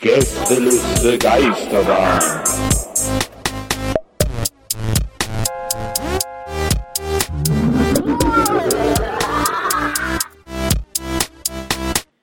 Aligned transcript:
Gästeliste 0.00 1.18
Geisterbahn. 1.18 2.20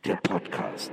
Der 0.06 0.16
Podcast. 0.16 0.92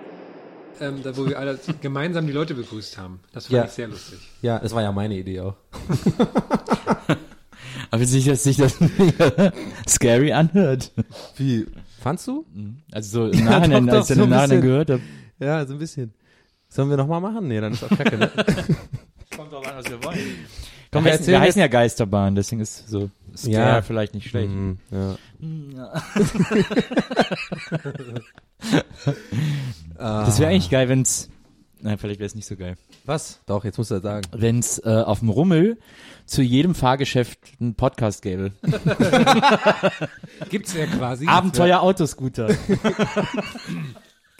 ähm, 0.80 1.02
da 1.02 1.16
wo 1.16 1.26
wir 1.26 1.38
alle 1.38 1.58
gemeinsam 1.80 2.26
die 2.26 2.32
Leute 2.32 2.54
begrüßt 2.54 2.96
haben. 2.98 3.20
Das 3.32 3.46
fand 3.46 3.56
Ja. 3.56 3.64
ich 3.64 3.70
sehr 3.70 3.88
lustig. 3.88 4.18
Ja, 4.42 4.58
das 4.58 4.72
war 4.74 4.82
ja 4.82 4.92
meine 4.92 5.16
Idee 5.16 5.40
auch. 5.40 5.56
Aber 7.90 8.04
sich, 8.04 8.24
dass 8.26 8.44
sich 8.44 8.56
das 8.56 8.76
scary 9.88 10.32
anhört. 10.32 10.92
Wie? 11.36 11.66
Fandst 12.00 12.28
du? 12.28 12.46
Also 12.92 13.26
so 13.26 13.32
im 13.36 13.44
Nachhinein, 13.44 13.86
doch, 13.86 13.94
als 13.96 14.10
ich 14.10 14.16
so 14.16 14.20
dann 14.22 14.28
im 14.28 14.32
ein 14.32 14.38
Nachhinein 14.38 14.62
gehört 14.62 14.90
habe. 14.90 15.02
Ja, 15.40 15.66
so 15.66 15.72
ein 15.74 15.78
bisschen. 15.80 16.12
Sollen 16.70 16.88
wir 16.88 16.96
nochmal 16.96 17.20
machen? 17.20 17.48
Nee, 17.48 17.60
dann 17.60 17.72
ist 17.72 17.82
auch 17.84 17.88
kacke, 17.88 18.16
ne? 18.16 18.30
Kommt 19.36 19.52
drauf 19.52 19.66
an, 19.66 19.76
was 19.76 19.90
wir 19.90 20.02
wollen. 20.04 20.18
Komm, 20.92 21.04
wir, 21.04 21.12
heißen, 21.12 21.26
wir 21.26 21.40
heißen 21.40 21.60
ja 21.60 21.66
Geisterbahn, 21.68 22.34
deswegen 22.34 22.62
ist 22.62 22.88
so 22.88 23.10
scare 23.36 23.52
Ja. 23.52 23.82
vielleicht 23.82 24.14
nicht 24.14 24.28
schlecht. 24.28 24.50
Mhm, 24.50 24.78
ja. 24.90 25.16
Das 29.96 30.38
wäre 30.38 30.50
eigentlich 30.50 30.70
geil, 30.70 30.88
wenn's 30.88 31.28
Nein, 31.82 31.96
vielleicht 31.96 32.20
wäre 32.20 32.26
es 32.26 32.34
nicht 32.34 32.46
so 32.46 32.56
geil. 32.56 32.76
Was? 33.06 33.40
Doch, 33.46 33.64
jetzt 33.64 33.78
musst 33.78 33.90
du 33.90 33.94
das 33.94 34.02
sagen. 34.02 34.26
Wenn's 34.32 34.78
äh, 34.84 34.90
auf 35.02 35.20
dem 35.20 35.30
Rummel 35.30 35.78
zu 36.26 36.42
jedem 36.42 36.74
Fahrgeschäft 36.74 37.38
einen 37.58 37.74
Podcast 37.74 38.20
gäbe. 38.20 38.52
Gibt's 40.50 40.74
ja 40.74 40.84
quasi. 40.86 41.26
Abenteuer 41.26 41.80
Autoscooter. 41.80 42.54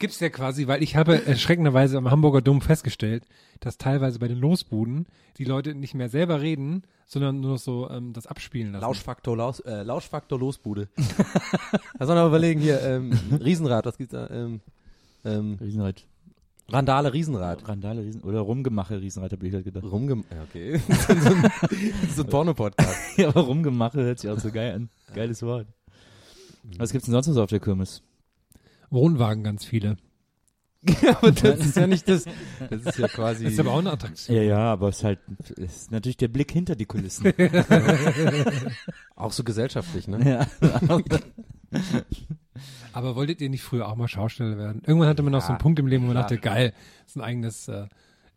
Gibt's 0.01 0.19
ja 0.19 0.29
quasi, 0.29 0.65
weil 0.65 0.81
ich 0.81 0.95
habe 0.95 1.27
erschreckenderweise 1.27 1.95
am 1.95 2.09
Hamburger 2.09 2.41
Dom 2.41 2.59
festgestellt, 2.61 3.23
dass 3.59 3.77
teilweise 3.77 4.17
bei 4.17 4.27
den 4.27 4.39
Losbuden 4.39 5.05
die 5.37 5.43
Leute 5.43 5.75
nicht 5.75 5.93
mehr 5.93 6.09
selber 6.09 6.41
reden, 6.41 6.81
sondern 7.05 7.39
nur 7.39 7.51
noch 7.51 7.59
so 7.59 7.87
ähm, 7.87 8.11
das 8.11 8.25
abspielen 8.25 8.71
lassen. 8.71 8.81
Lauschfaktor, 8.81 9.37
Laus, 9.37 9.59
äh, 9.59 9.83
Lauschfaktor 9.83 10.39
Losbude. 10.39 10.89
da 11.99 12.07
soll 12.07 12.15
man 12.15 12.25
überlegen, 12.25 12.61
hier, 12.61 12.81
ähm, 12.81 13.11
Riesenrad, 13.39 13.85
was 13.85 13.99
gibt's 13.99 14.13
da? 14.13 14.27
Ähm, 14.31 14.61
ähm, 15.23 15.59
Riesenrad. 15.61 16.03
Randale 16.67 17.13
Riesenrad. 17.13 17.67
Randale, 17.67 18.01
Riesen 18.01 18.21
oder 18.21 18.39
Rumgemache 18.39 18.99
Riesenrad, 18.99 19.33
habe 19.33 19.47
ich 19.47 19.53
halt 19.53 19.65
gedacht. 19.65 19.83
Rumgem 19.83 20.23
ja, 20.31 20.41
okay. 20.41 20.79
so 21.07 21.13
ein, 21.13 21.51
so 22.15 22.23
ein 22.23 22.27
Porno-Podcast. 22.27 22.97
Ja, 23.17 23.27
aber 23.27 23.41
Rumgemache 23.41 24.01
hört 24.01 24.17
sich 24.17 24.31
auch 24.31 24.39
so 24.39 24.51
geil 24.51 24.73
an. 24.73 24.89
Geiles 25.13 25.43
Wort. 25.43 25.67
Was 26.79 26.91
gibt's 26.91 27.05
denn 27.05 27.13
sonst 27.13 27.27
noch 27.27 27.35
so 27.35 27.43
auf 27.43 27.49
der 27.51 27.59
Kirmes? 27.59 28.01
Wohnwagen 28.91 29.43
ganz 29.43 29.65
viele. 29.65 29.97
aber 31.07 31.31
das 31.31 31.59
ist 31.59 31.77
ja 31.77 31.85
nicht 31.85 32.07
das, 32.09 32.25
das 32.69 32.81
ist 32.81 32.97
ja 32.97 33.07
quasi. 33.07 33.43
Das 33.43 33.53
ist 33.53 33.59
aber 33.59 33.71
auch 33.71 33.79
eine 33.79 33.91
Attraktion. 33.91 34.35
Ja, 34.35 34.41
ja, 34.41 34.57
aber 34.57 34.89
es 34.89 34.97
ist 34.97 35.03
halt, 35.03 35.19
es 35.39 35.51
ist 35.51 35.91
natürlich 35.91 36.17
der 36.17 36.27
Blick 36.27 36.51
hinter 36.51 36.75
die 36.75 36.85
Kulissen. 36.85 37.31
auch 39.15 39.31
so 39.31 39.43
gesellschaftlich, 39.43 40.07
ne? 40.07 40.27
ja. 40.27 40.47
Aber 42.93 43.15
wolltet 43.15 43.39
ihr 43.39 43.49
nicht 43.49 43.63
früher 43.63 43.87
auch 43.87 43.95
mal 43.95 44.09
Schausteller 44.09 44.57
werden? 44.57 44.81
Irgendwann 44.85 45.07
hatte 45.07 45.23
man 45.23 45.31
noch 45.31 45.41
so 45.41 45.47
einen 45.47 45.55
Ja, 45.57 45.61
Punkt 45.61 45.79
im 45.79 45.87
Leben, 45.87 46.03
wo 46.03 46.07
man 46.07 46.15
klar. 46.15 46.23
dachte, 46.23 46.37
geil, 46.39 46.73
das 47.03 47.11
ist 47.11 47.15
ein 47.15 47.21
eigenes 47.21 47.67
äh, 47.69 47.87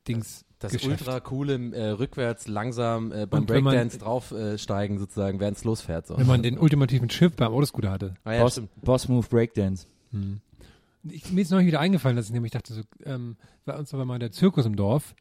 Dings. 0.06 0.44
Das 0.60 0.72
Geschäft. 0.72 1.00
ultra 1.00 1.20
coole, 1.20 1.56
äh, 1.72 1.90
rückwärts 1.90 2.46
langsam 2.46 3.10
äh, 3.12 3.26
beim 3.26 3.44
Breakdance 3.44 3.98
draufsteigen 3.98 4.96
äh, 4.96 5.00
sozusagen, 5.00 5.40
während 5.40 5.58
es 5.58 5.64
losfährt. 5.64 6.06
So. 6.06 6.16
Wenn 6.16 6.26
man 6.26 6.42
den 6.42 6.58
ultimativen 6.58 7.10
Schiff 7.10 7.34
beim 7.36 7.52
Autoscooter 7.52 7.90
hatte. 7.90 8.14
ah, 8.24 8.32
ja, 8.32 8.42
Boss. 8.42 8.62
Boss 8.80 9.08
Move 9.08 9.26
Breakdance. 9.28 9.86
Ich, 11.04 11.30
mir 11.32 11.42
ist 11.42 11.50
neulich 11.50 11.66
wieder 11.66 11.80
eingefallen, 11.80 12.16
dass 12.16 12.26
ich 12.26 12.32
nämlich 12.32 12.52
dachte, 12.52 12.72
so, 12.72 12.82
ähm, 13.04 13.36
bei 13.66 13.76
uns 13.76 13.92
war 13.92 14.04
mal 14.04 14.18
der 14.18 14.32
Zirkus 14.32 14.64
im 14.64 14.74
Dorf 14.76 15.14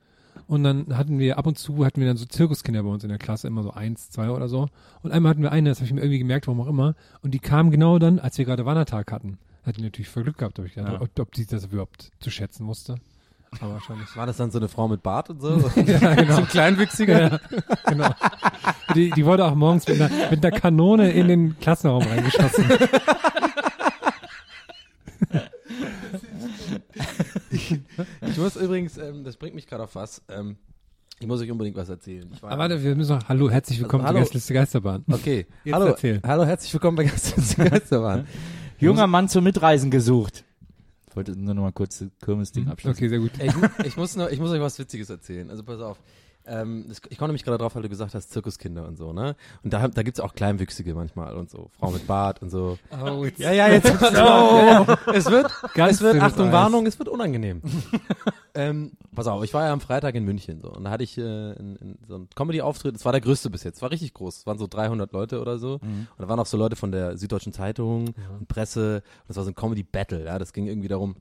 und 0.48 0.64
dann 0.64 0.98
hatten 0.98 1.20
wir 1.20 1.38
ab 1.38 1.46
und 1.46 1.58
zu 1.58 1.86
hatten 1.86 2.00
wir 2.00 2.08
dann 2.08 2.18
so 2.18 2.26
Zirkuskinder 2.26 2.84
bei 2.84 2.90
uns 2.90 3.04
in 3.04 3.10
der 3.10 3.18
Klasse, 3.18 3.48
immer 3.48 3.64
so 3.64 3.72
eins, 3.72 4.10
zwei 4.10 4.30
oder 4.30 4.48
so. 4.48 4.68
Und 5.02 5.12
einmal 5.12 5.32
hatten 5.32 5.42
wir 5.42 5.52
eine, 5.52 5.70
das 5.70 5.80
habe 5.80 5.86
ich 5.88 5.94
mir 5.94 6.02
irgendwie 6.02 6.20
gemerkt, 6.20 6.48
warum 6.48 6.62
auch 6.62 6.68
immer, 6.68 6.96
und 7.22 7.32
die 7.34 7.40
kam 7.40 7.70
genau 7.70 8.00
dann, 8.00 8.20
als 8.20 8.38
wir 8.38 8.46
gerade 8.46 8.66
Wandertag 8.66 9.12
hatten. 9.12 9.38
Hat 9.66 9.78
die 9.78 9.82
natürlich 9.82 10.10
voll 10.10 10.24
Glück 10.24 10.38
gehabt, 10.38 10.58
habe 10.58 10.68
ich 10.68 10.74
gedacht, 10.76 10.94
Ja. 10.94 11.02
ob, 11.02 11.10
ob 11.20 11.32
die 11.34 11.46
das 11.46 11.66
überhaupt 11.66 12.12
zu 12.20 12.30
schätzen 12.32 12.66
wusste. 12.68 12.96
Aber 13.62 13.74
wahrscheinlich. 13.74 14.16
War 14.16 14.26
das 14.26 14.38
dann 14.38 14.50
so 14.52 14.58
eine 14.58 14.68
Frau 14.68 14.88
mit 14.88 15.04
Bart 15.04 15.30
und 15.30 15.40
so? 15.42 15.50
ja, 15.86 16.16
genau. 16.16 16.34
so 16.36 16.42
ein 16.42 16.48
Kleinwüchsiger? 16.48 17.22
Ja, 17.34 17.40
genau. 17.86 18.10
Die, 18.96 19.12
die 19.12 19.26
wurde 19.26 19.46
auch 19.46 19.54
morgens 19.54 19.88
mit 19.88 20.02
einer, 20.02 20.10
mit 20.32 20.44
einer 20.44 20.60
Kanone 20.60 21.12
in 21.12 21.28
den 21.28 21.60
Klassenraum 21.60 22.02
reingeschossen. 22.04 22.66
Ich 27.52 28.38
muss 28.38 28.56
übrigens, 28.56 28.98
ähm, 28.98 29.24
das 29.24 29.38
bringt 29.38 29.56
mich 29.56 29.68
gerade 29.68 29.84
auf 29.84 29.96
was. 29.96 30.22
Ähm, 30.30 30.58
ich 31.20 31.28
muss 31.28 31.42
euch 31.42 31.52
unbedingt 31.52 31.78
was 31.78 31.90
erzählen. 31.90 32.30
Ich 32.34 32.42
war, 32.42 32.52
Aber 32.52 32.64
warte, 32.64 32.84
wir 32.84 32.96
müssen 32.96 33.16
noch, 33.18 33.30
hallo, 33.30 33.50
herzlich 33.50 33.80
willkommen 33.80 34.04
Hallo. 34.04 34.16
zur 34.18 34.24
Gästeliste 34.24 34.54
Geisterbahn. 34.54 35.04
okay, 35.10 35.46
Jetzt 35.64 35.74
hallo, 35.74 35.86
erzähl. 35.88 36.22
hallo, 36.26 36.44
herzlich 36.46 36.74
willkommen 36.74 36.98
bei 36.98 37.04
Gästeliste 37.04 37.64
Geisterbahn. 37.70 38.28
Junger 38.80 39.08
Mann 39.08 39.30
zum 39.30 39.44
Mitreisen 39.44 39.92
gesucht. 39.92 40.44
Ich 41.10 41.16
wollte 41.16 41.40
nur 41.40 41.54
noch 41.54 41.62
mal 41.62 41.72
kurz 41.72 42.00
das 42.00 42.10
Kirmes-Ding 42.26 42.68
abschließen. 42.68 42.98
Okay, 42.98 43.08
sehr 43.08 43.20
gut. 43.20 43.32
Ey, 43.38 43.48
ich, 43.50 43.86
ich, 43.86 43.98
muss 43.98 44.16
noch, 44.16 44.30
ich 44.30 44.40
muss 44.40 44.50
euch 44.50 44.60
was 44.62 44.80
Witziges 44.80 45.10
erzählen. 45.12 45.50
Also 45.50 45.64
pass 45.64 45.80
auf. 45.80 45.98
Ähm, 46.46 46.86
ich 47.10 47.18
komme 47.18 47.30
nämlich 47.30 47.46
gerade 47.46 47.58
drauf, 47.58 47.76
weil 47.76 47.84
du 47.84 47.90
gesagt 47.90 48.14
hast, 48.14 48.32
Zirkuskinder 48.32 48.86
und 48.86 48.98
so, 48.98 49.14
ne? 49.14 49.36
Und 49.64 49.74
da, 49.74 49.88
da 49.88 50.04
gibt's 50.04 50.20
auch 50.20 50.34
Kleinwüchsige 50.34 50.94
manchmal 50.94 51.36
und 51.36 51.50
so. 51.50 51.70
Frau 51.80 51.92
mit 51.92 52.06
Bart 52.06 52.42
und 52.42 52.50
so. 52.50 52.78
Oh, 52.92 53.24
jetzt 53.24 53.40
Ja, 53.40 53.52
ja, 53.52 53.70
jetzt 53.70 53.90
oh. 53.90 54.86
Es 55.14 55.30
wird, 55.30 55.52
Ganz 55.74 55.94
es 55.94 56.02
wird, 56.02 56.22
Achtung, 56.22 56.48
Eis. 56.48 56.54
Warnung, 56.54 56.86
es 56.86 57.00
wird 57.00 57.08
unangenehm. 57.08 57.62
ähm, 58.56 58.92
pass 59.16 59.28
auf, 59.28 59.44
ich 59.44 59.54
war 59.54 59.66
ja 59.66 59.74
am 59.74 59.80
Freitag 59.80 60.16
in 60.16 60.26
München 60.26 60.60
so 60.60 60.70
und 60.72 60.84
da 60.84 60.90
hatte 60.90 61.04
ich 61.04 61.18
äh, 61.18 61.22
in, 61.54 61.76
in 61.78 61.98
so 62.08 62.16
einen 62.16 62.30
Comedy-Auftritt, 62.36 62.96
das 62.96 63.06
war 63.06 63.14
der 63.14 63.22
größte 63.22 63.50
bis 63.50 63.64
jetzt, 63.64 63.82
war 63.82 63.92
richtig 63.92 64.14
groß, 64.14 64.40
es 64.40 64.46
waren 64.46 64.58
so 64.58 64.68
300 64.68 65.12
Leute 65.14 65.40
oder 65.40 65.58
so 65.58 65.76
und 65.76 66.08
da 66.18 66.28
waren 66.28 66.40
auch 66.40 66.46
so 66.46 66.58
Leute 66.58 66.76
von 66.76 66.92
der 66.92 67.18
Süddeutschen 67.18 67.54
Zeitung 67.54 68.14
und 68.38 68.48
Presse, 68.48 69.02
das 69.28 69.38
war 69.38 69.44
so 69.44 69.52
ein 69.52 69.56
Comedy-Battle, 69.56 70.26
ja, 70.26 70.40
das 70.40 70.54
ging 70.54 70.68
irgendwie 70.68 70.88
darum, 70.88 71.16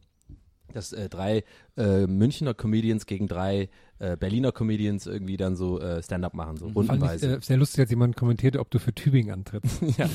dass 0.72 0.92
äh, 0.92 1.08
drei 1.08 1.44
äh, 1.76 2.06
Münchner 2.06 2.54
Comedians 2.54 3.06
gegen 3.06 3.28
drei 3.28 3.68
äh, 4.02 4.16
Berliner 4.16 4.50
Comedians 4.50 5.06
irgendwie 5.06 5.36
dann 5.36 5.54
so 5.54 5.80
äh, 5.80 6.02
Stand-up 6.02 6.34
machen, 6.34 6.56
so 6.56 6.66
Fand 6.66 6.84
ich 6.84 6.90
rundenweise. 6.90 7.36
äh, 7.36 7.40
sehr 7.40 7.56
lustig, 7.56 7.80
als 7.80 7.90
jemand 7.90 8.16
kommentierte, 8.16 8.58
ob 8.58 8.70
du 8.70 8.78
für 8.78 8.92
Tübingen 8.92 9.32
antrittst. 9.32 9.80
ja, 9.96 10.06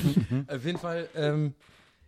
auf 0.46 0.64
jeden 0.64 0.78
Fall, 0.78 1.08
ähm, 1.16 1.54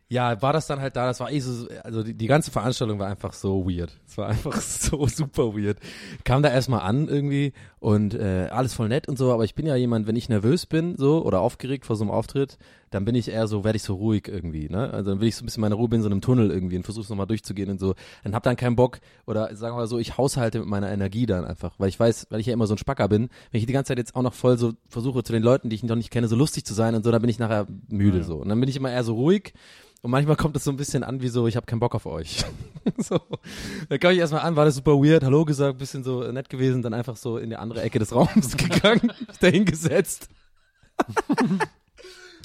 ja, 0.08 0.42
war 0.42 0.52
das 0.52 0.66
dann 0.66 0.80
halt 0.80 0.96
da, 0.96 1.06
das 1.06 1.20
war 1.20 1.30
eh 1.30 1.38
so, 1.40 1.68
also 1.82 2.02
die, 2.02 2.14
die 2.14 2.26
ganze 2.26 2.50
Veranstaltung 2.50 2.98
war 2.98 3.06
einfach 3.06 3.32
so 3.32 3.66
weird. 3.66 3.98
Es 4.06 4.18
war 4.18 4.28
einfach 4.28 4.60
so 4.60 5.06
super 5.06 5.54
weird. 5.54 5.78
Kam 6.24 6.42
da 6.42 6.50
erstmal 6.50 6.80
an 6.80 7.08
irgendwie 7.08 7.52
und 7.78 8.14
äh, 8.14 8.48
alles 8.50 8.74
voll 8.74 8.88
nett 8.88 9.08
und 9.08 9.16
so, 9.16 9.32
aber 9.32 9.44
ich 9.44 9.54
bin 9.54 9.66
ja 9.66 9.76
jemand, 9.76 10.06
wenn 10.06 10.16
ich 10.16 10.28
nervös 10.28 10.66
bin 10.66 10.96
so 10.96 11.24
oder 11.24 11.40
aufgeregt 11.40 11.86
vor 11.86 11.96
so 11.96 12.04
einem 12.04 12.10
Auftritt, 12.10 12.58
dann 12.90 13.04
bin 13.04 13.14
ich 13.14 13.28
eher 13.28 13.46
so, 13.46 13.64
werde 13.64 13.76
ich 13.76 13.82
so 13.82 13.94
ruhig 13.94 14.28
irgendwie, 14.28 14.68
ne? 14.68 14.90
Also 14.92 15.10
dann 15.10 15.20
will 15.20 15.28
ich 15.28 15.36
so 15.36 15.42
ein 15.42 15.46
bisschen 15.46 15.60
meine 15.60 15.76
Ruhe 15.76 15.88
bin 15.88 15.98
in 15.98 16.02
so 16.02 16.08
einem 16.08 16.20
Tunnel 16.20 16.50
irgendwie 16.50 16.76
und 16.76 16.82
versuche 16.82 17.04
es 17.04 17.08
nochmal 17.08 17.26
durchzugehen 17.26 17.70
und 17.70 17.80
so. 17.80 17.94
Dann 18.24 18.34
hab 18.34 18.42
dann 18.42 18.56
keinen 18.56 18.76
Bock 18.76 19.00
oder 19.26 19.54
sagen 19.56 19.74
wir 19.74 19.80
mal 19.80 19.86
so, 19.86 19.98
ich 19.98 20.18
haushalte 20.18 20.58
mit 20.58 20.68
meiner 20.68 20.90
Energie 20.90 21.26
dann 21.26 21.44
einfach, 21.44 21.74
weil 21.78 21.88
ich 21.88 21.98
weiß, 21.98 22.26
weil 22.30 22.40
ich 22.40 22.46
ja 22.46 22.52
immer 22.52 22.66
so 22.66 22.74
ein 22.74 22.78
Spacker 22.78 23.08
bin, 23.08 23.28
wenn 23.50 23.60
ich 23.60 23.66
die 23.66 23.72
ganze 23.72 23.88
Zeit 23.88 23.98
jetzt 23.98 24.16
auch 24.16 24.22
noch 24.22 24.34
voll 24.34 24.58
so 24.58 24.72
versuche 24.88 25.22
zu 25.22 25.32
den 25.32 25.42
Leuten, 25.42 25.70
die 25.70 25.76
ich 25.76 25.82
noch 25.82 25.96
nicht 25.96 26.10
kenne, 26.10 26.28
so 26.28 26.36
lustig 26.36 26.64
zu 26.64 26.74
sein 26.74 26.94
und 26.94 27.04
so, 27.04 27.10
dann 27.10 27.20
bin 27.20 27.30
ich 27.30 27.38
nachher 27.38 27.66
müde 27.88 28.24
so. 28.24 28.36
Und 28.36 28.48
dann 28.48 28.58
bin 28.58 28.68
ich 28.68 28.76
immer 28.76 28.90
eher 28.90 29.04
so 29.04 29.14
ruhig 29.14 29.52
und 30.02 30.10
manchmal 30.10 30.36
kommt 30.36 30.56
es 30.56 30.64
so 30.64 30.70
ein 30.70 30.76
bisschen 30.76 31.04
an 31.04 31.20
wie 31.20 31.28
so, 31.28 31.46
ich 31.46 31.56
habe 31.56 31.66
keinen 31.66 31.80
Bock 31.80 31.94
auf 31.94 32.06
euch. 32.06 32.44
so. 32.96 33.20
Da 33.88 33.98
kam 33.98 34.12
ich 34.12 34.18
erstmal 34.18 34.42
an, 34.42 34.56
war 34.56 34.64
das 34.64 34.76
super 34.76 34.92
weird, 34.92 35.22
Hallo 35.22 35.44
gesagt, 35.44 35.78
bisschen 35.78 36.04
so 36.04 36.22
nett 36.32 36.48
gewesen, 36.48 36.82
dann 36.82 36.94
einfach 36.94 37.16
so 37.16 37.36
in 37.36 37.50
die 37.50 37.56
andere 37.56 37.82
Ecke 37.82 37.98
des 37.98 38.14
Raums 38.14 38.56
gegangen, 38.56 39.12
dahingesetzt. 39.40 40.28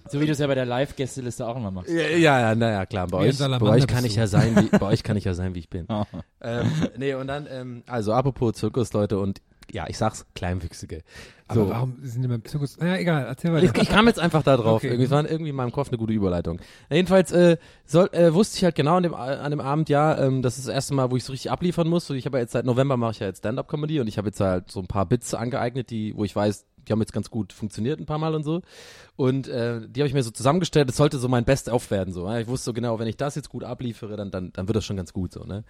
So 0.09 0.21
wie 0.21 0.25
du 0.25 0.31
es 0.31 0.39
ja 0.39 0.47
bei 0.47 0.55
der 0.55 0.65
Live-Gästeliste 0.65 1.47
auch 1.47 1.57
immer 1.57 1.71
machst. 1.71 1.89
Ja, 1.89 2.01
ja, 2.01 2.39
ja 2.39 2.55
naja, 2.55 2.85
klar, 2.85 3.07
bei 3.07 3.17
euch, 3.17 3.37
bei 3.37 3.61
euch 3.61 3.87
kann 3.87 4.05
ich 4.05 4.15
ja 4.15 4.27
sein, 4.27 4.55
wie, 4.55 4.77
bei 4.77 4.85
euch 4.85 5.03
kann 5.03 5.17
ich 5.17 5.23
ja 5.23 5.33
sein, 5.33 5.55
wie 5.55 5.59
ich 5.59 5.69
bin. 5.69 5.87
Oh. 5.95 6.03
ähm, 6.41 6.69
nee, 6.97 7.13
und 7.13 7.27
dann, 7.27 7.47
ähm, 7.49 7.83
also 7.87 8.11
apropos 8.11 8.55
Zirkusleute 8.55 9.17
und 9.17 9.41
ja, 9.71 9.85
ich 9.87 9.97
sag's, 9.97 10.25
Kleinwüchsige. 10.35 11.03
Aber 11.47 11.61
So. 11.61 11.69
warum 11.69 11.97
sind 12.01 12.21
die 12.21 12.27
beim 12.27 12.43
Zirkus? 12.43 12.77
Naja, 12.77 12.97
egal, 12.97 13.25
erzähl 13.25 13.53
weiter. 13.53 13.65
Ich, 13.65 13.81
ich 13.81 13.89
kam 13.89 14.07
jetzt 14.07 14.19
einfach 14.19 14.43
da 14.43 14.57
drauf. 14.57 14.77
Okay. 14.77 14.87
Irgendwie, 14.87 15.05
es 15.05 15.11
war 15.11 15.29
irgendwie 15.29 15.49
in 15.49 15.55
meinem 15.55 15.71
Kopf 15.71 15.89
eine 15.89 15.97
gute 15.97 16.13
Überleitung. 16.13 16.59
Jedenfalls 16.89 17.31
äh, 17.31 17.57
soll, 17.85 18.09
äh, 18.11 18.33
wusste 18.33 18.57
ich 18.57 18.63
halt 18.63 18.75
genau 18.75 18.95
an 18.95 19.03
dem, 19.03 19.13
an 19.13 19.51
dem 19.51 19.59
Abend, 19.59 19.89
ja, 19.89 20.17
ähm, 20.17 20.41
das 20.41 20.57
ist 20.57 20.67
das 20.67 20.73
erste 20.73 20.93
Mal, 20.93 21.11
wo 21.11 21.17
ich 21.17 21.23
so 21.23 21.31
richtig 21.31 21.51
abliefern 21.51 21.87
muss. 21.87 22.09
Und 22.09 22.17
ich 22.17 22.25
habe 22.25 22.37
ja 22.37 22.41
jetzt 22.41 22.53
seit 22.53 22.65
November 22.65 22.97
mache 22.97 23.11
ich 23.11 23.19
ja 23.19 23.27
jetzt 23.27 23.39
Stand-Up-Comedy 23.39 23.99
und 23.99 24.07
ich 24.07 24.17
habe 24.17 24.27
jetzt 24.27 24.39
halt 24.39 24.71
so 24.71 24.79
ein 24.79 24.87
paar 24.87 25.05
Bits 25.05 25.33
angeeignet, 25.33 25.89
die, 25.89 26.15
wo 26.15 26.23
ich 26.23 26.35
weiß, 26.35 26.65
die 26.87 26.91
haben 26.91 26.99
jetzt 26.99 27.13
ganz 27.13 27.29
gut 27.29 27.53
funktioniert 27.53 27.99
ein 27.99 28.05
paar 28.05 28.17
Mal 28.19 28.35
und 28.35 28.43
so. 28.43 28.61
Und 29.15 29.47
äh, 29.47 29.81
die 29.87 30.01
habe 30.01 30.07
ich 30.07 30.13
mir 30.13 30.23
so 30.23 30.31
zusammengestellt. 30.31 30.89
Das 30.89 30.97
sollte 30.97 31.17
so 31.17 31.27
mein 31.27 31.45
Best-of 31.45 31.89
werden. 31.91 32.13
So. 32.13 32.27
Ja? 32.27 32.39
Ich 32.39 32.47
wusste 32.47 32.65
so 32.65 32.73
genau, 32.73 32.99
wenn 32.99 33.07
ich 33.07 33.17
das 33.17 33.35
jetzt 33.35 33.49
gut 33.49 33.63
abliefere, 33.63 34.15
dann, 34.15 34.31
dann, 34.31 34.51
dann 34.53 34.67
wird 34.67 34.75
das 34.75 34.85
schon 34.85 34.97
ganz 34.97 35.13
gut 35.13 35.33
so. 35.33 35.43
Ne? 35.43 35.63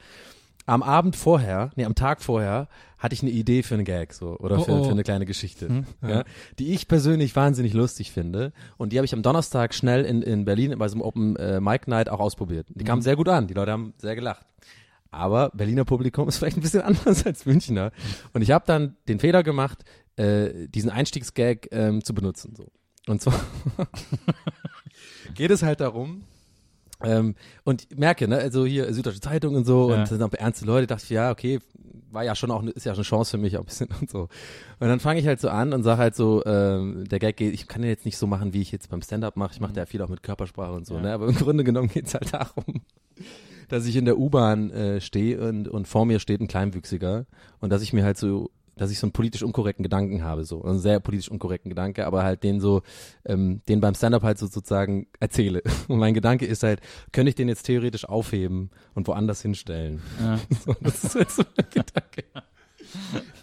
Am 0.68 0.82
Abend 0.82 1.16
vorher, 1.16 1.70
nee, 1.76 1.86
am 1.86 1.94
Tag 1.94 2.22
vorher, 2.24 2.68
hatte 2.98 3.14
ich 3.14 3.22
eine 3.22 3.30
Idee 3.30 3.62
für 3.62 3.76
einen 3.76 3.86
Gag 3.86 4.14
so 4.14 4.36
oder 4.40 4.60
für, 4.60 4.72
Oh, 4.72 4.80
oh. 4.80 4.84
für 4.86 4.92
eine 4.92 5.04
kleine 5.04 5.28
Geschichte, 5.28 5.86
ja, 6.02 6.24
die 6.58 6.74
ich 6.74 6.88
persönlich 6.88 7.36
wahnsinnig 7.36 7.74
lustig 7.74 8.12
finde. 8.12 8.52
Und 8.78 8.92
die 8.92 8.98
habe 8.98 9.06
ich 9.06 9.14
am 9.14 9.22
Donnerstag 9.22 9.76
schnell 9.76 10.06
in, 10.06 10.24
in 10.24 10.44
Berlin 10.44 10.74
bei 10.80 10.88
so 10.88 10.96
einem 10.96 11.04
Open 11.04 11.36
äh, 11.36 11.60
Mic 11.60 11.88
Night 11.88 12.10
auch 12.10 12.20
ausprobiert. 12.20 12.66
Die 12.74 12.84
kam 12.84 13.04
sehr 13.04 13.16
gut 13.16 13.30
an. 13.30 13.46
Die 13.46 13.54
Leute 13.54 13.72
haben 13.74 13.94
sehr 13.98 14.16
gelacht. 14.16 14.44
Aber 15.12 15.52
Berliner 15.54 15.86
Publikum 15.86 16.28
ist 16.28 16.38
vielleicht 16.38 16.58
ein 16.58 16.62
bisschen 16.62 16.82
anders 16.84 17.26
als 17.28 17.46
Münchner. 17.46 17.92
Und 18.34 18.42
ich 18.42 18.50
habe 18.50 18.66
dann 18.66 18.96
den 19.08 19.20
Fehler 19.20 19.44
gemacht, 19.44 19.84
äh, 20.18 20.68
diesen 20.68 20.90
Einstiegsgag 20.90 21.68
ähm, 21.72 22.04
zu 22.04 22.14
benutzen. 22.14 22.54
So. 22.56 22.66
Und 23.08 23.22
zwar 23.22 23.40
geht 25.36 25.52
es 25.52 25.64
halt 25.64 25.80
darum, 25.82 26.24
ähm, 27.04 27.36
und 27.66 27.98
merke, 27.98 28.28
ne, 28.28 28.38
also 28.38 28.66
hier 28.66 28.92
Süddeutsche 28.94 29.20
Zeitung 29.20 29.56
und 29.56 29.66
so, 29.66 29.92
Ja. 29.92 30.00
und 30.00 30.08
sind 30.08 30.24
auch 30.24 30.32
ernste 30.34 30.66
Leute, 30.66 30.88
dachte 30.88 31.04
ich, 31.04 31.10
ja, 31.10 31.30
okay, 31.32 31.60
war 32.10 32.24
ja 32.24 32.34
schon 32.36 32.50
auch, 32.52 32.62
ne- 32.62 32.72
ist 32.72 32.86
ja 32.86 32.94
schon 32.94 33.00
eine 33.02 33.06
Chance 33.10 33.32
für 33.32 33.38
mich 33.38 33.58
auch 33.58 33.62
ein 33.62 33.66
bisschen 33.66 33.90
und 34.02 34.10
so. 34.10 34.22
Und 34.80 34.88
dann 34.88 35.02
fange 35.02 35.20
ich 35.20 35.28
halt 35.28 35.42
so 35.42 35.50
an 35.50 35.74
und 35.74 35.84
sage 35.84 35.98
halt 36.00 36.16
so, 36.16 36.44
ähm, 36.46 37.04
der 37.10 37.20
Gag 37.20 37.36
geht, 37.36 37.54
ich 37.54 37.68
kann 37.68 37.82
den 37.82 37.90
jetzt 37.90 38.06
nicht 38.06 38.18
so 38.18 38.28
machen, 38.28 38.54
wie 38.54 38.62
ich 38.62 38.72
jetzt 38.72 38.90
beim 38.90 39.02
Stand-Up 39.02 39.36
mache, 39.36 39.54
ich 39.54 39.60
mache 39.60 39.74
ja 39.76 39.86
viel 39.86 40.02
auch 40.02 40.08
mit 40.10 40.24
Körpersprache 40.24 40.72
und 40.72 40.86
so, 40.88 40.96
Ja. 40.96 41.02
ne, 41.02 41.14
aber 41.14 41.28
im 41.28 41.36
Grunde 41.36 41.64
genommen 41.66 41.90
geht's 41.90 42.14
halt 42.14 42.34
darum, 42.34 42.82
dass 43.68 43.86
ich 43.86 43.96
in 43.98 44.06
der 44.06 44.18
U-Bahn 44.18 44.72
äh, 44.72 45.02
stehe 45.02 45.46
und, 45.50 45.68
und 45.68 45.88
vor 45.90 46.06
mir 46.06 46.20
steht 46.20 46.40
ein 46.40 46.48
Kleinwüchsiger 46.48 47.26
und 47.60 47.72
dass 47.72 47.82
ich 47.82 47.92
mir 47.92 48.06
halt 48.06 48.18
so 48.18 48.52
dass 48.76 48.92
ich 48.92 49.00
so 49.00 49.08
einen 49.08 49.12
politisch 49.12 49.44
unkorrekten 49.44 49.84
Gedanken 49.84 50.24
habe, 50.24 50.44
so 50.44 50.64
einen 50.64 50.80
sehr 50.80 51.00
politisch 51.00 51.30
unkorrekten 51.30 51.70
Gedanke, 51.70 52.06
aber 52.06 52.24
halt 52.24 52.44
den 52.44 52.60
so, 52.60 52.82
ähm, 53.26 53.62
den 53.68 53.82
beim 53.82 53.96
Stand-up 53.96 54.24
halt 54.24 54.38
so 54.38 54.48
sozusagen 54.48 55.08
erzähle. 55.20 55.62
Und 55.88 56.00
mein 56.00 56.14
Gedanke 56.14 56.46
ist 56.46 56.64
halt, 56.64 56.82
könnte 57.12 57.30
ich 57.30 57.36
den 57.36 57.48
jetzt 57.48 57.64
theoretisch 57.64 58.06
aufheben 58.06 58.70
und 58.94 59.08
woanders 59.08 59.42
hinstellen? 59.42 60.02
Ja. 60.20 60.40
So, 60.66 60.76
das 60.82 61.04
ist 61.04 61.16
halt 61.16 61.32
so 61.32 61.44
mein 61.56 61.68
Gedanke. 61.70 62.24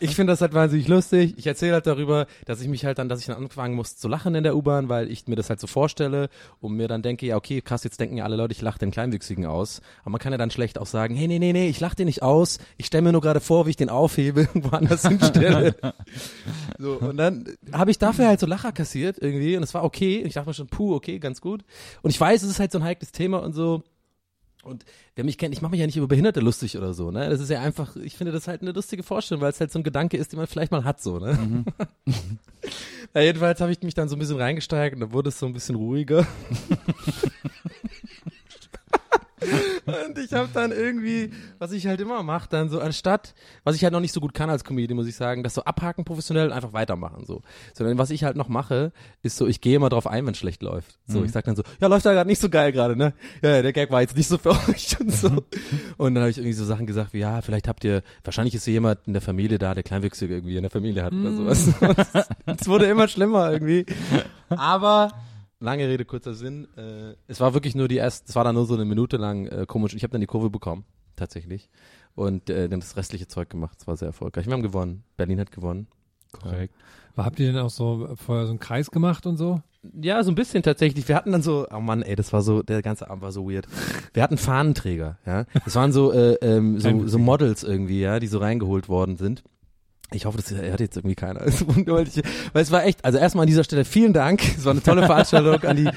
Ich 0.00 0.16
finde 0.16 0.32
das 0.32 0.40
halt 0.40 0.52
wahnsinnig 0.52 0.88
lustig. 0.88 1.34
Ich 1.36 1.46
erzähle 1.46 1.74
halt 1.74 1.86
darüber, 1.86 2.26
dass 2.44 2.60
ich 2.60 2.68
mich 2.68 2.84
halt 2.84 2.98
dann, 2.98 3.08
dass 3.08 3.20
ich 3.20 3.26
dann 3.26 3.36
anfangen 3.36 3.74
muss 3.74 3.96
zu 3.96 4.08
lachen 4.08 4.34
in 4.34 4.42
der 4.42 4.56
U-Bahn, 4.56 4.88
weil 4.88 5.10
ich 5.10 5.28
mir 5.28 5.36
das 5.36 5.48
halt 5.48 5.60
so 5.60 5.66
vorstelle 5.66 6.28
und 6.60 6.74
mir 6.74 6.88
dann 6.88 7.02
denke, 7.02 7.26
ja 7.26 7.36
okay, 7.36 7.60
krass, 7.60 7.84
jetzt 7.84 8.00
denken 8.00 8.16
ja 8.16 8.24
alle 8.24 8.36
Leute, 8.36 8.52
ich 8.52 8.62
lache 8.62 8.78
den 8.78 8.90
Kleinwüchsigen 8.90 9.46
aus. 9.46 9.80
Aber 10.02 10.10
man 10.10 10.20
kann 10.20 10.32
ja 10.32 10.38
dann 10.38 10.50
schlecht 10.50 10.78
auch 10.78 10.86
sagen, 10.86 11.14
hey, 11.14 11.28
nee, 11.28 11.38
nee, 11.38 11.52
nee, 11.52 11.68
ich 11.68 11.80
lache 11.80 11.96
den 11.96 12.06
nicht 12.06 12.22
aus. 12.22 12.58
Ich 12.76 12.86
stelle 12.86 13.02
mir 13.02 13.12
nur 13.12 13.20
gerade 13.20 13.40
vor, 13.40 13.66
wie 13.66 13.70
ich 13.70 13.76
den 13.76 13.90
aufhebe 13.90 14.48
und 14.54 14.70
woanders 14.70 15.06
hinstelle. 15.06 15.76
so, 16.78 16.94
und 16.94 17.16
dann 17.16 17.44
habe 17.72 17.90
ich 17.90 17.98
dafür 17.98 18.26
halt 18.26 18.40
so 18.40 18.46
Lacher 18.46 18.72
kassiert 18.72 19.18
irgendwie 19.20 19.56
und 19.56 19.62
es 19.62 19.74
war 19.74 19.84
okay. 19.84 20.20
Und 20.20 20.26
ich 20.26 20.34
dachte 20.34 20.48
mir 20.48 20.54
schon, 20.54 20.66
puh, 20.68 20.94
okay, 20.94 21.18
ganz 21.18 21.40
gut. 21.40 21.64
Und 22.02 22.10
ich 22.10 22.20
weiß, 22.20 22.42
es 22.42 22.50
ist 22.50 22.58
halt 22.58 22.72
so 22.72 22.78
ein 22.78 22.84
heikles 22.84 23.12
Thema 23.12 23.42
und 23.42 23.52
so. 23.52 23.82
Und 24.62 24.84
wer 25.16 25.24
mich 25.24 25.38
kennt, 25.38 25.52
ich 25.52 25.60
mache 25.60 25.72
mich 25.72 25.80
ja 25.80 25.86
nicht 25.86 25.96
über 25.96 26.06
Behinderte 26.06 26.38
lustig 26.40 26.78
oder 26.78 26.94
so, 26.94 27.10
ne? 27.10 27.28
Das 27.28 27.40
ist 27.40 27.50
ja 27.50 27.60
einfach, 27.60 27.96
ich 27.96 28.16
finde 28.16 28.32
das 28.32 28.46
halt 28.46 28.62
eine 28.62 28.70
lustige 28.70 29.02
Vorstellung, 29.02 29.42
weil 29.42 29.50
es 29.50 29.58
halt 29.58 29.72
so 29.72 29.80
ein 29.80 29.82
Gedanke 29.82 30.16
ist, 30.16 30.32
den 30.32 30.38
man 30.38 30.46
vielleicht 30.46 30.70
mal 30.70 30.84
hat, 30.84 31.02
so, 31.02 31.18
ne? 31.18 31.64
ja, 33.14 33.20
jedenfalls 33.20 33.60
habe 33.60 33.72
ich 33.72 33.82
mich 33.82 33.94
dann 33.94 34.08
so 34.08 34.14
ein 34.14 34.20
bisschen 34.20 34.40
reingesteigert 34.40 34.94
und 34.94 35.00
dann 35.00 35.12
wurde 35.12 35.30
es 35.30 35.38
so 35.38 35.46
ein 35.46 35.52
bisschen 35.52 35.74
ruhiger. 35.74 36.26
Und 39.86 40.18
ich 40.18 40.32
habe 40.32 40.48
dann 40.52 40.72
irgendwie, 40.72 41.30
was 41.58 41.72
ich 41.72 41.86
halt 41.86 42.00
immer 42.00 42.22
mache, 42.22 42.48
dann 42.48 42.68
so 42.68 42.80
anstatt, 42.80 43.34
was 43.64 43.76
ich 43.76 43.84
halt 43.84 43.92
noch 43.92 44.00
nicht 44.00 44.12
so 44.12 44.20
gut 44.20 44.34
kann 44.34 44.50
als 44.50 44.64
Comedian, 44.64 44.96
muss 44.96 45.06
ich 45.06 45.16
sagen, 45.16 45.42
das 45.42 45.54
so 45.54 45.64
abhaken 45.64 46.04
professionell 46.04 46.46
und 46.46 46.52
einfach 46.52 46.72
weitermachen 46.72 47.24
so. 47.24 47.42
Sondern 47.74 47.98
was 47.98 48.10
ich 48.10 48.24
halt 48.24 48.36
noch 48.36 48.48
mache, 48.48 48.92
ist 49.22 49.36
so, 49.36 49.46
ich 49.46 49.60
gehe 49.60 49.76
immer 49.76 49.88
drauf 49.88 50.06
ein, 50.06 50.26
wenn 50.26 50.34
schlecht 50.34 50.62
läuft. 50.62 50.98
So, 51.06 51.24
ich 51.24 51.32
sag 51.32 51.44
dann 51.44 51.56
so, 51.56 51.62
ja, 51.80 51.88
läuft 51.88 52.06
da 52.06 52.12
gerade 52.12 52.28
nicht 52.28 52.40
so 52.40 52.48
geil 52.48 52.72
gerade, 52.72 52.96
ne? 52.96 53.12
Ja, 53.42 53.62
der 53.62 53.72
Gag 53.72 53.90
war 53.90 54.00
jetzt 54.00 54.16
nicht 54.16 54.28
so 54.28 54.38
für 54.38 54.50
euch 54.68 54.98
und 55.00 55.12
so. 55.12 55.44
Und 55.96 56.14
dann 56.14 56.22
habe 56.22 56.30
ich 56.30 56.38
irgendwie 56.38 56.54
so 56.54 56.64
Sachen 56.64 56.86
gesagt 56.86 57.12
wie, 57.12 57.18
ja, 57.18 57.42
vielleicht 57.42 57.68
habt 57.68 57.84
ihr, 57.84 58.02
wahrscheinlich 58.24 58.54
ist 58.54 58.64
hier 58.64 58.74
jemand 58.74 59.00
in 59.06 59.12
der 59.12 59.22
Familie 59.22 59.58
da, 59.58 59.74
der 59.74 59.82
Kleinwüchsige 59.82 60.34
irgendwie 60.34 60.56
in 60.56 60.62
der 60.62 60.70
Familie 60.70 61.04
hat 61.04 61.12
oder 61.12 61.32
sowas. 61.32 61.68
Es 62.46 62.68
wurde 62.68 62.86
immer 62.86 63.08
schlimmer 63.08 63.50
irgendwie. 63.50 63.86
Aber 64.48 65.12
lange 65.62 65.88
Rede, 65.88 66.04
kurzer 66.04 66.34
Sinn. 66.34 66.68
Äh, 66.76 67.14
es 67.28 67.40
war 67.40 67.54
wirklich 67.54 67.74
nur 67.74 67.88
die 67.88 67.96
erste, 67.96 68.28
es 68.28 68.34
war 68.34 68.44
dann 68.44 68.54
nur 68.54 68.66
so 68.66 68.74
eine 68.74 68.84
Minute 68.84 69.16
lang 69.16 69.46
äh, 69.46 69.64
komisch. 69.66 69.94
Ich 69.94 70.02
habe 70.02 70.12
dann 70.12 70.20
die 70.20 70.26
Kurve 70.26 70.50
bekommen, 70.50 70.84
tatsächlich. 71.16 71.70
Und 72.14 72.50
äh, 72.50 72.68
dann 72.68 72.80
das 72.80 72.96
restliche 72.96 73.26
Zeug 73.26 73.48
gemacht. 73.48 73.78
Es 73.80 73.86
war 73.86 73.96
sehr 73.96 74.08
erfolgreich. 74.08 74.46
Wir 74.46 74.52
haben 74.52 74.62
gewonnen. 74.62 75.04
Berlin 75.16 75.40
hat 75.40 75.50
gewonnen. 75.50 75.86
Korrekt. 76.32 76.74
Aber 77.14 77.24
habt 77.24 77.40
ihr 77.40 77.46
denn 77.46 77.58
auch 77.58 77.70
so 77.70 78.08
vorher 78.16 78.46
so 78.46 78.50
einen 78.50 78.58
Kreis 78.58 78.90
gemacht 78.90 79.26
und 79.26 79.36
so? 79.36 79.62
Ja, 80.00 80.22
so 80.22 80.30
ein 80.30 80.34
bisschen 80.34 80.62
tatsächlich. 80.62 81.08
Wir 81.08 81.16
hatten 81.16 81.32
dann 81.32 81.42
so, 81.42 81.66
oh 81.70 81.80
Mann, 81.80 82.02
ey, 82.02 82.14
das 82.14 82.32
war 82.32 82.42
so, 82.42 82.62
der 82.62 82.82
ganze 82.82 83.10
Abend 83.10 83.22
war 83.22 83.32
so 83.32 83.50
weird. 83.50 83.66
Wir 84.14 84.22
hatten 84.22 84.38
Fahnenträger, 84.38 85.18
ja. 85.26 85.44
Das 85.64 85.74
waren 85.74 85.92
so, 85.92 86.12
äh, 86.12 86.34
ähm, 86.34 86.78
so, 86.78 87.06
so 87.08 87.18
Models 87.18 87.64
irgendwie, 87.64 88.00
ja, 88.00 88.20
die 88.20 88.28
so 88.28 88.38
reingeholt 88.38 88.88
worden 88.88 89.16
sind. 89.16 89.42
Ich 90.14 90.26
hoffe, 90.26 90.38
das 90.38 90.50
hört 90.50 90.80
jetzt 90.80 90.96
irgendwie 90.96 91.14
keiner. 91.14 91.40
Weil 91.40 92.62
es 92.62 92.70
war 92.70 92.84
echt, 92.84 93.04
also 93.04 93.18
erstmal 93.18 93.42
an 93.42 93.48
dieser 93.48 93.64
Stelle 93.64 93.84
vielen 93.84 94.12
Dank. 94.12 94.42
Es 94.56 94.64
war 94.64 94.72
eine 94.72 94.82
tolle 94.82 95.06
Veranstaltung 95.06 95.62
an 95.68 95.76
die, 95.76 95.88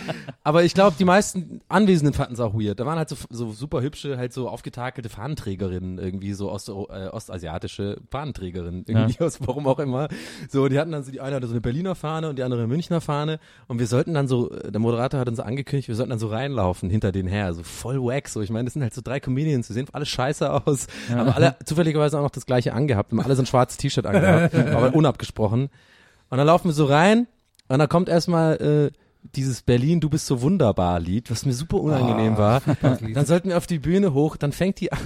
aber 0.43 0.63
ich 0.63 0.73
glaube, 0.73 0.95
die 0.97 1.05
meisten 1.05 1.61
Anwesenden 1.67 2.13
fanden 2.13 2.33
es 2.33 2.39
auch 2.39 2.53
weird. 2.53 2.79
Da 2.79 2.85
waren 2.85 2.97
halt 2.97 3.09
so, 3.09 3.15
so 3.29 3.51
super 3.51 3.81
hübsche, 3.81 4.17
halt 4.17 4.33
so 4.33 4.49
aufgetakelte 4.49 5.09
Fahnenträgerinnen 5.09 5.97
irgendwie, 5.97 6.33
so 6.33 6.51
Ost, 6.51 6.69
äh, 6.69 6.71
ostasiatische 6.71 7.97
Fahnenträgerinnen, 8.09 8.85
irgendwie 8.87 9.19
aus 9.23 9.39
warum 9.41 9.67
auch 9.67 9.79
immer. 9.79 10.07
So, 10.49 10.67
die 10.67 10.79
hatten 10.79 10.91
dann 10.91 11.03
so, 11.03 11.11
die 11.11 11.21
eine 11.21 11.35
hatte 11.35 11.47
so 11.47 11.53
eine 11.53 11.61
Berliner 11.61 11.95
Fahne 11.95 12.29
und 12.29 12.37
die 12.37 12.43
andere 12.43 12.61
eine 12.61 12.67
Münchner 12.67 13.01
Fahne 13.01 13.39
und 13.67 13.79
wir 13.79 13.87
sollten 13.87 14.13
dann 14.13 14.27
so, 14.27 14.51
äh, 14.51 14.71
der 14.71 14.79
Moderator 14.79 15.19
hat 15.19 15.27
uns 15.27 15.39
angekündigt, 15.39 15.87
wir 15.87 15.95
sollten 15.95 16.11
dann 16.11 16.19
so 16.19 16.27
reinlaufen 16.27 16.89
hinter 16.89 17.11
denen 17.11 17.27
her, 17.27 17.53
so 17.53 17.63
voll 17.63 18.01
wack, 18.01 18.27
so. 18.27 18.41
Ich 18.41 18.49
meine, 18.49 18.65
das 18.65 18.73
sind 18.73 18.81
halt 18.81 18.93
so 18.93 19.01
drei 19.03 19.19
Comedians, 19.19 19.67
die 19.67 19.73
sehen 19.73 19.87
alle 19.91 20.05
scheiße 20.05 20.51
aus, 20.51 20.87
haben 21.09 21.29
alle 21.29 21.55
zufälligerweise 21.65 22.17
auch 22.17 22.23
noch 22.23 22.31
das 22.31 22.45
gleiche 22.45 22.73
angehabt, 22.73 23.11
haben 23.11 23.21
alle 23.21 23.35
so 23.35 23.43
ein 23.43 23.45
schwarzes 23.45 23.77
T-Shirt 23.77 24.04
angehabt, 24.05 24.55
aber 24.73 24.95
unabgesprochen. 24.95 25.69
Und 26.29 26.37
dann 26.37 26.47
laufen 26.47 26.69
wir 26.69 26.73
so 26.73 26.85
rein 26.85 27.27
und 27.67 27.79
dann 27.79 27.89
kommt 27.89 28.09
erstmal 28.09 28.55
äh, 28.91 28.97
dieses 29.35 29.61
Berlin, 29.61 29.99
du 29.99 30.09
bist 30.09 30.27
so 30.27 30.41
wunderbar 30.41 30.99
Lied, 30.99 31.31
was 31.31 31.45
mir 31.45 31.53
super 31.53 31.79
unangenehm 31.81 32.37
war. 32.37 32.61
Dann 32.81 33.25
sollten 33.25 33.49
wir 33.49 33.57
auf 33.57 33.67
die 33.67 33.79
Bühne 33.79 34.13
hoch, 34.13 34.37
dann 34.37 34.51
fängt 34.51 34.79
die 34.79 34.91
an. 34.91 34.99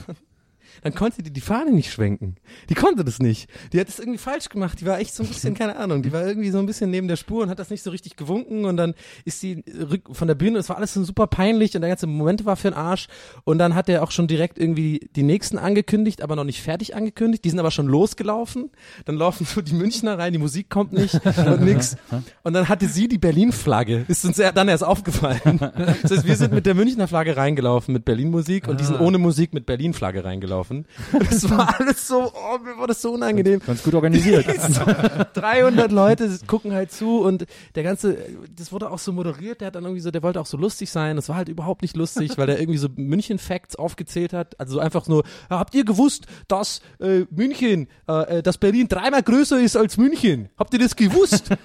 Dann 0.84 0.96
konnte 0.96 1.24
die 1.24 1.32
die 1.32 1.42
Fahne 1.42 1.72
nicht 1.72 1.92
schwenken. 1.92 2.36
Die 2.70 2.76
konnte 2.76 3.04
das 3.04 3.20
nicht. 3.20 3.50
Die 3.74 3.80
hat 3.80 3.88
das 3.88 4.00
irgendwie 4.00 4.18
falsch 4.18 4.50
gemacht. 4.50 4.80
Die 4.82 4.86
war 4.86 5.00
echt 5.00 5.14
so 5.14 5.24
ein 5.24 5.30
bisschen, 5.30 5.54
keine 5.54 5.76
Ahnung, 5.78 6.04
die 6.04 6.12
war 6.12 6.26
irgendwie 6.26 6.50
so 6.52 6.60
ein 6.60 6.66
bisschen 6.66 6.90
neben 6.90 7.08
der 7.08 7.16
Spur 7.16 7.44
und 7.44 7.50
hat 7.50 7.60
das 7.60 7.70
nicht 7.70 7.84
so 7.84 7.92
richtig 7.92 8.16
gewunken 8.16 8.66
und 8.66 8.78
dann 8.78 8.94
ist 9.26 9.40
sie 9.40 9.64
rück 9.90 10.04
von 10.12 10.28
der 10.28 10.36
Bühne, 10.36 10.60
es 10.60 10.70
war 10.70 10.78
alles 10.78 10.94
so 10.94 11.04
super 11.04 11.28
peinlich 11.28 11.76
und 11.76 11.82
der 11.82 11.90
ganze 11.90 12.08
Moment 12.08 12.46
war 12.46 12.56
für 12.56 12.70
den 12.70 12.78
Arsch 12.78 13.08
und 13.44 13.58
dann 13.58 13.76
hat 13.76 13.90
er 13.90 14.04
auch 14.04 14.12
schon 14.12 14.28
direkt 14.28 14.58
irgendwie 14.58 15.10
die 15.16 15.24
nächsten 15.24 15.58
angekündigt, 15.58 16.22
aber 16.22 16.36
noch 16.36 16.44
nicht 16.44 16.62
fertig 16.62 16.96
angekündigt. 16.96 17.44
Die 17.46 17.50
sind 17.50 17.60
aber 17.60 17.72
schon 17.72 17.88
losgelaufen. 17.88 18.72
Dann 19.06 19.16
laufen 19.16 19.46
so 19.46 19.62
die 19.62 19.74
Münchner 19.74 20.18
rein, 20.18 20.34
die 20.34 20.40
Musik 20.40 20.70
kommt 20.70 20.94
nicht 20.94 21.20
und 21.24 21.62
nix. 21.62 21.98
Und 22.44 22.54
dann 22.54 22.70
hatte 22.70 22.88
sie 22.88 23.08
die 23.08 23.18
Berlin-Flagge. 23.18 24.06
Ist 24.08 24.26
uns 24.26 24.38
dann 24.38 24.68
erst 24.68 24.84
aufgefallen. 24.84 25.60
Das 26.02 26.12
heißt, 26.12 26.26
wir 26.26 26.36
sind 26.36 26.54
mit 26.54 26.66
der 26.66 26.76
Münchner 26.76 27.08
Flagge 27.08 27.36
reingelaufen 27.36 27.94
mit 27.94 28.06
Berlin-Musik 28.06 28.68
und 28.68 28.80
die 28.80 28.86
sind 28.86 29.00
ohne 29.00 29.18
Musik 29.18 29.54
mit 29.54 29.66
Berlin-Flagge 29.66 30.24
reingelaufen. 30.24 30.69
Schaffen. 30.70 30.86
Das 31.12 31.50
war 31.50 31.80
alles 31.80 32.08
so, 32.08 32.32
oh, 32.34 32.58
mir 32.60 32.78
war 32.78 32.88
das 32.88 33.02
so 33.02 33.12
unangenehm. 33.12 33.60
Ganz 33.66 33.84
gut 33.84 33.94
organisiert. 33.94 34.46
300 35.34 35.92
Leute 35.92 36.40
gucken 36.48 36.74
halt 36.74 36.92
zu 36.92 37.22
und 37.22 37.46
der 37.76 37.84
ganze, 37.84 38.18
das 38.56 38.72
wurde 38.72 38.90
auch 38.92 39.00
so 39.00 39.12
moderiert, 39.12 39.62
der 39.62 39.68
hat 39.68 39.76
dann 39.76 39.84
irgendwie 39.84 40.02
so, 40.02 40.12
der 40.12 40.24
wollte 40.24 40.40
auch 40.40 40.46
so 40.46 40.58
lustig 40.58 40.90
sein, 40.90 41.16
das 41.16 41.30
war 41.30 41.36
halt 41.36 41.50
überhaupt 41.50 41.82
nicht 41.82 41.96
lustig, 41.96 42.38
weil 42.38 42.48
der 42.48 42.60
irgendwie 42.60 42.78
so 42.78 42.88
München-Facts 42.96 43.76
aufgezählt 43.76 44.34
hat, 44.34 44.60
also 44.60 44.76
so 44.76 44.80
einfach 44.80 45.08
nur, 45.08 45.24
habt 45.50 45.74
ihr 45.76 45.86
gewusst, 45.86 46.26
dass 46.48 46.82
äh, 47.00 47.26
München, 47.32 47.88
äh, 48.08 48.38
äh, 48.38 48.44
dass 48.44 48.58
Berlin 48.58 48.88
dreimal 48.88 49.24
größer 49.24 49.60
ist 49.60 49.76
als 49.76 49.98
München? 49.98 50.50
Habt 50.58 50.74
ihr 50.74 50.80
das 50.80 50.96
gewusst? 50.96 51.50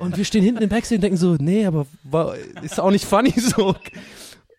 Und 0.00 0.16
wir 0.16 0.24
stehen 0.24 0.42
hinten 0.42 0.62
im 0.62 0.68
Backstage 0.68 0.96
und 0.96 1.02
denken 1.02 1.16
so, 1.16 1.36
nee, 1.38 1.64
aber 1.64 1.86
war, 2.02 2.34
ist 2.62 2.80
auch 2.80 2.90
nicht 2.90 3.04
funny 3.04 3.32
so. 3.38 3.76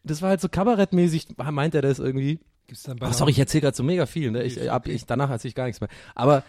Das 0.06 0.22
war 0.22 0.30
halt 0.30 0.39
so 0.39 0.48
kabarettmäßig, 0.48 1.28
meint 1.51 1.75
er 1.75 1.82
das 1.82 2.00
irgendwie. 2.00 2.39
Gibt's 2.70 2.84
dann 2.84 2.98
bei 2.98 3.08
Oh, 3.10 3.12
sorry, 3.12 3.32
ich 3.32 3.40
erzähle 3.40 3.64
gerade 3.64 3.76
so 3.76 3.84
mega 3.84 4.06
viel, 4.06 4.30
ne? 4.32 4.44
Ich, 4.44 4.70
ab, 4.72 4.88
ich, 4.88 5.06
danach 5.06 5.30
erzähle 5.32 5.50
ich 5.50 5.56
gar 5.56 5.66
nichts 5.66 5.82
mehr. 5.82 5.90
Aber, 6.16 6.44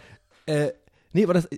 äh, 0.45 0.69
nee, 1.13 1.23
aber 1.23 1.33
das, 1.33 1.49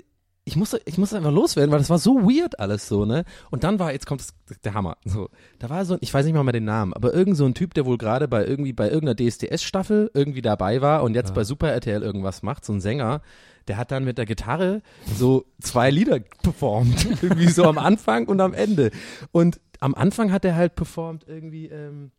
ich 0.46 0.56
musste, 0.56 0.82
ich 0.86 0.98
musste 0.98 1.18
einfach 1.18 1.32
loswerden, 1.32 1.72
weil 1.72 1.80
das 1.80 1.90
war 1.90 2.00
so 2.00 2.22
weird 2.24 2.60
alles 2.60 2.88
so, 2.88 3.04
ne? 3.06 3.26
Und 3.52 3.64
dann 3.66 3.78
war, 3.80 3.92
jetzt 3.94 4.06
kommt 4.06 4.22
das, 4.22 4.34
der 4.62 4.74
Hammer, 4.74 4.98
so. 5.06 5.30
Da 5.60 5.70
war 5.70 5.84
so, 5.86 5.94
ein- 5.96 6.00
ich 6.02 6.14
weiß 6.14 6.26
nicht 6.26 6.34
mal 6.34 6.44
mehr 6.44 6.54
den 6.54 6.64
Namen, 6.66 6.94
aber 6.94 7.14
irgend 7.14 7.36
so 7.38 7.46
ein 7.46 7.54
Typ, 7.54 7.74
der 7.74 7.86
wohl 7.86 7.98
gerade 7.98 8.28
bei 8.30 8.46
irgendwie, 8.46 8.74
bei 8.74 8.90
irgendeiner 8.90 9.16
DSDS-Staffel 9.16 10.12
irgendwie 10.14 10.42
dabei 10.42 10.82
war 10.82 11.04
und 11.04 11.14
jetzt 11.14 11.34
bei 11.34 11.44
Super 11.44 11.70
RTL 11.72 12.02
irgendwas 12.02 12.42
macht, 12.42 12.66
so 12.66 12.72
ein 12.74 12.82
Sänger, 12.82 13.22
der 13.68 13.76
hat 13.78 13.92
dann 13.92 14.04
mit 14.06 14.18
der 14.18 14.26
Gitarre 14.26 14.82
so 15.16 15.46
zwei 15.62 15.90
Lieder 15.90 16.20
performt. 16.42 17.06
irgendwie 17.22 17.48
so 17.50 17.64
am 17.66 17.78
Anfang 17.78 18.28
und 18.28 18.42
am 18.42 18.54
Ende. 18.54 18.92
Und 19.32 19.60
am 19.82 19.94
Anfang 19.96 20.32
hat 20.32 20.44
er 20.46 20.56
halt 20.56 20.76
performt 20.76 21.26
irgendwie, 21.28 21.68
ähm, 21.68 22.12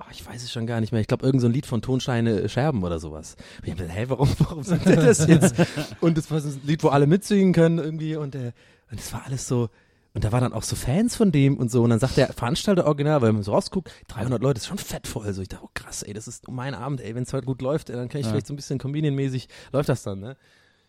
Oh, 0.00 0.10
ich 0.10 0.26
weiß 0.26 0.42
es 0.42 0.50
schon 0.50 0.66
gar 0.66 0.80
nicht 0.80 0.92
mehr. 0.92 1.00
Ich 1.02 1.06
glaube, 1.08 1.26
irgendein 1.26 1.40
so 1.42 1.46
ein 1.48 1.52
Lied 1.52 1.66
von 1.66 1.82
Tonsteine 1.82 2.48
Scherben 2.48 2.82
oder 2.82 2.98
sowas. 2.98 3.36
Und 3.58 3.64
ich 3.66 3.70
hab 3.72 3.78
gedacht, 3.78 3.96
hä, 3.96 4.04
warum, 4.08 4.28
warum 4.38 4.62
sagt 4.62 4.86
er 4.86 4.96
das 4.96 5.26
jetzt? 5.26 5.54
Und 6.00 6.16
das 6.16 6.30
war 6.30 6.40
so 6.40 6.48
ein 6.48 6.60
Lied, 6.64 6.82
wo 6.82 6.88
alle 6.88 7.06
mitsingen 7.06 7.52
können 7.52 7.78
irgendwie 7.78 8.16
und, 8.16 8.34
äh, 8.34 8.52
und 8.90 8.98
das 8.98 9.12
war 9.12 9.24
alles 9.26 9.46
so, 9.46 9.68
und 10.14 10.24
da 10.24 10.32
waren 10.32 10.40
dann 10.40 10.52
auch 10.54 10.62
so 10.64 10.74
Fans 10.74 11.14
von 11.14 11.30
dem 11.30 11.56
und 11.56 11.70
so. 11.70 11.82
Und 11.84 11.90
dann 11.90 12.00
sagt 12.00 12.16
der 12.16 12.32
Veranstalter 12.32 12.86
original, 12.86 13.20
weil 13.22 13.32
man 13.32 13.42
so 13.44 13.52
rausguckt, 13.52 13.92
300 14.08 14.42
Leute 14.42 14.58
ist 14.58 14.66
schon 14.66 14.78
fett 14.78 15.06
voll. 15.06 15.32
So, 15.32 15.42
ich 15.42 15.48
dachte, 15.48 15.64
oh 15.64 15.70
krass, 15.74 16.02
ey, 16.02 16.12
das 16.14 16.26
ist 16.26 16.48
mein 16.50 16.74
Abend, 16.74 17.00
ey, 17.00 17.14
wenn 17.14 17.22
es 17.22 17.32
heute 17.32 17.46
gut 17.46 17.62
läuft, 17.62 17.90
ey, 17.90 17.96
dann 17.96 18.08
kann 18.08 18.20
ich 18.20 18.26
Ja. 18.26 18.32
vielleicht 18.32 18.46
so 18.48 18.52
ein 18.54 18.56
bisschen 18.56 18.78
Comedian-mäßig, 18.80 19.48
läuft 19.72 19.88
das 19.88 20.02
dann, 20.02 20.18
ne? 20.20 20.36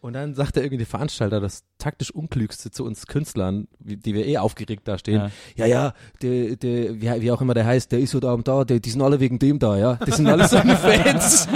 Und 0.01 0.13
dann 0.13 0.34
sagt 0.34 0.55
der 0.55 0.63
irgendwie 0.63 0.79
der 0.79 0.88
Veranstalter 0.88 1.39
das 1.39 1.63
taktisch 1.77 2.10
unklügste 2.10 2.72
zu 2.72 2.84
uns 2.84 3.05
Künstlern, 3.05 3.67
die 3.79 4.15
wir 4.15 4.25
eh 4.25 4.39
aufgeregt 4.39 4.88
da 4.88 4.98
stehen. 4.98 5.31
Ja, 5.55 5.67
ja, 5.67 5.93
der, 6.24 6.55
der, 6.55 7.00
wie, 7.00 7.22
wie 7.22 7.31
auch 7.31 7.39
immer 7.39 7.53
der 7.53 7.67
heißt, 7.67 7.91
der 7.91 8.00
ist 8.00 8.15
heute 8.15 8.27
Abend 8.27 8.48
da, 8.48 8.63
der, 8.63 8.79
die 8.79 8.89
sind 8.89 9.03
alle 9.03 9.20
wegen 9.20 9.38
dem 9.38 9.60
da, 9.60 9.77
ja. 9.77 9.98
Das 9.98 10.17
sind 10.17 10.25
alle 10.25 10.48
seine 10.48 10.75
Fans. 10.77 11.48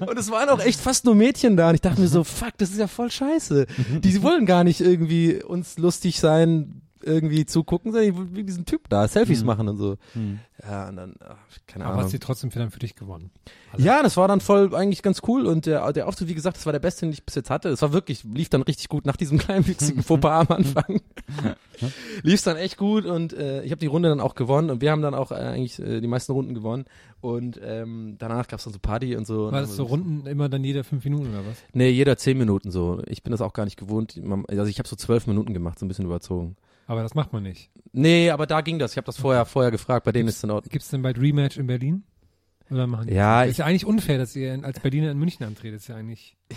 Und 0.00 0.18
es 0.18 0.30
waren 0.30 0.50
auch 0.50 0.60
echt 0.60 0.80
fast 0.80 1.06
nur 1.06 1.14
Mädchen 1.14 1.56
da. 1.56 1.70
Und 1.70 1.76
ich 1.76 1.80
dachte 1.80 1.98
mir 2.02 2.08
so, 2.08 2.24
fuck, 2.24 2.52
das 2.58 2.70
ist 2.70 2.78
ja 2.78 2.88
voll 2.88 3.10
scheiße. 3.10 3.66
Die 4.00 4.22
wollen 4.22 4.44
gar 4.44 4.64
nicht 4.64 4.82
irgendwie 4.82 5.42
uns 5.42 5.78
lustig 5.78 6.20
sein, 6.20 6.82
irgendwie 7.02 7.46
zugucken, 7.46 7.92
sondern 7.92 8.34
wie 8.34 8.44
diesen 8.44 8.64
Typ 8.64 8.88
da, 8.88 9.06
Selfies 9.08 9.44
machen 9.44 9.68
und 9.68 9.76
so. 9.76 9.96
Ja, 10.62 10.88
und 10.88 10.96
dann, 10.96 11.14
ach, 11.20 11.36
keine 11.66 11.84
Aber 11.84 11.94
Ahnung. 11.94 12.04
hast 12.06 12.14
du 12.14 12.18
trotzdem 12.18 12.50
für, 12.50 12.58
dann 12.58 12.70
für 12.70 12.80
dich 12.80 12.96
gewonnen. 12.96 13.30
Alle. 13.72 13.82
Ja, 13.82 14.02
das 14.02 14.16
war 14.16 14.26
dann 14.26 14.40
voll 14.40 14.74
eigentlich 14.74 15.02
ganz 15.02 15.22
cool 15.28 15.46
und 15.46 15.66
der, 15.66 15.92
der 15.92 16.08
Auftritt, 16.08 16.28
wie 16.28 16.34
gesagt, 16.34 16.56
das 16.56 16.66
war 16.66 16.72
der 16.72 16.80
beste, 16.80 17.06
den 17.06 17.12
ich 17.12 17.24
bis 17.24 17.34
jetzt 17.36 17.50
hatte. 17.50 17.68
Es 17.68 17.82
war 17.82 17.92
wirklich, 17.92 18.24
lief 18.24 18.48
dann 18.48 18.62
richtig 18.62 18.88
gut 18.88 19.06
nach 19.06 19.16
diesem 19.16 19.38
kleinen 19.38 19.66
witzigen 19.66 20.02
Fauxpas 20.04 20.48
am 20.48 20.56
Anfang. 20.56 21.00
lief 22.22 22.42
dann 22.42 22.56
echt 22.56 22.76
gut 22.76 23.04
und 23.04 23.32
äh, 23.32 23.62
ich 23.62 23.70
habe 23.70 23.78
die 23.78 23.86
Runde 23.86 24.08
dann 24.08 24.20
auch 24.20 24.34
gewonnen 24.34 24.70
und 24.70 24.80
wir 24.80 24.90
haben 24.90 25.02
dann 25.02 25.14
auch 25.14 25.30
äh, 25.30 25.36
eigentlich 25.36 25.78
äh, 25.78 26.00
die 26.00 26.08
meisten 26.08 26.32
Runden 26.32 26.54
gewonnen 26.54 26.86
und 27.20 27.60
ähm, 27.62 28.16
danach 28.18 28.48
gab's 28.48 28.64
dann 28.64 28.72
so 28.72 28.78
Party 28.80 29.16
und 29.16 29.26
so. 29.26 29.52
War 29.52 29.60
das 29.60 29.76
so 29.76 29.84
Runden 29.84 30.26
immer 30.26 30.48
dann 30.48 30.64
jeder 30.64 30.82
fünf 30.84 31.04
Minuten 31.04 31.28
oder 31.30 31.46
was? 31.46 31.56
Nee, 31.72 31.90
jeder 31.90 32.16
zehn 32.16 32.38
Minuten 32.38 32.70
so. 32.70 33.02
Ich 33.06 33.22
bin 33.22 33.30
das 33.30 33.40
auch 33.40 33.52
gar 33.52 33.64
nicht 33.64 33.76
gewohnt. 33.76 34.20
Also 34.48 34.64
ich 34.64 34.78
habe 34.78 34.88
so 34.88 34.96
zwölf 34.96 35.26
Minuten 35.26 35.54
gemacht, 35.54 35.78
so 35.78 35.84
ein 35.84 35.88
bisschen 35.88 36.04
überzogen. 36.06 36.56
Aber 36.88 37.02
das 37.02 37.14
macht 37.14 37.34
man 37.34 37.42
nicht. 37.42 37.70
Nee, 37.92 38.30
aber 38.30 38.46
da 38.46 38.62
ging 38.62 38.78
das. 38.78 38.92
Ich 38.92 38.96
habe 38.96 39.04
das 39.04 39.18
vorher 39.18 39.44
vorher 39.44 39.70
gefragt. 39.70 40.04
Bei 40.04 40.12
denen 40.12 40.28
ist 40.28 40.38
es 40.38 40.44
in 40.44 40.50
Ordnung. 40.50 40.70
Gibt 40.70 40.82
es 40.82 40.88
denn 40.88 41.02
bald 41.02 41.20
Rematch 41.20 41.58
in 41.58 41.66
Berlin? 41.66 42.04
Oder 42.70 42.86
machen 42.86 43.08
Ja, 43.12 43.42
das? 43.42 43.52
Ist 43.52 43.56
ja 43.58 43.64
eigentlich 43.64 43.86
unfair, 43.86 44.18
dass 44.18 44.36
ihr 44.36 44.58
als 44.62 44.80
Berliner 44.80 45.10
in 45.10 45.18
München 45.18 45.44
antretet. 45.46 45.80
Ist 45.80 45.88
ja 45.88 45.96
eigentlich. 45.96 46.36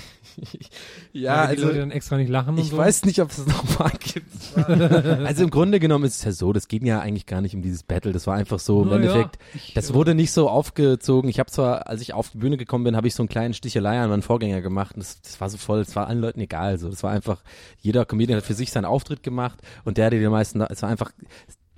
Ja, 1.14 1.40
weil 1.40 1.48
die 1.48 1.50
also 1.62 1.68
Leute 1.68 1.80
dann 1.80 1.92
extra 1.92 2.16
nicht 2.18 2.30
lachen 2.30 2.58
Ich 2.58 2.70
so. 2.70 2.78
weiß 2.78 3.04
nicht, 3.04 3.22
ob 3.22 3.32
es 3.32 3.38
das 3.44 3.48
nochmal 3.48 3.92
gibt. 4.00 4.32
also 5.26 5.44
im 5.44 5.50
Grunde 5.50 5.80
genommen 5.82 6.06
ist 6.06 6.16
es 6.20 6.24
ja 6.24 6.32
so, 6.32 6.54
das 6.54 6.70
ging 6.70 6.86
ja 6.86 7.00
eigentlich 7.02 7.26
gar 7.26 7.42
nicht 7.42 7.54
um 7.54 7.62
dieses 7.62 7.84
Battle. 7.84 8.14
Das 8.14 8.28
war 8.28 8.36
einfach 8.36 8.60
so 8.60 8.82
im 8.84 8.88
Na 8.90 8.96
ja, 8.96 9.02
Endeffekt. 9.02 9.38
ich, 9.54 9.74
Das 9.74 9.90
äh, 9.90 9.94
wurde 9.94 10.16
nicht 10.16 10.32
so 10.32 10.50
aufgezogen. 10.50 11.30
Ich 11.30 11.40
habe 11.40 11.52
zwar, 11.52 11.88
als 11.88 12.02
ich 12.02 12.14
auf 12.14 12.30
die 12.30 12.38
Bühne 12.38 12.56
gekommen 12.56 12.86
bin, 12.86 12.96
habe 12.96 13.08
ich 13.08 13.16
so 13.16 13.24
einen 13.24 13.28
kleinen 13.30 13.54
Stichelei 13.54 14.00
an 14.00 14.10
meinen 14.10 14.22
Vorgänger 14.22 14.62
gemacht. 14.62 14.96
Und 14.96 15.02
das, 15.04 15.22
das 15.22 15.42
war 15.42 15.50
so 15.50 15.58
voll, 15.58 15.80
das 15.84 15.94
war 15.98 16.08
allen 16.08 16.20
Leuten 16.22 16.40
egal. 16.40 16.78
So, 16.78 16.90
das 16.90 17.04
war 17.04 17.12
einfach, 17.12 17.44
jeder 17.80 18.06
Comedian 18.06 18.38
hat 18.38 18.46
für 18.46 18.54
sich 18.54 18.72
seinen 18.72 18.86
Auftritt 18.86 19.24
gemacht 19.24 19.60
und 19.84 19.98
der, 19.98 20.10
der 20.10 20.20
die 20.22 20.28
meisten, 20.30 20.62
es 20.62 20.82
war 20.82 20.90
einfach, 20.90 21.12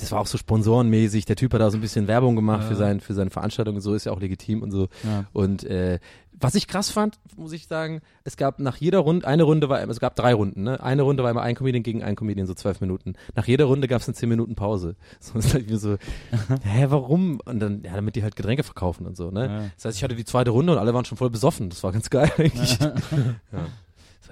das 0.03 0.11
war 0.11 0.19
auch 0.19 0.27
so 0.27 0.37
sponsorenmäßig. 0.37 1.25
Der 1.25 1.35
Typ 1.35 1.53
hat 1.53 1.61
da 1.61 1.71
so 1.71 1.77
ein 1.77 1.81
bisschen 1.81 2.07
Werbung 2.07 2.35
gemacht 2.35 2.63
Ja. 2.63 2.67
für 2.69 2.75
sein, 2.75 2.99
für 2.99 3.13
seine 3.13 3.29
Veranstaltung 3.29 3.75
und 3.75 3.81
so 3.81 3.93
ist 3.93 4.05
ja 4.05 4.11
auch 4.11 4.19
legitim 4.19 4.61
und 4.61 4.71
so. 4.71 4.87
Ja. 5.03 5.25
Und 5.33 5.63
äh, 5.63 5.99
was 6.39 6.55
ich 6.55 6.67
krass 6.67 6.89
fand, 6.89 7.19
muss 7.37 7.53
ich 7.53 7.67
sagen, 7.67 8.01
es 8.23 8.35
gab 8.37 8.59
nach 8.59 8.75
jeder 8.77 8.99
Runde, 8.99 9.25
eine 9.27 9.43
Runde 9.43 9.69
war, 9.69 9.87
es 9.87 9.99
gab 9.99 10.15
drei 10.15 10.33
Runden, 10.33 10.63
ne? 10.63 10.81
Eine 10.83 11.03
Runde 11.03 11.23
war 11.23 11.29
immer 11.31 11.41
ein 11.43 11.55
Comedian 11.55 11.83
gegen 11.83 12.03
ein 12.03 12.15
Comedian, 12.15 12.47
so 12.47 12.53
zwölf 12.53 12.81
Minuten. 12.81 13.13
Nach 13.35 13.47
jeder 13.47 13.65
Runde 13.65 13.87
gab 13.87 14.01
es 14.01 14.07
eine 14.07 14.15
zehn 14.15 14.29
Minuten 14.29 14.55
Pause. 14.55 14.95
So 15.19 15.37
ist 15.39 15.53
halt 15.53 15.69
mir 15.69 15.77
so, 15.77 15.95
hä, 16.63 16.85
warum? 16.89 17.39
Und 17.45 17.59
dann, 17.59 17.83
ja, 17.83 17.95
damit 17.95 18.15
die 18.15 18.23
halt 18.23 18.35
Getränke 18.35 18.63
verkaufen 18.63 19.05
und 19.05 19.15
so, 19.15 19.31
ne? 19.31 19.45
Ja. 19.45 19.69
Das 19.75 19.85
heißt, 19.85 19.97
ich 19.97 20.03
hatte 20.03 20.15
die 20.15 20.25
zweite 20.25 20.49
Runde 20.51 20.73
und 20.73 20.79
alle 20.79 20.93
waren 20.93 21.05
schon 21.05 21.17
voll 21.17 21.29
besoffen. 21.29 21.69
Das 21.69 21.83
war 21.83 21.91
ganz 21.91 22.09
geil 22.09 22.29
eigentlich. 22.37 22.79
ja. 22.79 22.93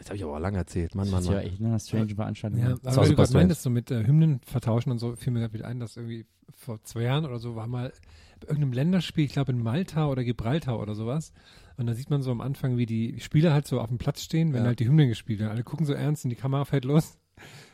Das 0.02 0.08
habe 0.10 0.18
ich 0.18 0.24
aber 0.24 0.34
auch 0.36 0.40
lang 0.40 0.56
erzählt. 0.56 0.96
Mann, 0.96 1.12
Mann, 1.12 1.24
Das 1.24 1.26
ist 1.26 1.30
ja 1.30 1.36
Mann. 1.38 1.46
echt 1.46 1.62
eine 1.62 1.80
strange 1.80 2.16
Veranstaltung. 2.16 2.60
Ja, 2.60 2.76
Das 2.82 2.98
aber 2.98 3.08
du 3.08 3.16
gerade 3.16 3.34
meintest, 3.34 3.62
so 3.62 3.70
mit 3.70 3.92
äh, 3.92 4.04
Hymnen 4.04 4.42
vertauschen 4.44 4.90
und 4.90 4.98
so, 4.98 5.16
fiel 5.16 5.32
mir 5.32 5.42
gerade 5.42 5.54
wieder 5.54 5.68
ein, 5.68 5.80
dass 5.80 5.96
irgendwie 5.96 6.26
vor 6.56 6.82
zwei 6.84 7.04
Jahren 7.04 7.24
oder 7.26 7.38
so 7.38 7.56
war 7.56 7.68
mal 7.68 7.94
bei 8.40 8.48
irgendeinem 8.48 8.74
Länderspiel, 8.74 9.26
ich 9.26 9.34
glaube 9.34 9.52
in 9.52 9.62
Malta 9.62 10.08
oder 10.08 10.24
Gibraltar 10.24 10.80
oder 10.80 10.96
sowas. 10.96 11.34
Und 11.78 11.86
da 11.86 11.94
sieht 11.94 12.10
man 12.10 12.24
so 12.24 12.32
am 12.32 12.42
Anfang, 12.42 12.78
wie 12.78 12.88
die 12.88 13.20
Spieler 13.20 13.54
halt 13.54 13.68
so 13.68 13.80
auf 13.80 13.90
dem 13.90 14.00
Platz 14.00 14.24
stehen, 14.24 14.54
wenn 14.54 14.62
Ja. 14.64 14.70
halt 14.70 14.80
die 14.80 14.88
Hymnen 14.88 15.08
gespielt 15.08 15.40
werden. 15.40 15.52
Alle 15.52 15.64
gucken 15.64 15.86
so 15.86 15.94
ernst 15.94 16.24
und 16.26 16.32
die 16.32 16.36
Kamera 16.36 16.66
fällt 16.66 16.86
los. 16.86 17.20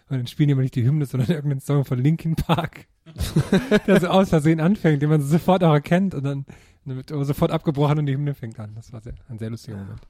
Und 0.09 0.17
dann 0.17 0.27
spielen 0.27 0.47
die 0.49 0.53
aber 0.53 0.61
nicht 0.63 0.75
die 0.75 0.83
Hymne, 0.85 1.05
sondern 1.05 1.29
irgendeinen 1.29 1.61
Song 1.61 1.85
von 1.85 1.97
Linkin 1.99 2.35
Park, 2.35 2.87
der 3.87 3.99
so 4.01 4.07
aus 4.07 4.29
Versehen 4.29 4.59
anfängt, 4.59 5.01
den 5.01 5.09
man 5.09 5.21
sofort 5.21 5.63
auch 5.63 5.73
erkennt 5.73 6.13
und 6.13 6.23
dann, 6.25 6.45
dann 6.85 6.97
wird 6.97 7.09
sofort 7.09 7.51
abgebrochen 7.51 7.99
und 7.99 8.05
die 8.05 8.13
Hymne 8.13 8.33
fängt 8.33 8.59
an. 8.59 8.71
Das 8.75 8.91
war 8.93 9.01
sehr, 9.01 9.13
ein 9.29 9.39
sehr 9.39 9.49
lustiger 9.49 9.77
Moment. 9.77 10.01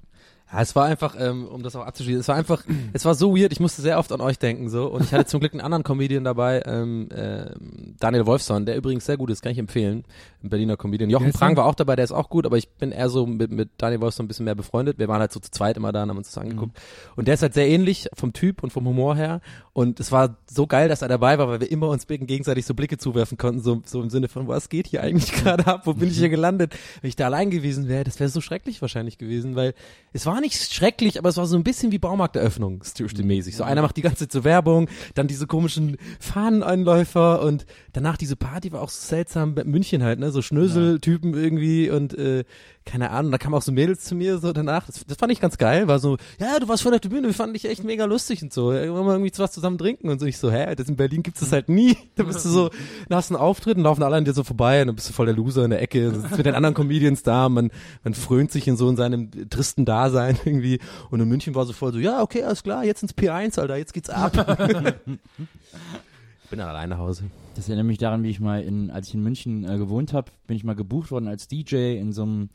Ja, 0.51 0.61
es 0.61 0.75
war 0.75 0.85
einfach, 0.85 1.15
ähm, 1.19 1.45
um 1.45 1.61
das 1.61 1.75
auch 1.75 1.85
abzuschließen, 1.85 2.21
es 2.21 2.27
war 2.29 2.35
einfach, 2.35 2.63
es 2.93 3.03
war 3.03 3.15
so 3.15 3.35
weird, 3.35 3.51
ich 3.51 3.59
musste 3.59 3.81
sehr 3.81 3.99
oft 3.99 4.11
an 4.13 4.21
euch 4.21 4.39
denken 4.39 4.69
so. 4.69 4.87
Und 4.87 5.03
ich 5.03 5.13
hatte 5.13 5.25
zum 5.25 5.41
Glück 5.41 5.51
einen 5.51 5.61
anderen 5.61 5.83
Comedian 5.83 6.23
dabei, 6.23 6.63
ähm, 6.65 7.09
ähm, 7.13 7.95
Daniel 7.99 8.25
Wolfson, 8.25 8.65
der 8.65 8.77
übrigens 8.77 9.05
sehr 9.05 9.17
gut 9.17 9.29
ist, 9.29 9.41
kann 9.41 9.51
ich 9.51 9.57
empfehlen, 9.57 10.05
ein 10.43 10.49
Berliner 10.49 10.77
Comedian. 10.77 11.09
Jochen 11.09 11.33
Prang 11.33 11.57
war 11.57 11.65
auch 11.65 11.75
dabei, 11.75 11.97
der 11.97 12.05
ist 12.05 12.13
auch 12.13 12.29
gut, 12.29 12.45
aber 12.45 12.57
ich 12.57 12.69
bin 12.69 12.93
eher 12.93 13.09
so 13.09 13.25
mit, 13.25 13.51
mit 13.51 13.69
Daniel 13.77 13.99
Wolfson 14.01 14.25
ein 14.25 14.27
bisschen 14.29 14.45
mehr 14.45 14.55
befreundet. 14.55 14.99
Wir 14.99 15.09
waren 15.09 15.19
halt 15.19 15.33
so 15.33 15.41
zu 15.41 15.51
zweit 15.51 15.75
immer 15.75 15.91
da 15.91 16.03
und 16.03 16.09
haben 16.09 16.17
uns 16.17 16.27
das 16.27 16.37
angeguckt. 16.37 16.79
Und 17.17 17.27
der 17.27 17.33
ist 17.33 17.41
halt 17.41 17.53
sehr 17.53 17.67
ähnlich 17.67 18.07
vom 18.13 18.31
Typ 18.31 18.63
und 18.63 18.71
vom 18.71 18.85
Humor 18.85 19.17
her. 19.17 19.41
Und 19.73 19.99
es 19.99 20.11
war 20.11 20.37
so 20.49 20.65
geil, 20.65 20.87
dass 20.87 21.01
er 21.01 21.09
dabei 21.09 21.37
war, 21.37 21.49
weil 21.49 21.59
wir 21.59 21.69
immer 21.69 21.89
uns 21.89 22.07
gegenseitig 22.07 22.65
so 22.65 22.73
Blicke 22.73 22.97
zuwerfen 22.97 23.37
konnten, 23.37 23.61
so, 23.61 23.81
so 23.85 24.01
im 24.01 24.09
Sinne 24.09 24.29
von, 24.29 24.47
was 24.47 24.69
geht 24.69 24.87
hier 24.87 25.03
eigentlich 25.03 25.31
gerade 25.33 25.67
ab, 25.67 25.81
wo 25.85 25.93
bin 25.93 26.09
ich 26.09 26.17
hier 26.17 26.29
gelandet? 26.29 26.73
Wenn 27.01 27.09
ich 27.09 27.15
da 27.17 27.25
allein 27.25 27.49
gewesen 27.49 27.89
wäre, 27.89 28.05
das 28.05 28.19
wäre 28.19 28.29
so 28.29 28.39
schrecklich 28.39 28.81
wahrscheinlich 28.81 29.17
gewesen, 29.17 29.55
weil 29.55 29.73
es 30.13 30.25
war 30.25 30.37
nicht 30.41 30.74
schrecklich, 30.74 31.17
aber 31.17 31.29
es 31.29 31.38
war 31.38 31.46
so 31.46 31.56
ein 31.56 31.63
bisschen 31.63 31.91
wie 31.91 32.00
Baumarkteröffnung, 32.00 32.84
mäßig. 33.24 33.56
So 33.56 33.63
einer 33.63 33.82
macht 33.82 33.98
die 33.98 34.01
ganze 34.01 34.20
Zeit 34.20 34.32
so 34.32 34.44
Werbung, 34.44 34.89
dann 35.15 35.27
diese 35.27 35.48
komischen 35.48 35.98
Fahneneinläufer 36.20 37.41
und 37.41 37.65
danach 37.97 38.15
diese 38.15 38.35
Party 38.35 38.71
war 38.71 38.81
auch 38.81 38.89
so 38.89 39.07
seltsam, 39.07 39.55
München 39.65 40.03
halt, 40.03 40.19
ne, 40.19 40.29
so 40.29 40.43
Schnöseltypen 40.43 41.33
irgendwie 41.33 41.89
und 41.89 42.15
äh, 42.15 42.43
keine 42.85 43.09
Ahnung, 43.09 43.31
da 43.31 43.39
kamen 43.39 43.55
auch 43.55 43.63
so 43.63 43.71
Mädels 43.71 44.03
zu 44.03 44.13
mir 44.13 44.37
so 44.37 44.53
danach, 44.53 44.85
das, 44.85 45.03
das 45.05 45.17
fand 45.17 45.31
ich 45.31 45.41
ganz 45.41 45.57
geil, 45.57 45.87
war 45.87 45.97
so, 45.97 46.17
ja, 46.39 46.59
du 46.59 46.67
warst 46.67 46.83
voll 46.83 46.93
auf 46.93 46.99
der 46.99 47.09
Bühne, 47.09 47.23
wir 47.23 47.33
fanden 47.33 47.53
dich 47.53 47.65
echt 47.65 47.83
mega 47.83 48.05
lustig 48.05 48.43
und 48.43 48.53
so, 48.53 48.67
wollen 48.67 48.77
wir 48.77 49.13
irgendwie 49.13 49.31
was 49.37 49.51
zusammen 49.51 49.79
trinken 49.79 50.09
und 50.09 50.19
so, 50.19 50.27
ich 50.27 50.37
so, 50.37 50.51
hä, 50.51 50.75
das 50.75 50.87
in 50.87 50.95
Berlin 50.95 51.23
gibt's 51.23 51.39
das 51.39 51.51
halt 51.51 51.69
nie, 51.69 51.97
da 52.15 52.23
bist 52.23 52.45
du 52.45 52.49
so, 52.49 52.69
da 53.09 53.15
hast 53.15 53.31
einen 53.31 53.41
Auftritt 53.41 53.77
und 53.77 53.83
laufen 53.83 54.03
alle 54.03 54.15
an 54.15 54.25
dir 54.25 54.33
so 54.33 54.43
vorbei 54.43 54.81
und 54.81 54.87
dann 54.87 54.95
bist 54.95 55.09
du 55.09 55.13
voll 55.13 55.25
der 55.25 55.35
Loser 55.35 55.63
in 55.63 55.71
der 55.71 55.81
Ecke, 55.81 56.11
sitzt 56.11 56.37
mit 56.37 56.45
den 56.45 56.53
anderen 56.53 56.75
Comedians 56.75 57.23
da, 57.23 57.49
man, 57.49 57.71
man 58.03 58.13
frönt 58.13 58.51
sich 58.51 58.67
in 58.67 58.77
so 58.77 58.87
in 58.89 58.95
seinem 58.95 59.31
tristen 59.49 59.85
Dasein 59.85 60.37
irgendwie. 60.45 60.79
Und 61.09 61.19
in 61.19 61.27
München 61.27 61.55
war 61.55 61.65
so 61.65 61.73
voll 61.73 61.93
so, 61.93 61.99
ja, 61.99 62.21
okay, 62.21 62.43
alles 62.43 62.61
klar, 62.61 62.85
jetzt 62.85 63.01
ins 63.01 63.15
P1, 63.15 63.59
Alter, 63.59 63.75
jetzt 63.75 63.93
geht's 63.93 64.11
ab. 64.11 64.33
ich 66.47 66.51
bin 66.51 66.59
dann 66.59 66.69
alleine 66.69 66.95
nach 66.95 66.99
Hause. 66.99 67.25
Das 67.55 67.67
erinnert 67.67 67.87
mich 67.87 67.97
daran, 67.97 68.23
wie 68.23 68.29
ich 68.29 68.39
mal 68.39 68.63
in, 68.63 68.89
als 68.89 69.09
ich 69.09 69.15
in 69.15 69.21
München 69.21 69.65
äh, 69.65 69.77
gewohnt 69.77 70.13
habe, 70.13 70.31
bin 70.47 70.55
ich 70.55 70.63
mal 70.63 70.75
gebucht 70.75 71.11
worden 71.11 71.27
als 71.27 71.49
DJ 71.49 71.97
in 71.97 72.13
so 72.13 72.23
einem 72.23 72.49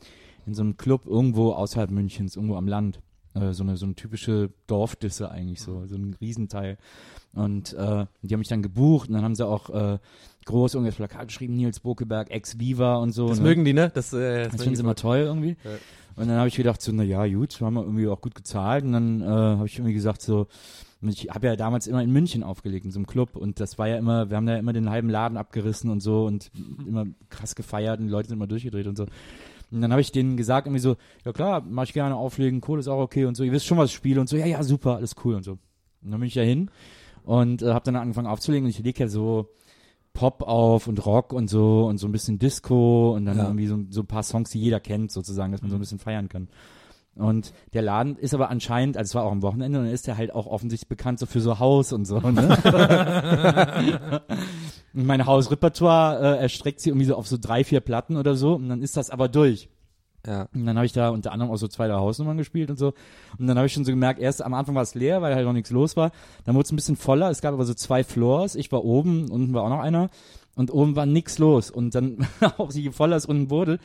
in 0.47 0.55
so 0.55 0.63
einem 0.63 0.77
Club 0.77 1.05
irgendwo 1.05 1.51
außerhalb 1.51 1.91
Münchens, 1.91 2.35
irgendwo 2.35 2.55
am 2.55 2.67
Land. 2.67 3.01
Äh, 3.35 3.53
so 3.53 3.61
eine 3.61 3.77
so 3.77 3.85
eine 3.85 3.93
typische 3.93 4.49
Dorfdisse 4.65 5.29
eigentlich 5.29 5.61
so, 5.61 5.85
so 5.85 5.95
ein 5.95 6.15
Riesenteil. 6.19 6.79
Und 7.33 7.73
äh, 7.73 8.07
die 8.23 8.33
haben 8.33 8.39
mich 8.39 8.47
dann 8.47 8.63
gebucht 8.63 9.09
und 9.09 9.13
dann 9.13 9.23
haben 9.23 9.35
sie 9.35 9.45
auch 9.45 9.69
äh, 9.69 9.99
groß 10.45 10.73
irgendwas 10.73 10.95
Plakat 10.95 11.27
geschrieben, 11.27 11.55
Nils 11.55 11.79
Bokeberg, 11.79 12.31
ex-Viva 12.31 12.95
und 12.95 13.11
so. 13.11 13.29
Das 13.29 13.37
ne? 13.37 13.43
mögen 13.43 13.63
die, 13.63 13.73
ne? 13.73 13.91
Das, 13.93 14.11
äh, 14.11 14.45
Das 14.45 14.59
finden 14.59 14.75
sie 14.75 14.81
immer 14.81 14.95
toll 14.95 15.19
irgendwie. 15.19 15.55
Ja. 15.63 15.69
Und 16.15 16.29
dann 16.29 16.37
habe 16.37 16.47
ich 16.47 16.55
gedacht, 16.55 16.81
so, 16.81 16.91
na 16.91 17.03
ja, 17.03 17.27
gut, 17.27 17.61
haben 17.61 17.75
wir 17.75 17.83
irgendwie 17.83 18.07
auch 18.07 18.21
gut 18.21 18.33
gezahlt. 18.33 18.85
Und 18.85 18.93
dann 18.93 19.21
äh, 19.21 19.25
habe 19.25 19.67
ich 19.67 19.75
irgendwie 19.75 19.93
gesagt, 19.93 20.23
so, 20.23 20.47
ich 21.09 21.29
habe 21.29 21.47
ja 21.47 21.55
damals 21.55 21.87
immer 21.87 22.01
in 22.03 22.11
München 22.11 22.43
aufgelegt, 22.43 22.85
in 22.85 22.91
so 22.91 22.99
einem 22.99 23.07
Club. 23.07 23.35
Und 23.35 23.59
das 23.59 23.77
war 23.77 23.87
ja 23.87 23.97
immer, 23.97 24.29
wir 24.29 24.37
haben 24.37 24.45
da 24.45 24.55
immer 24.57 24.73
den 24.73 24.89
halben 24.89 25.09
Laden 25.09 25.37
abgerissen 25.37 25.89
und 25.89 25.99
so 26.01 26.25
und 26.25 26.51
immer 26.87 27.05
krass 27.29 27.55
gefeiert 27.55 27.99
und 27.99 28.05
die 28.07 28.11
Leute 28.11 28.29
sind 28.29 28.37
immer 28.37 28.47
durchgedreht 28.47 28.87
und 28.87 28.97
so. 28.97 29.05
Und 29.71 29.81
dann 29.81 29.91
habe 29.91 30.01
ich 30.01 30.11
denen 30.11 30.37
gesagt, 30.37 30.67
irgendwie 30.67 30.79
so, 30.81 30.97
ja 31.25 31.33
klar, 31.33 31.63
mach 31.67 31.83
ich 31.83 31.93
gerne 31.93 32.15
auflegen, 32.15 32.61
Kohle 32.61 32.79
ist 32.79 32.87
auch 32.87 33.01
okay 33.01 33.25
und 33.25 33.35
so, 33.35 33.43
ihr 33.43 33.51
wisst 33.51 33.65
schon, 33.65 33.77
was 33.77 33.89
ich 33.89 33.95
spiele 33.95 34.21
und 34.21 34.29
so, 34.29 34.37
ja, 34.37 34.45
ja, 34.45 34.61
super, 34.63 34.97
alles 34.97 35.15
cool 35.25 35.33
und 35.35 35.43
so. 35.43 35.53
Und 36.03 36.11
dann 36.11 36.19
bin 36.19 36.27
ich 36.27 36.35
da 36.35 36.41
hin 36.41 36.69
und 37.23 37.61
äh, 37.63 37.73
habe 37.73 37.83
dann 37.85 37.95
angefangen 37.95 38.27
aufzulegen 38.27 38.65
und 38.65 38.69
ich 38.69 38.79
lege 38.79 38.99
ja 38.99 39.07
so 39.07 39.49
Pop 40.13 40.43
auf 40.43 40.85
und 40.87 41.03
Rock 41.07 41.33
und 41.33 41.49
so 41.49 41.87
und 41.87 41.97
so 41.97 42.07
ein 42.07 42.11
bisschen 42.11 42.37
Disco 42.37 43.15
und 43.15 43.25
dann 43.25 43.37
Ja. 43.37 43.45
irgendwie 43.45 43.65
so, 43.65 43.79
so 43.89 44.01
ein 44.01 44.05
paar 44.05 44.21
Songs, 44.21 44.51
die 44.51 44.59
jeder 44.61 44.79
kennt 44.79 45.11
sozusagen, 45.11 45.51
dass 45.51 45.61
man 45.63 45.71
so 45.71 45.77
ein 45.77 45.79
bisschen 45.79 45.97
feiern 45.97 46.29
kann. 46.29 46.49
Und 47.15 47.53
der 47.73 47.83
Laden 47.83 48.15
ist 48.15 48.33
aber 48.33 48.49
anscheinend, 48.49 48.97
also 48.97 49.11
es 49.11 49.15
war 49.15 49.23
auch 49.23 49.31
am 49.31 49.43
Wochenende, 49.43 49.79
und 49.79 49.85
dann 49.85 49.93
ist 49.93 50.07
der 50.07 50.17
halt 50.17 50.33
auch 50.33 50.47
offensichtlich 50.47 50.89
bekannt 50.89 51.19
so 51.19 51.27
für 51.27 51.41
so 51.41 51.59
Haus 51.59 51.93
und 51.93 52.05
so. 52.05 52.19
Ne? 52.19 52.57
und 54.93 55.05
mein 55.05 55.25
Hausrepertoire 55.25 56.37
äh, 56.37 56.41
erstreckt 56.41 56.79
sich 56.79 56.87
irgendwie 56.87 57.05
so 57.05 57.15
auf 57.15 57.27
so 57.27 57.37
drei, 57.39 57.63
vier 57.63 57.81
Platten 57.81 58.17
oder 58.17 58.35
so 58.35 58.55
und 58.55 58.67
dann 58.67 58.81
ist 58.81 58.97
das 58.97 59.11
aber 59.11 59.29
durch. 59.29 59.69
Ja. 60.25 60.47
Und 60.53 60.65
dann 60.65 60.77
habe 60.77 60.85
ich 60.85 60.93
da 60.93 61.09
unter 61.09 61.33
anderem 61.33 61.51
auch 61.51 61.57
so 61.57 61.67
zwei, 61.67 61.87
drei 61.87 61.95
Hausnummern 61.95 62.37
gespielt 62.37 62.69
und 62.69 62.77
so. 62.77 62.93
Und 63.37 63.47
dann 63.47 63.57
habe 63.57 63.67
ich 63.67 63.73
schon 63.73 63.83
so 63.83 63.91
gemerkt, 63.91 64.19
erst 64.19 64.41
am 64.41 64.53
Anfang 64.53 64.73
war 64.73 64.83
es 64.83 64.95
leer, 64.95 65.21
weil 65.21 65.35
halt 65.35 65.45
noch 65.45 65.53
nichts 65.53 65.69
los 65.69 65.97
war. 65.97 66.11
Dann 66.45 66.55
wurde 66.55 66.65
es 66.65 66.71
ein 66.71 66.77
bisschen 66.77 66.95
voller. 66.95 67.29
Es 67.29 67.41
gab 67.41 67.53
aber 67.53 67.65
so 67.65 67.73
zwei 67.73 68.03
Floors. 68.03 68.55
Ich 68.55 68.71
war 68.71 68.85
oben, 68.85 69.29
unten 69.29 69.53
war 69.53 69.63
auch 69.63 69.69
noch 69.69 69.81
einer. 69.81 70.09
Und 70.55 70.71
oben 70.71 70.95
war 70.95 71.05
nix 71.05 71.39
los. 71.39 71.69
Und 71.69 71.93
dann, 71.93 72.25
auch 72.57 72.71
je 72.71 72.91
voller 72.91 73.17
es 73.17 73.25
unten 73.25 73.49
wurde, 73.49 73.79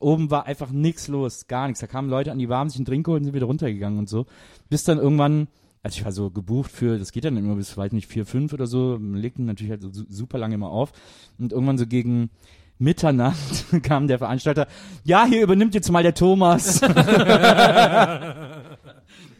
oben 0.00 0.30
war 0.30 0.46
einfach 0.46 0.70
nix 0.70 1.08
los. 1.08 1.46
Gar 1.46 1.66
nichts. 1.68 1.80
Da 1.80 1.86
kamen 1.86 2.08
Leute 2.10 2.32
an, 2.32 2.38
die 2.38 2.48
warm 2.48 2.68
sich 2.68 2.78
einen 2.78 2.84
Drink 2.86 3.06
geholt 3.06 3.20
und 3.20 3.24
sind 3.24 3.34
wieder 3.34 3.46
runtergegangen 3.46 3.98
und 3.98 4.08
so. 4.08 4.26
Bis 4.68 4.84
dann 4.84 4.98
irgendwann, 4.98 5.48
also 5.82 5.98
ich 5.98 6.04
war 6.04 6.12
so 6.12 6.30
gebucht 6.30 6.70
für, 6.70 6.98
das 6.98 7.12
geht 7.12 7.24
dann 7.24 7.36
immer 7.36 7.54
bis, 7.56 7.76
weiß 7.76 7.92
nicht, 7.92 8.06
vier, 8.06 8.26
fünf 8.26 8.52
oder 8.52 8.66
so. 8.66 8.98
Man 9.00 9.20
legt 9.20 9.38
ihn 9.38 9.46
natürlich 9.46 9.70
halt 9.70 9.82
so 9.82 9.90
su- 9.92 10.06
super 10.08 10.38
lange 10.38 10.54
immer 10.54 10.70
auf. 10.70 10.92
Und 11.38 11.52
irgendwann 11.52 11.78
so 11.78 11.86
gegen 11.86 12.30
Mitternacht 12.78 13.66
kam 13.82 14.08
der 14.08 14.18
Veranstalter, 14.18 14.66
ja, 15.04 15.24
hier 15.26 15.42
übernimmt 15.42 15.74
jetzt 15.74 15.90
mal 15.90 16.02
der 16.02 16.14
Thomas. 16.14 16.80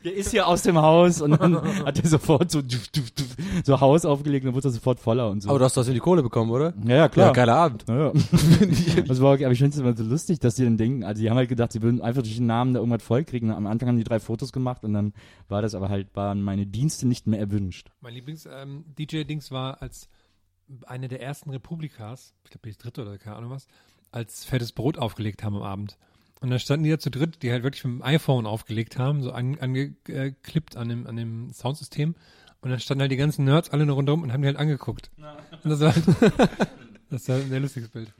der 0.04 0.14
ist 0.14 0.30
hier 0.30 0.46
aus 0.46 0.62
dem 0.62 0.76
Haus 0.78 1.22
und 1.22 1.32
dann 1.32 1.62
hat 1.84 1.98
er 1.98 2.08
sofort 2.08 2.50
so, 2.50 2.60
so 3.64 3.80
Haus 3.80 4.04
aufgelegt 4.04 4.44
und 4.44 4.48
dann 4.48 4.54
wurde 4.54 4.68
er 4.68 4.72
sofort 4.72 5.00
voller 5.00 5.30
und 5.30 5.42
so. 5.42 5.48
Aber 5.48 5.58
du 5.58 5.64
hast 5.64 5.72
trotzdem 5.72 5.94
die 5.94 6.00
Kohle 6.00 6.22
bekommen, 6.22 6.50
oder? 6.50 6.74
ja, 6.84 6.96
ja, 6.96 7.08
klar. 7.08 7.28
Ja, 7.28 7.32
geiler 7.32 7.56
Abend. 7.56 7.84
Ja, 7.88 8.06
ja. 8.06 8.12
das 9.06 9.20
war 9.20 9.32
aber 9.32 9.50
ich 9.50 9.58
finde 9.58 9.74
es 9.74 9.78
immer 9.78 9.96
so 9.96 10.04
lustig, 10.04 10.38
dass 10.40 10.56
die 10.56 10.64
dann 10.64 10.76
denken, 10.76 11.04
also 11.04 11.22
die 11.22 11.30
haben 11.30 11.36
halt 11.36 11.48
gedacht, 11.48 11.72
sie 11.72 11.82
würden 11.82 12.02
einfach 12.02 12.22
durch 12.22 12.36
den 12.36 12.46
Namen 12.46 12.74
da 12.74 12.80
irgendwas 12.80 13.02
vollkriegen. 13.02 13.50
Am 13.50 13.66
Anfang 13.66 13.88
haben 13.88 13.96
die 13.96 14.04
drei 14.04 14.20
Fotos 14.20 14.52
gemacht 14.52 14.84
und 14.84 14.92
dann 14.92 15.14
war 15.48 15.62
das 15.62 15.74
aber 15.74 15.88
halt, 15.88 16.14
waren 16.14 16.42
meine 16.42 16.66
Dienste 16.66 17.08
nicht 17.08 17.26
mehr 17.26 17.40
erwünscht. 17.40 17.90
Mein 18.00 18.14
Lieblings-DJ-Dings 18.14 19.50
war 19.50 19.80
als 19.80 20.08
eine 20.86 21.08
der 21.08 21.22
ersten 21.22 21.50
Republikas, 21.50 22.34
ich 22.44 22.50
glaube 22.50 22.70
die 22.70 22.76
dritte 22.76 23.02
oder 23.02 23.18
keine 23.18 23.36
Ahnung 23.36 23.50
was, 23.50 23.66
als 24.12 24.44
fettes 24.44 24.72
Brot 24.72 24.98
aufgelegt 24.98 25.42
haben 25.42 25.56
am 25.56 25.62
Abend. 25.62 25.98
Und 26.44 26.50
dann 26.50 26.58
standen 26.58 26.84
die 26.84 26.90
da 26.90 26.98
zu 26.98 27.10
dritt, 27.10 27.42
die 27.42 27.50
halt 27.50 27.62
wirklich 27.62 27.82
mit 27.84 27.94
dem 27.94 28.02
iPhone 28.02 28.44
aufgelegt 28.44 28.98
haben, 28.98 29.22
so 29.22 29.32
angeklippt 29.32 30.76
an, 30.76 30.90
dem, 30.90 31.06
an 31.06 31.16
dem 31.16 31.54
Soundsystem. 31.54 32.14
Und 32.60 32.68
dann 32.68 32.78
standen 32.80 33.00
halt 33.00 33.12
die 33.12 33.16
ganzen 33.16 33.46
Nerds 33.46 33.70
alle 33.70 33.86
nur 33.86 33.96
rundherum 33.96 34.22
und 34.22 34.30
haben 34.30 34.42
die 34.42 34.48
halt 34.48 34.58
angeguckt. 34.58 35.10
Und 35.16 35.70
das 35.70 35.80
war 35.80 35.94
halt, 35.94 36.04
das 37.10 37.28
war 37.30 37.36
ein 37.36 37.48
sehr 37.48 37.60
lustiges 37.60 37.88
Bild. 37.88 38.12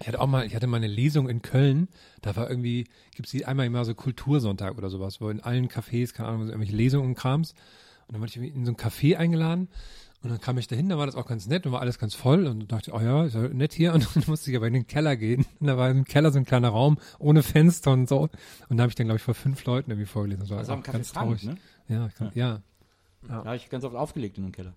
Ich 0.00 0.08
hatte 0.08 0.20
auch 0.20 0.26
mal, 0.26 0.44
ich 0.44 0.56
hatte 0.56 0.66
mal 0.66 0.78
eine 0.78 0.88
Lesung 0.88 1.28
in 1.28 1.40
Köln, 1.40 1.86
da 2.20 2.34
war 2.34 2.50
irgendwie, 2.50 2.88
gibt's 3.14 3.30
die 3.30 3.46
einmal 3.46 3.66
im 3.66 3.74
Jahr 3.76 3.84
so 3.84 3.94
Kultursonntag 3.94 4.76
oder 4.76 4.90
sowas, 4.90 5.20
wo 5.20 5.30
in 5.30 5.40
allen 5.40 5.68
Cafés, 5.68 6.14
keine 6.14 6.30
Ahnung, 6.30 6.46
so 6.46 6.48
irgendwelche 6.48 6.74
Lesungen 6.74 7.10
und 7.10 7.14
Krams. 7.14 7.52
Und 8.08 8.14
dann 8.14 8.20
wurde 8.20 8.30
ich 8.30 8.56
in 8.56 8.64
so 8.64 8.72
ein 8.72 8.76
Café 8.76 9.16
eingeladen 9.18 9.68
und 10.22 10.30
dann 10.30 10.40
kam 10.40 10.58
ich 10.58 10.66
dahin, 10.66 10.88
da 10.88 10.98
war 10.98 11.06
das 11.06 11.14
auch 11.14 11.26
ganz 11.26 11.46
nett 11.46 11.64
und 11.66 11.72
war 11.72 11.80
alles 11.80 11.98
ganz 11.98 12.14
voll 12.14 12.46
und 12.46 12.70
dachte 12.72 12.90
ich, 12.90 12.96
oh 12.96 13.00
ja, 13.00 13.24
ist 13.24 13.34
ja 13.34 13.42
nett 13.48 13.72
hier. 13.72 13.92
Und 13.94 14.08
dann 14.16 14.24
musste 14.26 14.50
ich 14.50 14.56
aber 14.56 14.66
in 14.66 14.74
den 14.74 14.86
Keller 14.86 15.16
gehen. 15.16 15.46
Und 15.60 15.66
da 15.68 15.76
war 15.76 15.88
im 15.90 16.04
Keller 16.04 16.32
so 16.32 16.38
ein 16.38 16.44
kleiner 16.44 16.70
Raum 16.70 16.98
ohne 17.20 17.42
Fenster 17.44 17.92
und 17.92 18.08
so. 18.08 18.28
Und 18.68 18.76
da 18.76 18.82
habe 18.82 18.88
ich 18.90 18.96
dann, 18.96 19.06
glaube 19.06 19.18
ich, 19.18 19.22
vor 19.22 19.34
fünf 19.34 19.64
Leuten 19.64 19.90
irgendwie 19.92 20.06
vorgelesen. 20.06 20.40
Das 20.40 20.50
war 20.50 20.58
Also 20.58 20.72
am 20.72 20.82
ganz 20.82 21.10
Frank, 21.10 21.38
traurig. 21.40 21.44
ne? 21.44 21.56
Ja, 21.88 22.06
ich 22.08 22.14
kann, 22.16 22.30
ja. 22.34 22.62
Da 23.28 23.44
habe 23.44 23.56
ich 23.56 23.68
ganz 23.70 23.84
oft 23.84 23.94
aufgelegt 23.94 24.38
in 24.38 24.44
den 24.44 24.52
Keller. 24.52 24.74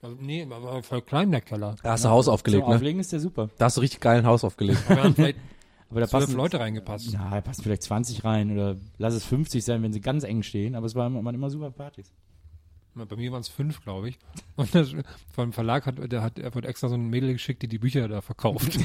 Also, 0.00 0.16
nee, 0.20 0.48
war 0.48 0.62
war 0.62 0.82
voll 0.82 1.02
klein 1.02 1.30
der 1.30 1.40
Keller. 1.40 1.76
Da 1.82 1.92
hast 1.92 2.04
du 2.04 2.08
Haus 2.08 2.28
aufgelegt, 2.28 2.62
Zum 2.62 2.70
ne? 2.70 2.76
Auflegen 2.76 3.00
ist 3.00 3.12
der 3.12 3.20
super. 3.20 3.50
Da 3.58 3.66
hast 3.66 3.76
du 3.76 3.80
richtig 3.80 4.00
geilen 4.00 4.26
Haus 4.26 4.42
aufgelegt. 4.44 4.80
Da 4.88 5.02
haben 5.02 5.14
vielleicht 5.14 5.38
Aber 5.90 6.00
da 6.00 6.06
passen 6.06 6.34
Leute 6.36 6.58
reingepasst. 6.58 7.12
Ja, 7.12 7.28
da 7.30 7.40
passen 7.42 7.62
vielleicht 7.62 7.82
20 7.82 8.24
rein 8.24 8.50
oder 8.50 8.76
lass 8.96 9.12
es 9.12 9.24
50 9.26 9.62
sein, 9.62 9.82
wenn 9.82 9.92
sie 9.92 10.00
ganz 10.00 10.24
eng 10.24 10.42
stehen, 10.42 10.74
aber 10.74 10.86
es 10.86 10.94
waren 10.94 11.12
immer, 11.12 11.22
waren 11.24 11.34
immer 11.34 11.50
super 11.50 11.70
Partys. 11.70 12.10
Bei 12.94 13.16
mir 13.16 13.32
waren 13.32 13.40
es 13.40 13.48
fünf, 13.48 13.80
glaube 13.82 14.10
ich. 14.10 14.18
Und 14.56 14.74
das, 14.74 14.94
vom 15.32 15.52
Verlag 15.52 15.86
hat, 15.86 16.12
der 16.12 16.22
hat, 16.22 16.38
er 16.38 16.54
wurde 16.54 16.68
extra 16.68 16.88
so 16.88 16.94
ein 16.94 17.08
Mädel 17.08 17.32
geschickt, 17.32 17.62
die 17.62 17.68
die 17.68 17.78
Bücher 17.78 18.06
da 18.08 18.20
verkauft. 18.20 18.78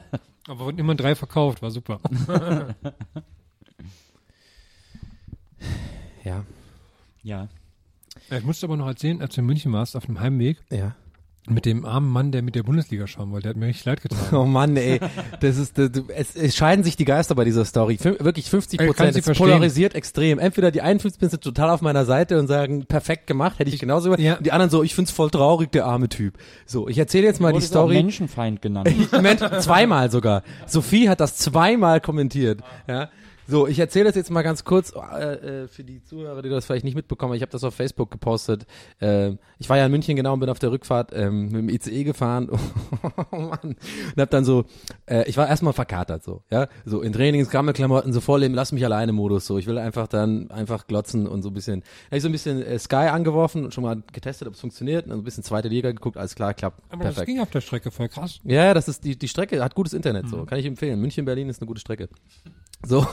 Aber 0.48 0.60
wurden 0.66 0.78
immer 0.78 0.94
drei 0.94 1.14
verkauft, 1.14 1.60
war 1.62 1.70
super. 1.70 2.00
ja. 6.24 6.44
Ja. 7.22 7.48
Ja, 8.30 8.38
Ich 8.38 8.44
musste 8.44 8.66
aber 8.66 8.76
noch 8.76 8.86
erzählen, 8.86 9.20
als 9.20 9.34
du 9.34 9.40
in 9.40 9.46
München 9.46 9.72
warst, 9.72 9.96
auf 9.96 10.06
dem 10.06 10.20
Heimweg, 10.20 10.58
Ja. 10.70 10.94
Mit 11.50 11.66
dem 11.66 11.84
armen 11.84 12.10
Mann, 12.10 12.32
der 12.32 12.42
mit 12.42 12.54
der 12.54 12.62
Bundesliga 12.62 13.06
schauen 13.06 13.30
wollte, 13.30 13.44
der 13.44 13.50
hat 13.50 13.56
mir 13.56 13.66
richtig 13.66 13.84
leid 13.86 14.02
getan. 14.02 14.18
Oh 14.32 14.44
Mann, 14.44 14.76
ey. 14.76 15.00
Das 15.40 15.56
ist, 15.56 15.78
das, 15.78 15.90
es, 16.08 16.36
es 16.36 16.56
scheiden 16.56 16.84
sich 16.84 16.96
die 16.96 17.04
Geister 17.04 17.34
bei 17.34 17.44
dieser 17.44 17.64
Story. 17.64 17.98
Fün 17.98 18.16
wirklich 18.20 18.50
50 18.50 18.80
Ich 18.80 18.86
kann's 18.94 19.14
Prozent. 19.14 19.28
Es 19.28 19.38
polarisiert 19.38 19.94
extrem. 19.94 20.38
Entweder 20.38 20.70
die 20.70 20.82
51 20.82 21.30
sind 21.30 21.42
total 21.42 21.70
auf 21.70 21.80
meiner 21.82 22.04
Seite 22.04 22.38
und 22.38 22.46
sagen, 22.46 22.86
perfekt 22.86 23.26
gemacht, 23.26 23.58
hätte 23.58 23.70
ich 23.70 23.78
genauso 23.80 24.10
gemacht. 24.10 24.20
Ja. 24.20 24.36
Und 24.36 24.46
die 24.46 24.52
anderen 24.52 24.70
so, 24.70 24.82
ich 24.82 24.94
find's 24.94 25.10
voll 25.10 25.30
traurig, 25.30 25.72
der 25.72 25.86
arme 25.86 26.08
Typ. 26.08 26.34
So, 26.66 26.88
ich 26.88 26.98
erzähle 26.98 27.26
jetzt 27.26 27.40
mal 27.40 27.48
die 27.48 27.54
Wurdest 27.54 27.76
auch 27.76 27.84
Story. 27.84 27.94
Menschenfeind 27.94 28.62
genannt. 28.62 28.90
Moment, 29.12 29.40
zweimal 29.60 30.10
sogar. 30.10 30.42
Sophie 30.66 31.08
hat 31.08 31.20
das 31.20 31.36
zweimal 31.36 32.00
kommentiert. 32.00 32.60
Ja. 32.86 33.10
So, 33.50 33.66
ich 33.66 33.78
erzähle 33.78 34.04
das 34.04 34.14
jetzt 34.14 34.30
mal 34.30 34.42
ganz 34.42 34.62
kurz 34.62 34.92
äh, 34.94 35.62
äh, 35.62 35.68
für 35.68 35.82
die 35.82 36.02
Zuhörer, 36.02 36.42
die 36.42 36.50
das 36.50 36.66
vielleicht 36.66 36.84
nicht 36.84 36.94
mitbekommen. 36.94 37.32
Ich 37.32 37.40
habe 37.40 37.50
das 37.50 37.64
auf 37.64 37.74
Facebook 37.74 38.10
gepostet. 38.10 38.66
Ähm, 39.00 39.38
ich 39.58 39.70
war 39.70 39.78
ja 39.78 39.86
in 39.86 39.90
München 39.90 40.16
genau 40.16 40.34
und 40.34 40.40
bin 40.40 40.50
auf 40.50 40.58
der 40.58 40.70
Rückfahrt 40.70 41.12
ähm, 41.14 41.44
mit 41.46 41.54
dem 41.54 41.68
ICE 41.70 42.04
gefahren. 42.04 42.50
oh 43.32 43.36
Mann. 43.38 43.58
Und 43.62 43.76
hab 44.18 44.28
dann 44.28 44.44
so, 44.44 44.66
äh, 45.06 45.26
ich 45.26 45.38
war 45.38 45.48
erstmal 45.48 45.72
verkatert 45.72 46.22
so, 46.24 46.42
ja, 46.50 46.68
so 46.84 47.00
in 47.00 47.14
Trainings, 47.14 47.50
so 47.50 48.20
voll 48.20 48.42
im 48.42 48.52
Lass 48.52 48.72
mich 48.72 48.84
alleine 48.84 49.12
Modus 49.14 49.46
so. 49.46 49.56
Ich 49.56 49.66
will 49.66 49.78
einfach 49.78 50.08
dann 50.08 50.50
einfach 50.50 50.86
glotzen 50.86 51.26
und 51.26 51.42
so 51.42 51.48
ein 51.48 51.54
bisschen. 51.54 51.82
Hab 52.10 52.16
ich 52.18 52.22
so 52.22 52.28
ein 52.28 52.32
bisschen 52.32 52.62
äh, 52.62 52.78
Sky 52.78 52.96
angeworfen 52.96 53.64
und 53.64 53.72
schon 53.72 53.82
mal 53.82 54.02
getestet, 54.12 54.46
ob 54.46 54.54
es 54.54 54.60
funktioniert, 54.60 55.06
und 55.06 55.12
ein 55.12 55.24
bisschen 55.24 55.42
zweite 55.42 55.68
Liga 55.68 55.90
geguckt, 55.90 56.18
alles 56.18 56.34
klar, 56.34 56.52
klappt. 56.52 56.82
Aber 56.90 57.04
das 57.04 57.14
perfekt. 57.14 57.26
ging 57.32 57.40
auf 57.40 57.50
der 57.50 57.62
Strecke 57.62 57.90
voll 57.90 58.08
krass. 58.10 58.40
Ja, 58.44 58.64
ja, 58.66 58.74
das 58.74 58.88
ist 58.88 59.04
die, 59.04 59.18
die 59.18 59.28
Strecke, 59.28 59.64
hat 59.64 59.74
gutes 59.74 59.94
Internet, 59.94 60.24
Mhm. 60.26 60.28
so. 60.28 60.44
Kann 60.44 60.58
ich 60.58 60.66
empfehlen. 60.66 61.00
München, 61.00 61.24
Berlin 61.24 61.48
ist 61.48 61.62
eine 61.62 61.66
gute 61.66 61.80
Strecke. 61.80 62.10
So. 62.86 63.06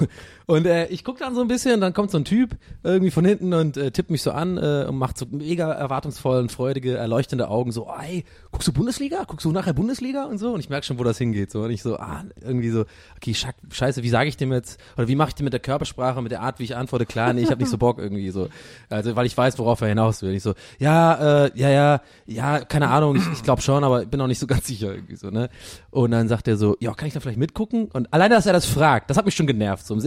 Und 0.47 0.67
äh, 0.67 0.85
ich 0.87 1.03
guck 1.03 1.17
dann 1.17 1.33
so 1.33 1.41
ein 1.41 1.47
bisschen, 1.47 1.81
dann 1.81 1.93
kommt 1.93 2.11
so 2.11 2.19
ein 2.19 2.25
Typ 2.25 2.51
irgendwie 2.83 3.09
von 3.09 3.25
hinten 3.25 3.53
und 3.53 3.77
äh, 3.77 3.89
tippt 3.89 4.11
mich 4.11 4.21
so 4.21 4.31
an 4.31 4.57
äh, 4.57 4.85
und 4.87 4.95
macht 4.95 5.17
so 5.17 5.25
mega 5.31 5.71
erwartungsvoll 5.71 6.39
und 6.39 6.51
freudige, 6.51 6.95
erleuchtende 6.95 7.49
Augen, 7.49 7.71
so, 7.71 7.87
ey, 7.99 8.25
guckst 8.51 8.67
du 8.67 8.73
Bundesliga? 8.73 9.23
Guckst 9.25 9.43
du 9.43 9.51
nachher 9.51 9.73
Bundesliga 9.73 10.25
und 10.25 10.37
so? 10.37 10.53
Und 10.53 10.59
ich 10.59 10.69
merk 10.69 10.85
schon, 10.85 10.99
wo 10.99 11.03
das 11.03 11.17
hingeht. 11.17 11.51
So. 11.51 11.63
Und 11.63 11.71
ich 11.71 11.81
so, 11.81 11.97
ah, 11.97 12.23
irgendwie 12.41 12.69
so, 12.69 12.85
okay, 13.15 13.33
schack, 13.33 13.55
scheiße, 13.71 14.03
wie 14.03 14.09
sage 14.09 14.29
ich 14.29 14.37
dem 14.37 14.53
jetzt, 14.53 14.79
oder 14.97 15.07
wie 15.07 15.15
mache 15.15 15.29
ich 15.29 15.35
dem 15.35 15.45
mit 15.45 15.53
der 15.53 15.59
Körpersprache, 15.59 16.21
mit 16.21 16.31
der 16.31 16.41
Art, 16.41 16.59
wie 16.59 16.63
ich 16.63 16.75
antworte, 16.75 17.07
klar, 17.07 17.33
nee, 17.33 17.41
ich 17.41 17.49
habe 17.49 17.61
nicht 17.61 17.71
so 17.71 17.79
Bock 17.79 17.97
irgendwie 17.97 18.29
so. 18.29 18.49
Also, 18.89 19.15
weil 19.15 19.25
ich 19.25 19.35
weiß, 19.35 19.57
worauf 19.57 19.81
er 19.81 19.87
hinaus 19.87 20.21
will. 20.21 20.35
Ich 20.35 20.43
so, 20.43 20.53
ja, 20.77 21.45
äh, 21.45 21.51
ja, 21.55 21.69
ja, 21.69 22.01
ja, 22.27 22.59
keine 22.59 22.89
Ahnung, 22.89 23.15
ich, 23.15 23.27
ich 23.33 23.41
glaube 23.41 23.63
schon, 23.63 23.83
aber 23.83 24.05
bin 24.05 24.21
auch 24.21 24.27
nicht 24.27 24.39
so 24.39 24.45
ganz 24.45 24.67
sicher 24.67 24.93
irgendwie 24.93 25.15
so, 25.15 25.31
ne? 25.31 25.49
Und 25.89 26.11
dann 26.11 26.27
sagt 26.27 26.47
er 26.47 26.55
so, 26.55 26.77
ja, 26.79 26.93
kann 26.93 27.07
ich 27.07 27.15
da 27.15 27.19
vielleicht 27.19 27.39
mitgucken? 27.39 27.85
Und 27.91 28.13
alleine, 28.13 28.35
dass 28.35 28.45
er 28.45 28.53
das 28.53 28.65
fragt, 28.65 29.09
das 29.09 29.17
hat 29.17 29.25
mich 29.25 29.33
schon 29.33 29.47
genervt. 29.55 29.85
So. 29.85 29.97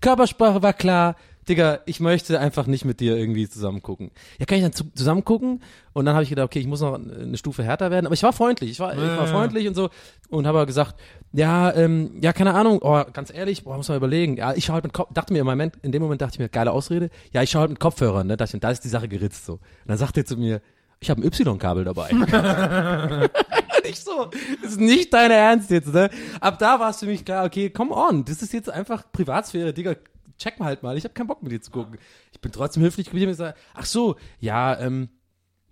Körpersprache 0.00 0.62
war 0.62 0.72
klar, 0.72 1.16
Digga, 1.48 1.80
ich 1.86 1.98
möchte 1.98 2.38
einfach 2.38 2.66
nicht 2.68 2.84
mit 2.84 3.00
dir 3.00 3.16
irgendwie 3.16 3.48
zusammen 3.48 3.82
gucken. 3.82 4.12
Ja, 4.38 4.46
kann 4.46 4.58
ich 4.58 4.62
dann 4.62 4.72
zu, 4.72 4.84
zusammen 4.94 5.24
gucken? 5.24 5.60
Und 5.92 6.04
dann 6.04 6.14
habe 6.14 6.22
ich 6.22 6.30
gedacht, 6.30 6.44
okay, 6.44 6.60
ich 6.60 6.68
muss 6.68 6.80
noch 6.80 6.94
eine 6.94 7.36
Stufe 7.36 7.64
härter 7.64 7.90
werden. 7.90 8.06
Aber 8.06 8.14
ich 8.14 8.22
war 8.22 8.32
freundlich, 8.32 8.70
ich 8.70 8.80
war, 8.80 8.94
ich 8.94 9.00
war 9.00 9.26
freundlich 9.26 9.66
und 9.66 9.74
so. 9.74 9.90
Und 10.28 10.46
habe 10.46 10.64
gesagt, 10.66 11.00
ja, 11.32 11.74
ähm, 11.74 12.12
ja, 12.20 12.32
keine 12.32 12.54
Ahnung, 12.54 12.78
oh, 12.80 13.02
ganz 13.12 13.34
ehrlich, 13.34 13.64
boah, 13.64 13.76
muss 13.76 13.88
man 13.88 13.96
überlegen. 13.96 14.36
Ja, 14.36 14.54
ich 14.54 14.66
schaue 14.66 14.74
halt 14.74 14.84
mit 14.84 14.92
Kopf, 14.92 15.12
dachte 15.12 15.32
mir 15.32 15.40
im 15.40 15.46
Moment, 15.46 15.74
in 15.82 15.90
dem 15.90 16.00
Moment 16.00 16.22
dachte 16.22 16.34
ich 16.34 16.38
mir, 16.38 16.48
geile 16.48 16.70
Ausrede. 16.70 17.10
Ja, 17.32 17.42
ich 17.42 17.50
schaue 17.50 17.62
halt 17.62 17.70
mit 17.70 17.80
Kopfhörern, 17.80 18.26
ne? 18.28 18.36
Dachte 18.36 18.56
ich, 18.56 18.60
da 18.60 18.70
ist 18.70 18.84
die 18.84 18.88
Sache 18.88 19.08
geritzt 19.08 19.44
so. 19.44 19.54
Und 19.54 19.60
dann 19.86 19.98
sagt 19.98 20.16
er 20.16 20.24
zu 20.24 20.36
mir, 20.36 20.60
ich 21.00 21.10
habe 21.10 21.20
ein 21.20 21.24
Y-Kabel 21.24 21.84
dabei. 21.84 22.10
nicht 23.88 24.04
so. 24.04 24.30
Das 24.62 24.72
ist 24.72 24.80
nicht 24.80 25.12
dein 25.12 25.30
Ernst 25.30 25.70
jetzt, 25.70 25.92
ne? 25.92 26.10
Ab 26.40 26.58
da 26.58 26.80
war 26.80 26.90
es 26.90 26.98
für 26.98 27.06
mich 27.06 27.24
klar, 27.24 27.44
okay, 27.44 27.70
come 27.70 27.94
on, 27.94 28.24
das 28.24 28.42
ist 28.42 28.52
jetzt 28.52 28.70
einfach 28.70 29.04
Privatsphäre, 29.12 29.72
Digga. 29.72 29.96
check 30.38 30.58
mal 30.58 30.66
halt 30.66 30.82
mal, 30.82 30.96
ich 30.96 31.04
habe 31.04 31.14
keinen 31.14 31.26
Bock 31.26 31.42
mit 31.42 31.52
dir 31.52 31.60
zu 31.60 31.70
gucken. 31.70 31.98
Ich 32.32 32.40
bin 32.40 32.52
trotzdem 32.52 32.82
höflich 32.82 33.06
geblieben 33.06 33.28
und 33.28 33.32
gesagt, 33.32 33.58
ach 33.74 33.86
so, 33.86 34.16
ja, 34.40 34.78
ähm, 34.78 35.08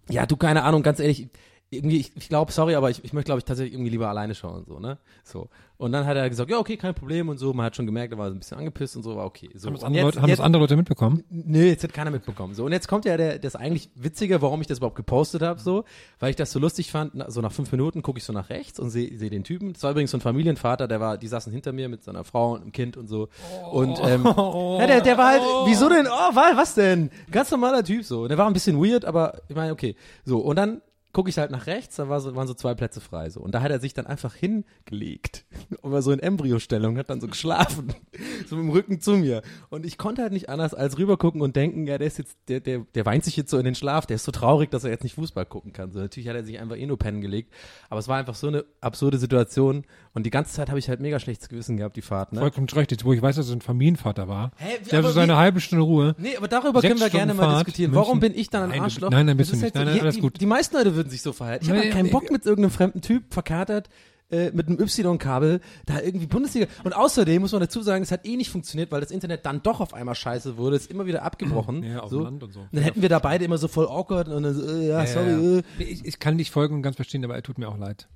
ja, 0.08 0.26
du, 0.26 0.36
keine 0.36 0.62
Ahnung, 0.64 0.82
ganz 0.82 1.00
ehrlich, 1.00 1.28
irgendwie, 1.72 1.98
ich, 1.98 2.16
ich 2.16 2.28
glaube, 2.28 2.50
sorry, 2.52 2.74
aber 2.74 2.90
ich, 2.90 3.04
ich 3.04 3.12
möchte, 3.12 3.26
glaube 3.26 3.38
ich, 3.38 3.44
tatsächlich 3.44 3.74
irgendwie 3.74 3.90
lieber 3.90 4.08
alleine 4.08 4.34
schauen, 4.34 4.64
so, 4.66 4.80
ne? 4.80 4.98
So. 5.22 5.48
Und 5.76 5.92
dann 5.92 6.04
hat 6.04 6.16
er 6.16 6.28
gesagt, 6.28 6.50
ja, 6.50 6.58
okay, 6.58 6.76
kein 6.76 6.94
Problem 6.94 7.28
und 7.30 7.38
so. 7.38 7.54
Man 7.54 7.64
hat 7.64 7.74
schon 7.76 7.86
gemerkt, 7.86 8.12
er 8.12 8.18
war 8.18 8.28
so 8.28 8.34
ein 8.34 8.38
bisschen 8.38 8.58
angepisst 8.58 8.96
und 8.96 9.02
so, 9.02 9.16
war 9.16 9.24
okay. 9.24 9.48
So. 9.54 9.68
Haben 9.68 9.74
das 9.74 9.82
und 9.82 9.86
andere, 9.86 10.04
Leute, 10.04 10.20
haben 10.22 10.30
das 10.30 10.40
andere 10.40 10.60
Leute 10.62 10.76
mitbekommen? 10.76 11.22
Nö, 11.30 11.62
jetzt 11.64 11.82
hat 11.84 11.94
keiner 11.94 12.10
mitbekommen. 12.10 12.54
So, 12.54 12.64
und 12.66 12.72
jetzt 12.72 12.86
kommt 12.88 13.04
ja 13.06 13.16
der, 13.16 13.38
das 13.38 13.56
eigentlich 13.56 13.88
Witzige, 13.94 14.42
warum 14.42 14.60
ich 14.60 14.66
das 14.66 14.78
überhaupt 14.78 14.96
gepostet 14.96 15.40
habe, 15.42 15.58
so, 15.60 15.84
weil 16.18 16.30
ich 16.30 16.36
das 16.36 16.50
so 16.52 16.58
lustig 16.58 16.90
fand, 16.90 17.12
so 17.28 17.40
nach 17.40 17.52
fünf 17.52 17.70
Minuten 17.72 18.02
gucke 18.02 18.18
ich 18.18 18.24
so 18.24 18.32
nach 18.32 18.50
rechts 18.50 18.78
und 18.78 18.90
sehe 18.90 19.16
seh 19.16 19.30
den 19.30 19.44
Typen. 19.44 19.72
Das 19.72 19.82
war 19.84 19.92
übrigens 19.92 20.10
so 20.10 20.18
ein 20.18 20.20
Familienvater, 20.22 20.86
der 20.86 21.00
war, 21.00 21.16
die 21.16 21.28
saßen 21.28 21.50
hinter 21.52 21.72
mir 21.72 21.88
mit 21.88 22.02
seiner 22.02 22.24
Frau 22.24 22.54
und 22.54 22.62
einem 22.62 22.72
Kind 22.72 22.96
und 22.98 23.06
so. 23.06 23.28
Und 23.70 23.98
ähm, 24.04 24.24
ja, 24.26 24.86
der, 24.86 25.00
der 25.00 25.16
war 25.16 25.28
halt, 25.28 25.42
wieso 25.66 25.88
denn? 25.88 26.06
Oh, 26.08 26.34
wa- 26.34 26.52
was 26.56 26.74
denn? 26.74 27.10
Ganz 27.30 27.50
normaler 27.52 27.84
Typ 27.84 28.04
so. 28.04 28.28
Der 28.28 28.36
war 28.36 28.48
ein 28.48 28.52
bisschen 28.52 28.76
weird, 28.84 29.06
aber 29.06 29.40
ich 29.48 29.56
meine, 29.56 29.72
okay. 29.72 29.96
So, 30.26 30.40
und 30.40 30.56
dann 30.56 30.82
gucke 31.12 31.28
ich 31.30 31.38
halt 31.38 31.50
nach 31.50 31.66
rechts, 31.66 31.96
da 31.96 32.08
war 32.08 32.20
so, 32.20 32.34
waren 32.36 32.46
so 32.46 32.54
zwei 32.54 32.74
Plätze 32.74 33.00
frei. 33.00 33.30
So. 33.30 33.40
Und 33.40 33.54
da 33.54 33.62
hat 33.62 33.70
er 33.70 33.80
sich 33.80 33.94
dann 33.94 34.06
einfach 34.06 34.34
hingelegt. 34.34 35.44
Und 35.82 35.92
war 35.92 36.02
so 36.02 36.12
in 36.12 36.20
Embryostellung, 36.20 36.96
hat 36.98 37.10
dann 37.10 37.20
so 37.20 37.26
geschlafen. 37.26 37.92
so 38.48 38.56
mit 38.56 38.64
dem 38.64 38.70
Rücken 38.70 39.00
zu 39.00 39.12
mir. 39.16 39.42
Und 39.70 39.84
ich 39.86 39.98
konnte 39.98 40.22
halt 40.22 40.32
nicht 40.32 40.48
anders 40.48 40.74
als 40.74 40.98
rübergucken 40.98 41.40
und 41.42 41.56
denken, 41.56 41.86
ja, 41.86 41.98
der 41.98 42.06
ist 42.06 42.18
jetzt, 42.18 42.36
der, 42.48 42.60
der, 42.60 42.80
der 42.94 43.06
weint 43.06 43.24
sich 43.24 43.36
jetzt 43.36 43.50
so 43.50 43.58
in 43.58 43.64
den 43.64 43.74
Schlaf, 43.74 44.06
der 44.06 44.16
ist 44.16 44.24
so 44.24 44.32
traurig, 44.32 44.70
dass 44.70 44.84
er 44.84 44.90
jetzt 44.90 45.02
nicht 45.04 45.14
Fußball 45.14 45.46
gucken 45.46 45.72
kann. 45.72 45.90
So, 45.92 45.98
natürlich 46.00 46.28
hat 46.28 46.36
er 46.36 46.44
sich 46.44 46.58
einfach 46.60 46.76
eh 46.76 46.86
nur 46.86 46.98
pennen 46.98 47.20
gelegt. 47.20 47.52
Aber 47.88 48.00
es 48.00 48.08
war 48.08 48.18
einfach 48.18 48.34
so 48.34 48.48
eine 48.48 48.64
absurde 48.80 49.18
Situation. 49.18 49.84
Und 50.14 50.26
die 50.26 50.30
ganze 50.30 50.52
Zeit 50.52 50.68
habe 50.68 50.78
ich 50.78 50.88
halt 50.88 51.00
mega 51.00 51.18
schlechtes 51.20 51.48
Gewissen 51.48 51.76
gehabt, 51.76 51.96
die 51.96 52.02
Fahrt, 52.02 52.32
ne? 52.32 52.40
Vollkommen 52.40 52.68
recht, 52.68 52.90
jetzt 52.90 53.04
wo 53.04 53.12
ich 53.12 53.22
weiß, 53.22 53.36
dass 53.36 53.46
es 53.46 53.52
ein 53.52 53.60
Familienvater 53.60 54.28
war. 54.28 54.50
Hä, 54.56 54.78
Der 54.90 54.98
hat 54.98 55.06
so 55.06 55.12
seine 55.12 55.36
halbe 55.36 55.60
Stunde 55.60 55.84
Ruhe. 55.84 56.14
Nee, 56.18 56.36
aber 56.36 56.48
darüber 56.48 56.80
Sechs 56.80 56.90
können 56.92 57.00
wir 57.00 57.10
gerne 57.10 57.32
Stunden 57.32 57.36
mal 57.46 57.52
Fahrt, 57.54 57.66
diskutieren. 57.66 57.90
München. 57.92 58.06
Warum 58.06 58.20
bin 58.20 58.34
ich 58.34 58.50
dann 58.50 58.64
ein 58.64 58.68
Nein, 58.70 58.80
Arschloch? 58.82 59.10
nein, 59.10 59.26
nein, 59.26 59.36
bist 59.36 59.52
Das 59.52 59.58
du 59.60 59.64
nicht. 59.66 59.74
halt 59.76 59.86
Nein, 59.86 59.94
so- 59.94 59.98
nein, 59.98 60.02
alles 60.02 60.14
die, 60.16 60.20
gut. 60.20 60.40
Die 60.40 60.46
meisten 60.46 60.76
Leute 60.76 60.96
würden 61.00 61.10
sich 61.10 61.22
so 61.22 61.32
verhalten. 61.32 61.64
Ich 61.64 61.70
habe 61.70 61.80
halt 61.80 61.92
keinen 61.92 62.06
nee, 62.06 62.12
Bock 62.12 62.30
mit 62.30 62.44
irgendeinem 62.44 62.70
fremden 62.70 63.00
Typ 63.00 63.32
verkatert 63.32 63.88
äh, 64.30 64.50
mit 64.52 64.68
einem 64.68 64.78
Y-Kabel 64.78 65.60
da 65.86 66.00
irgendwie 66.00 66.26
Bundesliga. 66.26 66.66
Und 66.84 66.94
außerdem 66.94 67.42
muss 67.42 67.52
man 67.52 67.60
dazu 67.60 67.82
sagen, 67.82 68.02
es 68.02 68.12
hat 68.12 68.26
eh 68.26 68.36
nicht 68.36 68.50
funktioniert, 68.50 68.92
weil 68.92 69.00
das 69.00 69.10
Internet 69.10 69.46
dann 69.46 69.62
doch 69.62 69.80
auf 69.80 69.94
einmal 69.94 70.14
scheiße 70.14 70.56
wurde. 70.56 70.76
Es 70.76 70.82
ist 70.82 70.90
immer 70.90 71.06
wieder 71.06 71.22
abgebrochen. 71.22 71.82
Ja, 71.82 72.00
auf 72.00 72.10
so. 72.10 72.18
dem 72.18 72.24
Land 72.24 72.42
und 72.44 72.52
so. 72.52 72.60
Und 72.60 72.68
dann 72.72 72.82
hätten 72.82 73.02
wir 73.02 73.08
da 73.08 73.18
beide 73.18 73.44
immer 73.44 73.58
so 73.58 73.68
voll 73.68 73.86
awkward 73.88 74.28
und 74.28 74.42
dann 74.42 74.54
so, 74.54 74.66
äh, 74.66 74.88
ja, 74.88 75.06
sorry. 75.06 75.58
Äh. 75.58 75.62
Ich, 75.78 76.04
ich 76.04 76.18
kann 76.18 76.38
dich 76.38 76.50
folgen 76.50 76.76
und 76.76 76.82
ganz 76.82 76.96
verstehen, 76.96 77.24
aber 77.24 77.34
er 77.34 77.42
tut 77.42 77.58
mir 77.58 77.68
auch 77.68 77.78
leid. 77.78 78.08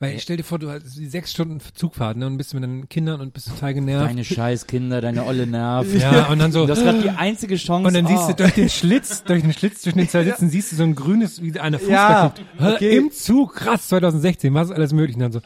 Weil 0.00 0.18
stell 0.18 0.36
dir 0.36 0.42
vor, 0.42 0.58
du 0.58 0.70
hast 0.70 0.96
die 0.96 1.06
sechs 1.06 1.30
Stunden 1.30 1.60
Zugfahrt 1.74 2.16
ne, 2.16 2.26
und 2.26 2.36
bist 2.36 2.52
mit 2.54 2.62
deinen 2.62 2.88
Kindern 2.88 3.20
und 3.20 3.32
bist 3.32 3.48
total 3.48 3.74
genervt. 3.74 4.10
Deine 4.10 4.24
Scheißkinder, 4.24 5.00
deine 5.00 5.24
olle 5.24 5.46
Nerv. 5.46 5.86
ja, 5.94 6.26
und 6.26 6.38
dann 6.38 6.52
so. 6.52 6.66
Das 6.66 6.78
ist 6.78 6.84
gerade 6.84 7.02
die 7.02 7.10
einzige 7.10 7.56
Chance. 7.56 7.86
Und 7.86 7.94
dann 7.94 8.06
siehst 8.06 8.24
oh. 8.24 8.28
du 8.28 8.34
durch 8.34 8.54
den 8.54 8.68
Schlitz, 8.68 9.24
durch 9.24 9.42
den 9.42 9.52
Schlitz 9.52 9.82
zwischen 9.82 9.98
den 9.98 10.08
zwei 10.08 10.24
Sitzen, 10.24 10.50
siehst 10.50 10.72
du 10.72 10.76
so 10.76 10.82
ein 10.82 10.94
grünes, 10.94 11.42
wie 11.42 11.58
einer 11.58 11.78
Fuß 11.78 11.88
Ja, 11.88 12.34
okay. 12.58 12.96
Im 12.96 13.12
Zug, 13.12 13.54
krass, 13.54 13.88
2016, 13.88 14.52
was 14.54 14.70
alles 14.70 14.92
möglich? 14.92 15.16
Und 15.16 15.22
dann 15.22 15.32
so, 15.32 15.40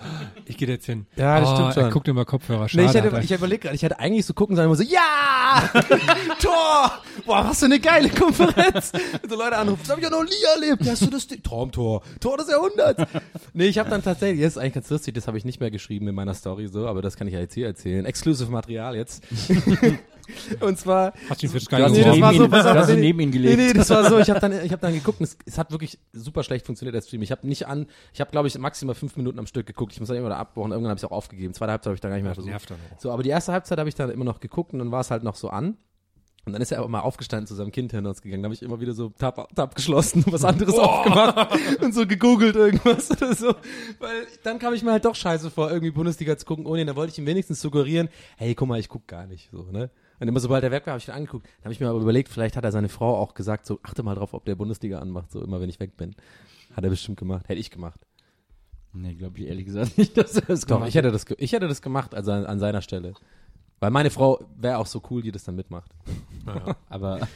ich 0.46 0.56
gehe 0.56 0.68
jetzt 0.68 0.86
hin. 0.86 1.06
Ja, 1.16 1.40
das 1.40 1.50
oh, 1.50 1.54
stimmt 1.54 1.74
schon. 1.74 1.82
Er 1.84 1.90
guckt 1.90 2.08
immer 2.08 2.24
Kopfhörer, 2.24 2.68
schade. 2.68 2.82
Nee, 2.82 2.90
ich 2.90 2.96
hätte, 2.96 3.14
Alter. 3.14 3.24
ich 3.24 3.32
überlegt 3.32 3.62
gerade, 3.62 3.76
ich 3.76 3.82
hätte 3.82 3.98
eigentlich 3.98 4.26
so 4.26 4.34
gucken 4.34 4.56
sollen 4.56 4.68
und 4.68 4.76
so, 4.76 4.82
ja! 4.82 5.68
Tor! 6.40 6.92
Boah, 7.26 7.46
was 7.48 7.58
für 7.58 7.66
eine 7.66 7.80
geile 7.80 8.08
Konferenz! 8.08 8.92
Und 9.22 9.30
so 9.30 9.36
Leute 9.36 9.56
anrufen, 9.56 9.80
das 9.82 9.90
habe 9.90 10.00
ich 10.00 10.04
ja 10.04 10.10
noch 10.10 10.24
nie 10.24 10.30
erlebt. 10.54 10.88
Hast 10.88 11.02
du 11.02 11.06
das? 11.06 11.26
Traumtor. 11.42 12.02
Tor 12.20 12.38
des 12.38 12.48
Jahrhunderts. 12.48 13.04
Nee, 13.52 13.66
ich 13.66 13.78
habe 13.78 13.90
dann 13.90 14.02
tatsächlich, 14.02 14.37
jetzt 14.38 14.52
ist 14.56 14.58
eigentlich 14.58 14.74
ganz 14.74 14.90
lustig, 14.90 15.14
das 15.14 15.26
habe 15.26 15.38
ich 15.38 15.44
nicht 15.44 15.60
mehr 15.60 15.70
geschrieben 15.70 16.08
in 16.08 16.14
meiner 16.14 16.34
Story 16.34 16.66
so, 16.68 16.86
aber 16.86 17.02
das 17.02 17.16
kann 17.16 17.26
ich 17.26 17.34
ja 17.34 17.40
jetzt 17.40 17.54
hier 17.54 17.66
erzählen. 17.66 18.04
Exclusive 18.04 18.50
Material 18.50 18.96
jetzt. 18.96 19.24
und 20.60 20.78
zwar, 20.78 21.12
Hast 21.28 21.42
du 21.42 21.46
ihn 21.46 21.50
für 21.52 21.58
hast 21.58 21.70
Nee, 21.70 22.02
das 22.02 22.12
neben 22.12 22.20
war 22.22 22.34
so, 22.34 22.44
ihn- 22.44 22.50
pass 22.50 22.66
auf, 22.66 22.86
nee, 22.94 22.96
neben 22.96 23.20
ihn 23.20 23.30
Nee, 23.30 23.32
gelegt. 23.38 23.56
nee, 23.58 23.72
das 23.72 23.90
war 23.90 24.08
so, 24.08 24.18
ich 24.18 24.28
habe 24.30 24.40
dann, 24.40 24.64
ich 24.64 24.72
hab 24.72 24.80
dann 24.80 24.92
geguckt 24.92 25.20
und 25.20 25.24
es, 25.24 25.38
es 25.46 25.58
hat 25.58 25.70
wirklich 25.70 25.98
super 26.12 26.42
schlecht 26.42 26.66
funktioniert, 26.66 26.94
der 26.94 27.02
Stream. 27.02 27.22
Ich 27.22 27.30
habe 27.30 27.46
nicht 27.46 27.66
an, 27.66 27.86
ich 28.12 28.20
habe 28.20 28.30
glaube 28.30 28.48
ich 28.48 28.58
maximal 28.58 28.94
fünf 28.94 29.16
Minuten 29.16 29.38
am 29.38 29.46
Stück 29.46 29.66
geguckt. 29.66 29.92
Ich 29.92 30.00
muss 30.00 30.08
dann 30.08 30.18
immer 30.18 30.28
da 30.28 30.36
abbauen, 30.36 30.70
irgendwann 30.72 30.90
habe 30.90 30.98
ich 30.98 31.04
auch 31.04 31.12
aufgegeben. 31.12 31.54
Zweite 31.54 31.72
Halbzeit 31.72 31.86
habe 31.88 31.94
ich 31.94 32.00
dann 32.00 32.10
gar 32.10 32.16
nicht 32.16 32.24
mehr 32.24 32.34
versucht. 32.34 32.74
So, 32.98 33.10
aber 33.10 33.22
die 33.22 33.30
erste 33.30 33.52
Halbzeit 33.52 33.78
habe 33.78 33.88
ich 33.88 33.94
dann 33.94 34.10
immer 34.10 34.24
noch 34.24 34.40
geguckt 34.40 34.72
und 34.72 34.78
dann 34.80 34.90
war 34.92 35.00
es 35.00 35.10
halt 35.10 35.22
noch 35.22 35.34
so 35.36 35.48
an. 35.48 35.76
Und 36.48 36.54
dann 36.54 36.62
ist 36.62 36.72
er 36.72 36.78
aber 36.78 36.88
mal 36.88 37.00
aufgestanden 37.00 37.46
zu 37.46 37.54
seinem 37.54 37.70
Kind 37.70 37.92
hinter 37.92 38.08
uns 38.08 38.22
gegangen. 38.22 38.42
Da 38.42 38.46
habe 38.46 38.54
ich 38.54 38.62
immer 38.62 38.80
wieder 38.80 38.94
so 38.94 39.10
Tab, 39.10 39.54
Tab 39.54 39.74
geschlossen 39.74 40.24
und 40.24 40.32
was 40.32 40.44
anderes 40.44 40.74
aufgemacht 40.78 41.56
und 41.82 41.94
so 41.94 42.06
gegoogelt 42.06 42.56
irgendwas 42.56 43.10
oder 43.10 43.34
so. 43.34 43.54
Weil 43.98 44.26
dann 44.42 44.58
kam 44.58 44.72
ich 44.72 44.82
mir 44.82 44.92
halt 44.92 45.04
doch 45.04 45.14
scheiße 45.14 45.50
vor, 45.50 45.70
irgendwie 45.70 45.90
Bundesliga 45.90 46.36
zu 46.38 46.46
gucken 46.46 46.66
ohne 46.66 46.80
ihn. 46.80 46.86
Da 46.86 46.96
wollte 46.96 47.12
ich 47.12 47.18
ihm 47.18 47.26
wenigstens 47.26 47.60
suggerieren, 47.60 48.08
hey, 48.38 48.54
guck 48.54 48.66
mal, 48.66 48.80
ich 48.80 48.88
guck 48.88 49.06
gar 49.06 49.26
nicht 49.26 49.50
so, 49.52 49.64
ne? 49.70 49.90
Und 50.20 50.26
immer 50.26 50.40
sobald 50.40 50.64
er 50.64 50.70
weg 50.70 50.86
war, 50.86 50.94
habe 50.94 51.00
ich 51.00 51.08
ihn 51.08 51.14
angeguckt. 51.14 51.46
Dann 51.58 51.64
habe 51.64 51.72
ich 51.72 51.80
mir 51.80 51.88
aber 51.88 52.00
überlegt, 52.00 52.28
vielleicht 52.28 52.56
hat 52.56 52.64
er 52.64 52.72
seine 52.72 52.88
Frau 52.88 53.16
auch 53.16 53.34
gesagt, 53.34 53.66
so 53.66 53.78
achte 53.82 54.02
mal 54.02 54.14
drauf, 54.14 54.34
ob 54.34 54.44
der 54.46 54.56
Bundesliga 54.56 54.98
anmacht, 54.98 55.30
so 55.30 55.42
immer 55.42 55.60
wenn 55.60 55.68
ich 55.68 55.78
weg 55.78 55.96
bin. 55.96 56.16
Hat 56.74 56.82
er 56.82 56.90
bestimmt 56.90 57.18
gemacht. 57.18 57.48
Hätte 57.48 57.60
ich 57.60 57.70
gemacht. 57.70 58.00
Nee, 58.92 59.14
glaube 59.14 59.38
ich 59.38 59.46
ehrlich 59.46 59.66
gesagt 59.66 59.98
nicht, 59.98 60.16
dass 60.16 60.34
er 60.34 60.42
das 60.42 60.62
Doch, 60.62 60.76
gemacht 60.76 60.88
ich 60.88 60.94
hätte 60.94 61.12
das, 61.12 61.26
ich 61.36 61.52
hätte 61.52 61.68
das 61.68 61.82
gemacht, 61.82 62.14
also 62.14 62.32
an, 62.32 62.46
an 62.46 62.58
seiner 62.58 62.82
Stelle. 62.82 63.14
Weil 63.80 63.90
meine 63.90 64.10
Frau 64.10 64.40
wäre 64.56 64.78
auch 64.78 64.86
so 64.86 65.02
cool, 65.10 65.22
die 65.22 65.30
das 65.32 65.44
dann 65.44 65.54
mitmacht. 65.56 65.90
hat. 66.46 66.76
Aber 66.88 67.18
ja. 67.20 67.26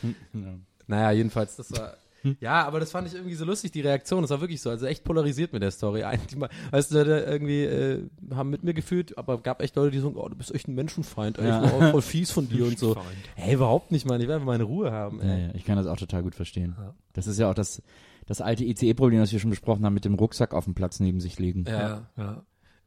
Naja, 0.87 1.11
jedenfalls, 1.13 1.57
das 1.57 1.71
war. 1.73 1.95
Ja, 2.39 2.65
aber 2.69 2.79
das 2.79 2.93
fand 2.93 3.09
ich 3.09 3.15
irgendwie 3.15 3.35
so 3.35 3.45
lustig, 3.45 3.73
die 3.73 3.81
Reaktion. 3.81 4.23
Das 4.23 4.31
war 4.31 4.41
wirklich 4.41 4.61
so, 4.63 4.71
also 4.71 4.87
echt 4.87 5.03
polarisiert 5.03 5.53
mit 5.53 5.61
der 5.61 5.73
Story. 5.73 6.05
Mal- 6.37 6.51
weißt 6.71 6.93
du, 6.93 7.05
da 7.05 7.19
irgendwie 7.19 7.65
äh, 7.65 8.09
haben 8.33 8.49
mit 8.51 8.63
mir 8.63 8.75
gefühlt, 8.75 9.19
aber 9.19 9.39
gab 9.39 9.61
echt 9.61 9.75
Leute, 9.75 9.91
die 9.91 9.99
so, 9.99 10.13
oh, 10.15 10.29
du 10.29 10.37
bist 10.37 10.55
echt 10.55 10.69
ein 10.69 10.77
Menschenfeind, 10.77 11.39
ey, 11.39 11.49
Ja. 11.49 11.65
ich 11.65 11.73
war 11.73 11.89
auch 11.89 11.91
voll 11.91 12.03
fies 12.03 12.31
von 12.31 12.49
dir 12.49 12.65
und 12.67 12.79
so. 12.79 12.95
Menschenfeind. 12.95 13.19
Hey, 13.35 13.55
überhaupt 13.55 13.91
nicht, 13.91 14.07
Mann, 14.07 14.21
ich 14.21 14.29
will 14.29 14.37
einfach 14.37 14.47
meine 14.47 14.63
Ruhe 14.63 14.93
haben. 14.93 15.19
Ja, 15.21 15.35
Ey. 15.35 15.47
ja, 15.49 15.55
ich 15.55 15.65
kann 15.65 15.77
das 15.77 15.89
auch 15.89 15.97
total 15.97 16.23
gut 16.23 16.37
verstehen. 16.37 16.77
Das 17.13 17.27
ist 17.27 17.41
ja 17.41 17.51
auch 17.51 17.55
das, 17.55 17.83
das 18.27 18.41
alte 18.41 18.65
ICE-Problem, 18.67 19.19
das 19.19 19.33
wir 19.33 19.41
schon 19.41 19.51
besprochen 19.51 19.85
haben, 19.85 19.95
mit 19.95 20.05
dem 20.05 20.15
Rucksack 20.15 20.55
auf 20.55 20.65
dem 20.67 20.75
Platz 20.75 21.01
neben 21.01 21.19
sich 21.19 21.41
legen. 21.41 21.65
Ja. 21.67 22.07
ja. 22.17 22.43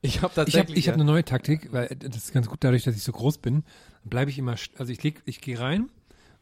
Ich 0.05 0.21
habe 0.21 0.31
Ich 0.31 0.35
tatsächlich. 0.35 0.61
habe 0.69 0.79
ich 0.79 0.87
hab 0.87 0.95
eine 0.95 1.03
neue 1.05 1.25
Taktik, 1.25 1.71
weil 1.71 1.87
das 1.87 2.15
ist 2.17 2.33
ganz 2.33 2.47
gut 2.47 2.63
dadurch, 2.63 2.83
dass 2.83 2.95
ich 2.95 3.03
so 3.03 3.11
groß 3.11 3.39
bin. 3.39 3.63
Bleibe 4.03 4.29
ich 4.31 4.37
immer, 4.37 4.55
also 4.77 4.91
ich 4.91 5.01
leg, 5.03 5.21
ich 5.25 5.41
gehe 5.41 5.59
rein, 5.59 5.89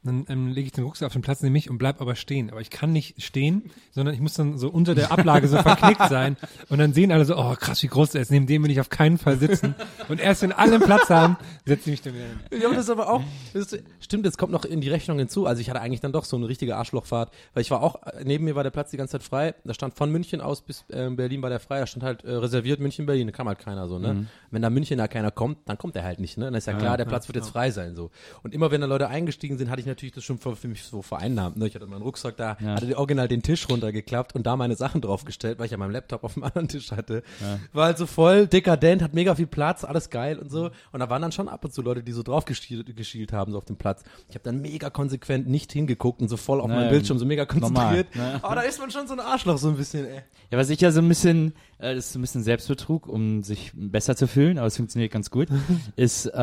dann 0.03 0.25
ähm, 0.27 0.47
lege 0.49 0.67
ich 0.67 0.71
den 0.73 0.83
Rucksack 0.83 1.07
auf 1.07 1.13
den 1.13 1.21
Platz 1.21 1.41
neben 1.41 1.53
mich 1.53 1.69
und 1.69 1.77
bleib 1.77 2.01
aber 2.01 2.15
stehen. 2.15 2.51
Aber 2.51 2.61
ich 2.61 2.69
kann 2.69 2.91
nicht 2.91 3.21
stehen, 3.21 3.71
sondern 3.91 4.13
ich 4.13 4.21
muss 4.21 4.33
dann 4.33 4.57
so 4.57 4.69
unter 4.69 4.95
der 4.95 5.11
Ablage 5.11 5.47
so 5.47 5.57
verknickt 5.57 6.09
sein. 6.09 6.37
Und 6.69 6.79
dann 6.79 6.93
sehen 6.93 7.11
alle 7.11 7.25
so, 7.25 7.37
oh 7.37 7.55
krass, 7.55 7.81
wie 7.83 7.87
groß 7.87 8.11
der 8.11 8.21
ist. 8.21 8.31
Neben 8.31 8.45
dem 8.45 8.63
will 8.63 8.71
ich 8.71 8.79
auf 8.79 8.89
keinen 8.89 9.17
Fall 9.17 9.37
sitzen. 9.37 9.75
Und 10.09 10.19
erst 10.19 10.41
wenn 10.41 10.51
alle 10.51 10.75
einen 10.75 10.83
Platz 10.83 11.09
haben, 11.09 11.37
setze 11.65 11.89
ich 11.89 11.93
mich 11.93 12.01
dann 12.01 12.13
wieder 12.13 12.25
hin. 12.25 12.61
Ja, 12.61 12.67
aber 12.67 12.75
das 12.75 12.85
ist 12.85 12.89
aber 12.89 13.09
auch, 13.09 13.21
ist, 13.53 13.81
stimmt, 13.99 14.25
jetzt 14.25 14.37
kommt 14.37 14.51
noch 14.51 14.65
in 14.65 14.81
die 14.81 14.89
Rechnung 14.89 15.17
hinzu. 15.17 15.45
Also 15.45 15.61
ich 15.61 15.69
hatte 15.69 15.81
eigentlich 15.81 16.01
dann 16.01 16.11
doch 16.11 16.25
so 16.25 16.35
eine 16.35 16.47
richtige 16.47 16.75
Arschlochfahrt, 16.75 17.31
weil 17.53 17.61
ich 17.61 17.71
war 17.71 17.81
auch, 17.81 17.95
neben 18.23 18.43
mir 18.45 18.55
war 18.55 18.63
der 18.63 18.71
Platz 18.71 18.91
die 18.91 18.97
ganze 18.97 19.13
Zeit 19.13 19.23
frei. 19.23 19.55
Da 19.63 19.73
stand 19.73 19.93
von 19.93 20.11
München 20.11 20.41
aus 20.41 20.61
bis 20.61 20.83
äh, 20.89 21.09
Berlin 21.09 21.41
war 21.41 21.49
der 21.49 21.59
frei. 21.59 21.79
Da 21.79 21.87
stand 21.87 22.03
halt 22.03 22.23
äh, 22.23 22.31
reserviert 22.31 22.79
München, 22.79 23.05
Berlin. 23.05 23.27
Da 23.27 23.31
kam 23.31 23.47
halt 23.47 23.59
keiner 23.59 23.87
so, 23.87 23.99
ne? 23.99 24.27
Wenn 24.51 24.61
da 24.61 24.69
München 24.69 24.97
da 24.97 25.07
keiner 25.07 25.31
kommt, 25.31 25.59
dann 25.65 25.77
kommt 25.77 25.95
er 25.95 26.03
halt 26.03 26.19
nicht, 26.19 26.37
ne? 26.37 26.45
Dann 26.45 26.55
ist 26.55 26.67
ja 26.67 26.73
klar, 26.73 26.97
der 26.97 27.05
Platz 27.05 27.27
wird 27.27 27.37
jetzt 27.37 27.49
frei 27.49 27.71
sein, 27.71 27.95
so. 27.95 28.11
Und 28.43 28.53
immer 28.53 28.71
wenn 28.71 28.81
da 28.81 28.87
Leute 28.87 29.07
eingestiegen 29.07 29.57
sind, 29.57 29.69
hatte 29.69 29.79
ich 29.79 29.87
natürlich 29.93 30.13
das 30.13 30.23
schon 30.23 30.37
für, 30.39 30.55
mich 30.67 30.83
so 30.83 31.01
vereinnahmt, 31.01 31.57
ne? 31.57 31.67
Ich 31.67 31.75
hatte 31.75 31.85
meinen 31.87 32.01
Rucksack 32.01 32.37
da, 32.37 32.57
Ja. 32.59 32.75
hatte 32.75 32.97
original 32.97 33.27
den 33.27 33.41
Tisch 33.41 33.67
runtergeklappt 33.69 34.35
und 34.35 34.45
da 34.45 34.55
meine 34.55 34.75
Sachen 34.75 35.01
draufgestellt, 35.01 35.59
weil 35.59 35.65
ich 35.65 35.71
ja 35.71 35.77
meinen 35.77 35.91
Laptop 35.91 36.23
auf 36.23 36.33
dem 36.33 36.43
anderen 36.43 36.67
Tisch 36.67 36.91
hatte. 36.91 37.23
War 37.71 37.85
halt 37.85 37.97
so 37.97 38.05
voll 38.05 38.47
dekadent, 38.47 39.01
hat 39.01 39.13
mega 39.13 39.35
viel 39.35 39.47
Platz, 39.47 39.83
alles 39.83 40.09
geil 40.09 40.37
und 40.39 40.51
so. 40.51 40.71
Und 40.91 40.99
da 40.99 41.09
waren 41.09 41.21
dann 41.21 41.31
schon 41.31 41.47
ab 41.47 41.63
und 41.65 41.73
zu 41.73 41.81
Leute, 41.81 42.03
die 42.03 42.11
so 42.11 42.23
drauf 42.23 42.45
geschielt, 42.45 42.95
geschielt 42.95 43.33
haben, 43.33 43.51
so 43.51 43.57
auf 43.57 43.65
dem 43.65 43.75
Platz. 43.77 44.03
Ich 44.29 44.35
habe 44.35 44.43
dann 44.43 44.61
mega 44.61 44.89
konsequent 44.89 45.47
nicht 45.47 45.71
hingeguckt 45.71 46.21
und 46.21 46.29
so 46.29 46.37
voll 46.37 46.59
auf 46.61 46.67
Naja, 46.67 46.81
meinen 46.81 46.89
Bildschirm, 46.91 47.17
so 47.19 47.25
mega 47.25 47.43
normal, 47.45 47.71
konzentriert. 48.03 48.15
ne? 48.15 48.39
Aber 48.43 48.55
da 48.55 48.61
ist 48.61 48.79
man 48.79 48.91
schon 48.91 49.07
so 49.07 49.13
ein 49.13 49.19
Arschloch, 49.19 49.57
so 49.57 49.69
ein 49.69 49.77
bisschen, 49.77 50.05
ey. 50.05 50.21
Ja, 50.51 50.57
was 50.57 50.69
ich 50.69 50.81
ja 50.81 50.91
so 50.91 50.99
ein 51.01 51.07
bisschen, 51.07 51.53
äh, 51.79 51.95
das 51.95 52.05
ist 52.07 52.13
so 52.13 52.19
ein 52.19 52.21
bisschen 52.21 52.43
Selbstbetrug, 52.43 53.07
um 53.07 53.43
sich 53.43 53.71
besser 53.75 54.15
zu 54.15 54.27
fühlen, 54.27 54.57
aber 54.57 54.67
es 54.67 54.77
funktioniert 54.77 55.11
ganz 55.11 55.29
gut, 55.31 55.47
ist 55.95 56.25
äh, 56.27 56.37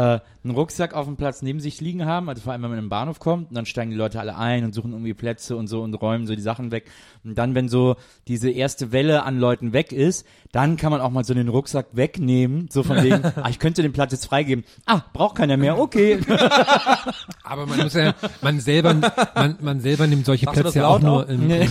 einen 0.44 0.54
Rucksack 0.54 0.94
auf 0.94 1.06
dem 1.06 1.16
Platz 1.16 1.42
neben 1.42 1.60
sich 1.60 1.80
liegen 1.80 2.04
haben, 2.06 2.28
also 2.28 2.42
vor 2.42 2.52
allem, 2.52 2.62
wenn 2.62 2.70
man 2.70 2.78
in 2.78 2.84
den 2.86 2.90
Bahnhof 2.90 3.18
kommt, 3.20 3.39
und 3.48 3.54
dann 3.54 3.66
steigen 3.66 3.90
die 3.90 3.96
Leute 3.96 4.18
alle 4.20 4.36
ein 4.36 4.64
und 4.64 4.74
suchen 4.74 4.92
irgendwie 4.92 5.14
Plätze 5.14 5.56
und 5.56 5.66
so 5.66 5.82
und 5.82 5.94
räumen 5.94 6.26
so 6.26 6.34
die 6.34 6.42
Sachen 6.42 6.70
weg. 6.72 6.90
Und 7.24 7.36
dann, 7.36 7.54
wenn 7.54 7.68
so 7.68 7.96
diese 8.28 8.50
erste 8.50 8.92
Welle 8.92 9.24
an 9.24 9.38
Leuten 9.38 9.72
weg 9.72 9.92
ist, 9.92 10.26
dann 10.52 10.76
kann 10.76 10.90
man 10.90 11.00
auch 11.00 11.10
mal 11.10 11.24
so 11.24 11.34
den 11.34 11.48
Rucksack 11.48 11.86
wegnehmen, 11.92 12.68
so 12.70 12.82
von 12.82 13.02
wegen, 13.02 13.22
ah, 13.36 13.48
ich 13.50 13.58
könnte 13.58 13.82
den 13.82 13.92
Platz 13.92 14.12
jetzt 14.12 14.26
freigeben. 14.26 14.64
Ah, 14.86 15.02
braucht 15.12 15.36
keiner 15.36 15.56
mehr, 15.56 15.78
okay. 15.78 16.20
Aber 17.44 17.66
man 17.66 17.80
muss 17.80 17.94
ja, 17.94 18.14
man 18.40 18.60
selber, 18.60 18.94
man, 19.34 19.56
man 19.60 19.80
selber 19.80 20.06
nimmt 20.06 20.26
solche 20.26 20.46
du 20.46 20.52
Plätze 20.52 20.78
ja 20.80 20.86
auch 20.88 21.00
nur 21.00 21.28
im, 21.28 21.50
Nee. 21.50 21.68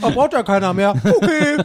Oh, 0.00 0.10
braucht 0.14 0.32
ja 0.32 0.42
keiner 0.42 0.72
mehr. 0.72 0.94
Okay. 0.94 1.64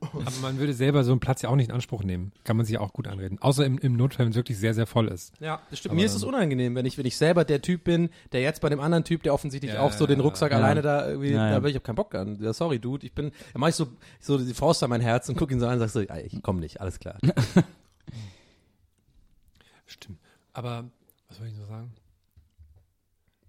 Aber 0.00 0.30
man 0.42 0.58
würde 0.58 0.72
selber 0.74 1.04
so 1.04 1.12
einen 1.12 1.20
Platz 1.20 1.42
ja 1.42 1.48
auch 1.48 1.56
nicht 1.56 1.68
in 1.68 1.74
Anspruch 1.74 2.02
nehmen. 2.04 2.32
Kann 2.44 2.56
man 2.56 2.66
sich 2.66 2.74
ja 2.74 2.80
auch 2.80 2.92
gut 2.92 3.06
anreden. 3.06 3.38
Außer 3.40 3.64
im, 3.64 3.78
im 3.78 3.96
Notfall, 3.96 4.26
wenn 4.26 4.30
es 4.30 4.36
wirklich 4.36 4.58
sehr, 4.58 4.74
sehr 4.74 4.86
voll 4.86 5.08
ist. 5.08 5.32
Ja, 5.40 5.60
das 5.70 5.78
stimmt. 5.80 5.94
Mir 5.94 6.06
ist 6.06 6.14
es 6.14 6.24
unangenehm, 6.24 6.74
wenn 6.74 6.86
ich, 6.86 6.96
wenn 6.98 7.06
ich 7.06 7.16
selber 7.16 7.44
der 7.44 7.62
Typ 7.62 7.84
bin, 7.84 8.10
der 8.32 8.40
jetzt 8.42 8.60
bei 8.60 8.68
dem 8.68 8.80
anderen 8.80 9.04
Typ, 9.04 9.22
der 9.22 9.34
offensichtlich 9.34 9.72
Ja, 9.72 9.80
auch 9.80 9.92
so 9.92 10.06
den 10.06 10.20
Rucksack 10.20 10.52
ja. 10.52 10.58
alleine 10.58 10.82
da 10.82 11.08
irgendwie, 11.08 11.30
Ja, 11.32 11.46
ja. 11.48 11.54
da 11.56 11.62
will 11.62 11.70
ich 11.70 11.76
hab 11.76 11.84
keinen 11.84 11.96
Bock 11.96 12.14
an. 12.14 12.38
Ja, 12.40 12.52
sorry, 12.52 12.78
Dude, 12.78 13.06
ich 13.06 13.14
bin, 13.14 13.30
da 13.52 13.58
mach 13.58 13.68
ich 13.68 13.74
so, 13.74 13.88
so 14.20 14.38
die 14.38 14.54
Faust 14.54 14.82
an 14.82 14.90
mein 14.90 15.00
Herz 15.00 15.28
und 15.28 15.36
guck 15.36 15.50
ihn 15.50 15.60
so 15.60 15.66
an 15.66 15.74
und 15.74 15.78
sag 15.80 15.90
so, 15.90 16.00
ja, 16.00 16.16
ich 16.18 16.40
komm 16.42 16.60
nicht, 16.60 16.80
alles 16.80 16.98
klar. 16.98 17.18
Stimmt. 19.86 20.18
Aber, 20.52 20.84
was 21.28 21.40
wollte 21.40 21.52
ich 21.52 21.58
noch 21.58 21.68
sagen? 21.68 21.92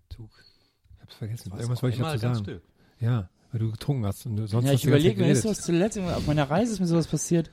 Zug. 0.10 0.30
Ich 0.98 1.02
hab's 1.02 1.15
vergessen. 1.15 1.52
Irgendwas 1.52 1.84
wollte 1.84 1.98
ich 1.98 2.02
dazu 2.04 2.17
sagen. 2.19 2.36
still. 2.36 2.62
Ja, 3.00 3.30
weil 3.56 3.60
du 3.60 3.72
getrunken 3.72 4.06
hast 4.06 4.26
und 4.26 4.36
du 4.36 4.48
sonst 4.48 4.68
Ja, 4.68 4.74
ich 4.74 4.84
überlege, 4.84 5.22
mir 5.22 5.32
ist 5.32 5.46
was 5.46 5.62
zuletzt, 5.62 5.98
auf 5.98 6.28
meiner 6.28 6.50
Reise 6.50 6.74
ist 6.74 6.82
mir 6.82 6.88
sowas 6.88 7.08
passiert, 7.08 7.50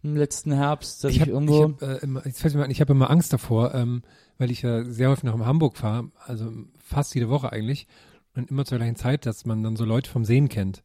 im 0.00 0.16
letzten 0.16 0.52
Herbst, 0.52 1.02
dass 1.02 1.10
ich, 1.10 1.16
ich 1.16 1.22
habe 1.22 1.32
irgendwo, 1.32 1.74
ich 1.76 1.82
hab, 1.82 1.82
äh, 1.82 1.96
immer, 2.04 2.24
jetzt 2.24 2.40
fällt 2.40 2.54
mir 2.54 2.62
ein, 2.62 2.70
ich 2.70 2.80
habe 2.80 2.92
immer 2.92 3.10
Angst 3.10 3.32
davor, 3.32 3.74
ähm, 3.74 4.02
weil 4.38 4.52
ich 4.52 4.62
ja 4.62 4.84
sehr 4.84 5.10
häufig 5.10 5.24
nach 5.24 5.36
Hamburg 5.40 5.76
fahre, 5.76 6.12
also 6.24 6.52
fast 6.78 7.16
jede 7.16 7.28
Woche 7.28 7.52
eigentlich, 7.52 7.88
und 8.36 8.48
immer 8.48 8.64
zur 8.64 8.78
gleichen 8.78 8.94
Zeit, 8.94 9.26
dass 9.26 9.44
man 9.44 9.64
dann 9.64 9.74
so 9.74 9.84
Leute 9.84 10.08
vom 10.08 10.24
Sehen 10.24 10.48
kennt. 10.48 10.84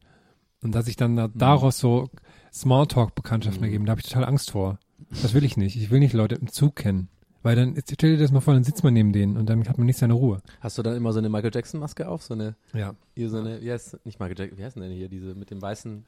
Und 0.63 0.73
dass 0.73 0.87
ich 0.87 0.95
dann 0.95 1.15
da, 1.15 1.27
daraus 1.27 1.77
so 1.77 2.09
Smalltalk-Bekanntschaften 2.51 3.63
ergeben, 3.63 3.85
da 3.85 3.91
habe 3.91 4.01
ich 4.01 4.07
total 4.07 4.25
Angst 4.25 4.49
vor. 4.49 4.79
Das 5.21 5.35
will 5.35 5.43
ich 5.43 5.57
nicht. 5.57 5.75
Ich 5.75 5.91
will 5.91 5.99
nicht 5.99 6.13
Leute 6.13 6.33
im 6.35 6.51
Zug 6.51 6.75
kennen. 6.75 7.07
Weil 7.45 7.55
dann, 7.55 7.75
stell 7.91 8.11
dir 8.15 8.17
das 8.17 8.31
mal 8.31 8.39
vor, 8.41 8.53
dann 8.55 8.63
sitzt 8.63 8.83
man 8.83 8.93
neben 8.93 9.13
denen 9.13 9.37
und 9.37 9.47
dann 9.47 9.67
hat 9.69 9.77
man 9.77 9.85
nicht 9.85 9.99
seine 9.99 10.13
Ruhe. 10.13 10.41
Hast 10.61 10.77
du 10.77 10.81
dann 10.81 10.95
immer 10.97 11.13
so 11.13 11.19
eine 11.19 11.29
Michael 11.29 11.51
Jackson 11.53 11.79
Maske 11.79 12.07
auf? 12.07 12.23
So 12.23 12.33
eine, 12.33 12.55
Ja. 12.73 12.95
hier 13.15 13.29
so 13.29 13.37
eine, 13.37 13.61
wie 13.61 13.71
heißt, 13.71 13.99
nicht 14.05 14.19
Michael 14.19 14.37
Jackson, 14.37 14.57
wie 14.57 14.63
heißt 14.63 14.75
denn 14.77 14.91
hier, 14.91 15.07
diese 15.09 15.35
mit 15.35 15.51
dem 15.51 15.61
weißen, 15.61 16.03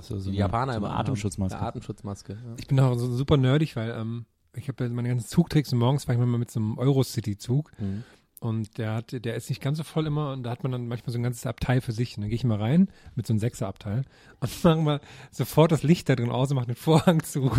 so, 0.00 0.18
so 0.18 0.30
die 0.30 0.36
Japaner 0.36 0.74
so 0.74 0.78
eine 0.78 0.86
immer 0.86 0.96
Atemschutzmaske. 0.98 1.58
Eine 1.58 1.66
Atemschutzmaske. 1.66 2.32
Ja. 2.34 2.54
Ich 2.58 2.66
bin 2.68 2.78
auch 2.78 2.96
so 2.98 3.10
super 3.10 3.36
nerdig, 3.36 3.74
weil 3.74 3.90
ähm, 3.90 4.26
ich 4.54 4.68
habe 4.68 4.84
ja 4.84 4.90
meine 4.90 5.08
ganzen 5.08 5.26
Zugtricks 5.26 5.72
und 5.72 5.78
morgens 5.78 6.04
fahre 6.04 6.18
ich 6.20 6.24
mal 6.24 6.38
mit 6.38 6.50
so 6.50 6.60
einem 6.60 6.78
Eurocity-Zug 6.78 7.72
Mhm. 7.80 8.04
Und 8.42 8.76
der 8.76 8.94
hat, 8.94 9.24
der 9.24 9.36
ist 9.36 9.48
nicht 9.50 9.62
ganz 9.62 9.78
so 9.78 9.84
voll 9.84 10.04
immer 10.04 10.32
und 10.32 10.42
da 10.42 10.50
hat 10.50 10.64
man 10.64 10.72
dann 10.72 10.88
manchmal 10.88 11.12
so 11.12 11.18
ein 11.18 11.22
ganzes 11.22 11.46
Abteil 11.46 11.80
für 11.80 11.92
sich. 11.92 12.16
Und 12.16 12.22
dann 12.22 12.28
gehe 12.28 12.34
ich 12.34 12.42
mal 12.42 12.58
rein 12.58 12.88
mit 13.14 13.24
so 13.24 13.32
einem 13.32 13.38
Sechser-Abteil 13.38 14.02
und 14.40 14.50
mache 14.64 14.78
mal 14.78 15.00
sofort 15.30 15.70
das 15.70 15.84
Licht 15.84 16.08
da 16.08 16.16
drin 16.16 16.30
aus 16.30 16.50
und 16.50 16.56
mache 16.56 16.66
den 16.66 16.74
Vorhang 16.74 17.22
zu. 17.22 17.52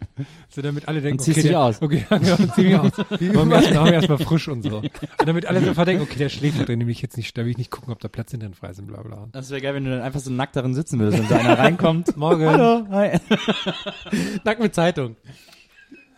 so 0.48 0.62
damit 0.62 0.88
alle 0.88 1.02
denken, 1.02 1.20
Und 1.20 1.28
okay, 1.28 1.42
der, 1.42 1.60
aus. 1.60 1.82
Okay, 1.82 2.06
ja, 2.08 2.16
genau, 2.16 2.36
zieh 2.54 2.62
mich 2.62 2.78
aus. 2.78 2.96
Machen 3.20 3.50
wir 3.50 3.92
erstmal 3.92 4.16
machen 4.16 4.26
frisch 4.26 4.48
und 4.48 4.62
so. 4.62 4.78
Und 4.78 4.90
damit 5.26 5.44
alle 5.44 5.62
sofort 5.62 5.88
denken, 5.88 6.02
okay, 6.02 6.16
der 6.16 6.30
schläft 6.30 6.58
da 6.58 6.64
drin, 6.64 6.78
nämlich 6.78 7.02
jetzt 7.02 7.18
nicht, 7.18 7.36
da 7.36 7.42
will 7.44 7.50
ich 7.50 7.58
nicht 7.58 7.70
gucken, 7.70 7.92
ob 7.92 8.00
da 8.00 8.08
Platz 8.08 8.30
hinten 8.30 8.54
frei 8.54 8.70
ist 8.70 8.78
und 8.78 8.86
bla 8.86 9.02
bla. 9.02 9.28
Das 9.32 9.50
wäre 9.50 9.60
geil, 9.60 9.74
wenn 9.74 9.84
du 9.84 9.90
dann 9.90 10.00
einfach 10.00 10.20
so 10.20 10.30
nackt 10.30 10.56
darin 10.56 10.72
sitzen 10.72 10.98
würdest, 10.98 11.18
wenn 11.18 11.28
so 11.28 11.34
einer 11.34 11.58
reinkommt. 11.58 12.16
Morgen. 12.16 12.46
Hallo, 12.46 12.86
hi. 12.90 13.18
Nackt 14.44 14.62
mit 14.62 14.74
Zeitung. 14.74 15.16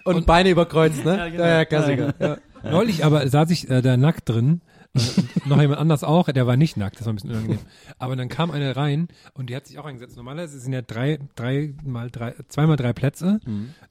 Und, 0.05 0.25
Beine 0.25 0.51
überkreuzt, 0.51 1.05
ne? 1.05 1.17
Ja, 1.17 1.29
genau. 1.29 1.45
ja, 1.45 1.65
Klassiker. 1.65 2.15
Ja, 2.21 2.37
Neulich 2.71 3.05
aber 3.05 3.29
saß 3.29 3.51
ich 3.51 3.69
äh, 3.71 3.83
da 3.83 3.97
nackt 3.97 4.29
drin. 4.29 4.61
Äh, 4.95 5.01
und 5.37 5.47
noch 5.47 5.61
jemand 5.61 5.81
anders 5.81 6.05
auch, 6.05 6.29
der 6.31 6.47
war 6.47 6.57
nicht 6.57 6.77
nackt, 6.77 6.99
das 6.99 7.07
war 7.07 7.13
ein 7.13 7.17
bisschen 7.17 7.31
unangenehm. 7.31 7.59
Aber 7.99 8.17
dann 8.17 8.29
kam 8.29 8.51
eine 8.51 8.77
rein 8.77 9.09
und 9.35 9.51
die 9.51 9.57
hat 9.57 9.67
sich 9.67 9.79
auch 9.79 9.85
eingesetzt. 9.85 10.17
Normalerweise 10.17 10.59
sind 10.61 10.73
ja 10.73 10.83
drei, 10.83 11.19
drei 11.35 11.75
mal 11.85 12.11
drei, 12.11 12.35
zweimal 12.49 12.77
drei 12.77 12.93
Plätze. 12.93 13.41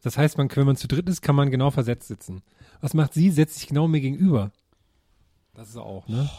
Das 0.02 0.18
heißt, 0.18 0.38
man, 0.38 0.50
wenn 0.54 0.66
man 0.66 0.76
zu 0.78 0.88
dritt 0.88 1.10
ist, 1.10 1.22
kann 1.22 1.36
man 1.36 1.52
genau 1.52 1.72
versetzt 1.72 2.08
sitzen. 2.08 2.42
Was 2.82 2.94
macht 2.94 3.14
sie? 3.14 3.32
Setzt 3.32 3.56
sich 3.60 3.68
genau 3.68 3.88
mir 3.88 4.02
gegenüber. 4.02 4.52
Das 5.54 5.70
ist 5.70 5.78
auch, 5.78 6.08
ne? 6.08 6.30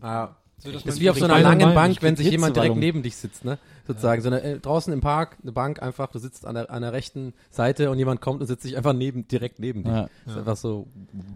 Ah, 0.00 0.30
So, 0.64 0.72
das 0.72 0.84
ist 0.86 1.00
wie 1.00 1.10
auf 1.10 1.18
so 1.18 1.26
einer 1.26 1.40
langen 1.40 1.74
Bank, 1.74 1.98
wenn 2.00 2.16
sich 2.16 2.30
jemand 2.30 2.56
direkt 2.56 2.76
neben 2.76 3.02
dich 3.02 3.16
sitzt, 3.16 3.44
ne? 3.44 3.58
Sozusagen. 3.86 4.22
So 4.22 4.28
eine, 4.28 4.42
äh, 4.42 4.58
draußen 4.58 4.92
im 4.92 5.00
Park, 5.00 5.36
eine 5.42 5.52
Bank 5.52 5.82
einfach, 5.82 6.10
du 6.10 6.18
sitzt 6.18 6.46
an 6.46 6.54
der, 6.54 6.70
an 6.70 6.80
der 6.80 6.92
rechten 6.94 7.34
Seite 7.50 7.90
und 7.90 7.98
jemand 7.98 8.22
kommt 8.22 8.40
und 8.40 8.46
sitzt 8.46 8.62
sich 8.62 8.76
einfach 8.76 8.94
neben, 8.94 9.28
direkt 9.28 9.58
neben 9.58 9.84
dich. 9.84 9.92
Ja. 9.92 10.08
Ist 10.26 10.38
einfach 10.38 10.56
so, 10.56 10.86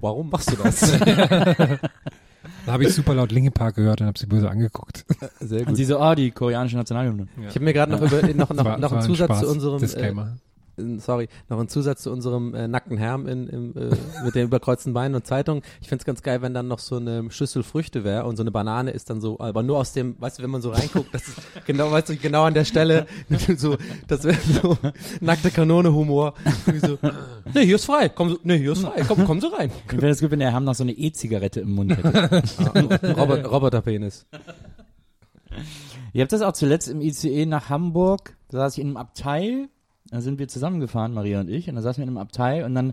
warum 0.01 0.31
machst 0.31 0.51
du 0.51 0.57
das? 0.57 0.99
Da 2.65 2.73
habe 2.73 2.85
ich 2.85 2.95
super 2.95 3.15
laut 3.15 3.33
Linkin 3.33 3.53
Park 3.53 3.75
gehört 3.77 4.01
und 4.01 4.07
habe 4.07 4.19
sie 4.19 4.27
böse 4.27 4.49
angeguckt. 4.49 5.05
Sehr 5.41 5.67
Und 5.67 5.75
sie 5.75 5.85
so, 5.85 5.99
ah, 5.99 6.15
die 6.15 6.31
koreanische 6.31 6.77
Nationalhymne. 6.77 7.27
Ich 7.49 7.55
habe 7.55 7.65
mir 7.65 7.73
gerade 7.73 7.93
noch, 7.93 8.01
über, 8.01 8.23
noch, 8.35 8.51
noch, 8.51 8.65
War- 8.65 8.79
noch 8.79 8.93
einen 8.93 9.01
ein 9.01 9.07
Zusatz 9.07 9.27
Spaß. 9.27 9.41
zu 9.41 9.49
unserem, 9.49 9.77
äh, 9.79 9.81
Disclaimer. 9.81 10.37
Sorry, 10.99 11.29
noch 11.49 11.59
einen 11.59 11.69
Zusatz 11.69 12.03
zu 12.03 12.11
unserem 12.11 12.55
äh, 12.55 12.69
nackten 12.69 12.97
Herrn 12.97 13.27
in, 13.27 13.49
im, 13.49 13.77
äh, 13.77 13.97
mit 14.25 14.35
den 14.35 14.45
überkreuzten 14.45 14.93
Beinen 14.93 15.15
und 15.15 15.27
Zeitung. 15.27 15.63
Ich 15.81 15.89
find's 15.89 16.05
ganz 16.05 16.23
geil, 16.23 16.43
wenn 16.43 16.55
dann 16.55 16.69
noch 16.69 16.79
so 16.79 16.97
eine 16.97 17.31
Schüssel 17.31 17.63
Früchte 17.63 18.05
wäre 18.05 18.25
und 18.25 18.37
so 18.37 18.43
eine 18.43 18.51
Banane 18.51 18.91
ist 18.91 19.11
dann 19.11 19.21
so, 19.21 19.39
aber 19.41 19.63
nur 19.63 19.79
aus 19.79 19.93
dem, 19.93 20.21
weißt 20.21 20.39
du, 20.39 20.43
wenn 20.43 20.51
man 20.51 20.63
so 20.63 20.71
reinguckt, 20.71 21.13
das 21.13 21.29
ist 21.29 21.37
genau, 21.67 21.91
weißt 21.91 22.11
du, 22.11 22.17
genau 22.17 22.45
an 22.45 22.55
der 22.55 22.65
Stelle, 22.65 23.07
so, 23.57 23.77
das 24.07 24.25
wäre 24.25 24.39
so 24.63 24.77
nackte 25.21 25.51
Kanone 25.51 25.93
Humor. 25.93 26.35
Irgendwie 26.67 26.87
so, 26.87 26.99
nee, 27.55 27.65
hier 27.67 27.77
ist 27.77 27.85
frei, 27.85 28.09
komm, 28.09 28.31
so, 28.31 28.39
nee, 28.43 28.59
hier 28.59 28.73
ist 28.73 28.83
frei, 28.83 29.03
komm, 29.07 29.25
komm 29.25 29.41
so 29.41 29.49
rein. 29.49 29.71
Ich 29.87 29.93
wäre 29.93 30.09
das 30.09 30.21
gut, 30.21 30.31
wenn 30.31 30.41
der 30.41 30.53
Herr 30.53 30.61
noch 30.61 30.75
so 30.75 30.85
eine 30.85 30.93
E-Zigarette 30.93 31.61
im 31.61 31.73
Mund 31.73 31.97
hätte. 31.97 32.43
Robert, 33.17 33.51
Roboterpenis. 33.51 34.27
Ihr 36.13 36.23
habt 36.23 36.33
das 36.33 36.43
auch 36.43 36.53
zuletzt 36.53 36.89
im 36.89 37.01
ICE 37.01 37.47
nach 37.47 37.69
Hamburg, 37.69 38.37
da 38.49 38.59
saß 38.59 38.75
ich 38.75 38.81
in 38.81 38.89
einem 38.89 38.97
Abteil, 38.97 39.69
da 40.11 40.21
sind 40.21 40.39
wir 40.39 40.49
zusammengefahren, 40.49 41.13
Maria 41.15 41.41
und 41.41 41.49
ich, 41.51 41.69
und 41.69 41.75
da 41.77 41.83
saßen 41.83 42.01
wir 42.01 42.05
in 42.05 42.09
einem 42.11 42.19
Abteil 42.19 42.65
und 42.65 42.75
dann 42.75 42.93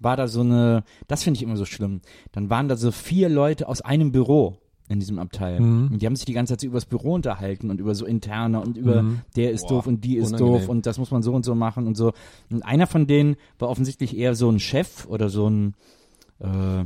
war 0.00 0.16
da 0.16 0.28
so 0.28 0.40
eine, 0.40 0.84
das 1.08 1.22
finde 1.22 1.38
ich 1.38 1.42
immer 1.42 1.56
so 1.56 1.64
schlimm, 1.64 2.00
dann 2.32 2.50
waren 2.50 2.68
da 2.68 2.76
so 2.76 2.90
vier 2.90 3.28
Leute 3.28 3.68
aus 3.68 3.80
einem 3.82 4.12
Büro 4.12 4.58
in 4.88 5.00
diesem 5.00 5.18
Abteil. 5.18 5.58
Mhm. 5.60 5.88
Und 5.92 6.02
die 6.02 6.06
haben 6.06 6.14
sich 6.14 6.26
die 6.26 6.32
ganze 6.32 6.52
Zeit 6.52 6.60
so 6.60 6.66
übers 6.68 6.84
Büro 6.84 7.14
unterhalten 7.14 7.70
und 7.70 7.80
über 7.80 7.94
so 7.94 8.06
interne 8.06 8.60
und 8.60 8.76
über 8.76 9.02
Mhm. 9.02 9.20
der 9.34 9.50
ist 9.50 9.62
Boah, 9.62 9.76
doof 9.76 9.86
und 9.88 10.04
die 10.04 10.16
ist 10.16 10.28
unangenehm. 10.28 10.52
doof 10.60 10.68
und 10.68 10.86
das 10.86 10.98
muss 10.98 11.10
man 11.10 11.22
so 11.22 11.32
und 11.32 11.44
so 11.44 11.54
machen 11.56 11.86
und 11.88 11.96
so. 11.96 12.12
Und 12.50 12.62
einer 12.64 12.86
von 12.86 13.06
denen 13.08 13.36
war 13.58 13.68
offensichtlich 13.68 14.16
eher 14.16 14.34
so 14.36 14.48
ein 14.48 14.60
Chef 14.60 15.06
oder 15.06 15.28
so 15.28 15.48
ein 15.50 15.74
äh, 16.38 16.84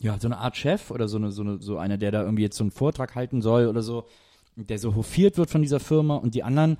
ja, 0.00 0.18
so 0.20 0.28
eine 0.28 0.38
Art 0.38 0.56
Chef 0.56 0.90
oder 0.90 1.08
so 1.08 1.16
eine, 1.16 1.32
so 1.32 1.42
eine, 1.42 1.58
so 1.60 1.78
einer, 1.78 1.96
der 1.98 2.12
da 2.12 2.22
irgendwie 2.22 2.42
jetzt 2.42 2.56
so 2.56 2.64
einen 2.64 2.70
Vortrag 2.70 3.14
halten 3.14 3.40
soll 3.42 3.66
oder 3.66 3.82
so, 3.82 4.04
der 4.56 4.78
so 4.78 4.94
hofiert 4.94 5.36
wird 5.38 5.50
von 5.50 5.62
dieser 5.62 5.80
Firma 5.80 6.16
und 6.16 6.34
die 6.34 6.42
anderen 6.44 6.76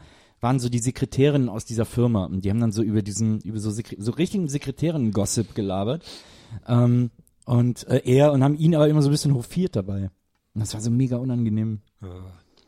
waren 0.47 0.61
so 0.61 0.69
die 0.69 0.79
Sekretärinnen 0.79 1.49
aus 1.49 1.65
dieser 1.65 1.85
Firma 1.85 2.27
und 2.27 2.45
die 2.45 2.51
haben 2.51 2.61
dann 2.61 2.71
so 2.71 2.81
über 2.81 3.03
diesen, 3.03 3.41
über 3.41 3.59
so, 3.59 3.73
Sekre 3.73 3.97
so 3.99 4.13
richtigen 4.13 4.49
Sekretärinnen-Gossip 4.49 5.57
gelabert. 5.57 6.05
Ähm, 6.69 7.11
und 7.47 7.85
äh, 7.89 8.03
er 8.05 8.33
und 8.33 8.45
haben 8.45 8.55
ihn 8.55 8.77
aber 8.77 8.87
immer 8.87 9.03
so 9.03 9.09
ein 9.09 9.11
bisschen 9.11 9.35
hofiert 9.35 9.75
dabei. 9.75 10.03
Und 10.55 10.61
das 10.61 10.73
war 10.73 10.81
so 10.81 10.93
mega 10.93 11.17
unangenehm. 11.17 11.81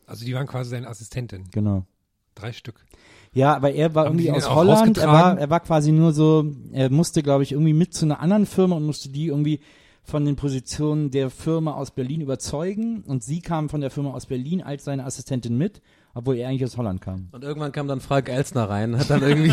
Also 0.06 0.24
die 0.24 0.34
waren 0.34 0.48
quasi 0.48 0.70
seine 0.70 0.88
Assistentin. 0.88 1.44
Genau. 1.52 1.86
Drei 2.34 2.52
Stück. 2.52 2.84
Ja, 3.32 3.54
aber 3.54 3.70
er 3.70 3.94
war 3.94 4.06
Haben 4.06 4.18
irgendwie 4.18 4.32
aus 4.32 4.50
Holland. 4.50 4.98
Er 4.98 5.06
war, 5.06 5.38
er 5.38 5.48
war 5.48 5.60
quasi 5.60 5.92
nur 5.92 6.12
so, 6.12 6.52
er 6.72 6.90
musste, 6.90 7.22
glaube 7.22 7.44
ich, 7.44 7.52
irgendwie 7.52 7.74
mit 7.74 7.94
zu 7.94 8.06
einer 8.06 8.18
anderen 8.18 8.46
Firma 8.46 8.74
und 8.74 8.86
musste 8.86 9.08
die 9.08 9.28
irgendwie 9.28 9.60
von 10.02 10.24
den 10.24 10.34
Positionen 10.34 11.12
der 11.12 11.30
Firma 11.30 11.74
aus 11.74 11.92
Berlin 11.92 12.22
überzeugen. 12.22 13.04
Und 13.06 13.22
sie 13.22 13.40
kam 13.40 13.68
von 13.68 13.80
der 13.80 13.90
Firma 13.90 14.14
aus 14.14 14.26
Berlin 14.26 14.62
als 14.62 14.82
seine 14.82 15.04
Assistentin 15.04 15.56
mit, 15.56 15.80
obwohl 16.18 16.34
er 16.36 16.48
eigentlich 16.48 16.64
aus 16.64 16.76
Holland 16.76 17.00
kam. 17.00 17.28
Und 17.30 17.44
irgendwann 17.44 17.70
kam 17.70 17.86
dann 17.86 18.00
Frank 18.00 18.28
Elsner 18.28 18.68
rein, 18.68 18.98
hat 18.98 19.08
dann 19.08 19.22
irgendwie 19.22 19.52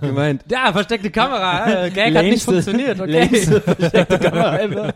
gemeint, 0.00 0.44
ja, 0.48 0.72
versteckte 0.72 1.10
Kamera, 1.10 1.86
äh, 1.86 1.90
Gag 1.94 2.14
hat 2.14 2.22
nicht 2.24 2.46
Längste- 2.46 2.52
funktioniert, 2.52 3.00
okay. 3.00 3.10
längste 3.10 3.60
versteckte 3.76 4.18
Kamera 4.20 4.58
ever. 4.60 4.94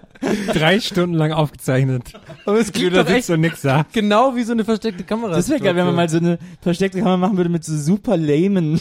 Drei 0.55 0.79
Stunden 0.79 1.16
lang 1.16 1.33
aufgezeichnet. 1.33 2.05
Aber 2.46 2.61
es 2.61 2.70
klingt 2.70 2.94
doch 2.94 3.09
echt 3.09 3.29
und 3.31 3.40
nix 3.40 3.61
sagt. 3.62 3.92
genau 3.92 4.37
wie 4.37 4.44
so 4.44 4.53
eine 4.53 4.64
versteckte 4.64 5.03
Kamera. 5.03 5.33
Das 5.35 5.49
wäre 5.49 5.59
geil, 5.59 5.75
wenn 5.75 5.87
man 5.87 5.96
mal 5.96 6.09
so 6.09 6.18
eine 6.18 6.38
versteckte 6.61 6.99
Kamera 6.99 7.16
machen 7.16 7.37
würde 7.37 7.51
mit 7.51 7.64
so 7.64 7.77
super 7.77 8.16
lamen 8.16 8.81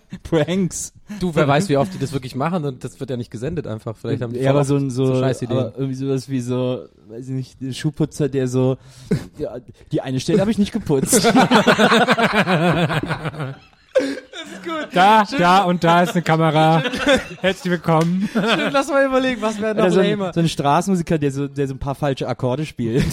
Pranks. 0.22 0.92
Du, 1.20 1.34
wer 1.34 1.46
weiß, 1.46 1.68
wie 1.68 1.76
oft 1.76 1.92
die 1.92 1.98
das 1.98 2.12
wirklich 2.12 2.34
machen 2.34 2.64
und 2.64 2.84
das 2.84 2.98
wird 3.00 3.10
ja 3.10 3.16
nicht 3.16 3.30
gesendet 3.30 3.66
einfach. 3.66 3.96
Vielleicht 3.96 4.22
haben 4.22 4.32
die 4.32 4.40
ja, 4.40 4.50
aber 4.50 4.64
so 4.64 4.76
ein 4.76 4.90
so, 4.90 5.06
so 5.06 5.14
aber 5.14 5.74
irgendwie 5.76 5.94
sowas 5.94 6.28
wie 6.28 6.40
so, 6.40 6.86
weiß 7.08 7.28
ich 7.28 7.34
nicht, 7.34 7.60
der 7.60 7.72
Schuhputzer, 7.72 8.28
der 8.28 8.48
so, 8.48 8.78
ja, 9.38 9.56
die 9.90 10.00
eine 10.00 10.20
Stelle 10.20 10.40
habe 10.40 10.50
ich 10.50 10.58
nicht 10.58 10.72
geputzt. 10.72 11.30
Da, 14.92 15.24
da 15.38 15.62
und 15.62 15.84
da 15.84 16.02
ist 16.02 16.12
eine 16.12 16.22
Kamera. 16.22 16.82
Herzlich 17.40 17.70
willkommen. 17.70 18.28
oft. 18.34 18.70
Lass 18.72 18.88
mal 18.88 19.06
überlegen, 19.06 19.40
was 19.40 19.60
wäre 19.60 19.74
noch 19.74 19.90
so 19.90 20.00
ein, 20.00 20.18
so 20.32 20.40
ein 20.40 20.48
Straßenmusiker, 20.48 21.18
der 21.18 21.30
so, 21.30 21.48
der 21.48 21.68
so 21.68 21.74
ein 21.74 21.78
paar 21.78 21.94
falsche 21.94 22.28
Akkorde 22.28 22.66
spielt. 22.66 23.04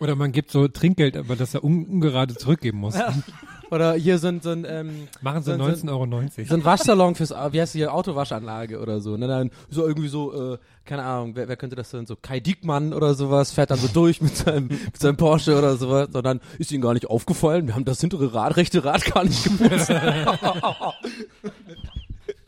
Oder 0.00 0.14
man 0.16 0.32
gibt 0.32 0.50
so 0.50 0.68
Trinkgeld, 0.68 1.16
aber 1.16 1.36
das 1.36 1.54
er 1.54 1.64
un 1.64 1.86
ungerade 1.86 2.34
zurückgeben 2.34 2.78
muss. 2.78 2.94
Oder 3.70 3.94
hier 3.94 4.18
ein, 4.22 4.40
so 4.40 4.50
ein, 4.50 4.64
ähm, 4.68 5.08
Machen 5.20 5.42
sie 5.42 5.52
So- 5.52 5.58
so- 5.58 5.64
19,90 5.64 6.38
Euro. 6.38 6.48
so 6.48 6.54
ein 6.54 6.64
Waschsalon 6.64 7.14
fürs, 7.14 7.30
wie 7.50 7.60
heißt 7.60 7.72
hier, 7.74 7.92
Autowaschanlage 7.92 8.80
oder 8.80 9.00
so. 9.00 9.16
Ne? 9.16 9.26
Dann 9.28 9.50
so 9.70 9.86
irgendwie 9.86 10.08
so, 10.08 10.54
äh, 10.54 10.58
keine 10.84 11.02
Ahnung, 11.04 11.32
wer, 11.34 11.48
wer 11.48 11.56
könnte 11.56 11.76
das 11.76 11.90
sein? 11.90 12.06
So 12.06 12.16
Kai 12.16 12.40
Diekmann 12.40 12.92
oder 12.94 13.14
sowas, 13.14 13.52
fährt 13.52 13.70
dann 13.70 13.78
so 13.78 13.88
durch 13.88 14.20
mit 14.22 14.36
seinem, 14.36 14.68
mit 14.68 14.98
seinem 14.98 15.16
Porsche 15.16 15.56
oder 15.58 15.76
sowas. 15.76 16.08
Und 16.14 16.24
dann 16.24 16.40
ist 16.58 16.72
ihnen 16.72 16.82
gar 16.82 16.94
nicht 16.94 17.06
aufgefallen, 17.10 17.66
wir 17.66 17.74
haben 17.74 17.84
das 17.84 18.00
hintere 18.00 18.32
Rad, 18.32 18.56
rechte 18.56 18.84
Rad 18.84 19.04
gar 19.04 19.24
nicht 19.24 19.44
geputzt. 19.44 19.90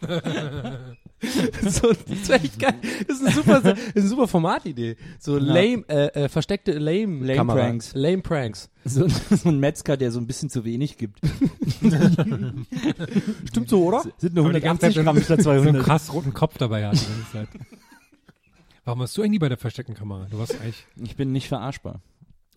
so, 1.63 1.93
das 1.93 1.99
ist 2.09 2.31
echt 2.31 2.59
geil. 2.59 2.75
Das 3.07 3.19
ist 3.21 3.27
eine 3.27 3.35
super, 3.35 3.61
das 3.61 3.79
ist 3.79 3.97
eine 3.97 4.07
super 4.07 4.27
Formatidee. 4.27 4.97
So 5.19 5.37
lame, 5.37 5.85
äh, 5.89 6.25
äh, 6.25 6.29
versteckte 6.29 6.73
lame, 6.73 7.21
Lame 7.21 7.37
Kamera. 7.37 7.59
Pranks. 7.59 7.93
Lame 7.95 8.23
Pranks. 8.23 8.71
so, 8.85 9.07
so 9.09 9.49
ein 9.49 9.59
Metzger, 9.59 9.97
der 9.99 10.11
so 10.13 10.21
ein 10.21 10.27
bisschen 10.27 10.49
zu 10.49 10.65
wenig 10.65 10.97
gibt. 10.97 11.21
Stimmt 13.49 13.69
so, 13.69 13.85
oder? 13.85 14.05
Sind 14.19 14.35
nur 14.35 14.45
Aber 14.47 14.55
die 14.55 14.61
ganze 14.61 14.87
180 14.87 14.95
Zeit 14.95 15.05
Gramm 15.05 15.21
statt 15.23 15.43
So 15.43 15.51
einen 15.51 15.63
200. 15.65 15.85
krass 15.85 16.13
roten 16.13 16.33
Kopf 16.33 16.57
dabei 16.57 16.87
hat. 16.87 16.97
Zeit. 17.33 17.49
Warum 18.85 19.03
hast 19.03 19.17
du 19.17 19.23
eigentlich 19.23 19.41
bei 19.41 19.49
der 19.49 19.59
versteckten 19.59 19.95
Kamera? 19.95 20.27
Du 20.31 20.39
warst 20.39 20.55
eigentlich. 20.61 20.87
Ich 21.03 21.17
bin 21.17 21.33
nicht 21.33 21.49
verarschbar. 21.49 22.01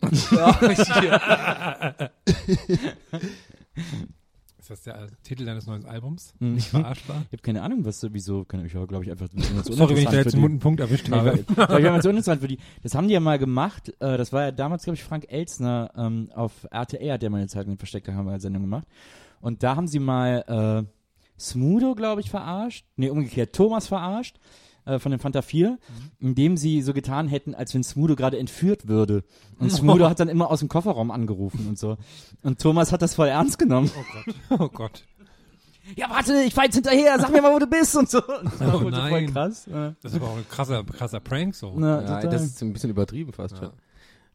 Ist 4.64 4.70
das 4.70 4.78
ist 4.78 4.86
der 4.86 5.08
Titel 5.22 5.44
deines 5.44 5.66
neuen 5.66 5.84
Albums. 5.84 6.32
Mhm. 6.38 6.54
Nicht 6.54 6.68
verarschbar. 6.68 7.16
Ich 7.26 7.32
habe 7.32 7.42
keine 7.42 7.60
Ahnung, 7.60 7.84
was 7.84 8.02
wieso, 8.10 8.46
kann 8.46 8.64
ich 8.64 8.72
glaube 8.72 9.04
ich 9.04 9.10
einfach. 9.10 9.28
Sorry, 9.64 9.94
wenn 9.94 10.04
ich 10.04 10.08
da 10.08 10.16
jetzt 10.16 10.34
einen 10.34 10.58
Punkt 10.58 10.80
erwischt 10.80 11.06
Nee, 11.08 11.16
habe. 11.16 11.38
ich 11.40 11.56
war 11.58 12.00
so 12.00 12.08
uninteressant 12.08 12.40
für 12.40 12.48
die. 12.48 12.58
Das 12.82 12.94
haben 12.94 13.06
die 13.06 13.12
ja 13.12 13.20
mal 13.20 13.38
gemacht. 13.38 13.90
Äh, 14.00 14.16
das 14.16 14.32
war 14.32 14.44
ja 14.44 14.52
damals, 14.52 14.84
glaube 14.84 14.94
ich, 14.94 15.04
Frank 15.04 15.26
Elzner 15.28 15.90
ähm, 15.98 16.30
auf 16.34 16.66
RTL 16.70 17.12
hat 17.12 17.20
der 17.20 17.28
mal 17.28 17.36
eine 17.38 17.48
Zeit 17.48 17.66
eine 17.66 17.76
versteckte 17.76 18.10
Kamera-Sendung 18.12 18.62
gemacht. 18.62 18.88
Und 19.42 19.62
da 19.62 19.76
haben 19.76 19.86
sie 19.86 19.98
mal 19.98 20.86
äh, 20.86 21.38
Smudo, 21.38 21.94
glaube 21.94 22.22
ich, 22.22 22.30
verarscht. 22.30 22.86
Nee, 22.96 23.10
umgekehrt, 23.10 23.54
Thomas 23.54 23.86
verarscht 23.86 24.38
äh, 24.86 24.98
von 24.98 25.10
den 25.10 25.18
Fanta 25.20 25.42
4, 25.42 25.78
indem 26.20 26.56
sie 26.56 26.82
so 26.82 26.92
getan 26.92 27.28
hätten, 27.28 27.54
als 27.54 27.74
wenn 27.74 27.82
Smudo 27.84 28.16
gerade 28.16 28.38
entführt 28.38 28.88
würde. 28.88 29.24
Und 29.58 29.70
Smudo 29.70 30.08
hat 30.08 30.20
dann 30.20 30.28
immer 30.28 30.50
aus 30.50 30.60
dem 30.60 30.68
Kofferraum 30.68 31.10
angerufen 31.10 31.66
und 31.68 31.78
so. 31.78 31.96
Und 32.42 32.60
Thomas 32.60 32.92
hat 32.92 33.02
das 33.02 33.14
voll 33.14 33.28
ernst 33.28 33.58
genommen. 33.58 33.90
Oh 34.50 34.68
Gott. 34.68 35.04
Ja, 35.96 36.08
warte, 36.08 36.42
ich 36.44 36.54
fahr 36.54 36.64
jetzt 36.64 36.76
hinterher, 36.76 37.18
sag 37.20 37.30
mir 37.30 37.42
mal, 37.42 37.52
wo 37.52 37.58
du 37.58 37.66
bist 37.66 37.94
und 37.94 38.08
so. 38.08 38.18
Das 38.42 38.60
war 38.60 38.76
Oh 38.76 38.78
voll 38.78 38.90
nein. 38.90 39.30
krass. 39.30 39.66
Ja. 39.70 39.94
Das 40.02 40.12
ist 40.12 40.18
aber 40.18 40.30
auch 40.30 40.36
ein 40.38 40.48
krasser, 40.48 40.82
krasser 40.82 41.20
Prank 41.20 41.54
so. 41.54 41.74
Na, 41.76 42.00
Ja, 42.00 42.06
total. 42.22 42.30
das 42.30 42.42
ist 42.42 42.62
ein 42.62 42.72
bisschen 42.72 42.88
übertrieben 42.88 43.34
fast 43.34 43.58
schon. 43.58 43.68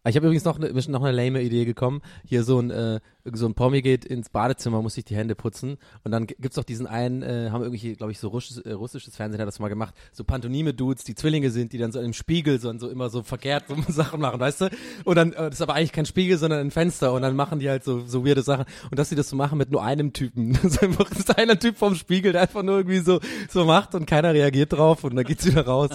Ich 0.08 0.16
habe 0.16 0.28
übrigens 0.28 0.46
noch 0.46 0.60
ist 0.60 0.90
noch 0.90 1.02
eine 1.04 1.12
lame 1.12 1.42
Idee 1.42 1.66
gekommen. 1.66 2.02
Hier 2.24 2.44
so 2.44 2.60
ein 2.60 2.70
äh, 2.70 3.00
so 3.26 3.46
ein 3.46 3.54
Promi 3.54 3.82
geht 3.82 4.06
ins 4.06 4.30
Badezimmer, 4.30 4.82
muss 4.82 4.94
sich 4.94 5.06
die 5.06 5.16
Hände 5.16 5.36
putzen 5.36 5.78
und 6.04 6.12
dann 6.12 6.26
g- 6.28 6.36
gibt's 6.40 6.56
doch 6.56 6.64
diesen 6.64 6.88
einen, 6.88 7.22
äh, 7.22 7.50
haben 7.52 7.64
irgendwie, 7.64 7.94
glaube 7.94 8.12
ich, 8.12 8.20
so 8.20 8.30
russisches, 8.30 8.60
äh, 8.60 8.72
russisches 8.72 9.16
Fernsehen 9.16 9.42
hat 9.42 9.48
das 9.48 9.60
mal 9.60 9.68
gemacht, 9.68 9.94
so 10.14 10.24
Pantomime-Dudes, 10.24 11.04
die 11.04 11.16
Zwillinge 11.16 11.52
sind, 11.52 11.74
die 11.74 11.78
dann 11.78 11.92
so 11.92 12.00
im 12.00 12.14
Spiegel 12.14 12.60
so, 12.60 12.76
so 12.78 12.90
immer 12.90 13.10
so 13.10 13.22
verkehrt 13.24 13.66
so 13.68 13.76
Sachen 13.92 14.22
machen, 14.22 14.40
weißt 14.40 14.62
du? 14.62 14.70
Und 15.04 15.16
dann, 15.16 15.34
äh, 15.34 15.50
das 15.50 15.56
ist 15.56 15.62
aber 15.62 15.76
eigentlich 15.76 15.92
kein 15.92 16.06
Spiegel, 16.06 16.38
sondern 16.38 16.60
ein 16.62 16.72
Fenster 16.72 17.14
und 17.14 17.22
dann 17.22 17.36
machen 17.36 17.60
die 17.60 17.70
halt 17.70 17.84
so, 17.84 18.06
so 18.06 18.26
weirde 18.26 18.42
Sachen 18.42 18.66
und 18.90 18.98
dass 18.98 19.10
sie 19.10 19.16
das 19.16 19.30
so 19.30 19.36
machen 19.36 19.58
mit 19.58 19.70
nur 19.72 19.84
einem 19.84 20.14
Typen. 20.14 20.54
Das 20.64 20.74
ist 20.76 20.84
einfach 20.84 21.10
ist 21.12 21.38
einer 21.38 21.60
Typ 21.60 21.78
vom 21.78 21.96
Spiegel, 21.96 22.32
der 22.32 22.42
einfach 22.44 22.64
nur 22.64 22.78
irgendwie 22.78 23.00
so, 23.00 23.20
so 23.50 23.66
macht 23.66 23.96
und 23.96 24.06
keiner 24.06 24.34
reagiert 24.34 24.74
drauf 24.74 25.04
und 25.04 25.16
dann 25.16 25.26
geht's 25.26 25.46
wieder 25.46 25.66
raus. 25.66 25.90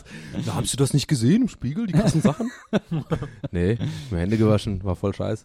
Na, 0.46 0.56
hast 0.56 0.72
du 0.72 0.76
das 0.76 0.92
nicht 0.94 1.08
gesehen 1.08 1.42
im 1.42 1.48
Spiegel, 1.48 1.87
die 1.87 1.92
krassen 1.94 2.20
Sachen? 2.22 2.50
nee, 3.50 3.78
mir 4.10 4.18
Hände 4.18 4.37
gewaschen, 4.37 4.82
war 4.84 4.96
voll 4.96 5.14
scheiße. 5.14 5.44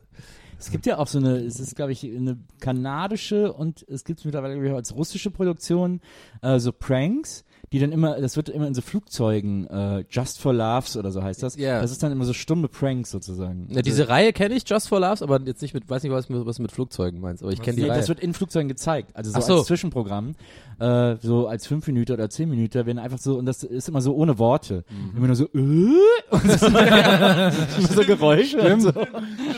Es 0.60 0.72
gibt 0.72 0.86
ja 0.86 0.98
auch 0.98 1.08
so 1.08 1.18
eine, 1.20 1.38
es 1.38 1.60
ist 1.60 1.76
glaube 1.76 1.94
ich 1.94 2.04
eine 2.04 2.38
kanadische 2.60 3.54
und 3.54 3.86
es 3.88 4.04
gibt 4.04 4.24
mittlerweile 4.26 4.64
ich, 4.64 4.72
auch 4.72 4.76
als 4.76 4.94
russische 4.94 5.32
Produktion 5.32 6.02
äh, 6.42 6.60
so 6.60 6.72
Pranks, 6.72 7.46
die 7.72 7.80
dann 7.80 7.92
immer, 7.92 8.20
das 8.20 8.36
wird 8.36 8.50
immer 8.50 8.68
in 8.68 8.74
so 8.74 8.82
Flugzeugen, 8.82 9.68
äh, 9.68 10.04
Just 10.10 10.42
for 10.42 10.54
Laughs 10.54 10.98
oder 10.98 11.12
so 11.12 11.24
heißt 11.24 11.44
das. 11.44 11.56
Ja. 11.56 11.82
Das 11.82 11.92
ist 11.92 12.02
dann 12.04 12.12
immer 12.12 12.26
so 12.26 12.34
stumme 12.34 12.68
Pranks 12.68 13.12
sozusagen. 13.12 13.68
Ja, 13.70 13.82
diese 13.82 14.10
Reihe 14.10 14.34
kenne 14.34 14.56
ich, 14.56 14.68
Just 14.68 14.90
for 14.90 15.00
Laughs, 15.00 15.22
aber 15.22 15.40
jetzt 15.42 15.62
nicht 15.62 15.74
mit, 15.74 15.90
weiß 15.90 16.04
nicht, 16.04 16.12
was, 16.12 16.30
was 16.30 16.56
du 16.58 16.62
mit 16.62 16.72
Flugzeugen 16.72 17.22
meinst, 17.22 17.42
aber 17.44 17.52
ich 17.52 17.62
kenne 17.62 17.78
die 17.78 17.84
Nee, 17.84 17.90
Reihe. 17.90 18.00
das 18.00 18.10
wird 18.10 18.20
in 18.20 18.34
Flugzeugen 18.34 18.68
gezeigt, 18.68 19.16
also 19.16 19.32
so, 19.32 19.40
so. 19.40 19.58
als 19.60 19.68
Zwischenprogramm, 19.68 20.36
äh, 20.80 21.18
so 21.22 21.48
als 21.48 21.68
fünf 21.68 21.86
Minuten 21.88 22.12
oder 22.14 22.30
zehn 22.30 22.50
Minuten 22.50 22.74
werden 22.86 23.00
einfach 23.00 23.18
so 23.18 23.38
und 23.38 23.46
das 23.46 23.64
ist 23.64 23.90
immer 23.90 24.02
so 24.02 24.14
ohne 24.16 24.38
Worte, 24.40 24.84
Mhm. 24.90 25.18
immer 25.18 25.28
nur 25.28 25.36
so 25.36 25.46
äh, 25.46 25.50
und 26.32 26.52
so, 26.60 26.68
immer 26.68 27.52
so 27.52 28.02
Geräusche 28.04 28.58
und 28.74 28.82
so. 28.82 28.92
Das 28.92 29.06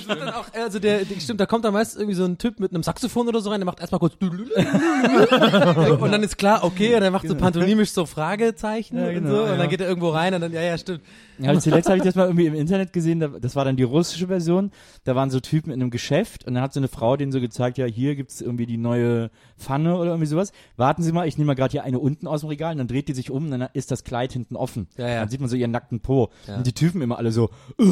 wird 0.08 0.20
dann 0.22 0.30
auch, 0.30 0.46
also 0.54 0.80
der, 0.80 1.06
der, 1.06 1.20
stimmt, 1.20 1.40
da 1.40 1.46
kommt 1.46 1.66
dann 1.66 1.74
meist 1.74 1.96
irgendwie 1.96 2.16
so 2.16 2.26
ein 2.26 2.38
Typ 2.38 2.60
mit 2.60 2.74
einem 2.74 2.84
Saxophon 2.84 3.28
oder 3.28 3.42
so 3.42 3.50
rein, 3.50 3.60
der 3.60 3.66
macht 3.66 3.80
erstmal 3.80 4.00
kurz 4.00 4.16
und 4.22 6.12
dann 6.12 6.24
ist 6.24 6.38
klar, 6.38 6.64
okay, 6.64 6.96
und 6.96 7.02
er 7.02 7.12
macht 7.12 7.28
so 7.28 7.36
pantomimisch 7.36 7.92
so 7.92 8.06
Fragezeichen 8.06 8.98
Ja, 8.98 9.08
und 9.08 9.14
genau, 9.14 9.30
so, 9.30 9.46
ja. 9.46 9.54
und 9.54 9.60
dann 9.60 9.70
geht 9.70 9.82
er 9.82 9.88
irgendwo 9.88 10.10
rein 10.10 10.34
und 10.34 10.42
dann, 10.42 10.52
ja, 10.52 10.62
ja, 10.62 10.78
stimmt. 10.78 11.02
Ja, 11.40 11.58
zuletzt 11.60 11.88
habe 11.90 11.98
ich 11.98 12.04
das 12.04 12.16
mal 12.16 12.26
irgendwie 12.26 12.46
im 12.46 12.54
Internet 12.54 12.94
gesehen, 12.94 13.20
da, 13.20 13.28
das 13.28 13.56
war 13.56 13.66
dann 13.66 13.76
die 13.76 13.84
russische 13.84 14.28
Version, 14.28 14.72
da 15.06 15.16
waren 15.16 15.30
so 15.32 15.40
Typen 15.40 15.72
in 15.72 15.82
einem 15.82 15.90
Geschäft 15.90 16.46
und 16.46 16.54
dann 16.54 16.64
hat 16.64 16.74
so 16.74 16.80
eine 16.80 16.88
Frau 16.88 17.18
denen 17.18 17.32
so 17.32 17.40
gezeigt, 17.42 17.78
ja, 17.78 17.86
hier 17.86 18.16
gibt's 18.16 18.42
irgendwie 18.42 18.66
die 18.66 18.78
neue 18.78 19.32
Pfanne 19.58 19.96
oder 19.98 20.12
irgendwie 20.12 20.28
sowas. 20.28 20.52
Warten 20.78 21.02
Sie 21.04 21.11
mal, 21.14 21.28
ich 21.28 21.38
nehme 21.38 21.48
mal 21.48 21.56
gerade 21.56 21.72
hier 21.72 21.84
eine 21.84 22.00
unten 22.00 22.28
aus 22.28 22.42
dem 22.42 22.50
Regal 22.50 22.74
und 22.74 22.78
dann 22.80 22.88
dreht 22.88 23.08
die 23.08 23.14
sich 23.14 23.32
um 23.32 23.46
und 23.46 23.52
dann 23.52 23.70
ist 23.74 23.92
das 23.92 24.04
Kleid 24.04 24.34
hinten 24.34 24.56
offen. 24.56 24.88
Ja, 24.98 25.08
ja. 25.08 25.20
Dann 25.22 25.30
sieht 25.30 25.40
man 25.40 25.50
so 25.50 25.56
ihren 25.56 25.72
nackten 25.72 26.00
Po. 26.00 26.30
Ja. 26.48 26.58
Und 26.58 26.68
die 26.68 26.74
Typen 26.74 27.02
immer 27.02 27.18
alle 27.18 27.32
so, 27.32 27.50
Und 27.78 27.88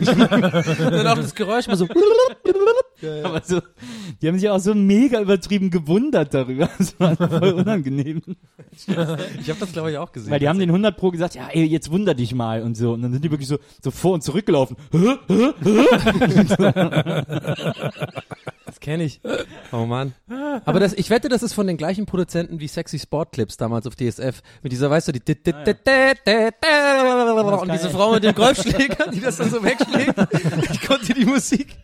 dann 0.00 1.06
auch 1.06 1.16
das 1.16 1.34
Geräusch 1.34 1.66
mal 1.66 1.76
so, 1.76 1.86
aber 3.24 3.42
so, 3.44 3.60
die 4.20 4.28
haben 4.28 4.38
sich 4.38 4.48
auch 4.48 4.60
so 4.60 4.74
mega 4.74 5.20
übertrieben 5.20 5.70
gewundert 5.70 6.34
darüber. 6.34 6.68
Das 6.78 6.98
war 6.98 7.16
voll 7.16 7.52
unangenehm. 7.52 8.22
ich 8.72 8.88
habe 8.88 9.60
das 9.60 9.72
glaube 9.72 9.92
ich 9.92 9.98
auch 9.98 10.10
gesehen. 10.12 10.30
Weil 10.30 10.40
die 10.40 10.48
haben 10.48 10.58
den 10.58 10.70
100 10.70 10.96
Pro 10.96 11.10
gesagt, 11.10 11.34
ja, 11.34 11.48
ey, 11.48 11.64
jetzt 11.64 11.90
wunder 11.90 12.14
dich 12.14 12.34
mal 12.34 12.62
und 12.62 12.76
so. 12.76 12.92
Und 12.92 13.02
dann 13.02 13.12
sind 13.12 13.24
die 13.24 13.30
wirklich 13.30 13.48
so, 13.48 13.58
so 13.82 13.90
vor 13.90 14.14
und 14.14 14.22
zurück 14.22 14.46
gelaufen. 14.46 14.76
Hä? 14.90 15.16
Hä? 15.62 15.88
Das 18.66 18.80
kenne 18.80 19.04
ich. 19.04 19.20
Oh 19.70 19.84
Mann. 19.86 20.14
Aber 20.64 20.80
das, 20.80 20.92
ich 20.94 21.10
wette, 21.10 21.28
das 21.28 21.42
ist 21.42 21.52
von 21.52 21.66
den 21.66 21.76
gleichen 21.76 22.06
Produzenten 22.06 22.31
wie 22.34 22.68
Sexy 22.68 22.98
Sport 22.98 23.32
Clips 23.32 23.56
damals 23.56 23.86
auf 23.86 23.94
DSF. 23.96 24.42
Mit 24.62 24.72
dieser, 24.72 24.90
weißt 24.90 25.08
du, 25.08 25.12
die 25.12 25.22
und 27.62 27.72
diese 27.72 27.90
Frau 27.90 28.12
mit 28.12 28.24
dem 28.24 28.34
Golfschläger, 28.34 29.08
die 29.10 29.20
das 29.20 29.36
dann 29.36 29.50
so 29.50 29.62
wegschlägt. 29.62 30.14
Ich 30.72 30.86
konnte 30.86 31.14
die 31.14 31.24
Musik. 31.24 31.76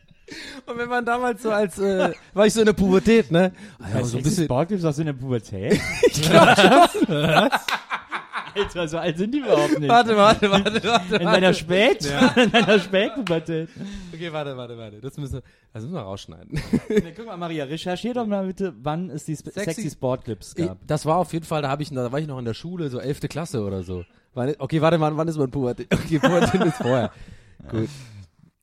Und 0.66 0.78
wenn 0.78 0.88
man 0.88 1.04
damals 1.04 1.42
so 1.42 1.50
als, 1.50 1.78
äh, 1.78 2.12
war 2.34 2.46
ich 2.46 2.52
so 2.52 2.60
in 2.60 2.66
der 2.66 2.74
Pubertät, 2.74 3.30
ne? 3.30 3.52
Ja, 3.94 4.04
so 4.04 4.18
ein 4.18 4.22
bisschen, 4.22 4.44
Sportclips 4.44 4.84
aus 4.84 4.98
in 4.98 5.06
der 5.06 5.14
Pubertät? 5.14 5.80
ich 6.06 6.22
glaub 6.22 6.54
schon. 6.58 7.50
Alter, 8.62 8.88
so 8.88 8.98
alt 8.98 9.18
sind 9.18 9.32
die 9.34 9.38
überhaupt 9.38 9.78
nicht. 9.78 9.88
Warte, 9.88 10.16
warte, 10.16 10.50
warte, 10.50 10.82
warte. 10.84 11.16
in 11.16 11.24
deiner. 11.24 11.54
Spät? 11.54 12.04
In 12.36 12.50
deiner 12.50 12.78
Spätpubertät. 12.78 13.68
Okay, 14.12 14.32
warte, 14.32 14.56
warte, 14.56 14.76
warte. 14.76 15.00
Das 15.00 15.16
müssen 15.16 15.34
wir, 15.34 15.42
das 15.72 15.82
müssen 15.82 15.94
wir 15.94 16.00
rausschneiden. 16.02 16.60
Nee, 16.88 17.12
guck 17.16 17.26
mal, 17.26 17.36
Maria, 17.36 17.64
recherchier 17.64 18.14
doch 18.14 18.26
mal 18.26 18.46
bitte, 18.46 18.74
wann 18.82 19.10
es 19.10 19.24
die 19.24 19.32
Sp 19.38 19.50
Sexy- 19.50 19.64
Sexy, 19.74 19.90
Sportclips 19.90 20.54
gab. 20.54 20.78
das 20.86 21.06
war 21.06 21.16
auf 21.16 21.32
jeden 21.32 21.44
Fall, 21.44 21.62
da 21.62 21.76
ich, 21.78 21.90
da 21.90 22.10
war 22.12 22.18
ich 22.18 22.26
noch 22.26 22.38
in 22.38 22.44
der 22.44 22.54
Schule, 22.54 22.88
so 22.90 22.98
elfte 22.98 23.28
Klasse 23.28 23.62
oder 23.62 23.82
so. 23.82 24.04
Okay, 24.34 24.80
warte 24.80 24.98
mal, 24.98 25.16
wann 25.16 25.28
ist 25.28 25.36
mein 25.36 25.50
Pubertät? 25.50 25.88
Okay, 25.92 26.18
Pubertät 26.18 26.64
ist 26.64 26.76
vorher. 26.76 27.10
Gut. 27.70 27.88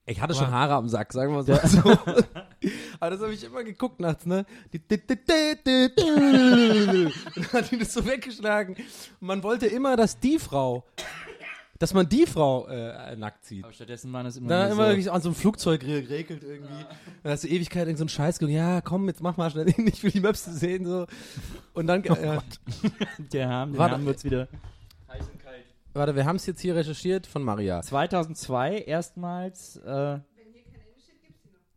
Ich 0.08 0.22
hatte 0.22 0.36
schon 0.36 0.52
Haare 0.52 0.76
am 0.76 0.88
Sack, 0.88 1.12
sagen 1.14 1.34
wir 1.34 1.44
mal 1.44 1.68
so. 1.68 1.82
Aber 3.00 3.10
das 3.10 3.22
habe 3.22 3.34
ich 3.34 3.44
immer 3.44 3.64
geguckt 3.64 4.00
nachts, 4.00 4.26
ne? 4.26 4.46
Und 4.72 4.82
dann 7.36 7.54
hat 7.54 7.72
die 7.72 7.78
das 7.80 7.94
so 7.94 8.06
weggeschlagen. 8.06 8.76
Und 8.76 9.28
man 9.28 9.44
wollte 9.44 9.66
immer, 9.66 9.96
dass 9.96 10.20
die 10.20 10.38
Frau, 10.38 10.86
dass 11.80 11.94
man 11.94 12.08
die 12.08 12.26
Frau 12.26 12.68
äh, 12.68 13.16
nackt 13.16 13.46
sieht. 13.46 13.64
Aber 13.64 13.74
stattdessen 13.74 14.14
waren 14.14 14.26
es 14.28 14.38
immer, 14.38 14.50
Da 14.50 14.70
nur 14.70 14.92
immer 14.92 15.02
so, 15.02 15.12
an 15.12 15.22
so 15.22 15.30
einem 15.30 15.36
Flugzeug 15.36 15.84
re- 15.84 16.08
regelt 16.08 16.44
irgendwie. 16.44 16.86
Dann 17.24 17.32
hast 17.32 17.44
du 17.44 17.48
Ewigkeit 17.48 17.88
irgend 17.88 17.98
so 17.98 18.04
einen 18.04 18.10
Scheiß 18.10 18.40
gemacht. 18.40 18.54
Ja, 18.54 18.82
komm, 18.82 19.08
jetzt 19.08 19.22
mach 19.22 19.38
mal 19.38 19.50
schnell. 19.50 19.68
Ich 19.70 20.04
will 20.04 20.12
die 20.12 20.22
Möpse 20.22 20.54
sehen, 20.54 20.86
so. 20.86 21.08
Und 21.74 21.88
dann, 21.88 22.04
ja. 22.04 22.44
der 23.34 23.50
Haben, 23.50 23.74
den 23.74 24.06
wird's 24.06 24.24
wieder. 24.24 24.48
Warte, 25.96 26.14
wir 26.14 26.26
haben 26.26 26.36
es 26.36 26.46
jetzt 26.46 26.60
hier 26.60 26.76
recherchiert 26.76 27.26
von 27.26 27.42
Maria. 27.42 27.82
2002 27.82 28.80
erstmals, 28.80 29.78
äh, 29.78 30.20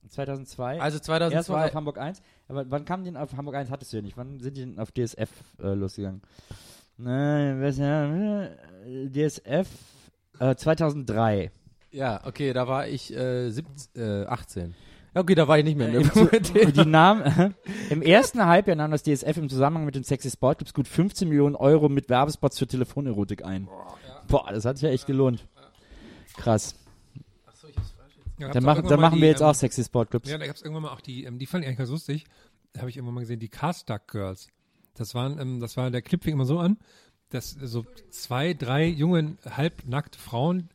2002. 0.09 0.81
Also 0.81 0.97
Erstmal 0.97 1.21
2002. 1.21 1.65
auf 1.69 1.75
Hamburg 1.75 1.99
1. 1.99 2.23
Aber 2.49 2.69
wann 2.69 2.85
kam 2.85 3.05
die 3.05 3.11
denn 3.11 3.17
auf 3.17 3.37
Hamburg 3.37 3.55
1? 3.55 3.71
Hattest 3.71 3.93
du 3.93 3.99
ja 3.99 4.03
nicht. 4.03 4.17
Wann 4.17 4.41
sind 4.41 4.57
die 4.57 4.63
denn 4.63 4.81
auf 4.81 4.91
DSF 4.91 5.31
äh, 5.63 5.75
losgegangen? 5.75 6.23
Nein, 6.97 7.63
äh, 7.63 9.09
DSF 9.09 9.69
äh, 10.41 10.57
2003. 10.57 11.53
Ja, 11.93 12.21
okay, 12.27 12.53
da 12.53 12.67
war 12.67 12.89
ich 12.89 13.15
äh, 13.15 13.51
17, 13.51 14.03
äh, 14.03 14.25
18. 14.27 14.75
Ja, 15.15 15.21
okay, 15.21 15.37
da 15.37 15.47
war 15.47 15.59
ich 15.61 15.65
nicht 15.65 15.79
mehr 15.79 15.89
in 15.89 15.93
der 15.93 16.65
Im, 16.65 16.73
die 16.73 16.85
nahm, 16.85 17.55
Im 17.89 18.03
ersten 18.03 18.45
Halbjahr 18.45 18.77
nahm 18.77 18.91
das 18.91 19.05
DSF 19.05 19.37
im 19.37 19.49
Zusammenhang 19.49 19.85
mit 19.85 19.95
den 19.95 20.05
Sexy 20.05 20.29
Sportclips 20.29 20.75
gut 20.75 20.89
15 20.89 21.29
Millionen 21.29 21.55
Euro 21.55 21.89
mit 21.89 22.09
Werbespots 22.09 22.59
für 22.59 22.67
Telefonerotik 22.67 23.45
ein. 23.45 23.67
Boah, 23.67 23.97
das 24.29 24.65
hat 24.65 24.77
sich 24.77 24.85
ja 24.85 24.91
echt 24.91 25.07
gelohnt. 25.07 25.47
Krass. 26.37 26.75
Ja, 28.39 28.47
gab's 28.47 28.55
Dann, 28.55 28.63
auch 28.63 28.67
machen, 28.67 28.77
irgendwann 28.77 28.91
dann 28.91 29.01
mal 29.01 29.07
machen 29.09 29.17
die, 29.17 29.23
wir 29.23 29.29
jetzt 29.29 29.41
ähm, 29.41 29.47
auch 29.49 29.55
Sexy 29.55 29.83
Sportclips. 29.83 30.29
Ja, 30.31 30.39
da 30.39 30.47
gab 30.47 30.55
es 30.55 30.63
irgendwann 30.63 30.85
mal 30.85 30.93
auch 30.93 31.01
die, 31.01 31.25
ähm, 31.25 31.39
die 31.39 31.47
fand 31.47 31.65
ich 31.65 31.69
eigentlich 31.69 31.79
ganz 31.79 31.91
lustig. 31.91 32.25
Da 32.73 32.81
habe 32.81 32.91
ich 32.91 32.97
irgendwann 32.97 33.15
mal 33.15 33.21
gesehen, 33.21 33.41
die 33.41 33.49
Cast-Duck 33.49 34.07
Girls. 34.07 34.49
Das 34.95 35.15
waren, 35.15 35.41
ähm, 35.41 35.61
das 35.61 35.77
war, 35.77 35.91
der 35.91 36.03
Clip 36.03 36.23
fing 36.23 36.35
immer 36.35 36.45
so 36.45 36.61
an, 36.61 36.79
dass 37.31 37.51
so 37.51 37.85
zwei, 38.11 38.55
drei 38.55 38.87
junge, 38.87 39.37
halbnackte 39.45 40.19
Frauen 40.19 40.71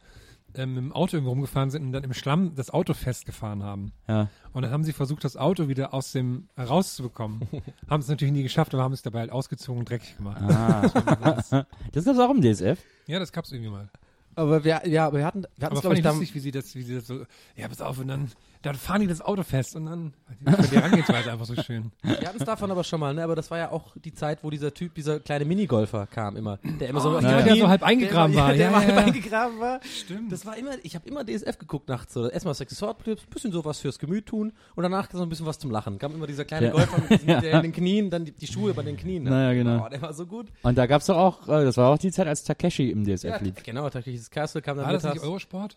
ähm, 0.56 0.78
im 0.78 0.92
Auto 0.92 1.18
irgendwo 1.18 1.32
rumgefahren 1.32 1.70
sind 1.70 1.84
und 1.84 1.92
dann 1.92 2.04
im 2.04 2.14
Schlamm 2.14 2.56
das 2.56 2.70
Auto 2.70 2.94
festgefahren 2.94 3.64
haben. 3.64 3.92
Ja. 4.08 4.30
Und 4.52 4.64
dann 4.64 4.72
haben 4.72 4.84
sie 4.84 4.94
versucht, 4.94 5.24
das 5.24 5.38
Auto 5.38 5.68
wieder 5.68 5.94
aus 5.94 6.12
dem 6.12 6.48
rauszubekommen. 6.58 7.48
haben 7.90 8.02
es 8.02 8.08
natürlich 8.08 8.34
nie 8.34 8.44
geschafft, 8.44 8.74
aber 8.74 8.84
haben 8.84 8.94
es 8.94 9.02
dabei 9.02 9.22
halt 9.22 9.32
ausgezogen 9.32 9.80
und 9.80 9.90
dreckig 9.90 10.18
gemacht. 10.18 10.42
Ah. 10.42 11.66
das 11.92 12.06
gab's 12.06 12.20
auch 12.20 12.32
im 12.32 12.42
DSF. 12.42 12.80
Ja, 13.08 13.20
das 13.20 13.32
gab's 13.32 13.52
irgendwie 13.52 13.72
mal. 13.72 13.90
Aber 14.36 14.64
wir, 14.64 14.82
ja, 14.88 15.08
aber 15.08 15.20
wir 15.20 15.26
hatten, 15.26 15.44
wir 15.58 15.66
hatten 15.66 15.66
Aber 15.66 15.76
es, 15.76 15.82
glaube 15.82 15.96
ich 15.96 16.00
ich, 16.00 16.04
dann, 16.04 16.18
lustig, 16.18 16.36
wie 16.36 16.40
sie 16.40 16.52
das, 16.52 16.76
wie 16.76 16.82
sie 16.82 16.96
das 16.96 17.08
so, 17.08 17.26
ja, 17.56 17.68
pass 17.68 17.82
auf, 17.82 18.00
und 18.00 18.08
dann 18.08 18.32
dann 18.64 18.76
fahren 18.76 19.02
die 19.02 19.08
das 19.08 19.22
Auto 19.22 19.44
fest 19.44 19.76
und 19.76 19.86
dann, 19.86 20.14
die 20.40 20.76
Herangehensweise 20.76 21.32
einfach 21.32 21.46
so 21.46 21.56
schön. 21.62 21.92
Wir 22.02 22.28
hatten 22.28 22.38
es 22.40 22.46
davon 22.46 22.72
aber 22.72 22.84
schon 22.84 23.00
mal, 23.00 23.14
ne? 23.14 23.24
aber 23.24 23.36
das 23.36 23.52
war 23.52 23.58
ja 23.60 23.72
auch 23.72 23.96
die 24.04 24.14
Zeit, 24.14 24.44
wo 24.44 24.50
dieser 24.50 24.74
Typ, 24.74 24.96
dieser 24.96 25.20
kleine 25.20 25.46
Minigolfer 25.46 26.08
kam 26.08 26.36
immer, 26.38 26.58
der 26.80 26.90
immer 26.90 27.02
so 27.02 27.10
Oh, 27.12 27.18
auf 27.18 27.24
ja, 27.24 27.40
die 27.42 27.50
der 27.50 27.56
so 27.58 27.68
halb 27.68 27.84
eingegraben 27.84 28.34
der 28.34 28.42
war. 28.44 28.54
immer, 28.54 28.58
Der 28.58 28.66
Ja, 28.66 28.68
immer 28.70 28.82
ja, 28.82 28.88
halb 28.88 28.98
ja. 28.98 29.04
eingegraben 29.14 29.60
war. 29.60 29.80
Stimmt. 29.84 30.32
Das 30.32 30.46
war 30.46 30.58
immer, 30.58 30.72
ich 30.82 30.96
habe 30.96 31.08
immer 31.08 31.24
DSF 31.24 31.58
geguckt 31.60 31.90
nachts. 31.90 32.14
So. 32.14 32.30
Erstmal 32.30 32.54
Sexy 32.56 32.76
Sword 32.76 33.04
Clips, 33.04 33.26
bisschen 33.26 33.52
sowas 33.52 33.80
fürs 33.80 34.00
Gemüt 34.00 34.26
tun 34.26 34.54
und 34.76 34.84
danach 34.84 35.10
so 35.12 35.22
ein 35.22 35.30
bisschen 35.30 35.46
was 35.46 35.60
zum 35.60 35.70
Lachen. 35.70 35.98
Kam 36.00 36.14
immer 36.14 36.26
dieser 36.28 36.46
kleine 36.46 36.68
Ja. 36.68 36.72
Golfer 36.72 37.02
mit, 37.02 37.10
diesen- 37.22 37.28
der 37.42 37.54
in 37.54 37.62
den 37.64 37.74
Knien, 37.74 38.10
dann 38.10 38.26
die, 38.26 38.32
die 38.32 38.48
Schuhe 38.48 38.74
bei 38.74 38.84
den 38.84 38.96
Knien. 38.98 39.24
Ne? 39.24 39.30
Naja, 39.30 39.54
genau. 39.54 39.86
Oh, 39.86 39.90
der 39.90 40.02
war 40.02 40.14
so 40.14 40.26
gut. 40.26 40.48
Und 40.64 40.78
da 40.78 40.86
gab's 40.86 41.08
doch 41.08 41.18
auch, 41.18 41.48
äh, 41.50 41.66
das 41.66 41.76
war 41.78 41.90
auch 41.90 41.98
die 41.98 42.12
Zeit, 42.12 42.28
als 42.28 42.44
Takeshi 42.46 42.90
im 42.92 43.04
DSF 43.04 43.24
Ja, 43.26 43.38
lief. 43.38 43.56
genau, 43.64 43.90
tatsächlich. 43.90 44.30
Castle 44.32 44.62
kam 44.62 44.78
dann 44.78 44.86
War 44.86 44.94
das 44.94 45.04
nicht 45.04 45.20
Eurosport? 45.22 45.76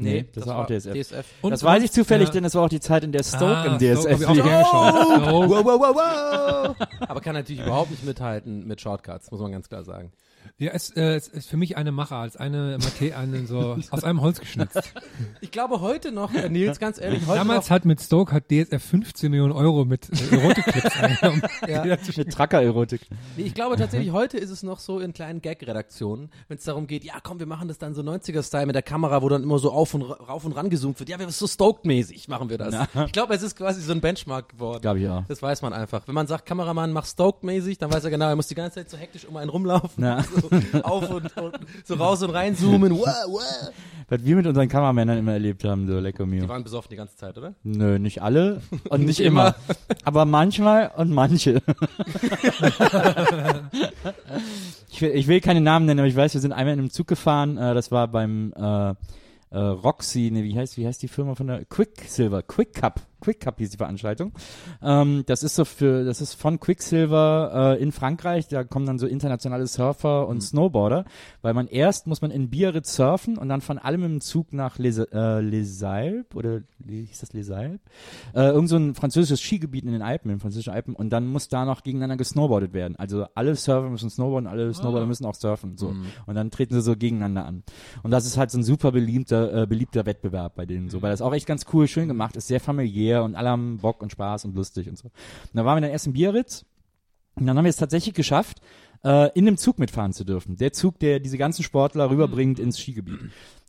Nee, 0.00 0.26
das 0.32 0.46
war 0.46 0.58
auch 0.60 0.66
DSF. 0.66 0.92
DSF. 0.94 1.26
Und 1.42 1.50
das 1.50 1.62
weiß 1.64 1.82
ich 1.82 1.90
zufällig, 1.92 2.28
Ja. 2.28 2.32
denn 2.34 2.44
das 2.44 2.54
war 2.54 2.62
auch 2.64 2.68
die 2.68 2.80
Zeit, 2.80 3.02
in 3.04 3.12
der 3.12 3.22
Stoke 3.24 3.46
Ah, 3.46 3.64
im 3.66 3.78
DSF 3.78 4.18
lief. 4.18 4.22
Stoke. 4.22 4.44
Wow, 4.44 5.48
wow, 5.48 5.64
wow, 5.64 5.94
wow. 5.96 6.76
Aber 7.08 7.20
kann 7.20 7.34
natürlich 7.34 7.62
überhaupt 7.62 7.90
nicht 7.90 8.04
mithalten 8.04 8.66
mit 8.66 8.80
Shortcuts, 8.80 9.30
muss 9.30 9.40
man 9.40 9.52
ganz 9.52 9.68
klar 9.68 9.84
sagen. 9.84 10.12
Ja, 10.58 10.70
es, 10.72 10.90
äh, 10.90 11.14
es 11.16 11.28
ist 11.28 11.48
für 11.48 11.56
mich 11.56 11.76
eine 11.76 11.92
Macher, 11.92 12.16
als 12.16 12.36
eine 12.36 12.78
Mate, 12.78 13.16
eine 13.16 13.46
so 13.46 13.76
aus 13.90 14.04
einem 14.04 14.20
Holz 14.20 14.40
geschnitzt. 14.40 14.92
Ich 15.40 15.50
glaube 15.50 15.80
heute 15.80 16.12
noch, 16.12 16.32
äh, 16.34 16.48
Nils, 16.48 16.78
ganz 16.78 16.98
ehrlich, 17.00 17.26
heute 17.26 17.38
Damals 17.38 17.66
noch, 17.66 17.70
hat 17.70 17.84
mit 17.84 18.00
Stoke 18.00 18.32
hat 18.32 18.44
DSF 18.50 18.82
15 18.82 19.30
Millionen 19.30 19.52
Euro 19.52 19.84
mit 19.84 20.08
äh, 20.32 20.36
Erotikclips 20.36 20.96
eingenommen. 21.00 21.42
Ja. 21.66 21.84
Mit 22.16 22.32
Tracker-Erotik. 22.32 23.02
Nee, 23.36 23.44
ich 23.44 23.54
glaube 23.54 23.76
tatsächlich, 23.76 24.12
heute 24.12 24.38
ist 24.38 24.50
es 24.50 24.62
noch 24.62 24.78
so 24.78 25.00
in 25.00 25.12
kleinen 25.12 25.40
Gag-Redaktionen, 25.42 26.30
wenn 26.48 26.58
es 26.58 26.64
darum 26.64 26.86
geht, 26.86 27.04
ja 27.04 27.14
komm, 27.22 27.38
wir 27.38 27.46
machen 27.46 27.68
das 27.68 27.78
dann 27.78 27.94
so 27.94 28.02
90er-Style 28.02 28.66
mit 28.66 28.74
der 28.74 28.82
Kamera, 28.82 29.22
wo 29.22 29.28
dann 29.28 29.42
immer 29.42 29.58
so 29.58 29.70
auf 29.72 29.94
und 29.94 30.02
ra- 30.02 30.14
rauf 30.28 30.44
und 30.44 30.52
ran 30.52 30.70
gezoomt 30.70 30.98
wird. 30.98 31.08
Ja, 31.08 31.18
wir 31.18 31.26
sind 31.26 31.34
so 31.34 31.46
Stoked-mäßig 31.46 32.28
machen 32.28 32.48
wir 32.50 32.58
das. 32.58 32.74
Ich 33.06 33.12
glaube, 33.12 33.34
es 33.34 33.42
ist 33.42 33.56
quasi 33.56 33.80
so 33.80 33.92
ein 33.92 34.00
Benchmark 34.00 34.50
geworden. 34.50 34.80
Glaube 34.82 35.00
ich 35.00 35.08
auch. 35.08 35.24
Das 35.28 35.40
weiß 35.42 35.62
man 35.62 35.72
einfach. 35.72 36.06
Wenn 36.06 36.14
man 36.14 36.26
sagt, 36.26 36.46
Kameramann, 36.46 36.92
mach 36.92 37.06
Stoked-mäßig, 37.06 37.78
dann 37.78 37.92
weiß 37.92 38.04
er 38.04 38.10
genau, 38.10 38.28
er 38.28 38.36
muss 38.36 38.48
die 38.48 38.54
ganze 38.54 38.76
Zeit 38.76 38.90
so 38.90 38.96
hektisch 38.96 39.24
um 39.26 39.36
einen 39.36 39.50
rumlaufen. 39.50 40.04
Ja. 40.04 40.24
So 40.40 40.50
auf 40.82 41.10
und, 41.10 41.36
und 41.36 41.58
so 41.84 41.94
raus 41.94 42.22
und 42.22 42.30
rein 42.30 42.54
zoomen. 42.56 42.92
Wow, 42.92 43.06
wow. 43.26 43.70
Was 44.10 44.24
wir 44.24 44.36
mit 44.36 44.46
unseren 44.46 44.68
Kameramännern 44.68 45.18
immer 45.18 45.32
erlebt 45.32 45.64
haben, 45.64 45.86
so 45.86 45.98
lecker 45.98 46.24
Die 46.24 46.30
mio. 46.30 46.48
waren 46.48 46.64
besoffen 46.64 46.88
die 46.90 46.96
ganze 46.96 47.16
Zeit, 47.16 47.36
oder? 47.36 47.54
Nö, 47.62 47.98
nicht 47.98 48.22
alle 48.22 48.62
und 48.88 49.04
nicht 49.04 49.20
immer. 49.20 49.54
Aber 50.04 50.24
manchmal 50.24 50.90
und 50.96 51.10
manche. 51.10 51.60
ich, 54.90 55.02
will, 55.02 55.10
ich 55.10 55.26
will 55.28 55.40
keine 55.40 55.60
Namen 55.60 55.84
nennen, 55.86 56.00
aber 56.00 56.08
ich 56.08 56.16
weiß, 56.16 56.32
wir 56.34 56.40
sind 56.40 56.52
einmal 56.52 56.72
in 56.74 56.80
einem 56.80 56.90
Zug 56.90 57.06
gefahren, 57.06 57.58
äh, 57.58 57.74
das 57.74 57.90
war 57.90 58.08
beim 58.08 58.52
äh, 58.56 58.94
äh, 59.50 59.58
Roxy, 59.58 60.30
ne, 60.30 60.42
wie 60.42 60.56
heißt, 60.56 60.76
wie 60.78 60.86
heißt 60.86 61.02
die 61.02 61.08
Firma 61.08 61.34
von 61.34 61.46
der 61.46 61.64
Quicksilver, 61.66 62.42
Quick 62.42 62.74
Cup, 62.74 63.00
Quick 63.20 63.40
Cup 63.40 63.58
hieß 63.58 63.70
die 63.70 63.76
Veranstaltung. 63.76 64.32
Ähm, 64.82 65.24
das 65.26 65.42
ist 65.42 65.56
so 65.56 65.64
für, 65.64 66.04
das 66.04 66.20
ist 66.20 66.34
von 66.34 66.60
Quicksilver 66.60 67.76
äh, 67.78 67.82
in 67.82 67.92
Frankreich, 67.92 68.48
da 68.48 68.64
kommen 68.64 68.86
dann 68.86 68.98
so 68.98 69.06
internationale 69.06 69.66
Surfer 69.66 70.28
und 70.28 70.40
Snowboarder, 70.40 71.04
weil 71.42 71.54
man 71.54 71.66
erst 71.66 72.06
muss 72.06 72.22
man 72.22 72.30
in 72.30 72.50
Biarritz 72.50 72.94
surfen 72.94 73.36
und 73.36 73.48
dann 73.48 73.60
von 73.60 73.78
allem 73.78 74.04
im 74.04 74.20
Zug 74.20 74.52
nach 74.52 74.78
Les, 74.78 74.98
äh, 74.98 75.40
Les 75.40 75.82
Alpes 75.82 76.36
oder 76.36 76.60
wie 76.78 77.04
hieß 77.04 77.20
das 77.20 77.32
Les 77.32 77.50
Alpes? 77.50 77.80
Äh, 78.34 78.48
irgend 78.48 78.68
so 78.68 78.76
ein 78.76 78.94
französisches 78.94 79.40
Skigebiet 79.40 79.84
in 79.84 79.92
den 79.92 80.02
Alpen, 80.02 80.30
in 80.30 80.36
den 80.36 80.40
französischen 80.40 80.72
Alpen 80.72 80.94
und 80.94 81.10
dann 81.10 81.26
muss 81.26 81.48
da 81.48 81.64
noch 81.64 81.82
gegeneinander 81.82 82.16
gesnowboardet 82.16 82.72
werden. 82.72 82.96
Also 82.96 83.26
alle 83.34 83.56
Surfer 83.56 83.90
müssen 83.90 84.10
snowboarden, 84.10 84.48
alle 84.48 84.72
Snowboarder 84.72 85.06
müssen 85.06 85.24
auch 85.26 85.34
surfen, 85.34 85.76
so. 85.76 85.94
Und 86.26 86.34
dann 86.34 86.50
treten 86.50 86.74
sie 86.74 86.82
so 86.82 86.96
gegeneinander 86.96 87.46
an. 87.46 87.62
Und 88.02 88.10
das 88.10 88.26
ist 88.26 88.36
halt 88.36 88.50
so 88.50 88.58
ein 88.58 88.62
super 88.62 88.92
beliebter, 88.92 89.62
äh, 89.62 89.66
beliebter 89.66 90.06
Wettbewerb 90.06 90.54
bei 90.54 90.66
denen 90.66 90.88
so, 90.88 91.02
weil 91.02 91.10
das 91.10 91.22
auch 91.22 91.34
echt 91.34 91.46
ganz 91.46 91.66
cool, 91.72 91.88
schön 91.88 92.08
gemacht 92.08 92.36
ist, 92.36 92.48
sehr 92.48 92.60
familiär 92.60 93.07
und 93.16 93.34
alle 93.34 93.50
haben 93.50 93.78
Bock 93.78 94.02
und 94.02 94.12
Spaß 94.12 94.44
und 94.44 94.54
lustig 94.54 94.88
und 94.88 94.98
so. 94.98 95.06
Und 95.06 95.12
da 95.54 95.64
waren 95.64 95.76
wir 95.76 95.82
dann 95.82 95.90
erst 95.90 96.06
in 96.06 96.12
Biarritz 96.12 96.64
und 97.34 97.46
dann 97.46 97.56
haben 97.56 97.64
wir 97.64 97.70
es 97.70 97.76
tatsächlich 97.76 98.14
geschafft, 98.14 98.60
äh, 99.04 99.30
in 99.36 99.46
dem 99.46 99.56
Zug 99.56 99.78
mitfahren 99.78 100.12
zu 100.12 100.24
dürfen. 100.24 100.56
Der 100.56 100.72
Zug, 100.72 100.98
der 100.98 101.20
diese 101.20 101.38
ganzen 101.38 101.62
Sportler 101.62 102.10
rüberbringt 102.10 102.58
ins 102.58 102.78
Skigebiet. 102.78 103.18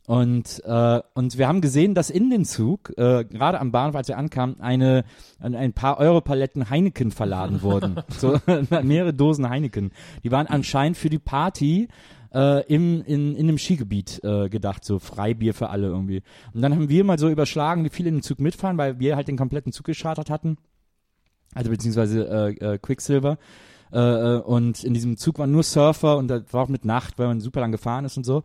Und, 0.06 0.60
äh, 0.64 1.00
und 1.14 1.38
wir 1.38 1.46
haben 1.46 1.60
gesehen, 1.60 1.94
dass 1.94 2.10
in 2.10 2.30
den 2.30 2.44
Zug, 2.44 2.92
äh, 2.96 3.24
gerade 3.24 3.60
am 3.60 3.70
Bahnhof, 3.70 3.94
als 3.94 4.08
wir 4.08 4.18
ankamen, 4.18 4.60
eine, 4.60 5.04
ein, 5.38 5.54
ein 5.54 5.72
paar 5.72 5.98
Europaletten 5.98 6.68
Heineken 6.68 7.12
verladen 7.12 7.62
wurden. 7.62 8.00
so 8.08 8.40
mehrere 8.82 9.14
Dosen 9.14 9.48
Heineken. 9.48 9.92
Die 10.24 10.32
waren 10.32 10.48
anscheinend 10.48 10.96
für 10.96 11.10
die 11.10 11.20
Party 11.20 11.86
äh, 12.34 12.64
im, 12.66 13.02
in, 13.02 13.34
in 13.34 13.48
einem 13.48 13.58
Skigebiet 13.58 14.20
äh, 14.24 14.48
gedacht, 14.48 14.84
so 14.84 14.98
Freibier 14.98 15.54
für 15.54 15.70
alle 15.70 15.88
irgendwie. 15.88 16.22
Und 16.52 16.62
dann 16.62 16.72
haben 16.74 16.88
wir 16.88 17.04
mal 17.04 17.18
so 17.18 17.28
überschlagen, 17.28 17.84
wie 17.84 17.90
viele 17.90 18.08
in 18.08 18.16
den 18.16 18.22
Zug 18.22 18.40
mitfahren, 18.40 18.78
weil 18.78 18.98
wir 19.00 19.16
halt 19.16 19.28
den 19.28 19.36
kompletten 19.36 19.72
Zug 19.72 19.86
geschartert 19.86 20.30
hatten. 20.30 20.56
Also 21.54 21.70
beziehungsweise 21.70 22.28
äh, 22.60 22.74
äh, 22.74 22.78
Quicksilver. 22.78 23.38
Äh, 23.92 23.98
äh, 23.98 24.40
und 24.40 24.84
in 24.84 24.94
diesem 24.94 25.16
Zug 25.16 25.38
waren 25.38 25.50
nur 25.50 25.64
Surfer 25.64 26.16
und 26.16 26.28
das 26.28 26.42
war 26.52 26.62
auch 26.62 26.68
mit 26.68 26.84
Nacht, 26.84 27.18
weil 27.18 27.26
man 27.26 27.40
super 27.40 27.60
lang 27.60 27.72
gefahren 27.72 28.04
ist 28.04 28.16
und 28.16 28.24
so. 28.24 28.44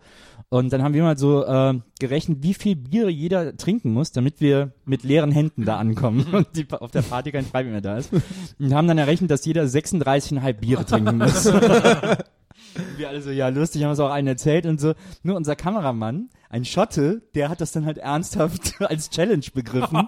Und 0.50 0.74
dann 0.74 0.84
haben 0.84 0.94
wir 0.94 1.04
mal 1.04 1.18
so 1.18 1.46
äh, 1.46 1.80
gerechnet, 2.00 2.40
wie 2.42 2.54
viel 2.54 2.76
Bier 2.76 3.10
jeder 3.10 3.56
trinken 3.56 3.94
muss, 3.94 4.12
damit 4.12 4.42
wir 4.42 4.72
mit 4.86 5.04
leeren 5.04 5.32
Händen 5.32 5.66
da 5.66 5.78
ankommen 5.78 6.26
und 6.32 6.48
die, 6.56 6.66
auf 6.72 6.92
der 6.92 7.04
Party 7.04 7.32
kein 7.32 7.46
Freibier 7.46 7.72
mehr 7.72 7.82
da 7.82 7.98
ist. 7.98 8.12
Und 8.60 8.74
haben 8.74 8.88
dann 8.88 8.98
errechnet, 8.98 9.30
dass 9.30 9.46
jeder 9.46 9.64
36,5 9.64 10.54
Biere 10.54 10.86
trinken 10.86 11.18
muss. 11.20 11.46
wir 12.98 13.10
alle 13.10 13.22
so, 13.22 13.32
ja, 13.32 13.50
lustig, 13.50 13.84
haben 13.84 13.92
uns 13.92 14.00
auch 14.00 14.10
einen 14.12 14.28
erzählt 14.28 14.66
und 14.66 14.80
so. 14.80 14.94
Nur 15.24 15.36
unser 15.36 15.56
Kameramann, 15.56 16.30
ein 16.50 16.66
Schotte, 16.66 17.22
der 17.34 17.50
hat 17.50 17.62
das 17.62 17.72
dann 17.72 17.86
halt 17.86 17.98
ernsthaft 17.98 18.76
als 18.82 19.10
Challenge 19.10 19.46
begriffen. 19.54 20.08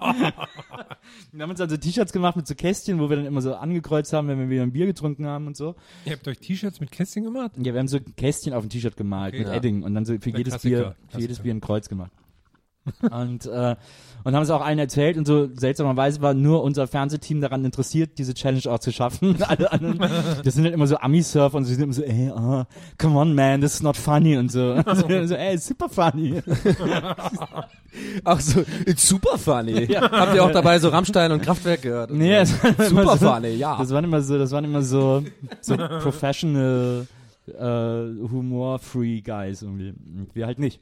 Wir 1.32 1.42
haben 1.42 1.50
uns 1.50 1.60
also 1.60 1.76
T-Shirts 1.76 2.12
gemacht 2.12 2.36
mit 2.36 2.46
so 2.46 2.54
Kästchen, 2.54 2.98
wo 3.00 3.08
wir 3.08 3.16
dann 3.16 3.26
immer 3.26 3.40
so 3.40 3.54
angekreuzt 3.54 4.12
haben, 4.12 4.28
wenn 4.28 4.38
wir 4.38 4.48
wieder 4.50 4.62
ein 4.62 4.72
Bier 4.72 4.84
getrunken 4.86 5.26
haben 5.26 5.46
und 5.46 5.56
so. 5.56 5.74
Ihr 6.04 6.12
habt 6.12 6.26
euch 6.28 6.38
T-Shirts 6.38 6.80
mit 6.80 6.90
Kästchen 6.90 7.24
gemacht? 7.24 7.52
Ja, 7.56 7.72
wir 7.72 7.78
haben 7.78 7.88
so 7.88 7.98
Kästchen 8.16 8.52
auf 8.52 8.62
ein 8.64 8.68
T-Shirt 8.68 8.96
gemalt 8.96 9.32
Okay. 9.34 9.38
mit 9.44 9.48
Ja. 9.48 9.54
Edding 9.54 9.82
und 9.82 9.94
dann 9.94 10.04
so 10.04 10.12
für 10.14 10.30
Der 10.30 10.38
jedes 10.38 10.52
Klassiker, 10.54 10.76
Bier, 10.76 10.96
für 11.08 11.20
jedes. 11.20 11.38
Bier 11.40 11.54
ein 11.54 11.60
Kreuz 11.60 11.88
gemacht. 11.88 12.10
Und, 13.10 13.46
äh, 13.46 13.76
und 14.24 14.34
haben 14.34 14.42
es 14.42 14.50
auch 14.50 14.64
allen 14.64 14.78
erzählt 14.78 15.16
und 15.16 15.26
so 15.26 15.48
seltsamerweise 15.54 16.20
war 16.20 16.34
nur 16.34 16.62
unser 16.62 16.86
Fernsehteam 16.86 17.40
daran 17.40 17.64
interessiert, 17.64 18.18
diese 18.18 18.34
Challenge 18.34 18.62
auch 18.68 18.78
zu 18.78 18.92
schaffen. 18.92 19.42
Alle 19.46 19.72
anderen, 19.72 19.98
das 20.44 20.54
sind 20.54 20.64
halt 20.64 20.74
immer 20.74 20.86
so 20.86 20.98
Ami-Surfer 20.98 21.56
und 21.56 21.64
sie 21.64 21.74
sind 21.74 21.84
immer 21.84 21.92
so, 21.92 22.02
ey, 22.02 22.30
oh, 22.34 22.64
come 22.98 23.18
on 23.18 23.34
man, 23.34 23.60
this 23.60 23.74
is 23.74 23.82
not 23.82 23.96
funny 23.96 24.36
und 24.36 24.50
so. 24.50 24.82
Also, 24.88 25.26
so 25.26 25.34
ey, 25.34 25.54
it's 25.54 25.66
super 25.66 25.88
funny. 25.88 26.42
Ach 28.24 28.40
so, 28.40 28.64
it's 28.86 29.06
super 29.06 29.38
funny. 29.38 29.86
Habt 29.94 30.34
ihr 30.34 30.44
auch 30.44 30.50
dabei 30.50 30.78
so 30.78 30.88
Rammstein 30.88 31.30
und 31.32 31.42
Kraftwerk 31.42 31.82
gehört? 31.82 32.10
Nee, 32.10 32.36
immer 32.36 32.44
super 32.84 33.16
so, 33.16 33.32
funny, 33.32 33.54
ja. 33.54 33.76
Das 33.78 33.90
waren 33.90 34.04
immer 34.04 34.22
so, 34.22 34.38
das 34.38 34.50
waren 34.50 34.64
immer 34.64 34.82
so, 34.82 35.22
so 35.60 35.76
professional, 35.76 37.06
äh, 37.46 38.30
humor-free 38.30 39.20
Guys 39.20 39.62
irgendwie. 39.62 39.90
Und 39.90 40.34
Wir 40.34 40.46
halt 40.46 40.58
nicht. 40.58 40.80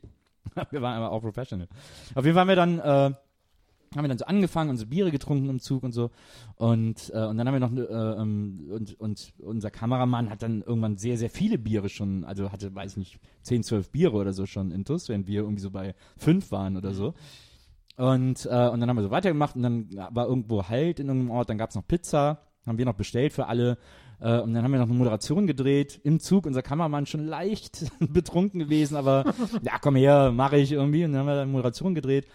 Wir 0.71 0.83
waren 0.83 0.97
aber 0.97 1.13
auch 1.13 1.21
professional. 1.21 1.69
Auf 2.15 2.25
jeden 2.25 2.35
Fall 2.35 2.43
haben 2.43 2.49
wir 2.49 2.57
dann, 2.57 2.79
äh, 2.79 3.15
haben 3.95 4.05
wir 4.05 4.09
dann 4.09 4.19
so 4.19 4.27
angefangen, 4.27 4.71
unsere 4.71 4.89
Biere 4.89 5.11
getrunken 5.11 5.49
im 5.49 5.61
Zug 5.61 5.83
und 5.83 5.93
so. 5.93 6.11
Und, 6.57 7.11
äh, 7.15 7.25
und 7.25 7.37
dann 7.37 7.47
haben 7.47 7.55
wir 7.55 7.61
noch, 7.61 7.73
äh, 7.73 8.21
ähm, 8.21 8.69
und, 8.71 9.01
und 9.01 9.33
unser 9.39 9.71
Kameramann 9.71 10.31
hat 10.31 10.43
dann 10.43 10.63
irgendwann 10.63 10.97
sehr, 10.97 11.19
sehr 11.19 11.31
viele 11.31 11.59
Biere 11.59 11.89
schon, 11.89 12.25
also 12.25 12.53
hatte, 12.53 12.75
weiß 12.75 12.93
ich 12.93 12.97
nicht, 12.97 13.21
10, 13.43 13.63
12 13.63 13.91
Biere 13.91 14.17
oder 14.17 14.33
so 14.33 14.47
schon 14.47 14.71
intus, 14.71 15.09
während 15.09 15.27
wir 15.27 15.41
irgendwie 15.41 15.63
so 15.63 15.71
bei 15.71 15.95
fünf 16.17 16.51
waren 16.51 16.77
oder 16.77 16.93
so. 16.93 17.15
Und, 17.97 18.45
äh, 18.47 18.69
und 18.69 18.81
dann 18.81 18.89
haben 18.89 18.97
wir 18.97 19.03
so 19.03 19.11
weitergemacht 19.11 19.57
und 19.57 19.63
dann 19.63 19.89
war 20.11 20.27
irgendwo 20.27 20.69
Halt 20.69 21.01
in 21.01 21.07
irgendeinem 21.09 21.31
Ort, 21.31 21.49
dann 21.49 21.59
gab's 21.59 21.75
noch 21.75 21.87
Pizza, 21.87 22.43
haben 22.67 22.79
wir 22.79 22.85
noch 22.85 22.95
bestellt 22.95 23.33
für 23.33 23.47
alle. 23.47 23.79
Äh, 24.21 24.41
und 24.41 24.55
dann 24.55 24.65
haben 24.65 24.73
wir 24.73 24.79
noch 24.79 24.89
eine 24.89 24.99
Moderation 24.99 25.47
gedreht 25.47 26.01
im 26.05 26.21
Zug, 26.21 26.47
unser 26.47 26.63
Kameramann 26.63 27.07
schon 27.07 27.27
leicht 27.27 27.87
betrunken 28.01 28.61
gewesen, 28.61 28.97
aber 28.97 29.35
ja, 29.63 29.79
komm 29.81 29.97
her, 29.97 30.33
mache 30.33 30.57
ich 30.57 30.73
irgendwie. 30.73 31.05
Und 31.05 31.13
dann 31.13 31.21
haben 31.21 31.27
wir 31.27 31.43
eine 31.43 31.51
Moderation 31.51 31.95
gedreht 31.95 32.27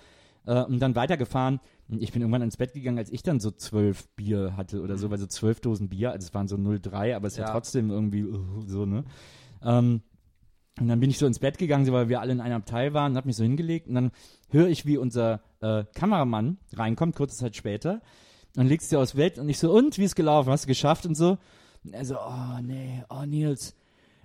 äh, 0.46 0.64
und 0.64 0.80
dann 0.80 0.96
weitergefahren. 0.96 1.60
Und 1.90 2.02
ich 2.02 2.12
bin 2.12 2.22
irgendwann 2.22 2.42
ins 2.42 2.58
Bett 2.58 2.74
gegangen, 2.74 2.98
als 2.98 3.12
ich 3.12 3.24
dann 3.24 3.40
so 3.40 3.52
zwölf 3.52 4.08
Bier 4.16 4.56
hatte 4.56 4.82
oder 4.82 4.98
so, 4.98 5.10
weil 5.10 5.18
so 5.18 5.28
zwölf 5.28 5.60
Dosen 5.60 5.90
Bier, 5.90 6.12
also 6.12 6.26
es 6.26 6.34
waren 6.34 6.48
so 6.48 6.56
0,3, 6.56 7.16
aber 7.16 7.28
es 7.28 7.34
ist 7.34 7.40
ja. 7.40 7.46
Ja. 7.46 7.52
trotzdem 7.52 7.90
irgendwie 7.90 8.24
uh, 8.24 8.62
so, 8.66 8.86
ne? 8.86 9.04
Ähm, 9.64 10.02
und 10.80 10.88
dann 10.88 11.02
bin 11.02 11.10
ich 11.10 11.18
so 11.18 11.26
ins 11.26 11.40
Bett 11.40 11.58
gegangen, 11.58 11.92
weil 11.92 12.08
wir 12.08 12.22
alle 12.22 12.32
in 12.32 12.40
einem 12.40 12.56
Abteil 12.56 12.94
waren, 12.94 13.12
und 13.12 13.18
hab 13.18 13.26
mich 13.26 13.36
so 13.36 13.44
hingelegt 13.44 13.88
und 13.88 13.96
dann 13.96 14.12
höre 14.50 14.68
ich, 14.68 14.86
wie 14.86 14.98
unser 14.98 15.42
äh, 15.60 15.84
Kameramann 15.94 16.58
reinkommt, 16.74 17.16
kurze 17.16 17.36
Zeit 17.36 17.58
später, 17.58 18.02
und 18.56 18.68
legst 18.68 18.92
dir 18.92 19.00
aufs 19.00 19.14
Bett 19.14 19.38
und 19.38 19.50
ich 19.50 19.60
so, 19.60 19.72
und, 19.72 19.98
wie 19.98 20.06
ist 20.06 20.16
gelaufen, 20.16 20.50
hast 20.50 20.64
du 20.64 20.68
geschafft 20.68 21.06
und 21.06 21.16
so? 21.16 21.38
Und 21.84 21.94
er 21.94 22.06
so, 22.06 22.18
oh 22.20 22.60
nee, 22.62 23.04
oh 23.10 23.26
Nils, 23.26 23.76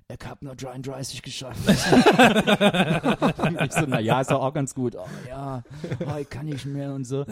ich 0.09 0.19
hab 0.27 0.43
nur 0.43 0.55
33 0.55 1.23
geschafft. 1.23 1.69
ich 1.69 1.79
so, 3.73 3.87
na 3.89 3.99
ja, 3.99 4.21
ist 4.21 4.31
doch 4.31 4.41
auch 4.43 4.55
ganz 4.55 4.75
gut. 4.75 4.95
Oh 4.95 5.07
ja, 5.29 5.63
oh, 6.07 6.17
ich 6.21 6.31
kann 6.31 6.47
nicht 6.47 6.67
mehr 6.67 6.93
und 6.93 7.05
so. 7.05 7.25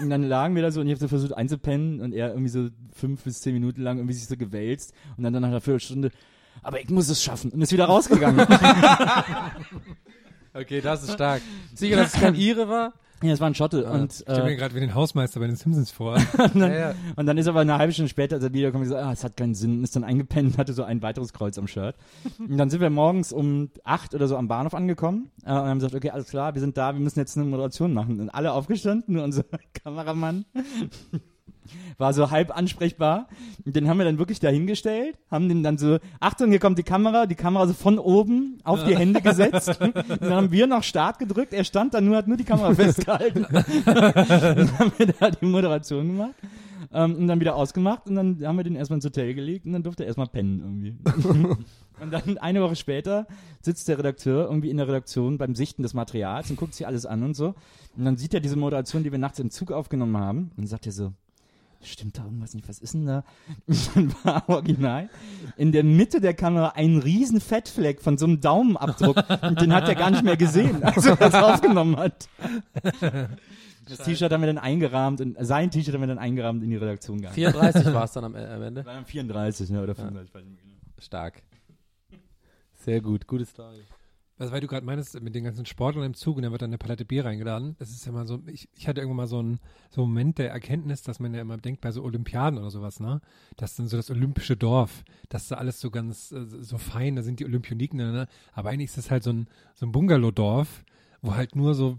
Und 0.00 0.10
dann 0.10 0.24
lagen 0.24 0.54
wir 0.54 0.62
da 0.62 0.70
so 0.70 0.80
und 0.80 0.88
ich 0.88 0.92
habe 0.92 1.00
so 1.00 1.08
versucht 1.08 1.32
einzupennen 1.32 2.00
und 2.00 2.12
er 2.12 2.30
irgendwie 2.30 2.50
so 2.50 2.68
fünf 2.92 3.22
bis 3.22 3.40
zehn 3.40 3.54
Minuten 3.54 3.82
lang 3.82 3.96
irgendwie 3.98 4.14
sich 4.14 4.26
so 4.26 4.36
gewälzt 4.36 4.92
und 5.16 5.24
dann, 5.24 5.32
dann 5.32 5.42
nach 5.42 5.48
einer 5.48 5.60
Viertelstunde, 5.60 6.10
aber 6.62 6.80
ich 6.80 6.90
muss 6.90 7.08
es 7.08 7.22
schaffen 7.22 7.50
und 7.52 7.62
ist 7.62 7.72
wieder 7.72 7.86
rausgegangen. 7.86 8.46
Okay, 10.54 10.80
das 10.80 11.04
ist 11.04 11.12
stark. 11.12 11.42
Sicher, 11.74 11.96
dass 11.96 12.14
es 12.14 12.20
kein 12.20 12.34
Ire 12.34 12.68
war? 12.68 12.92
Ja, 13.22 13.32
es 13.32 13.40
war 13.40 13.48
ein 13.48 13.54
Schotte. 13.54 13.84
Und, 13.90 14.12
Ich 14.12 14.20
stelle 14.20 14.44
mir 14.44 14.52
äh, 14.52 14.56
gerade 14.56 14.74
wie 14.74 14.80
den 14.80 14.94
Hausmeister 14.94 15.40
bei 15.40 15.46
den 15.46 15.56
Simpsons 15.56 15.90
vor. 15.90 16.14
und, 16.38 16.60
dann, 16.60 16.94
und 17.16 17.26
dann 17.26 17.36
ist 17.36 17.48
aber 17.48 17.60
eine 17.60 17.76
halbe 17.78 17.92
Stunde 17.92 18.08
später, 18.08 18.36
als 18.36 18.44
er 18.44 18.52
wiederkommt, 18.52 18.84
gesagt, 18.84 19.04
ah, 19.04 19.12
es 19.12 19.24
hat 19.24 19.36
keinen 19.36 19.54
Sinn, 19.54 19.82
ist 19.82 19.96
dann 19.96 20.04
eingepennt 20.04 20.52
und 20.52 20.58
hatte 20.58 20.72
so 20.72 20.84
ein 20.84 21.02
weiteres 21.02 21.32
Kreuz 21.32 21.58
am 21.58 21.66
Shirt. 21.66 21.96
Und 22.38 22.56
dann 22.56 22.70
sind 22.70 22.80
wir 22.80 22.90
morgens 22.90 23.32
um 23.32 23.70
acht 23.84 24.14
oder 24.14 24.28
so 24.28 24.36
am 24.36 24.46
Bahnhof 24.48 24.74
angekommen 24.74 25.30
äh, 25.44 25.50
und 25.50 25.56
haben 25.56 25.78
gesagt, 25.78 25.94
okay, 25.94 26.10
alles 26.10 26.28
klar, 26.28 26.54
wir 26.54 26.60
sind 26.60 26.76
da, 26.76 26.94
wir 26.94 27.00
müssen 27.00 27.18
jetzt 27.18 27.36
eine 27.36 27.46
Moderation 27.46 27.92
machen. 27.92 28.20
Und 28.20 28.30
alle 28.30 28.52
aufgestanden, 28.52 29.14
nur 29.14 29.24
unser 29.24 29.44
Kameramann 29.84 30.44
war 31.96 32.12
so 32.12 32.30
halb 32.30 32.56
ansprechbar. 32.56 33.28
Und 33.64 33.76
den 33.76 33.88
haben 33.88 33.98
wir 33.98 34.04
dann 34.04 34.18
wirklich 34.18 34.40
dahingestellt, 34.40 35.16
haben 35.30 35.48
den 35.48 35.62
dann 35.62 35.78
so, 35.78 35.98
Achtung, 36.20 36.50
hier 36.50 36.58
kommt 36.58 36.78
die 36.78 36.82
Kamera, 36.82 37.26
die 37.26 37.34
Kamera 37.34 37.66
so 37.66 37.74
von 37.74 37.98
oben 37.98 38.58
auf 38.64 38.84
die 38.84 38.96
Hände 38.96 39.20
gesetzt. 39.20 39.80
Und 39.80 39.94
dann 40.20 40.32
haben 40.32 40.52
wir 40.52 40.66
noch 40.66 40.82
Start 40.82 41.18
gedrückt, 41.18 41.52
er 41.52 41.64
stand 41.64 41.94
da 41.94 42.00
nur, 42.00 42.16
hat 42.16 42.28
nur 42.28 42.36
die 42.36 42.44
Kamera 42.44 42.74
festgehalten. 42.74 43.46
dann 43.84 44.78
haben 44.78 44.92
wir 44.96 45.06
da 45.06 45.30
die 45.30 45.46
Moderation 45.46 46.06
gemacht. 46.06 46.34
Ähm, 46.90 47.16
und 47.16 47.26
dann 47.26 47.40
wieder 47.40 47.54
ausgemacht 47.54 48.06
und 48.06 48.14
dann 48.14 48.42
haben 48.42 48.56
wir 48.56 48.64
den 48.64 48.74
erstmal 48.74 48.96
ins 48.96 49.04
Hotel 49.04 49.34
gelegt 49.34 49.66
und 49.66 49.74
dann 49.74 49.82
durfte 49.82 50.04
er 50.04 50.06
erstmal 50.06 50.28
pennen 50.28 50.60
irgendwie. 50.60 50.96
und 52.00 52.10
dann 52.10 52.38
eine 52.38 52.62
Woche 52.62 52.76
später 52.76 53.26
sitzt 53.60 53.88
der 53.88 53.98
Redakteur 53.98 54.46
irgendwie 54.46 54.70
in 54.70 54.78
der 54.78 54.88
Redaktion 54.88 55.36
beim 55.36 55.54
Sichten 55.54 55.82
des 55.82 55.92
Materials 55.92 56.48
und 56.48 56.56
guckt 56.56 56.72
sich 56.74 56.86
alles 56.86 57.04
an 57.04 57.22
und 57.22 57.34
so. 57.34 57.54
Und 57.96 58.04
dann 58.04 58.16
sieht 58.16 58.32
er 58.32 58.40
diese 58.40 58.56
Moderation, 58.56 59.04
die 59.04 59.12
wir 59.12 59.18
nachts 59.18 59.38
im 59.38 59.50
Zug 59.50 59.70
aufgenommen 59.70 60.16
haben 60.16 60.50
und 60.56 60.66
sagt 60.66 60.86
er 60.86 60.92
so, 60.92 61.12
stimmt 61.82 62.18
da 62.18 62.24
irgendwas 62.24 62.54
nicht, 62.54 62.68
was 62.68 62.78
ist 62.80 62.94
denn 62.94 63.06
da? 63.06 63.24
Dann 63.94 64.14
war 64.24 64.48
original 64.48 65.08
in 65.56 65.72
der 65.72 65.84
Mitte 65.84 66.20
der 66.20 66.34
Kamera 66.34 66.70
ein 66.70 66.98
riesen 66.98 67.40
Fettfleck 67.40 68.00
von 68.00 68.18
so 68.18 68.26
einem 68.26 68.40
Daumenabdruck 68.40 69.16
und 69.42 69.60
den 69.60 69.72
hat 69.72 69.88
er 69.88 69.94
gar 69.94 70.10
nicht 70.10 70.24
mehr 70.24 70.36
gesehen, 70.36 70.82
als 70.82 71.06
er 71.06 71.16
das 71.16 71.34
aufgenommen 71.34 71.96
hat. 71.96 72.28
Das 73.88 73.98
T-Shirt 73.98 74.30
haben 74.32 74.42
wir 74.42 74.48
dann 74.48 74.58
eingerahmt 74.58 75.20
und 75.20 75.36
sein 75.40 75.70
T-Shirt 75.70 75.94
haben 75.94 76.02
wir 76.02 76.08
dann 76.08 76.18
eingerahmt 76.18 76.62
in 76.62 76.70
die 76.70 76.76
Redaktion 76.76 77.18
gegangen. 77.18 77.34
34 77.34 77.86
war 77.92 78.04
es 78.04 78.12
dann 78.12 78.24
am, 78.24 78.34
äh, 78.34 78.44
am 78.44 78.62
Ende. 78.62 78.84
War 78.84 78.94
dann 78.94 79.06
34, 79.06 79.70
ne, 79.70 79.82
oder 79.82 79.94
35, 79.94 80.34
weiß 80.34 80.42
ich 80.42 80.50
nicht 80.50 80.62
genau. 80.62 80.74
Stark. 80.98 81.42
Sehr 82.84 83.00
gut, 83.00 83.26
gute 83.26 83.46
Story. 83.46 83.80
Also, 84.38 84.52
weil 84.52 84.60
du 84.60 84.68
gerade 84.68 84.86
meinst, 84.86 85.20
mit 85.20 85.34
den 85.34 85.44
ganzen 85.44 85.66
Sportlern 85.66 86.04
im 86.04 86.14
Zug 86.14 86.36
und 86.36 86.42
dann 86.44 86.52
wird 86.52 86.62
dann 86.62 86.70
eine 86.70 86.78
Palette 86.78 87.04
Bier 87.04 87.24
reingeladen. 87.24 87.74
Das 87.78 87.90
ist 87.90 88.06
ja 88.06 88.12
mal 88.12 88.26
so, 88.26 88.40
ich, 88.46 88.68
ich 88.76 88.86
hatte 88.86 89.00
irgendwann 89.00 89.16
mal 89.16 89.26
so 89.26 89.40
einen, 89.40 89.58
so 89.90 90.02
Moment 90.02 90.38
der 90.38 90.50
Erkenntnis, 90.50 91.02
dass 91.02 91.18
man 91.18 91.34
ja 91.34 91.40
immer 91.40 91.58
denkt 91.58 91.80
bei 91.80 91.90
so 91.90 92.04
Olympiaden 92.04 92.58
oder 92.58 92.70
sowas, 92.70 93.00
ne? 93.00 93.20
Das 93.56 93.72
ist 93.72 93.80
dann 93.80 93.88
so 93.88 93.96
das 93.96 94.10
olympische 94.10 94.56
Dorf. 94.56 95.04
Das 95.28 95.42
ist 95.42 95.50
da 95.50 95.56
alles 95.56 95.80
so 95.80 95.90
ganz, 95.90 96.30
äh, 96.30 96.46
so 96.46 96.78
fein, 96.78 97.16
da 97.16 97.22
sind 97.22 97.40
die 97.40 97.46
Olympioniken, 97.46 97.98
ne? 97.98 98.28
Aber 98.52 98.70
eigentlich 98.70 98.90
ist 98.90 98.98
das 98.98 99.10
halt 99.10 99.24
so 99.24 99.32
ein, 99.32 99.48
so 99.74 99.86
ein 99.86 99.92
Bungalow-Dorf, 99.92 100.84
wo 101.20 101.34
halt 101.34 101.56
nur 101.56 101.74
so 101.74 101.98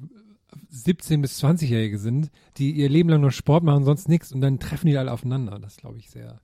17- 0.71 1.21
bis 1.21 1.43
20-Jährige 1.43 1.99
sind, 1.99 2.31
die 2.57 2.71
ihr 2.71 2.89
Leben 2.89 3.09
lang 3.09 3.21
nur 3.21 3.31
Sport 3.31 3.63
machen, 3.63 3.83
sonst 3.83 4.07
nichts 4.07 4.31
und 4.31 4.41
dann 4.41 4.59
treffen 4.59 4.87
die 4.87 4.97
alle 4.97 5.11
aufeinander. 5.11 5.59
Das 5.59 5.77
glaube 5.77 5.97
ich 5.97 6.09
sehr, 6.09 6.41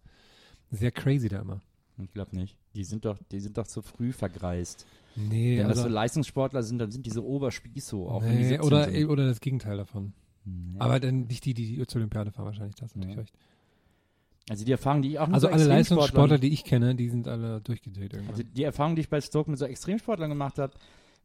sehr 0.71 0.91
crazy 0.91 1.29
da 1.29 1.39
immer. 1.39 1.61
Ich 1.97 2.11
glaube 2.11 2.35
nicht. 2.35 2.57
Die 2.75 2.83
sind 2.83 3.05
doch, 3.05 3.17
die 3.31 3.39
sind 3.39 3.57
doch 3.57 3.67
zu 3.67 3.81
früh 3.81 4.11
vergreist. 4.11 4.85
Nee, 5.16 5.57
Wenn 5.59 5.68
das 5.68 5.78
so 5.78 5.84
also, 5.84 5.93
Leistungssportler 5.95 6.63
sind, 6.63 6.80
dann 6.80 6.91
sind 6.91 7.05
diese 7.05 7.24
Oberspießo, 7.24 8.09
auch 8.09 8.24
wenn 8.24 8.32
die 8.32 8.38
nee 8.43 8.49
17 8.49 8.68
oder, 8.68 8.91
sind. 8.91 9.09
oder 9.09 9.26
das 9.28 9.39
Gegenteil 9.39 9.78
davon. 9.78 10.13
Nee. 10.43 10.76
Aber 10.80 10.99
dann 10.99 11.26
nicht 11.26 11.45
die, 11.45 11.53
die, 11.53 11.76
die 11.78 11.88
zur 11.88 11.99
Olympiade 11.99 12.32
fahren, 12.32 12.45
wahrscheinlich. 12.45 12.76
Das 12.76 12.91
ist 12.91 12.95
natürlich 12.97 13.16
Ja. 13.16 13.22
recht. 13.22 13.34
Also 14.47 14.63
die 14.63 14.72
Erfahrung, 14.72 15.01
die 15.01 15.09
ich 15.09 15.20
auch 15.20 15.26
mit 15.28 15.34
Also 15.36 15.47
so 15.47 15.53
alle 15.53 15.63
Leistungssportler, 15.66 16.38
die 16.38 16.49
ich 16.53 16.63
kenne, 16.63 16.93
die 16.93 17.09
sind 17.09 17.28
alle 17.28 17.61
durchgedreht 17.61 18.13
irgendwann. 18.13 18.36
Also 18.36 18.43
die 18.43 18.63
Erfahrung, 18.63 18.95
die 18.95 19.01
ich 19.01 19.09
bei 19.09 19.20
Stoke 19.20 19.49
mit 19.49 19.57
so 19.57 19.66
Extremsportlern 19.66 20.30
gemacht 20.30 20.59
habe, 20.59 20.74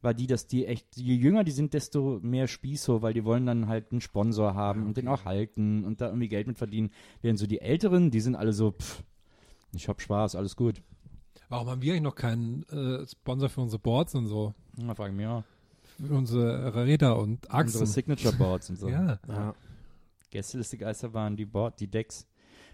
war 0.01 0.15
die, 0.15 0.27
dass 0.27 0.47
die 0.47 0.65
echt, 0.65 0.97
je 0.97 1.15
jünger 1.15 1.45
die 1.45 1.51
sind, 1.51 1.75
desto 1.75 2.19
mehr 2.23 2.49
Spießo, 2.49 3.03
weil 3.03 3.13
die 3.13 3.25
wollen 3.27 3.45
dann 3.45 3.69
halt 3.69 3.93
einen 3.93 4.01
Sponsor 4.01 4.55
haben 4.55 4.87
und 4.87 4.97
den 4.97 5.09
auch 5.09 5.27
halten 5.27 5.85
und 5.85 6.01
da 6.01 6.07
irgendwie 6.07 6.29
Geld 6.29 6.47
mit 6.47 6.57
verdienen. 6.57 6.91
Während 7.21 7.39
so 7.39 7.47
die 7.47 7.61
Älteren, 7.61 8.11
die 8.11 8.21
sind 8.21 8.37
alle 8.37 8.55
so, 8.55 8.71
pff, 8.73 9.03
ich 9.75 9.89
hab 9.89 10.01
Spaß, 10.01 10.35
alles 10.37 10.57
gut. 10.57 10.81
Warum 11.51 11.69
haben 11.69 11.83
wir 11.83 11.93
eigentlich 11.93 12.03
noch 12.03 12.15
keinen 12.15 12.63
äh, 12.69 13.05
Sponsor 13.07 13.49
für 13.49 13.61
unsere 13.61 13.81
Boards 13.81 14.15
und 14.15 14.27
so? 14.29 14.55
Da 14.77 14.95
frage 14.95 15.11
ich 15.11 15.17
mich 15.17 15.27
auch. 15.27 15.43
Für 16.01 16.15
unsere 16.15 16.75
Räder 16.87 17.19
und 17.19 17.45
Unsere 17.47 17.53
Achsen. 17.55 17.87
Signature 17.87 18.35
Boards 18.37 18.71
und 18.71 18.77
so. 18.79 18.89
Ja. 18.89 19.19
Ja. 19.29 19.55
Gästeliste 20.31 20.79
Geisterbahn, 20.79 21.37
die 21.37 21.45
Board, 21.45 21.81
die 21.81 21.89
Decks. 21.89 22.25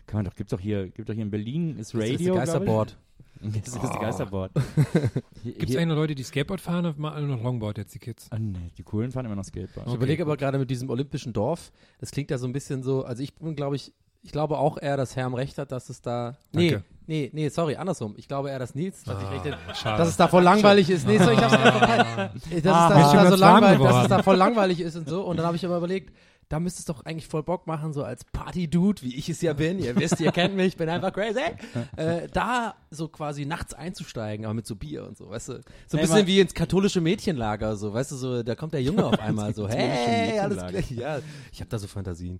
Kann 0.06 0.18
man 0.18 0.24
doch, 0.26 0.34
gibt's 0.34 0.50
doch 0.50 0.60
hier, 0.60 0.90
gibt 0.90 1.08
doch 1.08 1.14
hier 1.14 1.22
in 1.22 1.30
Berlin, 1.30 1.78
ist 1.78 1.94
Das 1.94 2.04
ist 2.04 2.12
Radio. 2.14 2.34
das 2.34 2.44
Geisterboard. 2.44 2.98
Gästeliste 3.40 3.98
Geisterboard. 3.98 4.52
Gibt 5.44 5.62
es 5.70 5.76
eigentlich 5.76 5.86
noch 5.88 5.94
Leute, 5.96 6.14
die 6.14 6.22
Skateboard 6.22 6.60
fahren 6.60 6.86
oder 6.86 6.98
mal 6.98 7.12
alle 7.12 7.26
noch 7.26 7.42
Longboard 7.42 7.78
jetzt, 7.78 7.94
die 7.94 7.98
Kids? 7.98 8.28
Ah, 8.30 8.38
nee, 8.38 8.70
die 8.78 8.82
coolen 8.82 9.10
fahren 9.12 9.26
immer 9.26 9.36
noch 9.36 9.44
Skateboard. 9.44 9.86
Ich 9.88 9.94
überlege 9.94 10.22
aber 10.22 10.36
gerade 10.36 10.58
mit 10.58 10.70
diesem 10.70 10.88
olympischen 10.90 11.32
Dorf, 11.32 11.70
das 11.98 12.10
klingt 12.12 12.30
ja 12.30 12.38
so 12.38 12.46
ein 12.46 12.52
bisschen 12.52 12.82
so, 12.82 13.04
also 13.04 13.22
ich 13.22 13.34
bin, 13.34 13.54
glaube 13.56 13.76
ich, 13.76 13.92
ich 14.26 14.32
glaube 14.32 14.58
auch 14.58 14.76
eher, 14.80 14.96
dass 14.96 15.14
Herm 15.16 15.34
recht 15.34 15.56
hat, 15.56 15.70
dass 15.72 15.88
es 15.88 16.02
da. 16.02 16.34
Nee, 16.52 16.70
Danke. 16.72 16.84
nee, 17.06 17.30
nee, 17.32 17.48
sorry, 17.48 17.76
andersrum. 17.76 18.14
Ich 18.16 18.26
glaube 18.26 18.50
eher, 18.50 18.58
dass 18.58 18.74
Nils, 18.74 19.04
dass 19.04 19.22
ich 19.22 19.30
recht 19.30 19.56
Ah, 19.68 19.74
schade. 19.74 19.98
dass 19.98 20.08
es 20.08 20.16
da 20.16 20.26
voll 20.28 20.42
langweilig 20.42 20.90
ist. 20.90 21.06
Nee, 21.06 21.18
so, 21.18 21.30
ich 21.30 21.38
hab's 21.40 21.54
einfach 21.54 21.78
verpeilt. 21.78 22.30
Dass 22.34 22.52
es 22.52 22.62
da, 22.62 22.88
Mir 22.88 22.94
dass 22.94 22.98
ist 23.00 23.06
es 23.06 23.12
schon 23.12 23.24
da 23.24 23.30
so 23.30 23.36
langweilig, 23.36 23.80
dass 23.82 24.02
es 24.02 24.08
da 24.08 24.22
voll 24.22 24.36
langweilig 24.36 24.80
ist 24.80 24.96
und 24.96 25.08
so. 25.08 25.22
Und 25.22 25.36
dann 25.36 25.46
habe 25.46 25.56
ich 25.56 25.64
aber 25.64 25.76
überlegt, 25.76 26.12
da 26.48 26.60
müsste 26.60 26.78
es 26.80 26.84
doch 26.84 27.04
eigentlich 27.04 27.26
voll 27.26 27.42
Bock 27.42 27.66
machen, 27.66 27.92
so 27.92 28.04
als 28.04 28.24
Party-Dude, 28.24 29.02
wie 29.02 29.16
ich 29.16 29.28
es 29.28 29.40
ja 29.42 29.52
bin. 29.52 29.80
Ihr 29.80 29.96
wisst, 29.96 30.20
ihr 30.20 30.30
kennt 30.30 30.54
mich, 30.54 30.68
ich 30.68 30.76
bin 30.76 30.88
einfach 30.88 31.12
crazy. 31.12 31.40
Äh, 31.96 32.28
da 32.32 32.74
so 32.90 33.08
quasi 33.08 33.46
nachts 33.46 33.72
einzusteigen, 33.72 34.44
aber 34.44 34.54
mit 34.54 34.66
so 34.66 34.76
Bier 34.76 35.04
und 35.06 35.16
so, 35.16 35.30
weißt 35.30 35.48
du. 35.48 35.52
So 35.52 35.58
ein 35.58 35.64
Nee, 35.92 36.00
bisschen 36.02 36.26
wie 36.26 36.40
ins 36.40 36.52
katholische 36.54 37.00
Mädchenlager, 37.00 37.76
so, 37.76 37.92
weißt 37.92 38.12
du, 38.12 38.16
so, 38.16 38.42
da 38.42 38.54
kommt 38.54 38.74
der 38.74 38.82
Junge 38.82 39.04
auf 39.06 39.18
einmal 39.18 39.54
so, 39.54 39.68
hey, 39.68 40.38
alles 40.38 40.58
klar. 40.58 40.72
Ja, 40.90 41.20
ich 41.52 41.60
habe 41.60 41.70
da 41.70 41.78
so 41.78 41.86
Fantasien. 41.86 42.38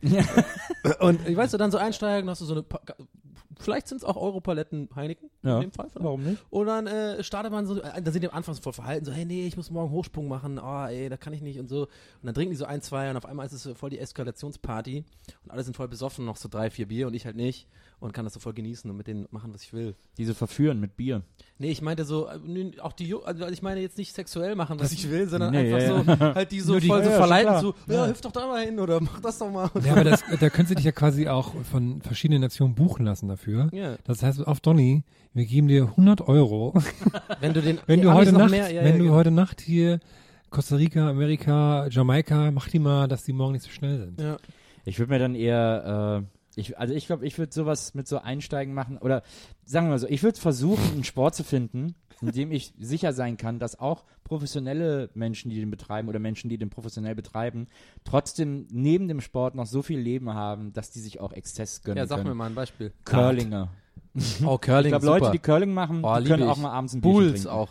Und 1.00 1.26
ich 1.26 1.36
weiß 1.36 1.50
du, 1.50 1.56
dann 1.56 1.70
so 1.70 1.78
einsteigen, 1.78 2.28
hast 2.28 2.40
du 2.40 2.44
so 2.44 2.54
eine, 2.54 2.64
vielleicht 3.58 3.88
sind 3.88 3.98
es 3.98 4.04
auch 4.04 4.16
Europaletten 4.16 4.88
Heineken, 4.94 5.30
Ja. 5.42 5.56
in 5.56 5.62
dem 5.62 5.72
Fall. 5.72 5.88
Warum 5.94 6.22
nicht? 6.24 6.44
Und 6.50 6.66
dann 6.66 6.86
äh, 6.86 7.22
startet 7.24 7.52
man 7.52 7.66
so, 7.66 7.80
äh, 7.80 8.02
da 8.02 8.10
sind 8.12 8.22
die 8.22 8.28
am 8.28 8.36
Anfang 8.36 8.54
voll 8.56 8.72
verhalten, 8.72 9.04
so, 9.04 9.12
hey, 9.12 9.24
nee, 9.24 9.46
ich 9.46 9.56
muss 9.56 9.70
morgen 9.70 9.90
Hochsprung 9.90 10.28
machen, 10.28 10.58
oh, 10.58 10.84
ey, 10.86 11.08
da 11.08 11.16
kann 11.16 11.32
ich 11.32 11.42
nicht 11.42 11.58
und 11.58 11.68
so. 11.68 11.82
Und 11.82 11.90
dann 12.22 12.34
trinken 12.34 12.50
die 12.50 12.56
so 12.56 12.64
ein, 12.66 12.82
zwei 12.82 13.08
und 13.10 13.16
auf 13.16 13.26
einmal 13.26 13.46
ist 13.46 13.52
es 13.52 13.68
voll 13.78 13.90
die 13.90 13.98
Eskalationsparty 13.98 15.04
und 15.44 15.50
alle 15.50 15.62
sind 15.62 15.76
voll 15.76 15.88
besoffen, 15.88 16.24
noch 16.24 16.36
so 16.36 16.48
drei, 16.48 16.70
vier 16.70 16.86
Bier 16.88 17.06
und 17.06 17.14
ich 17.14 17.24
halt 17.26 17.36
nicht 17.36 17.66
und 17.98 18.12
kann 18.12 18.24
das 18.24 18.34
so 18.34 18.40
voll 18.40 18.52
genießen 18.52 18.90
und 18.90 18.96
mit 18.96 19.06
denen 19.06 19.26
machen, 19.30 19.54
was 19.54 19.62
ich 19.62 19.72
will. 19.72 19.94
Diese 20.18 20.34
verführen 20.34 20.78
mit 20.80 20.96
Bier. 20.96 21.22
Nee, 21.58 21.70
ich 21.70 21.80
meinte 21.80 22.04
so, 22.04 22.28
äh, 22.28 22.78
auch 22.80 22.92
die, 22.92 23.14
also 23.24 23.46
ich 23.48 23.62
meine 23.62 23.80
jetzt 23.80 23.96
nicht 23.96 24.12
sexuell 24.14 24.54
machen, 24.54 24.78
was 24.78 24.92
ich 24.92 25.10
will, 25.10 25.28
sondern 25.28 25.52
Nee, 25.52 25.72
einfach 25.72 26.06
ja, 26.06 26.16
so, 26.16 26.34
halt 26.34 26.52
die 26.52 26.60
so 26.60 26.78
die- 26.78 26.88
voll 26.88 27.02
so 27.02 27.06
Ja, 27.08 27.12
ja, 27.12 27.16
verleiten, 27.18 27.60
so, 27.60 27.74
ja, 27.88 28.06
hüpf 28.06 28.20
doch 28.20 28.32
da 28.32 28.46
mal 28.46 28.64
hin 28.64 28.78
oder 28.78 29.00
mach 29.00 29.20
das 29.20 29.38
doch 29.38 29.50
mal. 29.50 29.70
Ja, 29.82 29.92
aber 29.92 30.04
das, 30.04 30.22
da 30.38 30.50
könntest 30.50 30.70
du 30.72 30.74
dich 30.74 30.84
ja 30.84 30.92
quasi 30.92 31.28
auch 31.28 31.54
von 31.64 32.02
verschiedenen 32.02 32.42
Nationen 32.42 32.74
buchen 32.74 33.06
lassen 33.06 33.28
dafür. 33.28 33.68
Ja. 33.72 33.96
Das 34.04 34.22
heißt, 34.22 34.46
auf 34.46 34.60
Donny, 34.60 35.02
wir 35.32 35.46
geben 35.46 35.68
dir 35.68 35.84
100 35.84 36.20
Euro, 36.28 36.74
Wenn 37.40 37.54
du 37.54 37.62
den, 37.62 37.78
wenn 37.86 38.02
du 38.02 38.12
heute 38.12 38.32
Nacht, 38.32 38.50
mehr, 38.50 38.70
ja, 38.70 38.82
wenn 38.82 38.92
ja, 38.92 38.98
du 38.98 39.04
genau. 39.04 39.14
heute 39.14 39.30
Nacht 39.30 39.60
hier 39.60 40.00
Costa 40.50 40.76
Rica, 40.76 41.08
Amerika, 41.08 41.86
Jamaika, 41.90 42.50
mach 42.50 42.68
die 42.68 42.78
mal, 42.78 43.08
dass 43.08 43.24
die 43.24 43.32
morgen 43.32 43.52
nicht 43.54 43.64
so 43.64 43.70
schnell 43.70 43.98
sind. 43.98 44.20
Ja. 44.20 44.36
Ich 44.84 44.98
würde 44.98 45.12
mir 45.12 45.18
dann 45.18 45.34
eher, 45.34 46.22
äh, 46.22 46.35
ich, 46.56 46.78
also 46.78 46.92
ich 46.94 47.06
glaube, 47.06 47.24
ich 47.26 47.38
würde 47.38 47.52
sowas 47.52 47.94
mit 47.94 48.08
so 48.08 48.18
Einsteigen 48.18 48.74
machen 48.74 48.98
oder 48.98 49.22
sagen 49.64 49.86
wir 49.86 49.90
mal 49.90 49.98
so, 49.98 50.08
ich 50.08 50.22
würde 50.22 50.40
versuchen, 50.40 50.82
einen 50.92 51.04
Sport 51.04 51.34
zu 51.36 51.44
finden, 51.44 51.94
in 52.22 52.32
dem 52.32 52.50
ich 52.50 52.72
sicher 52.78 53.12
sein 53.12 53.36
kann, 53.36 53.58
dass 53.58 53.78
auch 53.78 54.04
professionelle 54.24 55.10
Menschen, 55.14 55.50
die 55.50 55.60
den 55.60 55.70
betreiben 55.70 56.08
oder 56.08 56.18
Menschen, 56.18 56.48
die 56.48 56.56
den 56.58 56.70
professionell 56.70 57.14
betreiben, 57.14 57.66
trotzdem 58.04 58.66
neben 58.70 59.06
dem 59.06 59.20
Sport 59.20 59.54
noch 59.54 59.66
so 59.66 59.82
viel 59.82 59.98
Leben 60.00 60.32
haben, 60.32 60.72
dass 60.72 60.90
die 60.90 61.00
sich 61.00 61.20
auch 61.20 61.32
Exzess 61.32 61.82
gönnen 61.82 61.98
Ja, 61.98 62.06
sag 62.06 62.18
mir 62.18 62.24
können. 62.24 62.36
mal 62.38 62.46
ein 62.46 62.54
Beispiel. 62.54 62.92
Curlinger. 63.04 63.68
Oh, 64.46 64.56
Curling, 64.56 64.94
Ich 64.94 65.00
glaube. 65.00 65.06
Leute, 65.06 65.30
die 65.32 65.38
Curling 65.38 65.74
machen, 65.74 66.00
Oh, 66.02 66.16
die 66.18 66.24
können 66.24 66.44
auch 66.44 66.56
ich. 66.56 66.62
mal 66.62 66.70
abends 66.72 66.94
ein 66.94 67.02
Bulls 67.02 67.42
trinken. 67.42 67.48
auch. 67.50 67.68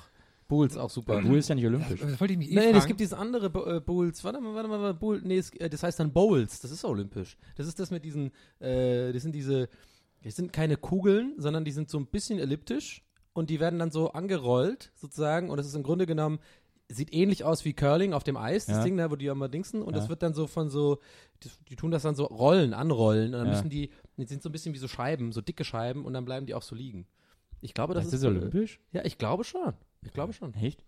Bulls 0.47 0.77
auch 0.77 0.89
super. 0.89 1.21
Bull 1.21 1.37
ist 1.39 1.49
ja 1.49 1.55
nicht 1.55 1.65
olympisch. 1.65 1.99
Das 2.01 2.19
wollte 2.19 2.33
ich 2.33 2.37
mich 2.37 2.51
eh 2.51 2.55
Nee, 2.55 2.61
fragen. 2.65 2.77
es 2.77 2.85
gibt 2.87 2.99
dieses 2.99 3.13
andere 3.13 3.47
äh, 3.77 3.79
Bulls. 3.79 4.23
Warte 4.23 4.39
mal, 4.41 4.53
warte 4.53 4.69
mal, 4.69 4.79
warte, 4.79 4.99
Bull, 4.99 5.21
nee, 5.23 5.37
es, 5.37 5.49
äh, 5.55 5.69
das 5.69 5.81
heißt 5.83 5.99
dann 5.99 6.13
Bowls. 6.13 6.59
Das 6.61 6.69
ist 6.71 6.85
olympisch. 6.85 7.37
Das 7.55 7.67
ist 7.67 7.79
das 7.79 7.89
mit 7.91 8.05
diesen, 8.05 8.31
äh, 8.59 9.11
das 9.11 9.23
sind 9.23 9.33
diese, 9.33 9.69
das 10.23 10.35
sind 10.35 10.53
keine 10.53 10.77
Kugeln, 10.77 11.33
sondern 11.37 11.65
die 11.65 11.71
sind 11.71 11.89
so 11.89 11.97
ein 11.97 12.05
bisschen 12.05 12.37
elliptisch 12.39 13.03
und 13.33 13.49
die 13.49 13.59
werden 13.59 13.79
dann 13.79 13.91
so 13.91 14.11
angerollt 14.11 14.91
sozusagen 14.95 15.49
und 15.49 15.57
das 15.57 15.65
ist 15.67 15.75
im 15.75 15.83
Grunde 15.83 16.05
genommen 16.05 16.39
sieht 16.87 17.11
ähnlich 17.15 17.43
aus 17.43 17.65
wie 17.65 17.73
Curling 17.73 18.13
auf 18.13 18.23
dem 18.23 18.37
Eis, 18.37 18.67
das 18.67 18.77
Ja. 18.77 18.83
Ding 18.83 18.95
da, 18.97 19.09
wo 19.09 19.15
die 19.15 19.25
immer 19.25 19.49
dingsen 19.49 19.81
und 19.81 19.95
das 19.95 20.03
Ja. 20.05 20.09
wird 20.09 20.21
dann 20.21 20.35
so 20.35 20.45
von 20.45 20.69
so, 20.69 20.99
die, 21.43 21.49
die 21.69 21.75
tun 21.75 21.89
das 21.89 22.03
dann 22.03 22.13
so 22.13 22.25
rollen, 22.25 22.75
anrollen 22.75 23.25
und 23.33 23.39
dann 23.39 23.47
Ja. 23.47 23.53
müssen 23.53 23.69
die, 23.71 23.89
die 24.17 24.25
sind 24.25 24.43
so 24.43 24.49
ein 24.49 24.51
bisschen 24.51 24.75
wie 24.75 24.77
so 24.77 24.87
Scheiben, 24.87 25.31
so 25.31 25.41
dicke 25.41 25.63
Scheiben 25.63 26.05
und 26.05 26.13
dann 26.13 26.25
bleiben 26.25 26.45
die 26.45 26.53
auch 26.53 26.61
so 26.61 26.75
liegen. 26.75 27.07
Ich 27.61 27.73
glaube, 27.73 27.95
das, 27.95 28.05
Das 28.05 28.13
ist 28.13 28.23
äh, 28.23 28.27
olympisch? 28.27 28.79
Ja, 28.91 29.03
ich 29.03 29.17
glaube 29.17 29.43
schon. 29.43 29.73
Ich 30.05 30.13
glaube 30.13 30.33
schon. 30.33 30.53
Echt? 30.55 30.83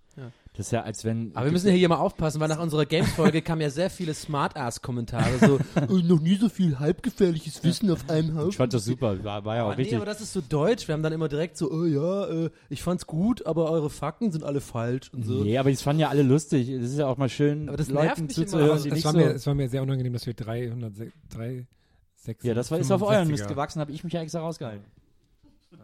Das 0.55 0.65
ist 0.65 0.71
ja, 0.71 0.81
als 0.81 1.05
wenn. 1.05 1.31
Aber 1.35 1.45
wir 1.45 1.51
müssen 1.51 1.67
ja 1.67 1.73
hier 1.73 1.89
mal 1.89 1.97
aufpassen, 1.97 2.39
weil 2.39 2.47
nach 2.47 2.59
unserer 2.59 2.87
Games-Folge 2.87 3.43
kamen 3.43 3.61
ja 3.61 3.69
sehr 3.69 3.91
viele 3.91 4.15
Smart-Ass-Kommentare. 4.15 5.37
So, 5.39 5.59
"Oh, 5.89 5.97
noch 6.03 6.19
nie 6.19 6.35
so 6.37 6.49
viel 6.49 6.79
halbgefährliches 6.79 7.63
Wissen 7.63 7.91
auf 7.91 8.09
einem 8.09 8.29
Ich 8.29 8.35
Haufen. 8.35 8.51
fand 8.53 8.73
das 8.73 8.85
super, 8.85 9.23
war, 9.23 9.45
war 9.45 9.55
ja 9.57 9.63
auch 9.65 9.73
Aber 9.73 9.81
nee, 9.81 9.95
aber 9.95 10.05
das 10.05 10.19
ist 10.21 10.33
so 10.33 10.41
deutsch. 10.41 10.87
Wir 10.87 10.93
haben 10.93 11.03
dann 11.03 11.13
immer 11.13 11.27
direkt 11.29 11.55
so, 11.57 11.71
oh 11.71 11.85
ja, 11.85 12.25
äh, 12.45 12.49
ich 12.69 12.81
fand's 12.81 13.05
gut, 13.05 13.45
aber 13.45 13.69
eure 13.69 13.91
Fakten 13.91 14.31
sind 14.31 14.43
alle 14.43 14.59
falsch 14.59 15.11
und 15.13 15.23
so. 15.23 15.43
Nee, 15.43 15.55
aber 15.59 15.69
das 15.69 15.83
fanden 15.83 15.99
ja 15.99 16.09
alle 16.09 16.23
lustig. 16.23 16.67
Das 16.67 16.89
ist 16.89 16.97
ja 16.97 17.05
auch 17.05 17.17
mal 17.17 17.29
schön, 17.29 17.67
Aber 17.67 17.77
das 17.77 17.89
Leuten 17.89 18.27
zuzuhören, 18.27 18.81
die 18.81 18.89
es, 18.89 18.95
nicht 18.95 19.05
war 19.05 19.11
so. 19.11 19.17
mir, 19.19 19.25
es 19.35 19.45
war 19.45 19.53
mir 19.53 19.69
sehr 19.69 19.83
unangenehm, 19.83 20.13
dass 20.13 20.25
wir 20.25 20.33
300, 20.33 20.93
3, 21.29 21.67
6, 22.15 22.43
ja, 22.43 22.55
das 22.55 22.71
war, 22.71 22.79
ist 22.79 22.91
auf 22.91 23.03
euren 23.03 23.27
Mist 23.27 23.47
gewachsen, 23.47 23.79
habe 23.81 23.91
ich 23.91 24.03
mich 24.03 24.13
ja 24.13 24.21
extra 24.21 24.39
rausgehalten. 24.39 24.83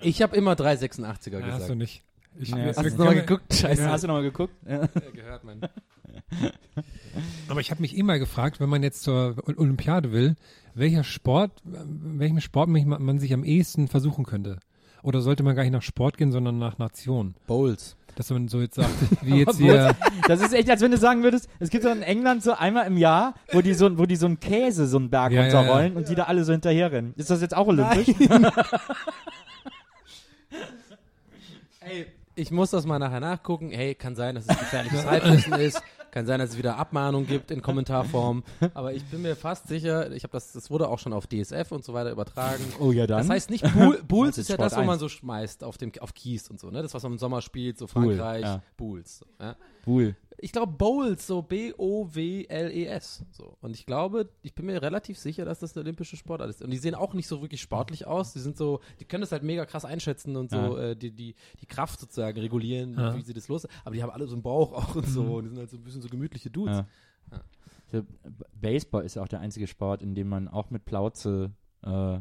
Ich 0.02 0.24
habe 0.24 0.36
immer 0.36 0.54
386er 0.54 1.40
Ja, 1.40 1.46
hast 1.46 1.54
gesagt. 1.54 1.70
du 1.70 1.76
nicht. 1.76 2.02
Ich, 2.40 2.50
Ja, 2.50 2.58
wir- 2.58 2.66
hast 2.68 2.84
du 2.84 2.90
nochmal 2.98 3.16
geguckt? 3.16 3.54
Scheiße. 3.54 3.82
Ja. 3.84 3.90
Hast 3.90 4.04
du 4.04 4.08
nochmal 4.08 4.24
geguckt? 4.24 4.54
Ja. 4.68 4.88
gehört, 5.14 5.44
Mann. 5.44 5.62
Aber 7.48 7.60
ich 7.60 7.70
habe 7.72 7.82
mich 7.82 7.96
immer 7.98 8.18
gefragt, 8.20 8.60
wenn 8.60 8.70
man 8.70 8.82
jetzt 8.84 9.04
zur 9.04 9.36
Olympiade 9.58 10.12
will, 10.12 10.36
welcher 10.74 11.04
Sport, 11.04 11.52
welchem 11.64 12.40
Sport 12.42 12.70
man 12.70 13.20
sich 13.20 13.34
am 13.34 13.44
ehesten 13.44 13.88
versuchen 13.88 14.26
könnte. 14.26 14.58
Oder 15.04 15.22
sollte 15.22 15.44
man 15.44 15.56
gar 15.56 15.64
nicht 15.64 15.74
nach 15.74 15.82
Sport 15.82 16.18
gehen, 16.18 16.32
sondern 16.32 16.58
nach 16.58 16.78
Nation? 16.78 17.36
Bowls. 17.46 17.98
Dass 18.16 18.30
man 18.30 18.48
so 18.48 18.62
jetzt 18.62 18.76
sagt, 18.76 18.90
wie 19.24 19.40
jetzt 19.40 19.58
hier. 19.58 19.96
Das 20.28 20.40
ist 20.42 20.54
echt, 20.54 20.70
als 20.70 20.82
wenn 20.82 20.92
du 20.92 20.98
sagen 20.98 21.24
würdest, 21.24 21.50
es 21.60 21.70
gibt 21.70 21.84
so 21.84 21.90
in 21.90 22.04
England 22.04 22.44
so 22.44 22.54
einmal 22.54 22.86
im 22.88 22.98
Jahr, 22.98 23.34
wo 23.52 23.62
die 23.62 23.74
so, 23.74 23.98
wo 23.98 24.06
die 24.06 24.16
so 24.16 24.28
einen 24.28 24.40
Käse, 24.40 24.88
so 24.88 24.98
einen 24.98 25.10
Berg 25.10 25.32
Ja, 25.34 25.42
ja, 25.42 25.48
ja. 25.48 25.58
runterrollen 25.60 25.96
und 25.98 26.10
die 26.10 26.16
da 26.16 26.24
alle 26.26 26.44
so 26.44 26.52
hinterherrennen. 26.52 27.14
Ist 27.18 27.30
das 27.32 27.42
jetzt 27.42 27.56
auch 27.56 27.68
olympisch? 27.68 28.08
Ey, 31.82 32.06
ich 32.36 32.52
muss 32.52 32.72
das 32.72 32.86
mal 32.86 33.00
nachher 33.00 33.20
nachgucken. 33.20 33.70
Hey, 33.72 33.96
kann 33.96 34.16
sein, 34.16 34.36
dass 34.36 34.46
es 34.48 34.58
gefährliches 34.58 35.06
Halbwissen 35.06 35.54
ist. 35.54 35.82
Kann 36.12 36.28
sein, 36.28 36.40
dass 36.40 36.52
es 36.52 36.58
wieder 36.60 36.78
Abmahnung 36.78 37.26
gibt 37.26 37.50
in 37.50 37.64
Kommentarform. 37.64 38.44
Aber 38.76 38.94
ich 38.94 39.04
bin 39.06 39.24
mir 39.24 39.36
fast 39.36 39.68
sicher, 39.68 40.12
ich 40.12 40.24
habe 40.24 40.32
das, 40.32 40.52
das 40.52 40.70
wurde 40.70 40.88
auch 40.88 41.00
schon 41.00 41.12
auf 41.12 41.26
DSF 41.26 41.72
und 41.72 41.84
so 41.84 41.96
weiter 41.96 42.12
übertragen. 42.12 42.64
Oh 42.80 42.92
ja, 42.92 43.08
dann. 43.08 43.18
Das 43.20 43.30
heißt 43.30 43.50
nicht, 43.50 43.64
Bull, 43.74 44.00
Bulls 44.08 44.38
ist 44.38 44.44
ist 44.44 44.50
ja 44.50 44.56
Sport 44.56 44.72
das, 44.74 44.78
wo 44.78 44.84
man 44.84 45.00
so 45.00 45.10
schmeißt 45.10 45.64
auf 45.64 45.80
dem 45.80 45.92
auf 46.00 46.14
Kies 46.14 46.50
und 46.50 46.60
so, 46.60 46.70
ne? 46.70 46.84
Das, 46.84 46.94
was 46.94 47.02
man 47.02 47.14
im 47.14 47.18
Sommer 47.18 47.42
spielt, 47.42 47.80
so 47.80 47.88
Bull, 47.88 48.16
Frankreich, 48.16 48.44
ja. 48.44 48.62
Bulls. 48.78 49.20
So, 49.20 49.26
ja? 49.40 49.56
Bull. 49.84 50.16
Ich 50.40 50.52
glaube 50.52 50.72
Bowls, 50.74 51.26
so 51.28 51.42
B-O-W-L-E-S. 51.42 53.24
So. 53.32 53.58
Und 53.62 53.76
ich 53.76 53.86
glaube, 53.86 54.30
ich 54.42 54.54
bin 54.56 54.66
mir 54.66 54.82
relativ 54.82 55.18
sicher, 55.20 55.46
dass 55.46 55.60
das 55.60 55.76
eine 55.76 55.84
olympische 55.84 56.18
Sportart 56.18 56.50
ist. 56.50 56.62
Und 56.62 56.72
die 56.72 56.78
sehen 56.78 56.96
auch 56.96 57.14
nicht 57.14 57.28
so 57.28 57.42
wirklich 57.42 57.62
sportlich 57.62 58.06
aus. 58.08 58.34
Die 58.34 58.40
sind 58.40 58.58
so, 58.58 58.80
die 59.00 59.06
können 59.06 59.22
das 59.22 59.32
halt 59.32 59.44
mega 59.44 59.66
krass 59.66 59.86
einschätzen 59.86 60.36
und 60.36 60.50
so 60.50 60.58
Ja. 60.58 60.78
äh, 60.92 60.96
die, 60.96 61.12
die, 61.12 61.36
die 61.62 61.66
Kraft 61.66 62.00
sozusagen 62.00 62.40
regulieren, 62.40 62.96
Ja. 62.98 63.16
wie 63.16 63.22
sie 63.22 63.34
das 63.34 63.48
los. 63.48 63.68
Aber 63.86 63.96
die 63.96 64.02
haben 64.04 64.10
alle 64.10 64.28
so 64.28 64.34
einen 64.34 64.44
Bauch 64.44 64.74
auch 64.74 64.96
und 64.96 65.06
so. 65.08 65.36
Und 65.36 65.44
die 65.46 65.50
sind 65.50 65.60
halt 65.60 65.70
so 65.70 65.78
ein 65.78 65.84
bisschen 65.84 66.02
so 66.02 66.10
gemütliche 66.10 66.50
Dudes. 66.50 66.84
Ja. 67.92 68.02
Baseball 68.60 69.06
ist 69.06 69.16
ja 69.16 69.22
auch 69.24 69.28
der 69.28 69.40
einzige 69.40 69.68
Sport, 69.68 70.02
in 70.02 70.16
dem 70.16 70.28
man 70.28 70.48
auch 70.48 70.72
mit 70.72 70.84
Plauze 70.86 71.52
äh, 71.84 72.18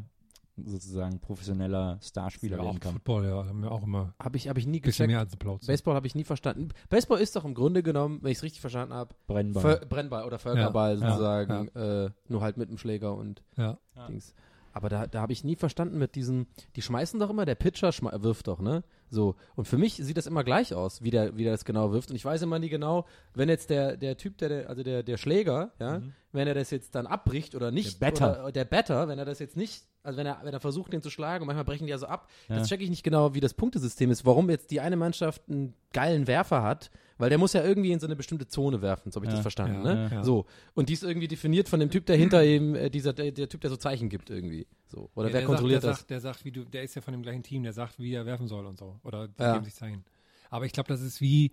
sozusagen 0.56 1.18
professioneller 1.20 1.98
Starspieler 2.02 2.56
Ja, 2.56 2.62
auch 2.62 2.66
werden 2.66 2.80
kann. 2.80 2.92
Football, 2.94 3.24
ja, 3.26 3.46
haben 3.46 3.62
wir 3.62 3.70
auch 3.72 3.82
immer 3.82 4.14
Habe 4.18 4.36
ich, 4.36 4.48
hab 4.48 4.58
ich 4.58 4.66
nie 4.66 4.80
gecheckt. 4.80 5.08
mehr 5.08 5.18
als 5.18 5.32
Applaus. 5.32 5.66
Baseball 5.66 5.94
habe 5.94 6.06
ich 6.06 6.14
nie 6.14 6.24
verstanden. 6.24 6.68
Baseball 6.90 7.20
ist 7.20 7.34
doch 7.36 7.44
im 7.44 7.54
Grunde 7.54 7.82
genommen, 7.82 8.18
wenn 8.22 8.30
ich 8.32 8.38
es 8.38 8.42
richtig 8.42 8.60
verstanden 8.60 8.94
habe, 8.94 9.14
Brennball. 9.26 9.80
Brennball 9.88 10.24
oder 10.24 10.38
Völkerball 10.38 10.98
Ja, 10.98 11.00
ja, 11.00 11.10
sozusagen. 11.10 11.68
Äh, 11.68 12.10
nur 12.28 12.40
halt 12.42 12.56
mit 12.56 12.68
dem 12.68 12.78
Schläger 12.78 13.14
und 13.14 13.42
Ja. 13.56 13.78
Dings. 14.08 14.34
Aber 14.74 14.88
da, 14.88 15.06
da 15.06 15.20
habe 15.20 15.32
ich 15.32 15.44
nie 15.44 15.56
verstanden 15.56 15.98
mit 15.98 16.14
diesen, 16.14 16.46
die 16.76 16.82
schmeißen 16.82 17.20
doch 17.20 17.28
immer, 17.30 17.44
der 17.44 17.54
Pitcher 17.56 17.90
wirft 18.22 18.48
doch, 18.48 18.60
ne? 18.60 18.82
So. 19.12 19.34
Und 19.56 19.68
für 19.68 19.76
mich 19.76 19.96
sieht 19.96 20.16
das 20.16 20.26
immer 20.26 20.42
gleich 20.42 20.74
aus, 20.74 21.02
wie 21.02 21.10
der, 21.10 21.36
wie 21.36 21.42
der 21.44 21.52
das 21.52 21.66
genau 21.66 21.92
wirft. 21.92 22.08
Und 22.08 22.16
ich 22.16 22.24
weiß 22.24 22.40
immer 22.42 22.58
nie 22.58 22.70
genau, 22.70 23.04
wenn 23.34 23.50
jetzt 23.50 23.68
der, 23.68 23.96
der 23.98 24.16
Typ, 24.16 24.38
der, 24.38 24.48
der 24.48 24.68
also 24.70 24.82
der, 24.82 25.02
der 25.02 25.18
Schläger, 25.18 25.70
ja, 25.78 26.00
wenn 26.32 26.48
er 26.48 26.54
das 26.54 26.70
jetzt 26.70 26.94
dann 26.94 27.06
abbricht 27.06 27.54
oder 27.54 27.70
nicht, 27.70 28.00
Der 28.00 28.06
Batter. 28.06 28.42
oder 28.44 28.52
der 28.52 28.64
Batter, 28.64 29.08
wenn 29.08 29.18
er 29.18 29.26
das 29.26 29.38
jetzt 29.38 29.54
nicht, 29.54 29.84
also 30.02 30.16
wenn 30.16 30.26
er, 30.26 30.40
wenn 30.42 30.54
er 30.54 30.60
versucht, 30.60 30.94
den 30.94 31.02
zu 31.02 31.10
schlagen, 31.10 31.42
und 31.42 31.46
manchmal 31.46 31.66
brechen 31.66 31.86
die 31.86 31.90
ja 31.90 31.98
so 31.98 32.06
ab, 32.06 32.30
Ja. 32.48 32.56
das 32.56 32.68
checke 32.68 32.82
ich 32.84 32.88
nicht 32.90 33.02
genau, 33.02 33.34
wie 33.34 33.40
das 33.40 33.52
Punktesystem 33.52 34.10
ist, 34.10 34.24
warum 34.24 34.48
jetzt 34.48 34.70
die 34.70 34.80
eine 34.80 34.96
Mannschaft 34.96 35.42
einen 35.50 35.74
geilen 35.92 36.26
Werfer 36.26 36.62
hat, 36.62 36.90
weil 37.18 37.28
der 37.28 37.38
muss 37.38 37.52
ja 37.52 37.62
irgendwie 37.64 37.92
in 37.92 38.00
so 38.00 38.06
eine 38.06 38.16
bestimmte 38.16 38.46
Zone 38.48 38.82
werfen, 38.82 39.10
so 39.12 39.16
habe 39.16 39.26
ich 39.26 39.30
Ja, 39.32 39.36
das 39.36 39.42
verstanden, 39.42 39.84
ja, 39.86 39.94
ne? 39.94 40.08
ja. 40.10 40.24
So. 40.24 40.46
Und 40.74 40.88
die 40.88 40.92
ist 40.94 41.02
irgendwie 41.02 41.28
definiert 41.28 41.68
von 41.68 41.80
dem 41.80 41.90
Typ, 41.90 42.06
der 42.06 42.16
hinter 42.16 42.44
ihm, 42.44 42.74
äh, 42.74 42.90
dieser, 42.90 43.12
der, 43.12 43.32
der 43.32 43.48
Typ, 43.48 43.60
der 43.60 43.70
so 43.70 43.76
Zeichen 43.76 44.08
gibt 44.08 44.30
irgendwie. 44.30 44.66
So. 44.88 45.10
Oder 45.14 45.28
Ja, 45.28 45.34
wer 45.34 45.40
der 45.40 45.46
kontrolliert 45.46 45.82
sagt, 45.82 45.84
der 45.84 45.90
das? 45.90 45.98
Sagt, 46.00 46.10
der 46.10 46.20
sagt, 46.20 46.44
wie 46.44 46.52
du, 46.52 46.64
der 46.64 46.82
ist 46.82 46.94
ja 46.94 47.02
von 47.02 47.12
dem 47.12 47.22
gleichen 47.22 47.42
Team, 47.42 47.62
der 47.62 47.72
sagt, 47.72 47.98
wie 47.98 48.12
er 48.14 48.26
werfen 48.26 48.48
soll 48.48 48.66
und 48.66 48.78
so. 48.78 48.98
Oder 49.04 49.28
die 49.28 49.42
Ja. 49.42 49.52
geben 49.52 49.64
sich 49.64 49.74
Zeichen. 49.74 50.04
Aber 50.50 50.66
ich 50.66 50.72
glaube, 50.72 50.88
das 50.88 51.00
ist 51.00 51.20
wie, 51.20 51.46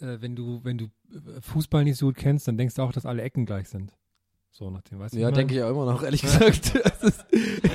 äh, 0.00 0.18
wenn 0.20 0.36
du, 0.36 0.60
wenn 0.64 0.78
du 0.78 0.84
äh, 1.12 1.40
Fußball 1.40 1.84
nicht 1.84 1.96
so 1.96 2.06
gut 2.06 2.16
kennst, 2.16 2.46
dann 2.48 2.56
denkst 2.58 2.74
du 2.74 2.82
auch, 2.82 2.92
dass 2.92 3.06
alle 3.06 3.22
Ecken 3.22 3.46
gleich 3.46 3.68
sind. 3.68 3.96
So 4.56 4.70
nach 4.70 4.82
dem, 4.82 5.00
weißt 5.00 5.14
du? 5.14 5.18
Ja, 5.18 5.32
denke 5.32 5.52
ich 5.52 5.62
auch 5.64 5.70
immer 5.70 5.84
noch, 5.84 6.04
ehrlich 6.04 6.22
gesagt. 6.22 6.72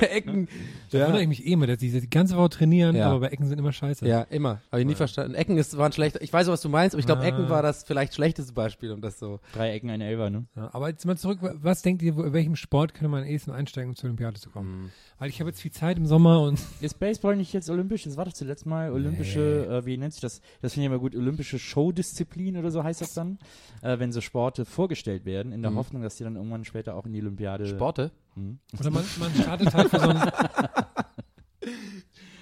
Ecken. 0.00 0.48
Da 0.90 1.04
wundere 1.04 1.20
ich 1.20 1.28
mich 1.28 1.46
eh 1.46 1.52
immer, 1.52 1.66
dass 1.66 1.76
die 1.76 1.90
die 1.90 2.08
ganze 2.08 2.38
Woche 2.38 2.48
trainieren, 2.48 2.96
Ja. 2.96 3.10
aber 3.10 3.20
bei 3.20 3.26
Ecken 3.28 3.46
sind 3.46 3.58
immer 3.58 3.70
scheiße. 3.72 4.08
Ja, 4.08 4.22
immer. 4.22 4.62
Habe 4.72 4.80
ich 4.80 4.86
nie 4.86 4.94
verstanden. 4.94 5.34
Ecken 5.34 5.58
ist, 5.58 5.76
waren 5.76 5.92
schlecht. 5.92 6.16
Ich 6.22 6.32
weiß, 6.32 6.46
was 6.46 6.62
du 6.62 6.70
meinst, 6.70 6.94
aber 6.94 7.00
ich 7.00 7.06
glaube, 7.06 7.20
Ah. 7.20 7.26
Ecken 7.26 7.50
war 7.50 7.62
das 7.62 7.84
vielleicht 7.84 8.14
schlechteste 8.14 8.54
Beispiel, 8.54 8.92
um 8.92 9.02
das 9.02 9.18
so. 9.18 9.40
Drei 9.52 9.72
Ecken, 9.74 9.90
ein 9.90 10.00
Elfer, 10.00 10.30
ne? 10.30 10.46
Ja, 10.56 10.70
aber 10.72 10.88
jetzt 10.88 11.04
mal 11.04 11.18
zurück, 11.18 11.38
was 11.42 11.82
denkt 11.82 12.00
ihr, 12.00 12.16
wo- 12.16 12.22
in 12.22 12.32
welchem 12.32 12.56
Sport 12.56 12.94
könnte 12.94 13.08
man 13.10 13.24
am 13.24 13.28
ehesten 13.28 13.50
einsteigen, 13.50 13.90
um 13.90 13.96
zur 13.96 14.06
Olympiade 14.06 14.40
zu 14.40 14.48
kommen? 14.48 14.90
Weil 15.20 15.28
ich 15.28 15.38
habe 15.38 15.50
jetzt 15.50 15.60
viel 15.60 15.70
Zeit 15.70 15.98
im 15.98 16.06
Sommer 16.06 16.40
und 16.40 16.58
Ist 16.80 16.98
Baseball 16.98 17.36
nicht 17.36 17.52
jetzt 17.52 17.68
olympisch? 17.70 18.04
Das 18.04 18.16
war 18.16 18.24
doch 18.24 18.32
zuletzt 18.32 18.64
mal 18.66 18.90
olympische, 18.90 19.66
äh, 19.66 19.84
wie 19.86 19.96
nennt 19.98 20.14
sich 20.14 20.22
das? 20.22 20.40
Das 20.62 20.72
finde 20.72 20.86
ich 20.86 20.90
immer 20.90 20.98
gut, 20.98 21.14
olympische 21.14 21.58
Showdisziplin 21.58 22.56
oder 22.56 22.70
so 22.70 22.82
heißt 22.82 23.02
das 23.02 23.12
dann. 23.14 23.38
Äh, 23.82 23.98
wenn 23.98 24.12
so 24.12 24.20
Sporte 24.22 24.64
vorgestellt 24.64 25.24
werden, 25.26 25.52
in 25.52 25.60
der 25.62 25.70
Mhm. 25.72 25.76
Hoffnung, 25.76 26.02
dass 26.02 26.16
die 26.16 26.24
dann 26.24 26.36
irgendwann 26.36 26.64
später 26.64 26.96
auch 26.96 27.04
in 27.06 27.12
die 27.12 27.20
Olympiade. 27.20 27.66
Sporte? 27.66 28.10
Mhm. 28.34 28.58
oder 28.80 28.90
man, 28.90 29.04
man 29.18 29.34
startet 29.34 29.74
halt 29.74 29.90
für 29.90 29.98
so 30.00 30.08
ein, 30.08 30.20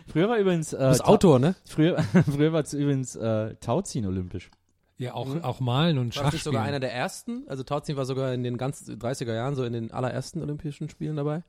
Früher 0.07 0.29
war 0.29 0.39
übrigens. 0.39 0.72
Äh, 0.72 0.79
Du 0.79 0.89
bist 0.89 1.01
Ta- 1.01 1.07
Autor, 1.09 1.39
ne? 1.39 1.55
Früher, 1.66 2.01
früher 2.03 2.53
war 2.53 2.64
übrigens 2.72 3.14
äh, 3.16 3.55
Tauziehen 3.57 4.07
olympisch. 4.07 4.51
ja 4.99 5.14
auch, 5.14 5.26
Mhm. 5.35 5.43
auch 5.45 5.61
malen 5.61 5.99
und 5.99 6.16
War 6.16 6.31
das 6.31 6.45
sogar 6.45 6.62
einer 6.62 6.81
der 6.81 6.93
ersten? 6.95 7.43
Also 7.49 7.62
Tauziehen 7.62 7.97
war 7.97 8.05
sogar 8.07 8.33
in 8.33 8.43
den 8.43 8.57
ganz 8.57 8.89
30er 8.89 9.35
Jahren 9.35 9.55
so 9.55 9.64
in 9.64 9.72
den 9.72 9.91
allerersten 9.91 10.41
Olympischen 10.41 10.89
Spielen 10.89 11.16
dabei? 11.16 11.43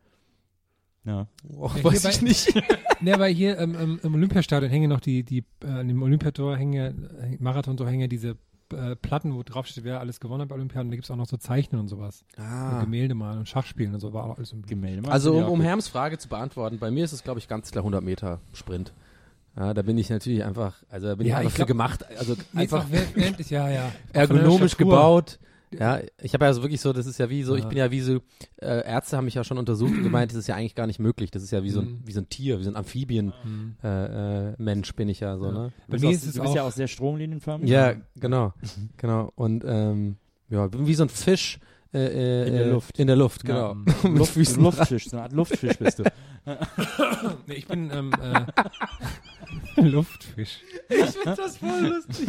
Ja. 1.05 1.27
Oh, 1.57 1.69
Ja, 1.75 1.83
weiß 1.83 2.01
hier 2.01 2.09
ich 2.11 2.19
bei- 2.19 2.23
nicht. 2.27 2.63
Ne, 3.01 3.17
weil 3.17 3.33
hier 3.33 3.57
ähm, 3.59 3.75
im, 3.75 3.99
im 4.03 4.13
Olympiastadion 4.15 4.69
hängen 4.69 4.89
noch 4.89 4.99
die, 4.99 5.23
die 5.23 5.45
äh, 5.63 5.67
an 5.67 5.87
dem 5.87 6.01
Olympiator 6.03 6.57
hängen 6.57 6.73
ja, 6.73 6.87
äh, 6.87 7.37
Marathon-Tor 7.39 7.87
hängen 7.87 8.01
ja 8.01 8.07
diese 8.07 8.35
äh, 8.73 8.97
Platten, 8.97 9.33
wo 9.33 9.41
drauf 9.41 9.67
steht, 9.67 9.85
wer 9.85 10.01
alles 10.01 10.19
gewonnen 10.19 10.41
hat 10.41 10.49
bei 10.49 10.55
Olympiaden. 10.55 10.91
Da 10.91 10.95
gibt 10.95 11.05
es 11.05 11.11
auch 11.11 11.15
noch 11.15 11.27
so 11.27 11.37
Zeichnen 11.37 11.79
und 11.79 11.87
sowas. 11.87 12.25
Und 12.37 12.43
Ah. 12.43 12.81
Gemälde 12.81 13.15
malen 13.15 13.39
und 13.39 13.47
Schachspielen 13.47 13.93
und 13.93 14.01
so 14.01 14.11
war 14.11 14.25
auch 14.25 14.35
alles 14.37 14.51
im 14.51 14.63
Gemälde. 14.63 15.01
machen 15.01 15.13
Also 15.13 15.33
um, 15.37 15.45
um. 15.45 15.61
Herms 15.61 15.87
Frage 15.87 16.17
zu 16.17 16.27
beantworten, 16.27 16.77
bei 16.77 16.91
mir 16.91 17.05
ist 17.05 17.13
es, 17.13 17.23
glaube 17.23 17.39
ich, 17.39 17.47
ganz 17.47 17.71
klar 17.71 17.83
100 17.83 18.03
Meter 18.03 18.41
Sprint. 18.53 18.91
Ja, 19.57 19.73
da 19.73 19.81
bin 19.81 19.97
ich 19.97 20.09
natürlich 20.09 20.43
einfach, 20.43 20.83
also 20.89 21.07
da 21.07 21.15
bin 21.15 21.25
Ja, 21.25 21.35
ich 21.35 21.37
einfach 21.37 21.47
ich 21.49 21.53
für 21.53 21.57
glaub- 21.59 21.67
gemacht, 21.69 22.05
also 22.17 22.35
einfach 22.53 22.85
während- 22.89 23.49
ja, 23.49 23.69
ja. 23.69 23.91
ergonomisch 24.13 24.75
gebaut. 24.77 25.39
Ja, 25.77 25.99
ich 26.21 26.33
habe 26.33 26.45
ja 26.45 26.49
also 26.49 26.61
wirklich 26.63 26.81
so, 26.81 26.93
das 26.93 27.05
ist 27.05 27.19
ja 27.19 27.29
wie 27.29 27.43
so, 27.43 27.55
ich 27.55 27.63
Ja. 27.63 27.69
bin 27.69 27.77
ja 27.77 27.91
wie 27.91 28.01
so, 28.01 28.15
äh, 28.61 28.83
Ärzte 28.87 29.17
haben 29.17 29.25
mich 29.25 29.35
ja 29.35 29.43
schon 29.43 29.57
untersucht 29.57 29.91
und 29.91 30.03
gemeint, 30.03 30.31
das 30.31 30.37
ist 30.39 30.47
ja 30.47 30.55
eigentlich 30.55 30.73
gar 30.75 30.87
nicht 30.87 30.99
möglich. 30.99 31.29
Das 31.31 31.43
ist 31.43 31.51
ja 31.51 31.63
wie 31.63 31.69
so 31.69 31.81
ein, 31.81 31.87
Mhm. 31.87 31.99
wie 32.05 32.11
so 32.11 32.21
ein 32.21 32.29
Tier, 32.29 32.59
wie 32.59 32.63
so 32.63 32.71
ein 32.71 32.75
Amphibien 32.75 33.33
Mhm. 33.43 33.75
äh, 33.83 34.49
äh, 34.49 34.55
Mensch 34.57 34.95
bin 34.95 35.09
ich 35.09 35.19
ja 35.19 35.37
so, 35.37 35.45
Ja. 35.45 35.51
ne? 35.51 35.67
Du 35.67 35.73
Bei 35.87 35.91
bist, 35.91 36.03
mir 36.05 36.11
ist 36.11 36.25
es 36.25 36.33
du 36.33 36.41
bist 36.41 36.55
ja 36.55 36.63
auch 36.63 36.71
sehr 36.71 36.87
stromlinienförmig. 36.87 37.69
Ja, 37.69 37.93
genau, 38.15 38.53
genau. 38.97 39.31
Und 39.35 39.63
ähm, 39.67 40.17
ja, 40.49 40.65
bin 40.67 40.87
wie 40.87 40.95
so 40.95 41.03
ein 41.03 41.09
Fisch 41.09 41.59
äh, 41.93 41.97
äh, 42.43 42.47
In 42.47 42.53
der 42.53 42.65
äh, 42.65 42.69
Luft. 42.69 42.99
In 42.99 43.07
der 43.07 43.15
Luft, 43.15 43.47
Ja. 43.47 43.73
genau. 43.73 43.75
Mit 43.75 44.17
Luft, 44.19 44.57
Luftfisch, 44.57 45.09
so 45.09 45.17
eine 45.17 45.23
Art 45.23 45.33
Luftfisch 45.33 45.77
bist 45.77 45.99
du. 45.99 46.03
nee, 47.47 47.53
ich 47.55 47.67
bin 47.67 47.89
ähm, 47.91 48.11
äh, 48.21 48.45
Luftfisch. 49.81 50.59
Ich 50.89 50.97
finde 51.05 51.35
das 51.35 51.57
voll 51.57 51.87
lustig. 51.87 52.27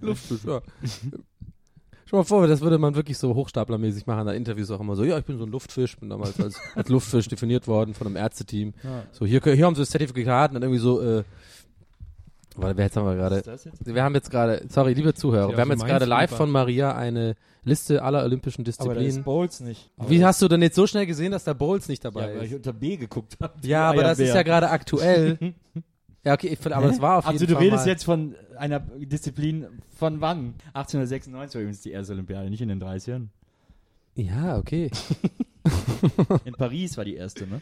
Luftfisch, 0.00 0.44
ja. 0.46 0.60
Schau 2.14 2.18
mal 2.18 2.24
vor, 2.24 2.46
das 2.46 2.60
würde 2.60 2.78
man 2.78 2.94
wirklich 2.94 3.18
so 3.18 3.34
hochstaplermäßig 3.34 4.06
machen, 4.06 4.24
da 4.24 4.32
Interviews 4.32 4.70
auch 4.70 4.78
immer 4.78 4.94
so, 4.94 5.02
ja, 5.02 5.18
ich 5.18 5.24
bin 5.24 5.36
so 5.36 5.46
ein 5.46 5.50
Luftfisch, 5.50 5.96
bin 5.96 6.10
damals 6.10 6.40
als, 6.40 6.60
als 6.76 6.88
Luftfisch 6.88 7.26
definiert 7.26 7.66
worden 7.66 7.92
von 7.92 8.06
einem 8.06 8.14
Ärzteteam. 8.14 8.72
Ja. 8.84 9.02
So, 9.10 9.26
hier, 9.26 9.40
hier 9.42 9.66
haben 9.66 9.74
sie 9.74 9.82
das 9.82 9.90
Zertifikat 9.90 10.52
und 10.52 10.54
dann 10.54 10.62
irgendwie 10.62 10.78
so, 10.78 11.00
äh, 11.00 11.24
warte, 12.54 12.76
wer 12.76 12.84
jetzt 12.84 12.96
haben 12.96 13.06
wir 13.06 13.16
gerade? 13.16 13.38
Ist? 13.38 13.68
Wir 13.84 14.04
haben 14.04 14.14
jetzt 14.14 14.30
gerade, 14.30 14.64
sorry, 14.68 14.92
liebe 14.92 15.12
Zuhörer, 15.14 15.48
wir 15.48 15.58
haben 15.58 15.72
jetzt 15.72 15.84
gerade 15.84 16.04
live 16.04 16.30
von 16.30 16.52
Maria 16.52 16.94
eine 16.94 17.34
Liste 17.64 18.00
aller 18.00 18.22
olympischen 18.22 18.60
Aber 18.60 18.64
da 18.66 18.70
ist 18.70 18.78
Disziplinen. 18.78 19.24
Bowls 19.24 19.58
nicht. 19.58 19.90
Wie 20.06 20.24
hast 20.24 20.40
du 20.40 20.46
denn 20.46 20.62
jetzt 20.62 20.76
so 20.76 20.86
schnell 20.86 21.06
gesehen, 21.06 21.32
dass 21.32 21.42
da 21.42 21.52
Bowls 21.52 21.88
nicht 21.88 22.04
ja, 22.04 22.12
dabei 22.12 22.36
weil 22.36 22.44
ich 22.44 22.52
ist? 22.52 22.58
unter 22.58 22.74
B 22.74 22.96
geguckt 22.96 23.38
habe. 23.42 23.54
Ja, 23.62 23.90
aber 23.90 24.04
das 24.04 24.20
ist 24.20 24.32
ja 24.32 24.44
gerade 24.44 24.70
aktuell. 24.70 25.36
Ja, 26.24 26.32
okay, 26.34 26.48
ich- 26.48 26.72
aber 26.72 26.86
das 26.88 27.00
war 27.00 27.18
auf 27.18 27.26
Also 27.26 27.40
jeden 27.40 27.50
du 27.50 27.54
Fall 27.56 27.64
redest 27.64 27.84
mal. 27.84 27.90
jetzt 27.90 28.04
von 28.04 28.34
einer 28.56 28.80
Disziplin 28.80 29.66
von 29.96 30.20
wann? 30.20 30.54
1896 30.72 31.54
war 31.54 31.60
übrigens 31.62 31.80
die 31.82 31.90
erste 31.90 32.12
Olympiade, 32.14 32.48
nicht 32.50 32.62
in 32.62 32.68
den 32.68 32.80
30ern. 32.82 33.28
Ja, 34.14 34.56
okay. 34.58 34.90
In 36.44 36.54
Paris 36.54 36.96
war 36.96 37.04
die 37.04 37.14
erste, 37.16 37.46
ne? 37.46 37.60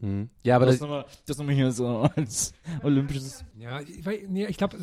Hm. 0.00 0.28
Ja, 0.42 0.56
aber 0.56 0.66
das, 0.66 0.74
das, 0.76 0.82
nochmal, 0.82 1.04
das 1.26 1.38
nochmal 1.38 1.54
hier 1.54 1.72
so 1.72 1.86
als 2.14 2.52
olympisches. 2.82 3.44
Ja, 3.58 3.80
ich, 3.80 4.04
nee, 4.28 4.44
ich 4.46 4.58
glaube, 4.58 4.76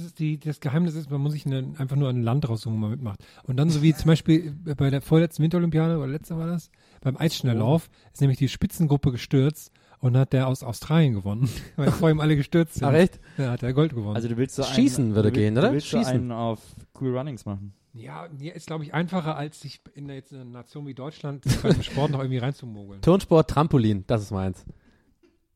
das 0.43 0.59
Geheimnis 0.59 0.95
ist, 0.95 1.11
man 1.11 1.21
muss 1.21 1.33
sich 1.33 1.45
eine, 1.45 1.73
einfach 1.77 1.95
nur 1.95 2.09
ein 2.09 2.23
Land 2.23 2.49
raussuchen, 2.49 2.75
wo 2.75 2.79
man 2.81 2.89
mitmacht. 2.91 3.23
Und 3.43 3.57
dann 3.57 3.69
so 3.69 3.81
wie 3.83 3.93
zum 3.93 4.07
Beispiel 4.07 4.51
bei 4.75 4.89
der 4.89 5.01
vorletzten 5.01 5.43
Winterolympiade, 5.43 5.97
oder 5.97 6.07
letzte 6.07 6.37
war 6.37 6.47
das, 6.47 6.71
beim 7.01 7.17
Eisschnelllauf 7.17 7.89
ist 8.13 8.21
nämlich 8.21 8.39
die 8.39 8.49
Spitzengruppe 8.49 9.11
gestürzt 9.11 9.71
und 10.01 10.17
hat 10.17 10.33
der 10.33 10.47
aus 10.47 10.63
Australien 10.63 11.13
gewonnen, 11.13 11.49
weil 11.77 11.91
vor 11.91 12.09
ihm 12.09 12.19
alle 12.19 12.35
gestürzt 12.35 12.75
sind. 12.75 12.83
Ach, 12.87 12.93
echt? 12.93 13.19
Ja, 13.37 13.51
hat 13.51 13.63
er 13.63 13.71
Gold 13.73 13.95
gewonnen. 13.95 14.15
Also 14.15 14.27
du 14.27 14.35
willst 14.37 14.55
so 14.55 14.63
einen, 14.63 14.73
Schießen 14.73 15.15
würde 15.15 15.29
du 15.31 15.35
will- 15.35 15.41
gehen, 15.43 15.55
du 15.55 15.61
oder? 15.61 15.71
willst 15.71 15.87
Schießen. 15.87 16.03
so 16.03 16.09
einen 16.11 16.31
auf 16.33 16.59
Cool 16.99 17.17
Runnings 17.17 17.45
machen. 17.45 17.73
ja, 17.93 18.27
ja, 18.39 18.53
ist 18.53 18.67
glaube 18.67 18.83
ich 18.83 18.93
einfacher, 18.93 19.35
als 19.37 19.61
sich 19.61 19.79
in 19.95 20.07
der, 20.07 20.17
jetzt 20.17 20.31
in 20.33 20.41
einer 20.41 20.49
Nation 20.49 20.85
wie 20.87 20.93
Deutschland 20.93 21.43
beim 21.63 21.81
Sport 21.81 22.11
noch 22.11 22.19
irgendwie 22.19 22.37
reinzumogeln. 22.39 23.01
Turnsport, 23.01 23.49
Trampolin, 23.49 24.03
das 24.07 24.21
ist 24.23 24.31
meins. 24.31 24.65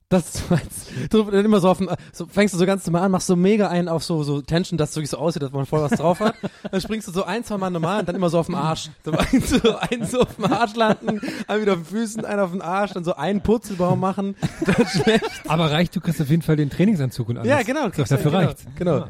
Das 0.09 0.35
ist 0.35 0.51
meins. 0.51 0.87
Du 1.09 1.21
immer 1.29 1.59
so 1.59 1.69
auf 1.69 1.79
dem, 1.79 1.89
so 2.11 2.27
fängst 2.27 2.53
du 2.53 2.57
so 2.59 2.65
ganz 2.65 2.85
normal 2.85 3.03
an, 3.03 3.11
machst 3.11 3.27
so 3.27 3.35
mega 3.35 3.69
einen 3.69 3.87
auf 3.87 4.03
so, 4.03 4.21
so 4.23 4.41
Tension, 4.41 4.77
dass 4.77 4.91
es 4.91 4.95
wirklich 4.95 5.09
so 5.09 5.17
aussieht, 5.17 5.41
dass 5.41 5.51
man 5.51 5.65
voll 5.65 5.81
was 5.81 5.91
drauf 5.91 6.19
hat. 6.19 6.35
Dann 6.71 6.81
springst 6.81 7.07
du 7.07 7.11
so 7.11 7.23
ein, 7.23 7.43
zwei 7.43 7.57
Mal 7.57 7.71
normal 7.71 8.01
und 8.01 8.07
dann 8.07 8.15
immer 8.15 8.29
so 8.29 8.39
auf 8.39 8.45
dem 8.45 8.55
Arsch. 8.55 8.89
So 9.03 9.11
einen 9.77 10.05
so, 10.05 10.21
auf 10.21 10.35
dem 10.35 10.45
Arsch 10.45 10.75
landen, 10.75 11.21
einen 11.47 11.61
wieder 11.61 11.73
auf 11.73 11.79
den 11.79 11.85
Füßen, 11.85 12.25
einen 12.25 12.39
auf 12.39 12.51
den 12.51 12.61
Arsch, 12.61 12.93
dann 12.93 13.03
so 13.03 13.15
einen 13.15 13.41
Purzelbaum 13.41 13.99
machen. 13.99 14.35
Dann 14.65 14.87
schlecht. 14.87 15.25
Aber 15.47 15.71
reicht, 15.71 15.95
du 15.95 16.01
kriegst 16.01 16.21
auf 16.21 16.29
jeden 16.29 16.41
Fall 16.41 16.55
den 16.55 16.69
Trainingsanzug 16.69 17.29
und 17.29 17.37
alles. 17.37 17.49
Ja, 17.49 17.63
genau. 17.63 17.89
Das 17.89 18.09
dafür 18.09 18.31
genau, 18.31 18.43
reicht's. 18.43 18.65
Genau. 18.75 19.07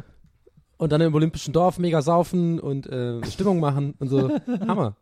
Und 0.77 0.91
dann 0.91 1.01
im 1.01 1.13
Olympischen 1.13 1.53
Dorf 1.53 1.77
mega 1.77 2.01
saufen 2.01 2.59
und 2.59 2.87
äh, 2.87 3.25
Stimmung 3.29 3.59
machen 3.59 3.95
und 3.99 4.09
so. 4.09 4.29
Hammer. 4.67 4.95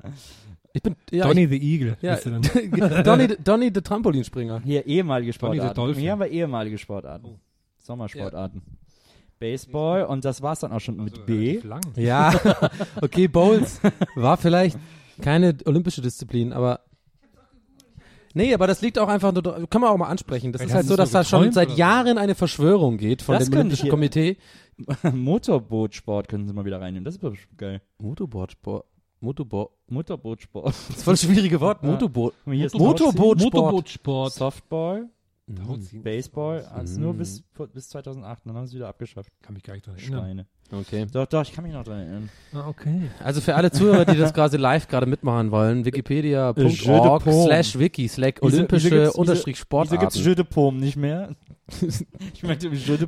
Ich 0.75 0.81
bin, 0.81 0.95
ja, 1.11 1.27
Donny 1.27 1.47
the 1.47 1.57
Eagle. 1.57 1.97
Ja, 2.01 2.15
bist 2.15 2.25
du 2.25 2.31
dann. 2.31 2.41
Donny, 3.03 3.27
Donny 3.43 3.71
der 3.71 3.83
Trampolinspringer. 3.83 4.61
Hier 4.61 4.85
ehemalige 4.87 5.31
the 5.31 5.35
Sportarten. 5.35 5.93
Hier 5.93 6.11
haben 6.11 6.19
wir 6.19 6.27
ehemalige 6.27 6.79
Sportarten. 6.79 7.39
Sommersportarten. 7.77 8.61
Baseball 9.39 10.05
und 10.05 10.25
das 10.25 10.41
war's 10.41 10.61
dann 10.61 10.71
auch 10.71 10.79
schon 10.79 11.03
mit 11.03 11.25
B. 11.25 11.59
Lang. 11.59 11.81
Ja, 11.95 12.33
okay, 13.01 13.27
Bowls 13.27 13.81
war 14.15 14.37
vielleicht 14.37 14.77
keine 15.21 15.55
olympische 15.65 16.01
Disziplin, 16.01 16.53
aber 16.53 16.79
Nee, 18.35 18.53
aber 18.53 18.65
das 18.65 18.81
liegt 18.81 18.97
auch 18.97 19.09
einfach 19.09 19.31
nur, 19.31 19.43
kann 19.67 19.81
man 19.81 19.91
auch 19.91 19.97
mal 19.97 20.07
ansprechen. 20.07 20.51
Das 20.51 20.61
Vielleicht 20.61 20.71
ist 20.71 20.75
halt 20.75 20.87
so, 20.87 20.95
dass 20.95 21.11
da 21.11 21.23
schon 21.23 21.51
seit. 21.51 21.77
Jahren 21.77 22.17
eine 22.17 22.33
Verschwörung 22.33 22.97
geht 22.97 23.21
von 23.21 23.35
Das 23.35 23.47
dem 23.47 23.59
Olympischen 23.59 23.89
Komitee. 23.89 24.37
Motorbootsport 25.13 26.27
können 26.27 26.47
sie 26.47 26.53
mal 26.53 26.65
wieder 26.65 26.81
reinnehmen. 26.81 27.05
Das 27.05 27.15
ist 27.15 27.19
bestimmt 27.19 27.57
geil. 27.59 27.81
Motorbootsport. 27.99 28.85
Motorboot. 29.23 29.69
Motorbootsport. 29.89 30.67
Das 30.67 30.89
ist 30.89 31.03
voll 31.03 31.13
ein 31.13 31.17
schwierige 31.17 31.59
Wort. 31.61 31.81
Ja. 31.81 31.89
Motorboot. 31.91 32.33
Hier 32.45 32.65
ist 32.65 32.77
Motorboot. 32.77 33.39
Motorbootsport. 33.39 34.33
Softball, 34.33 35.09
Tauziehen. 35.65 36.03
Baseball, 36.03 36.61
also 36.73 36.95
Mhm. 36.97 37.05
nur 37.05 37.13
bis, 37.15 37.43
bis 37.73 37.89
2008, 37.89 38.41
dann 38.45 38.55
haben 38.55 38.67
sie 38.67 38.75
wieder 38.75 38.87
abgeschafft. 38.89 39.29
Kann 39.41 39.53
mich 39.53 39.63
gar 39.63 39.73
nicht 39.73 39.85
dran 39.87 39.95
erinnern. 39.97 40.19
Schweine. 40.21 40.45
Okay. 40.71 41.05
Doch, 41.11 41.25
doch, 41.27 41.41
ich 41.43 41.51
kann 41.51 41.63
mich 41.65 41.73
noch 41.73 41.83
dran 41.83 41.99
erinnern. 41.99 42.29
Ah, 42.53 42.67
okay. 42.67 43.09
Also 43.23 43.41
für 43.41 43.53
alle 43.55 43.69
Zuhörer, 43.71 44.05
die 44.05 44.17
das 44.17 44.33
quasi 44.33 44.57
live 44.57 44.87
gerade 44.87 45.05
mitmachen 45.05 45.51
wollen, 45.51 45.83
de 45.83 45.93
wikipedia.org 45.93 47.23
slash 47.23 47.77
wiki 47.77 48.07
slash 48.07 48.35
olympische 48.41 48.89
gibt's- 48.89 49.15
unterstrich 49.15 49.61
Wieso 49.69 49.97
gibt's. 49.97 50.15
Jeu 50.23 50.33
de 50.35 50.43
Paume 50.45 50.79
nicht 50.79 50.95
mehr? 50.97 51.35
ich 52.33 52.43
meinte 52.43 52.67
Jeu 52.69 52.97
de 52.97 53.05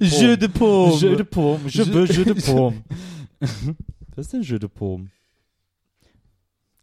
Paume. 0.50 0.92
Jeu 0.94 1.16
de 1.16 1.24
paume. 1.26 1.60
Jeu 1.70 1.84
de 1.86 1.94
veux 1.94 2.06
Jeu 2.14 2.24
de 2.26 2.36
Paume. 2.42 2.84
Was 4.16 4.28
ist 4.28 4.34
denn 4.34 4.44
Jeu 4.44 4.60
de 4.60 4.70
Paume? 4.70 5.08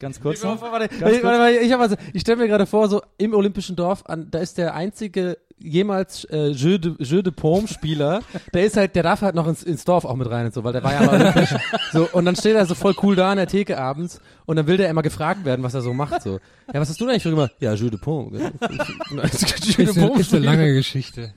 Ganz 0.02 0.20
kurz 0.20 0.42
noch. 0.42 0.60
Warte, 0.60 0.72
warte, 0.72 0.88
Ganz 0.88 1.02
warte, 1.02 1.20
kurz. 1.20 1.38
warte, 1.38 1.58
ich, 1.58 1.74
also, 1.76 1.96
ich 2.12 2.22
stelle 2.22 2.38
mir 2.38 2.48
gerade 2.48 2.66
vor, 2.66 2.88
so 2.88 3.02
im 3.18 3.34
Olympischen 3.34 3.76
Dorf, 3.76 4.02
an, 4.06 4.26
da 4.32 4.40
ist 4.40 4.58
der 4.58 4.74
einzige 4.74 5.38
jemals 5.60 6.24
äh, 6.24 6.48
Jeu 6.48 6.76
de, 6.76 6.94
Jeu 6.98 7.22
de 7.22 7.32
Paume 7.32 7.68
Spieler, 7.68 8.20
der 8.52 8.64
ist 8.64 8.76
halt, 8.76 8.96
der 8.96 9.04
darf 9.04 9.22
halt 9.22 9.36
noch 9.36 9.46
ins, 9.46 9.62
ins 9.62 9.84
Dorf 9.84 10.04
auch 10.04 10.16
mit 10.16 10.28
rein 10.28 10.46
und 10.46 10.54
so, 10.54 10.64
weil 10.64 10.72
der 10.72 10.82
war 10.82 10.92
ja 10.92 11.02
mal 11.04 11.20
olympisch. 11.20 11.54
so, 11.92 12.08
und 12.10 12.24
dann 12.24 12.34
steht 12.34 12.56
er 12.56 12.66
so 12.66 12.74
voll 12.74 12.96
cool 13.00 13.14
da 13.14 13.30
an 13.30 13.36
der 13.36 13.46
Theke 13.46 13.78
abends 13.78 14.20
und 14.44 14.56
dann 14.56 14.66
will 14.66 14.76
der 14.76 14.90
immer 14.90 15.02
gefragt 15.02 15.44
werden, 15.44 15.62
was 15.62 15.74
er 15.74 15.82
so 15.82 15.94
macht. 15.94 16.22
So. 16.22 16.40
Ja, 16.72 16.80
was 16.80 16.88
hast 16.88 17.00
du 17.00 17.04
denn 17.04 17.12
eigentlich 17.12 17.22
für 17.22 17.30
gemacht? 17.30 17.52
Ja, 17.60 17.74
Jeu 17.74 17.88
de 17.88 18.00
Paume. 18.00 18.38
Jeu 19.10 19.18
de 19.18 19.24
Ist 19.24 19.78
eine, 19.78 20.08
Paume 20.08 20.20
ist 20.20 20.34
eine 20.34 20.44
lange 20.44 20.74
Geschichte. 20.74 21.32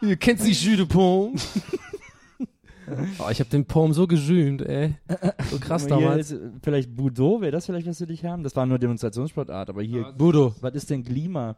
Ihr 0.00 0.16
kennt 0.16 0.40
sie 0.40 0.52
Jus 0.52 0.78
de 0.78 0.86
Paume? 0.86 1.34
Oh, 3.18 3.28
ich 3.30 3.40
habe 3.40 3.50
den 3.50 3.64
Paume 3.64 3.94
so 3.94 4.06
gesühnt, 4.06 4.62
ey. 4.62 4.94
So 5.50 5.58
krass 5.58 5.82
Hier 5.86 5.90
damals. 5.96 6.30
ist, 6.30 6.40
äh, 6.40 6.50
vielleicht 6.62 6.94
Budo, 6.94 7.40
wäre 7.40 7.52
das 7.52 7.66
vielleicht 7.66 7.86
was 7.86 7.98
für 7.98 8.06
dich 8.06 8.24
haben? 8.24 8.42
Das 8.42 8.54
war 8.56 8.66
nur 8.66 8.78
Demonstrationssportart, 8.78 9.70
aber 9.70 9.82
hier, 9.82 10.12
Budo. 10.16 10.54
was 10.60 10.74
ist 10.74 10.90
denn 10.90 11.02
Glima? 11.04 11.56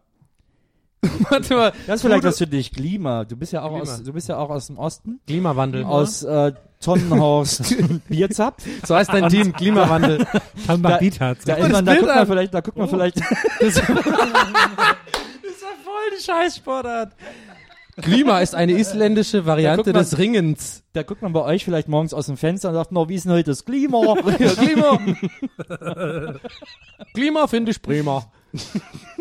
Warte 1.29 1.55
mal. 1.55 1.73
Das 1.87 1.97
ist 1.97 2.03
vielleicht 2.03 2.23
Budo- 2.23 2.29
was 2.29 2.39
für 2.39 2.47
dich, 2.47 2.73
Glima. 2.73 3.25
Du 3.25 3.37
bist 3.37 3.53
ja 3.53 3.63
auch 3.63 3.69
Glima. 3.71 3.83
aus, 3.83 4.03
du 4.03 4.13
bist 4.13 4.29
ja 4.29 4.39
auch 4.39 4.49
aus 4.51 4.69
dem 4.69 4.79
Osten, 4.79 5.21
Klimawandel. 5.27 5.85
aus 5.85 6.23
äh, 6.23 6.53
Tonnenhorst 6.81 7.75
Bierzapf. 8.09 8.65
So 8.87 8.95
heißt 8.95 9.11
dein 9.13 9.29
Team, 9.29 9.53
Klimawandel. 9.53 10.27
Tambakita. 10.67 11.35
Da, 11.45 11.57
das 11.57 11.67
ist 11.67 11.73
man, 11.73 11.85
da 11.85 11.95
guckt 11.95 12.07
man 12.09 12.19
an. 12.19 12.27
vielleicht, 12.27 12.55
da 12.55 12.61
guckt 12.61 12.77
man 12.79 12.89
vielleicht, 12.89 13.19
Das 13.21 13.69
ist 13.69 13.81
voll 13.81 13.95
die 16.19 16.23
Scheißsportart. 16.25 17.13
Klima 18.01 18.41
ist 18.41 18.55
eine 18.55 18.73
isländische 18.73 19.47
Variante 19.47 19.93
mal. 19.93 20.01
des 20.01 20.19
Ringens. 20.19 20.83
da 20.95 21.03
guckt 21.03 21.23
man 21.23 21.33
bei 21.33 21.43
euch 21.43 21.65
vielleicht 21.65 21.89
morgens 21.89 22.13
aus 22.13 22.27
dem 22.27 22.37
Fenster 22.37 22.69
und 22.71 22.75
sagt, 22.75 22.93
no, 22.93 23.09
wie 23.09 23.15
ist 23.15 23.25
denn 23.25 23.33
heute 23.33 23.51
das 23.53 23.65
Klima? 23.65 24.15
Klima. 24.37 24.99
Klima 27.15 27.47
finde 27.47 27.71
ich 27.71 27.81
prima. 27.83 28.31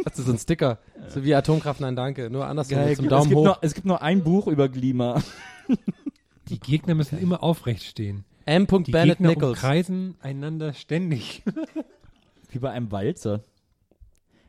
Das 0.03 0.19
ist 0.19 0.25
so 0.25 0.31
ein 0.33 0.37
Sticker. 0.37 0.79
So 1.07 1.23
wie 1.23 1.33
Atomkraft, 1.33 1.79
nein, 1.79 1.95
danke. 1.95 2.29
Nur 2.29 2.45
andersrum 2.45 2.77
Geil, 2.77 2.95
zum 2.95 3.05
es, 3.05 3.09
Daumen 3.09 3.29
gibt 3.29 3.39
hoch. 3.39 3.45
nur, 3.45 3.57
es 3.61 3.73
gibt 3.73 3.87
nur 3.87 4.01
ein 4.01 4.23
Buch 4.23 4.47
über 4.47 4.69
Klima. 4.69 5.23
Die 6.49 6.59
Gegner 6.59 6.93
müssen 6.93 7.17
immer 7.19 7.41
aufrecht 7.41 7.83
stehen. 7.83 8.25
M. 8.45 8.67
Die 8.67 8.91
Bennett 8.91 9.17
Gegner 9.17 9.29
Nichols. 9.29 9.57
umkreisen 9.57 10.15
einander 10.21 10.73
ständig. 10.73 11.41
Wie 12.51 12.59
bei 12.59 12.71
einem 12.71 12.91
Walzer. 12.91 13.39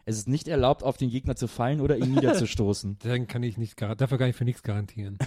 Es 0.06 0.18
ist 0.18 0.28
nicht 0.28 0.48
erlaubt, 0.48 0.82
auf 0.82 0.96
den 0.96 1.10
Gegner 1.10 1.36
zu 1.36 1.46
fallen 1.46 1.80
oder 1.80 1.96
ihn 1.96 2.12
niederzustoßen. 2.12 2.98
Dann 3.02 3.26
kann 3.26 3.42
ich 3.42 3.56
nicht, 3.56 3.80
dafür 3.80 4.18
kann 4.18 4.30
ich 4.30 4.36
für 4.36 4.44
nichts 4.44 4.62
garantieren. 4.62 5.18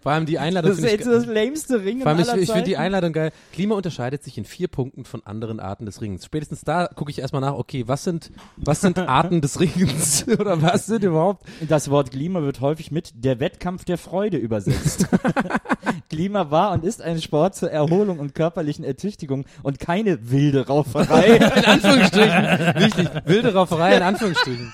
Vor 0.00 0.12
allem 0.12 0.24
die 0.24 0.38
Einladung 0.38 0.70
Das 0.70 0.78
ist 0.78 0.84
jetzt 0.84 1.00
ich, 1.06 1.12
das 1.12 1.26
lämste 1.26 1.84
Ringen 1.84 2.02
vor 2.02 2.10
allem 2.10 2.20
ich, 2.20 2.30
aller 2.30 2.40
ich 2.40 2.50
finde 2.50 2.64
die. 2.64 2.76
Einladung 2.78 3.12
geil. 3.12 3.32
Klima 3.52 3.74
unterscheidet 3.74 4.22
sich 4.22 4.38
in 4.38 4.46
vier 4.46 4.68
Punkten 4.68 5.04
von 5.04 5.24
anderen 5.26 5.60
Arten 5.60 5.84
des 5.84 6.00
Ringens. 6.00 6.24
Spätestens 6.24 6.62
da 6.62 6.86
gucke 6.86 7.10
ich 7.10 7.18
erstmal 7.18 7.42
nach, 7.42 7.54
okay, 7.54 7.86
was 7.86 8.04
sind, 8.04 8.30
was 8.56 8.80
sind 8.80 8.98
Arten 8.98 9.42
des 9.42 9.60
Ringens? 9.60 10.26
Oder 10.38 10.62
was 10.62 10.86
sind 10.86 11.04
überhaupt? 11.04 11.44
Das 11.68 11.90
Wort 11.90 12.12
Klima 12.12 12.40
wird 12.42 12.60
häufig 12.60 12.90
mit 12.90 13.12
der 13.14 13.40
Wettkampf 13.40 13.84
der 13.84 13.98
Freude 13.98 14.38
übersetzt. 14.38 15.06
Klima 16.10 16.50
war 16.50 16.72
und 16.72 16.84
ist 16.84 17.00
ein 17.00 17.20
Sport 17.22 17.54
zur 17.54 17.70
Erholung 17.70 18.18
und 18.18 18.34
körperlichen 18.34 18.84
Ertüchtigung 18.84 19.46
und 19.62 19.78
keine 19.78 20.30
wilde 20.30 20.66
Rauferei. 20.66 21.36
In 21.36 21.64
Anführungsstrichen. 21.64 22.74
Wichtig. 22.76 23.08
Wilde 23.24 23.54
Rauferei 23.54 23.96
in 23.96 24.02
Anführungsstrichen. 24.02 24.72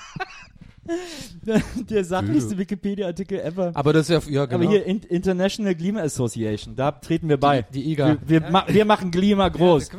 der 1.89 2.03
sachlichste 2.03 2.57
Wikipedia-Artikel 2.57 3.39
ever. 3.39 3.71
Aber 3.73 3.93
das 3.93 4.09
ist 4.09 4.27
ja, 4.27 4.31
ja 4.31 4.45
genau. 4.45 4.63
Aber 4.63 4.69
hier 4.69 4.85
in 4.85 4.99
International 5.01 5.75
Klima 5.75 6.01
Association, 6.01 6.75
da 6.75 6.91
treten 6.91 7.29
wir 7.29 7.37
bei. 7.37 7.61
die, 7.61 7.83
die 7.83 7.91
IGA. 7.91 8.17
wir, 8.25 8.41
wir, 8.41 8.51
ma 8.51 8.65
wir 8.67 8.85
machen 8.85 9.11
Klima 9.11 9.47
groß. 9.49 9.89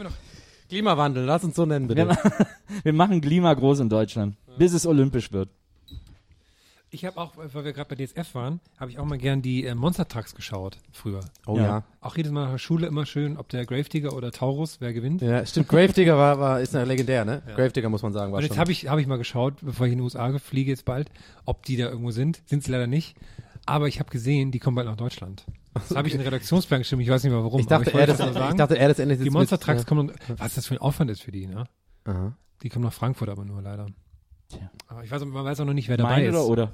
Klimawandel, 0.68 1.24
lass 1.24 1.44
uns 1.44 1.56
so 1.56 1.64
nennen, 1.64 1.88
Wir, 1.88 1.94
bitte. 1.94 2.06
ma 2.06 2.46
wir 2.82 2.92
machen 2.92 3.20
Klima 3.20 3.54
groß 3.54 3.80
in 3.80 3.88
Deutschland, 3.88 4.36
bis 4.58 4.74
es 4.74 4.86
olympisch 4.86 5.32
wird. 5.32 5.48
Ich 6.90 7.04
habe 7.04 7.18
auch, 7.18 7.36
weil 7.36 7.64
wir 7.64 7.72
gerade 7.74 7.94
bei 7.94 8.02
DSF 8.02 8.34
waren, 8.34 8.60
habe 8.78 8.90
ich 8.90 8.98
auch 8.98 9.04
mal 9.04 9.18
gern 9.18 9.42
die 9.42 9.64
äh, 9.64 9.74
Monster 9.74 10.08
Trucks 10.08 10.34
geschaut, 10.34 10.78
früher. 10.90 11.20
Oh 11.46 11.56
Ja. 11.56 11.62
ja. 11.62 11.84
Auch 12.00 12.16
jedes 12.16 12.32
Mal 12.32 12.44
nach 12.44 12.52
der 12.52 12.58
Schule 12.58 12.86
immer 12.86 13.04
schön, 13.04 13.36
ob 13.36 13.48
der 13.50 13.66
Gravedigger 13.66 14.14
oder 14.14 14.32
Taurus, 14.32 14.80
wer 14.80 14.94
gewinnt. 14.94 15.20
Ja, 15.20 15.44
stimmt. 15.44 15.68
Gravedigger 15.68 16.16
war, 16.16 16.38
war, 16.38 16.60
ist 16.60 16.74
eine 16.74 16.86
legendär, 16.86 17.26
ne? 17.26 17.42
Gravedigger 17.54 17.90
muss 17.90 18.02
man 18.02 18.14
sagen, 18.14 18.32
war 18.32 18.38
Und 18.38 18.44
jetzt 18.44 18.54
schon. 18.54 18.60
habe 18.60 18.72
ich, 18.72 18.88
hab 18.88 18.98
ich 18.98 19.06
mal 19.06 19.18
geschaut, 19.18 19.56
bevor 19.60 19.86
ich 19.86 19.92
in 19.92 19.98
die 19.98 20.04
USA 20.04 20.38
fliege 20.38 20.70
jetzt 20.70 20.86
bald, 20.86 21.10
ob 21.44 21.62
die 21.64 21.76
da 21.76 21.90
irgendwo 21.90 22.10
sind. 22.10 22.40
Sind 22.46 22.64
sie 22.64 22.72
leider 22.72 22.86
nicht. 22.86 23.16
Aber 23.66 23.86
ich 23.86 24.00
habe 24.00 24.08
gesehen, 24.08 24.50
die 24.50 24.58
kommen 24.58 24.76
bald 24.76 24.88
nach 24.88 24.96
Deutschland. 24.96 25.44
Das 25.74 25.94
habe 25.94 26.08
ich 26.08 26.14
in 26.14 26.20
den 26.20 26.26
Redaktionsplan 26.26 26.80
geschrieben, 26.80 27.02
ich 27.02 27.10
weiß 27.10 27.22
nicht 27.22 27.32
mehr 27.32 27.44
warum. 27.44 27.60
ich 27.60 27.66
dachte, 27.66 27.90
aber 27.90 28.00
er 28.00 28.08
ich 28.08 28.10
das, 28.12 28.18
wollte 28.18 28.32
nur 28.32 28.40
ich 28.40 28.46
sagen. 28.46 28.58
dachte, 28.58 28.78
er 28.78 28.88
das 28.88 28.98
endet 28.98 29.22
die 29.22 29.30
Monster 29.30 29.56
mit, 29.56 29.62
Trucks 29.62 29.80
ja. 29.80 29.84
kommen 29.84 30.08
und, 30.08 30.40
was 30.40 30.54
das 30.54 30.66
für 30.66 30.74
ein 30.74 30.78
Aufwand 30.80 31.10
ist 31.10 31.20
für 31.20 31.32
die, 31.32 31.46
ne? 31.46 31.64
Aha. 32.04 32.32
Die 32.62 32.70
kommen 32.70 32.86
nach 32.86 32.92
Frankfurt 32.94 33.28
aber 33.28 33.44
nur 33.44 33.60
leider. 33.60 33.86
Tja. 34.48 34.70
Aber 34.88 35.04
ich 35.04 35.10
weiß, 35.10 35.24
man 35.24 35.44
weiß 35.44 35.60
auch 35.60 35.64
noch 35.66 35.74
nicht, 35.74 35.88
wer 35.88 35.96
dabei 35.96 36.16
Mein 36.16 36.24
ist. 36.24 36.34
oder 36.36 36.46
oder? 36.48 36.72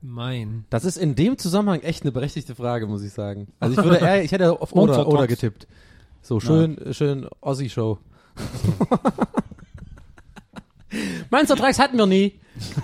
Mein. 0.00 0.64
Das 0.70 0.84
ist 0.84 0.96
in 0.96 1.14
dem 1.14 1.38
Zusammenhang 1.38 1.80
echt 1.82 2.02
eine 2.02 2.12
berechtigte 2.12 2.54
Frage, 2.54 2.86
muss 2.86 3.02
ich 3.04 3.12
sagen. 3.12 3.48
Also 3.60 3.78
ich 3.78 3.84
würde 3.84 3.98
eher, 4.04 4.24
ich 4.24 4.32
hätte 4.32 4.60
auf 4.60 4.72
Oder, 4.72 5.06
oder 5.06 5.26
getippt. 5.26 5.66
So, 6.22 6.40
schön, 6.40 6.78
schön 6.92 7.28
Ossi-Show. 7.40 7.98
Monster 11.30 11.56
Trucks 11.56 11.78
hatten 11.78 11.96
wir 11.96 12.06
nie. 12.06 12.38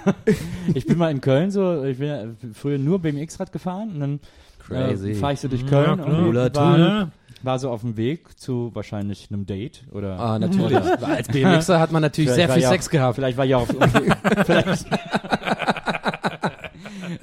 Ich 0.74 0.86
bin 0.86 0.96
mal 0.98 1.10
in 1.10 1.20
Köln 1.20 1.50
so, 1.50 1.84
ich 1.84 1.98
bin 1.98 2.08
ja 2.08 2.24
früher 2.54 2.78
nur 2.78 2.98
BMX-Rad 3.00 3.52
gefahren 3.52 3.90
und 3.92 4.00
dann 4.00 4.20
Crazy. 4.60 5.10
äh, 5.10 5.14
fahre 5.14 5.34
ich 5.34 5.40
so 5.40 5.48
durch 5.48 5.62
Ja, 5.62 5.68
Köln 5.68 6.00
klar. 6.02 6.18
und 6.18 6.34
war, 6.56 6.78
Ja. 6.78 7.10
War 7.42 7.58
so 7.58 7.70
auf 7.70 7.80
dem 7.82 7.96
Weg 7.96 8.38
zu 8.38 8.70
wahrscheinlich 8.74 9.28
einem 9.30 9.46
Date 9.46 9.84
oder 9.92 10.18
Ah, 10.18 10.38
natürlich. 10.38 10.76
Als 10.76 11.28
BMXer 11.28 11.78
hat 11.80 11.92
man 11.92 12.02
natürlich 12.02 12.30
sehr 12.30 12.48
Vielleicht 12.48 12.48
war 12.48 12.54
viel 12.54 12.62
ja 12.62 12.68
auch- 12.68 12.72
Sex 12.72 12.90
gehabt. 12.90 13.14
Vielleicht 13.16 13.38
war 13.38 13.46
ich 13.46 13.54
auch 13.54 13.62
auf 13.62 13.68
vielleicht 14.46 14.86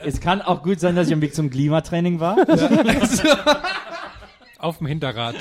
Es 0.04 0.20
kann 0.20 0.42
auch 0.42 0.62
gut 0.64 0.80
sein, 0.80 0.96
dass 0.96 1.08
ich 1.08 1.14
am 1.14 1.22
Weg 1.22 1.34
zum 1.36 1.50
Klimatraining 1.50 2.20
war. 2.20 2.38
Auf 4.66 4.80
dem 4.80 4.88
Hinterrad. 4.88 5.36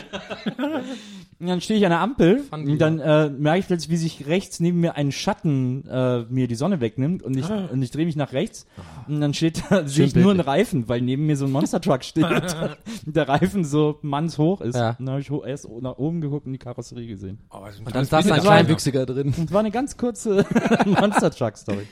Und 1.41 1.47
dann 1.49 1.61
stehe 1.63 1.79
ich 1.79 1.85
an 1.87 1.91
der 1.91 2.01
Ampel 2.01 2.41
Fun 2.41 2.69
und 2.69 2.79
dann 2.79 3.01
äh, 3.01 3.29
merke 3.29 3.59
ich 3.59 3.67
plötzlich, 3.67 3.91
wie 3.91 3.97
sich 3.97 4.27
rechts 4.27 4.61
neben 4.61 4.81
mir 4.81 4.97
ein 4.97 5.11
Schatten 5.13 5.87
äh, 5.89 6.21
mir 6.31 6.47
die 6.47 6.55
Sonne 6.55 6.81
wegnimmt 6.81 7.23
und 7.23 7.37
ich, 7.37 7.51
und 7.51 7.83
ich 7.83 7.91
drehe 7.91 8.07
mich 8.07 8.17
nach 8.17 8.33
rechts 8.33 8.67
und 9.09 9.21
dann 9.21 9.35
steht 9.35 9.63
da, 9.69 9.87
sehe 9.87 10.07
ich 10.07 10.15
nur 10.15 10.31
einen. 10.31 10.41
Reifen, 10.41 10.89
weil 10.89 11.01
neben 11.01 11.27
mir 11.27 11.37
so 11.37 11.47
ein 11.47 11.53
Monster 11.53 11.81
Truck 11.81 12.05
steht 12.05 12.25
und 12.25 12.77
der 13.07 13.29
Reifen 13.29 13.65
so 13.65 13.99
mannshoch 14.03 14.61
ist. 14.61 14.77
Ja. 14.77 14.91
Und 14.91 15.07
dann 15.07 15.11
habe 15.11 15.21
ich 15.21 15.31
ho 15.31 15.43
erst 15.43 15.69
nach 15.81 15.99
oben 15.99 16.21
geguckt 16.21 16.47
und 16.47 16.53
die 16.53 16.59
Karosserie 16.59 17.09
gesehen. 17.09 17.39
Oh, 17.51 17.59
Und 17.85 17.95
dann 17.95 18.05
saß 18.05 18.25
Bild 18.25 18.37
ein. 18.37 18.43
Kleinwüchsiger 18.43 19.05
drin. 19.05 19.35
Und 19.37 19.51
war 19.53 19.61
eine 19.61 19.73
ganz 19.73 19.97
kurze 19.97 20.47
Monster 20.87 21.31
Truck 21.31 21.57
Story. 21.57 21.87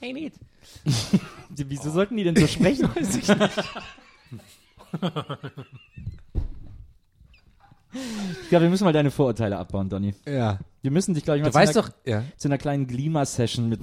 Hey, 0.00 0.12
neat. 0.12 0.34
Wieso 1.48 1.90
sollten 1.90 2.16
die 2.16 2.24
denn 2.24 2.36
so 2.36 2.46
sprechen? 2.46 2.88
Weiß 2.94 3.16
ich 3.16 3.28
nicht. 3.28 3.64
Ich 8.42 8.48
glaube, 8.48 8.64
wir 8.64 8.70
müssen 8.70 8.84
mal 8.84 8.92
deine 8.92 9.10
Vorurteile 9.10 9.56
abbauen, 9.58 9.88
Donny. 9.88 10.14
Ja. 10.26 10.58
Wir 10.82 10.90
müssen 10.90 11.14
dich, 11.14 11.24
glaube 11.24 11.38
ich, 11.38 11.42
mal 11.42 11.48
Du 11.48 11.52
zu, 11.52 11.58
weißt 11.58 11.76
einer, 11.76 11.86
doch, 11.86 11.94
ja. 12.04 12.22
zu 12.36 12.48
einer 12.48 12.58
kleinen 12.58 12.86
Glima-Session 12.86 13.68
mit. 13.68 13.80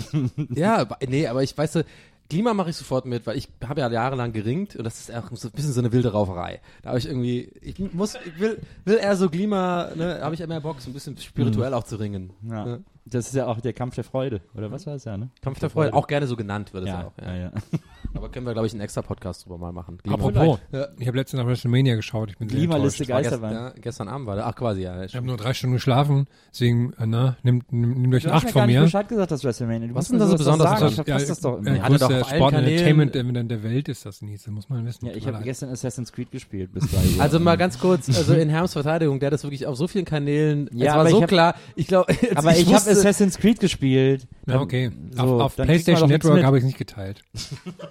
Ja, 0.55 0.88
nee, 1.07 1.28
aber 1.28 1.43
ich 1.43 1.57
weiß, 1.57 1.84
Klima 2.30 2.53
mache 2.53 2.70
ich 2.70 2.78
sofort 2.78 3.05
mit, 3.05 3.28
weil 3.28 3.38
ich 3.38 3.49
habe 3.68 3.82
ja 3.82 3.91
jahrelang 3.91 4.32
geringt 4.32 4.78
und 4.78 4.86
das 4.86 5.01
ist 5.01 5.14
auch 5.14 5.30
so 5.34 5.49
ein 5.49 5.51
bisschen 5.51 5.74
so 5.74 5.82
eine 5.82 5.91
wilde 5.91 6.14
Rauferei. 6.14 6.62
Da 6.82 6.89
habe 6.89 6.99
ich 6.99 7.05
irgendwie, 7.05 7.51
ich 7.62 7.78
muss, 7.93 8.16
ich 8.26 8.39
will, 8.39 8.57
will 8.86 8.97
eher 8.97 9.18
so 9.18 9.30
Klima, 9.30 9.89
ne, 9.95 10.20
habe 10.22 10.34
ich 10.36 10.47
mehr 10.47 10.62
Bock, 10.62 10.80
so 10.80 10.89
ein 10.89 10.93
bisschen 10.93 11.18
spirituell 11.18 11.74
auch 11.74 11.84
zu 11.84 11.97
ringen. 11.97 12.32
ja. 12.49 12.66
Ne? 12.66 12.84
Das 13.03 13.25
ist 13.27 13.33
ja 13.33 13.47
auch 13.47 13.59
der 13.59 13.73
Kampf 13.73 13.95
der 13.95 14.03
Freude, 14.03 14.41
oder 14.55 14.71
was 14.71 14.85
war 14.85 14.93
es 14.93 15.05
ja, 15.05 15.17
ne? 15.17 15.31
Kampf 15.41 15.59
der 15.59 15.71
Freude, 15.71 15.93
auch 15.93 16.05
gerne 16.05 16.27
so 16.27 16.35
genannt 16.35 16.71
wird 16.71 16.83
es 16.83 16.89
Ja, 16.91 17.07
auch. 17.07 17.13
ja, 17.19 17.35
ja. 17.35 17.51
Aber 18.13 18.29
können 18.29 18.45
wir, 18.45 18.53
glaube 18.53 18.67
ich, 18.67 18.73
einen 18.73 18.81
extra 18.81 19.01
Podcast 19.01 19.43
drüber 19.45 19.57
mal 19.57 19.71
machen. 19.71 19.97
Klima. 19.97 20.15
Apropos, 20.17 20.59
Ja. 20.71 20.87
ich 20.99 21.07
habe 21.07 21.17
letztens 21.17 21.41
nach 21.41 21.47
WrestleMania 21.47 21.95
geschaut. 21.95 22.29
Ich 22.29 22.37
bin 22.37 22.47
sehr 22.47 22.59
Klimaliste 22.59 23.05
Geisterbahn. 23.07 23.53
ja, 23.53 23.69
gestern 23.71 24.07
Abend 24.07 24.27
war 24.27 24.35
der, 24.35 24.45
ach 24.45 24.55
quasi, 24.55 24.83
ja. 24.83 25.03
Ich 25.03 25.15
habe 25.15 25.25
nur 25.25 25.37
drei 25.37 25.53
Stunden 25.55 25.73
geschlafen, 25.75 26.27
deswegen, 26.53 26.93
äh, 26.93 27.07
na, 27.07 27.37
nimmt, 27.41 27.71
nimmt, 27.73 27.97
nimmt 27.97 28.13
euch 28.15 28.23
Du 28.23 28.29
eine 28.29 28.35
hast 28.35 28.41
Acht 28.41 28.45
mir 28.45 28.51
von 28.51 28.59
gar 28.61 28.67
nicht 28.67 28.75
mir. 28.77 28.83
Bescheid 28.83 29.07
gesagt, 29.07 29.31
dass 29.31 29.43
WrestleMania. 29.43 29.87
Du 29.87 29.95
Was 29.95 30.05
ist 30.05 30.11
denn 30.11 30.19
mir 30.19 30.25
da 30.25 30.29
so 30.31 30.37
besonders 30.37 30.69
sagen. 30.69 30.87
Ich 30.89 30.95
verpasse 30.95 31.27
das 31.27 31.39
doch 31.39 31.55
äh, 31.55 31.67
immer. 31.69 31.81
Hatte 31.81 31.97
doch 31.97 32.05
auf 32.05 32.11
allen 32.11 32.25
Sport-Entertainment 32.25 33.13
Kanälen- 33.15 33.35
in 33.35 33.47
der 33.49 33.63
Welt 33.63 33.89
ist 33.89 34.05
das 34.05 34.21
nicht. 34.21 34.45
Das 34.45 34.53
muss 34.53 34.69
man 34.69 34.85
wissen. 34.85 35.07
Ja, 35.07 35.13
ich 35.15 35.25
mir 35.25 35.33
habe 35.33 35.43
gestern 35.43 35.69
Assassin's 35.71 36.11
Creed 36.11 36.29
gespielt 36.31 36.71
bis 36.71 36.89
drei. 36.91 36.99
Also 37.19 37.39
mal 37.39 37.57
ganz 37.57 37.79
kurz, 37.79 38.07
also 38.15 38.35
in 38.35 38.49
Herms 38.49 38.73
Verteidigung, 38.73 39.19
der 39.19 39.27
hat 39.27 39.33
das 39.33 39.43
wirklich 39.43 39.65
auf 39.65 39.75
so 39.75 39.87
vielen 39.87 40.05
Kanälen, 40.05 40.69
Ja, 40.73 40.91
es 40.91 40.95
war 40.97 41.07
so 41.09 41.21
klar, 41.21 41.55
ich 41.75 41.87
glaube, 41.87 42.13
aber 42.35 42.55
ich, 42.55 42.71
habe 42.71 42.90
Assassin's 42.91 43.37
Creed 43.37 43.59
gespielt. 43.59 44.27
Ja, 44.47 44.59
okay. 44.61 44.91
So, 45.11 45.21
auf 45.21 45.41
auf 45.41 45.55
PlayStation 45.55 46.09
Network 46.09 46.43
habe 46.43 46.57
ich 46.57 46.63
es 46.63 46.67
nicht 46.67 46.77
geteilt. 46.77 47.23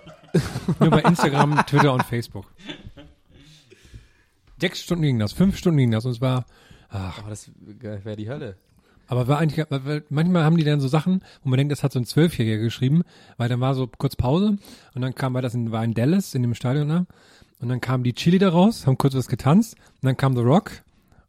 Nur 0.80 0.90
bei 0.90 1.00
Instagram, 1.02 1.64
Twitter 1.66 1.92
und 1.92 2.04
Facebook. 2.04 2.46
Sechs 4.60 4.82
Stunden 4.82 5.02
ging 5.02 5.18
das, 5.18 5.32
fünf 5.32 5.56
Stunden 5.56 5.78
ging 5.78 5.90
das 5.90 6.04
und 6.04 6.12
es 6.12 6.20
war, 6.20 6.44
ach, 6.90 7.22
Oh, 7.24 7.28
das 7.30 7.50
wäre 7.80 8.16
die 8.16 8.28
Hölle. 8.28 8.56
aber 9.08 9.26
war 9.26 9.38
eigentlich, 9.38 9.64
weil- 9.70 9.84
weil 9.86 10.04
manchmal 10.10 10.44
haben 10.44 10.56
die 10.58 10.64
dann 10.64 10.80
so 10.80 10.88
Sachen, 10.88 11.22
wo 11.42 11.48
man 11.48 11.56
denkt, 11.56 11.72
das 11.72 11.82
hat 11.82 11.92
so 11.92 11.98
ein 11.98 12.04
Zwölfjähriger 12.04 12.58
geschrieben, 12.62 13.02
weil 13.38 13.48
dann 13.48 13.60
war 13.60 13.74
so 13.74 13.86
kurz 13.86 14.16
Pause 14.16 14.58
und 14.94 15.00
dann 15.02 15.14
kam, 15.14 15.32
war 15.34 15.42
das 15.42 15.54
in, 15.54 15.72
war 15.72 15.82
in 15.82 15.94
Dallas, 15.94 16.34
in 16.34 16.42
dem 16.42 16.54
Stadion 16.54 16.88
da, 16.88 17.06
und 17.60 17.68
dann 17.70 17.80
kam 17.80 18.02
die 18.02 18.12
Chili 18.12 18.38
da 18.38 18.50
raus, 18.50 18.86
haben 18.86 18.98
kurz 18.98 19.14
was 19.14 19.28
getanzt, 19.28 19.74
und 19.74 20.06
dann 20.06 20.16
kam 20.16 20.34
The 20.36 20.42
Rock, 20.42 20.72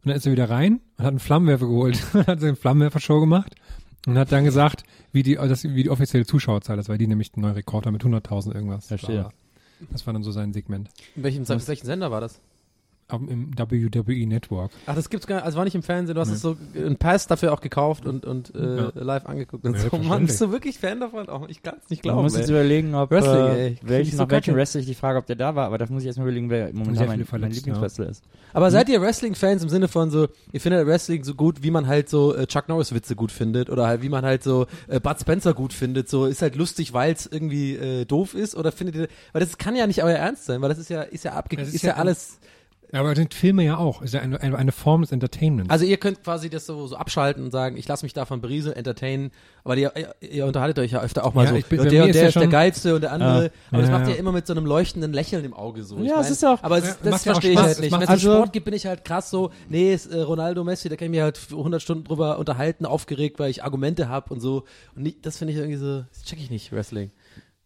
und 0.04 0.10
dann 0.10 0.18
ist 0.18 0.26
er 0.26 0.32
wieder 0.32 0.49
rein 0.49 0.82
und 0.97 1.04
hat 1.04 1.10
einen 1.10 1.20
Flammenwerfer 1.20 1.68
geholt, 1.68 2.02
und 2.14 2.28
hat 2.28 2.39
so 2.39 2.47
eine 2.47 2.56
Flammenwerfer-Show 2.56 3.20
gemacht 3.20 3.56
und 4.08 4.18
hat 4.18 4.32
dann 4.32 4.43
gesagt, 4.43 4.84
wie 5.12 5.24
die, 5.24 5.36
das, 5.36 5.64
wie 5.64 5.84
die 5.84 5.89
offizielle 5.89 6.26
Zuschauerzahl 6.26 6.80
ist, 6.80 6.89
weil 6.89 6.97
die 6.97 7.08
nämlich 7.08 7.34
einen 7.34 7.43
neuen 7.43 7.56
Rekord 7.56 7.86
haben 7.86 7.93
mit 7.93 8.04
100.000 8.04 8.54
irgendwas. 8.54 8.88
Verstehe. 8.88 9.30
Das 9.91 10.06
war 10.06 10.14
dann 10.14 10.24
so 10.24 10.32
sein 10.32 10.54
Segment. 10.54 10.89
In 11.16 11.24
welchem, 11.24 11.43
auf 11.43 11.68
welchen 11.68 11.86
Sender 11.86 12.12
war 12.12 12.22
das? 12.22 12.39
Im 13.14 13.51
WWE 13.57 14.26
Network. 14.28 14.72
Ach, 14.86 14.95
das 14.95 15.09
gibt's 15.09 15.28
gar 15.28 15.36
nicht, 15.38 15.45
also 15.45 15.57
war 15.57 15.66
nicht 15.66 15.76
im 15.76 15.84
Fernsehen, 15.84 16.16
du 16.16 16.22
hast 16.22 16.30
es 16.32 16.41
so 16.41 16.55
einen 16.76 16.97
Pass 16.97 17.28
dafür 17.28 17.53
auch 17.53 17.62
gekauft 17.62 18.05
und, 18.05 18.26
und 18.26 18.53
äh, 18.55 18.78
Ja. 18.78 18.91
live 18.95 19.26
angeguckt 19.26 19.66
und 19.66 19.76
Ja, 19.76 19.89
so. 19.89 19.97
Mann, 19.97 20.26
bist 20.26 20.39
du 20.41 20.51
wirklich 20.51 20.80
Fan 20.80 20.99
davon? 20.99 21.28
Oh, 21.30 21.45
ich 21.47 21.62
kann's 21.64 21.89
nicht 21.89 21.99
Ich 21.99 22.01
glauben. 22.03 22.22
muss 22.24 22.36
jetzt 22.36 22.49
ey. 22.49 22.55
überlegen, 22.55 22.95
ob 22.95 23.12
Wrestling, 23.12 23.34
äh, 23.36 23.76
welchen, 23.82 24.12
die 24.12 24.16
so 24.18 24.24
nach 24.24 24.30
welchem 24.32 24.57
ich 24.57 24.86
die 24.86 24.95
Frage, 24.95 25.20
ob 25.20 25.26
der 25.26 25.36
da 25.36 25.55
war, 25.55 25.66
aber 25.68 25.78
da 25.78 25.86
muss 25.89 26.01
ich 26.03 26.07
erstmal 26.07 26.28
überlegen, 26.28 26.49
wer 26.49 26.74
momentan 26.74 27.07
mein, 27.07 27.26
mein 27.39 27.51
Lieblingswrestler 27.51 28.07
ist. 28.09 28.24
Aber 28.53 28.72
seid 28.72 28.89
ihr 28.89 29.01
Wrestling-Fans 29.01 29.64
im 29.64 29.70
Sinne 29.70 29.88
von 29.88 30.09
so, 30.12 30.28
ihr 30.51 30.62
findet 30.62 30.86
Wrestling 30.88 31.24
so 31.24 31.36
gut, 31.36 31.64
wie 31.64 31.72
man 31.72 31.88
halt 31.88 32.09
so 32.09 32.36
äh, 32.36 32.47
Chuck 32.47 32.70
Norris-Witze 32.70 33.16
gut 33.16 33.32
findet 33.32 33.70
oder 33.70 33.88
halt 33.88 34.01
wie 34.01 34.09
man 34.09 34.24
halt 34.26 34.43
so 34.43 34.66
äh, 34.88 34.99
Bud 34.99 35.20
Spencer 35.20 35.53
gut 35.53 35.74
findet, 35.74 36.09
so 36.09 36.26
ist 36.26 36.41
halt 36.41 36.55
lustig, 36.55 36.93
weil 36.93 37.14
es 37.14 37.26
irgendwie 37.26 37.76
äh, 37.76 38.05
doof 38.05 38.34
ist 38.36 38.55
oder 38.55 38.72
findet 38.72 38.95
ihr, 38.95 39.07
weil 39.34 39.39
das 39.41 39.57
kann 39.57 39.76
ja 39.76 39.88
nicht 39.88 40.03
euer 40.03 40.16
Ernst 40.18 40.45
sein, 40.45 40.62
weil 40.62 40.70
das 40.70 40.78
ist 40.78 40.89
ja, 40.89 41.01
ist 41.01 41.24
ja 41.26 41.34
abge, 41.34 41.57
Das 41.57 41.68
ist, 41.70 41.76
ist 41.76 41.82
ja, 41.84 41.89
ja- 41.91 41.95
alles, 41.97 42.39
Ja, 42.41 42.47
aber 43.00 43.16
sind 43.16 43.34
Filme 43.34 43.64
ja 43.64 43.78
auch. 43.78 44.02
Ist 44.02 44.14
ja 44.14 44.22
eine, 44.22 44.39
eine, 44.42 44.58
eine 44.58 44.72
Form 44.72 45.02
des 45.02 45.12
Entertainments. 45.12 45.70
also 45.70 45.86
ihr 45.86 45.98
könnt 45.98 46.24
quasi 46.24 46.50
das 46.50 46.66
so, 46.66 46.88
so 46.88 46.96
abschalten 46.96 47.44
und 47.44 47.52
sagen, 47.52 47.78
ich 47.78 47.88
lasse 47.88 48.06
mich 48.06 48.14
davon 48.14 48.42
berieseln, 48.42 48.76
entertainen, 48.76 49.32
aber 49.64 49.78
ihr, 49.78 49.94
ihr, 50.22 50.46
unterhaltet 50.46 50.80
euch 50.80 50.92
ja 50.92 51.02
öfter 51.02 51.24
auch 51.26 51.34
mal 51.34 51.46
Ja, 51.46 51.52
so, 51.52 51.56
ich 51.56 51.66
bin- 51.68 51.80
und 51.80 51.92
der 51.92 52.04
und 52.04 52.10
ist 52.10 52.16
der 52.20 52.28
ist 52.30 52.36
der 52.36 52.48
geilste 52.48 52.96
und 52.96 53.02
der 53.02 53.12
andere, 53.14 53.44
Ja. 53.46 53.50
aber 53.72 53.82
das 53.82 53.89
Ja, 53.89 53.98
macht 53.98 54.08
ihr 54.08 54.14
ja. 54.16 54.20
immer 54.20 54.32
mit 54.32 54.46
so 54.48 54.54
einem 54.54 54.66
leuchtenden 54.66 55.14
Lächeln 55.14 55.46
im 55.46 55.54
Auge 55.54 55.84
so. 55.84 55.98
Ich 56.00 56.06
Ja, 56.10 56.16
es 56.20 56.24
mein, 56.26 56.32
ist 56.34 56.46
auch- 56.46 56.64
aber 56.64 56.78
es, 56.80 56.86
Ja, 56.86 56.96
das 57.04 57.24
verstehe 57.24 57.52
ich 57.52 57.58
halt 57.60 57.72
Es 57.72 57.80
nicht. 57.80 57.92
Wenn 57.92 58.02
es 58.02 58.08
einen 58.08 58.14
also- 58.18 58.34
Sport 58.34 58.54
gibt, 58.54 58.66
bin 58.66 58.74
ich 58.74 58.86
halt 58.86 59.06
krass 59.06 59.30
so, 59.30 59.52
nee, 59.70 59.94
ist, 59.94 60.08
äh, 60.08 60.20
Ronaldo, 60.22 60.64
Messi, 60.64 60.89
da 60.89 60.96
kann 60.96 61.06
ich 61.06 61.12
mich 61.12 61.22
halt 61.22 61.38
für 61.38 61.56
100 61.58 61.82
Stunden 61.82 62.04
drüber 62.04 62.39
unterhalten, 62.39 62.86
aufgeregt, 62.86 63.39
weil 63.39 63.50
ich 63.52 63.64
Argumente 63.64 64.10
habe 64.10 64.34
und 64.34 64.39
so. 64.42 64.64
Und 64.96 65.04
nicht, 65.04 65.26
das 65.26 65.38
finde 65.38 65.54
ich 65.54 65.60
irgendwie 65.60 65.78
so, 65.78 66.04
das 66.12 66.24
check 66.24 66.39
ich 66.39 66.50
nicht, 66.50 66.72
Wrestling. 66.72 67.12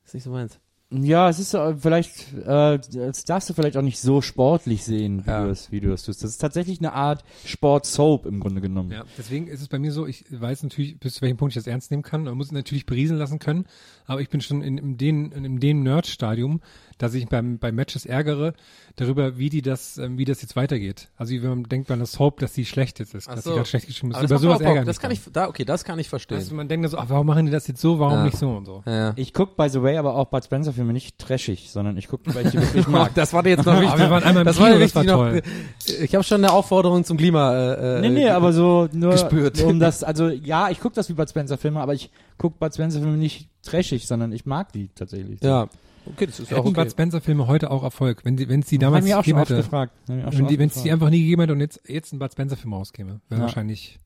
ist 0.05 0.13
nicht 0.13 0.23
so 0.23 0.29
meins. 0.29 0.59
Ja, 0.91 1.29
es 1.29 1.39
ist 1.39 1.53
äh, 1.55 1.75
vielleicht, 1.75 2.31
äh, 2.45 2.77
das 2.93 3.25
darfst 3.25 3.49
du 3.49 3.53
vielleicht 3.55 3.75
auch 3.75 3.81
nicht 3.81 3.99
so 3.99 4.21
sportlich 4.21 4.83
sehen, 4.83 5.25
wie 5.25 5.29
Ja. 5.31 5.43
du 5.43 5.49
es 5.49 5.71
wie 5.71 5.79
du 5.79 5.91
es 5.91 6.03
tust. 6.03 6.23
Das 6.23 6.29
ist 6.29 6.37
tatsächlich 6.37 6.79
eine 6.79 6.93
Art 6.93 7.23
Sport-Soap 7.43 8.27
im 8.27 8.39
Grunde 8.39 8.61
genommen. 8.61 8.91
Ja, 8.91 9.03
deswegen 9.17 9.47
ist 9.47 9.61
es 9.61 9.67
bei 9.67 9.79
mir 9.79 9.91
so, 9.91 10.05
ich 10.05 10.25
weiß 10.29 10.61
natürlich, 10.61 10.99
bis 10.99 11.15
zu 11.15 11.21
welchem 11.23 11.37
Punkt 11.37 11.53
ich 11.55 11.61
das 11.63 11.67
ernst 11.67 11.89
nehmen 11.89 12.03
kann. 12.03 12.23
Man 12.23 12.37
muss 12.37 12.47
es 12.47 12.51
natürlich 12.51 12.85
berieseln 12.85 13.17
lassen 13.19 13.39
können, 13.39 13.65
aber 14.05 14.21
ich 14.21 14.29
bin 14.29 14.41
schon 14.41 14.61
in, 14.61 14.77
in 14.77 14.97
dem, 14.97 15.31
in 15.31 15.59
dem 15.59 15.81
Nerd-Stadium, 15.81 16.61
dass 16.97 17.13
ich 17.13 17.27
beim, 17.27 17.57
bei 17.59 17.71
Matches 17.71 18.05
ärgere 18.05 18.53
darüber, 18.95 19.37
wie 19.37 19.49
die 19.49 19.61
das, 19.61 19.97
ähm, 19.97 20.17
wie 20.17 20.23
das 20.25 20.41
jetzt 20.41 20.55
weitergeht. 20.55 21.09
Also 21.17 21.33
wie 21.33 21.43
wenn 21.43 21.49
man 21.49 21.63
denkt 21.63 21.87
bei 21.89 21.93
einer 21.93 22.05
Soap, 22.05 22.39
dass 22.39 22.53
die 22.53 22.65
schlecht 22.65 22.99
jetzt 22.99 23.13
ist, 23.13 23.27
Ach 23.29 23.35
dass 23.35 23.43
so. 23.43 23.49
die 23.49 23.55
gerade 23.57 23.67
schlecht 23.67 23.87
geschrieben 23.87 24.11
ist. 24.11 24.15
Aber 24.17 24.25
Über 24.25 24.35
das, 24.35 24.41
sowas 24.41 24.61
ich 24.61 24.85
das 24.85 24.99
kann 24.99 25.11
ich, 25.11 25.19
da, 25.33 25.47
okay, 25.49 25.65
das 25.65 25.83
kann 25.83 25.99
ich 25.99 26.07
verstehen. 26.07 26.37
Also 26.37 26.55
man 26.55 26.67
denkt 26.69 26.85
dann 26.85 26.91
so, 26.91 26.97
ach, 26.97 27.05
warum 27.09 27.27
machen 27.27 27.45
die 27.45 27.51
das 27.51 27.67
jetzt 27.67 27.81
so, 27.81 27.99
warum 27.99 28.19
Ja. 28.19 28.23
nicht 28.23 28.37
so 28.37 28.49
und 28.51 28.65
so. 28.65 28.83
ja. 28.85 29.11
Ich 29.17 29.33
guck 29.33 29.57
by 29.57 29.67
the 29.69 29.81
way 29.81 29.97
aber 29.97 30.15
auch 30.15 30.25
Bud 30.27 30.43
Spencer 30.45 30.71
Filme 30.71 30.93
nicht 30.93 31.17
trashig, 31.19 31.69
sondern 31.69 31.97
ich 31.97 32.07
guck, 32.07 32.21
weil 32.33 32.45
ich 32.45 32.51
die 32.53 32.57
wirklich 32.61 32.87
mag. 32.87 33.13
Das 33.15 33.33
war 33.33 33.43
dir 33.43 33.49
jetzt 33.49 33.65
noch 33.65 33.73
Aber 33.73 33.81
wichtig. 33.81 33.99
wir 33.99 34.09
waren 34.09 34.23
einmal 34.23 34.41
im 34.43 34.45
das 34.45 34.55
Kino, 34.55 34.67
war 34.69 34.73
dir 34.75 34.79
das 34.79 34.95
war 34.95 35.05
toll. 35.05 35.35
noch. 35.35 36.01
Ich 36.03 36.15
habe 36.15 36.23
schon 36.23 36.43
eine 36.43 36.53
Aufforderung 36.53 37.03
zum 37.03 37.17
Klima. 37.17 37.53
Äh, 37.55 37.97
äh, 37.97 38.01
Nee, 38.01 38.09
nee, 38.09 38.29
aber 38.29 38.53
so 38.53 38.87
nur 38.93 39.11
gespürt. 39.11 39.61
um 39.63 39.79
das, 39.79 40.03
also 40.03 40.29
ja, 40.29 40.69
ich 40.69 40.79
guck 40.79 40.93
das 40.93 41.09
wie 41.09 41.13
Bud 41.13 41.29
Spencer 41.29 41.57
Filme, 41.57 41.81
aber 41.81 41.93
ich 41.93 42.09
guck 42.37 42.57
Bud 42.59 42.73
Spencer 42.73 42.99
Filme 43.01 43.17
nicht 43.17 43.49
trashig, 43.63 44.07
sondern 44.07 44.31
ich 44.31 44.45
mag 44.45 44.71
die 44.71 44.87
tatsächlich. 44.95 45.41
Ja. 45.43 45.67
Okay, 46.07 46.25
das 46.27 46.39
ist 46.39 46.51
ja 46.51 46.57
auch 46.57 46.65
Hätten 46.65 46.75
okay. 46.75 46.83
Bud 46.83 46.91
Spencer 46.91 47.21
Filme 47.21 47.47
heute 47.47 47.71
auch 47.71 47.83
Erfolg, 47.83 48.23
wenn 48.25 48.37
sie, 48.37 48.47
wenn 48.47 48.59
es 48.61 48.67
die 48.67 48.75
Haben 48.75 48.81
damals 48.81 49.03
mich 49.05 49.13
auch 49.15 49.23
schon 49.23 49.23
gegeben 49.23 49.39
oft 49.41 49.49
hätte. 49.49 49.61
gefragt. 49.63 49.93
Wenn 50.07 50.47
die, 50.47 50.59
wenn 50.59 50.69
es 50.69 50.83
die 50.83 50.91
einfach 50.91 51.09
nie 51.09 51.21
gegeben 51.21 51.41
hätte 51.41 51.53
und 51.53 51.59
jetzt, 51.61 51.81
jetzt 51.87 52.13
ein 52.13 52.19
Bud 52.19 52.31
Spencer 52.31 52.55
Film 52.57 52.73
rauskäme, 52.73 53.21
wäre 53.29 53.39
Ja. 53.41 53.45
wahrscheinlich. 53.47 53.99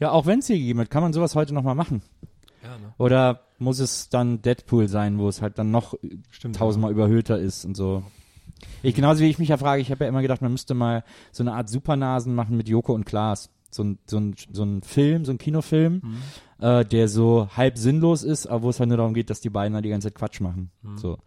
Ja, 0.00 0.10
auch 0.12 0.26
wenn 0.26 0.38
es 0.38 0.46
die 0.46 0.58
gegeben 0.58 0.80
hat, 0.80 0.90
kann 0.90 1.02
man 1.02 1.12
sowas 1.12 1.34
heute 1.34 1.52
noch 1.54 1.62
mal 1.62 1.74
machen. 1.74 2.02
Ja, 2.62 2.70
ne? 2.78 2.92
Oder 2.98 3.40
muss 3.58 3.78
es 3.80 4.08
dann 4.08 4.42
Deadpool 4.42 4.88
sein, 4.88 5.18
wo 5.18 5.28
es 5.28 5.42
halt 5.42 5.58
dann 5.58 5.70
noch 5.70 5.94
Stimmt. 6.30 6.56
tausendmal 6.56 6.90
überhöhter 6.92 7.38
ist 7.38 7.64
und 7.64 7.76
so. 7.76 8.02
Ich, 8.82 8.94
genauso 8.94 9.20
wie 9.22 9.28
ich 9.28 9.38
mich 9.38 9.48
ja 9.50 9.56
frage, 9.56 9.80
ich 9.82 9.90
habe 9.90 10.04
ja 10.04 10.08
immer 10.08 10.22
gedacht, 10.22 10.42
man 10.42 10.50
müsste 10.52 10.74
mal 10.74 11.04
so 11.32 11.42
eine 11.44 11.52
Art 11.54 11.68
Supernasen 11.68 12.34
machen 12.34 12.56
mit 12.56 12.68
Joko 12.68 12.92
und 12.94 13.04
Klaas. 13.04 13.50
So 13.70 13.84
ein, 13.84 13.98
so 14.06 14.18
ein, 14.18 14.34
so 14.52 14.62
ein 14.64 14.82
Film, 14.82 15.24
so 15.24 15.32
ein 15.32 15.38
Kinofilm, 15.38 16.02
äh, 16.60 16.84
der 16.84 17.08
so 17.08 17.48
halb 17.56 17.76
sinnlos 17.78 18.22
ist, 18.22 18.46
aber 18.46 18.62
wo 18.62 18.70
es 18.70 18.80
halt 18.80 18.88
nur 18.88 18.96
darum 18.96 19.14
geht, 19.14 19.30
dass 19.30 19.40
die 19.40 19.50
beiden 19.50 19.74
halt 19.74 19.84
die 19.84 19.90
ganze 19.90 20.08
Zeit 20.08 20.14
Quatsch 20.14 20.40
machen. 20.40 20.70
So. 20.96 21.18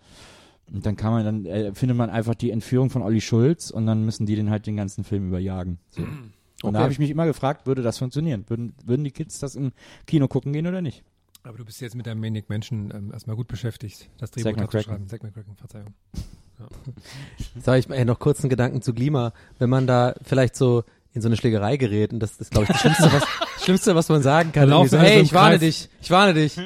Und 0.72 0.86
dann 0.86 0.96
kann 0.96 1.12
man, 1.12 1.26
dann 1.26 1.46
äh, 1.46 1.74
findet 1.74 1.98
man 1.98 2.10
einfach 2.10 2.34
die 2.36 2.50
Entführung 2.52 2.90
von 2.90 3.02
Olli 3.02 3.22
Schulz 3.22 3.70
und 3.72 3.86
dann 3.86 4.06
müssen 4.06 4.26
die 4.26 4.36
den 4.36 4.50
halt 4.50 4.66
den 4.68 4.78
ganzen 4.78 5.04
Film 5.04 5.28
überjagen. 5.28 5.80
So. 5.90 6.02
Und 6.04 6.34
Okay. 6.64 6.74
da 6.74 6.80
habe 6.82 6.94
ich 6.94 7.00
mich 7.00 7.10
immer 7.10 7.26
gefragt, 7.26 7.66
würde 7.66 7.82
das 7.82 7.98
funktionieren? 7.98 8.46
Würden, 8.48 8.76
würden 8.86 9.04
die 9.04 9.10
Kids 9.12 9.40
das 9.40 9.56
im 9.56 9.72
Kino 10.06 10.28
gucken 10.28 10.54
gehen 10.54 10.68
oder 10.68 10.82
nicht? 10.82 11.04
Aber 11.44 11.58
du 11.58 11.66
bist 11.66 11.82
jetzt 11.82 11.96
mit 11.96 12.06
deinem 12.06 12.20
Maniac 12.22 12.50
Menschen 12.50 12.94
ähm, 12.94 13.12
erstmal 13.12 13.36
gut 13.36 13.48
beschäftigt, 13.48 14.10
das 14.20 14.30
Drehbuch 14.30 14.56
da 14.56 14.70
zu 14.70 14.82
schreiben. 14.82 15.08
Zack 15.08 15.24
McCracken, 15.24 15.56
Verzeihung. 15.56 15.96
Sag 17.60 17.80
ich 17.80 17.90
ey, 17.90 18.06
noch 18.06 18.20
kurz 18.20 18.42
einen 18.42 18.52
Gedanken 18.52 18.84
zu 18.84 18.94
Klima. 18.94 19.34
Wenn 19.58 19.72
man 19.72 19.88
da 19.88 20.14
vielleicht 20.22 20.56
so 20.56 20.84
in 21.14 21.22
so 21.22 21.28
eine 21.28 21.36
Schlägerei 21.38 21.78
gerät, 21.78 22.14
und 22.14 22.20
das 22.20 22.38
ist, 22.38 22.52
glaube 22.52 22.66
ich, 22.66 22.70
das 22.70 22.82
Schlimmste, 22.82 23.12
was, 23.12 23.24
das 23.56 23.64
Schlimmste, 23.64 23.96
was 23.96 24.10
man 24.10 24.22
sagen 24.22 24.52
kann. 24.52 24.70
So, 24.70 24.98
hey, 24.98 25.22
ich 25.22 25.34
warne 25.34 25.58
Kreis. 25.58 25.60
dich, 25.60 25.90
ich 26.02 26.12
warne 26.12 26.34
dich. 26.34 26.58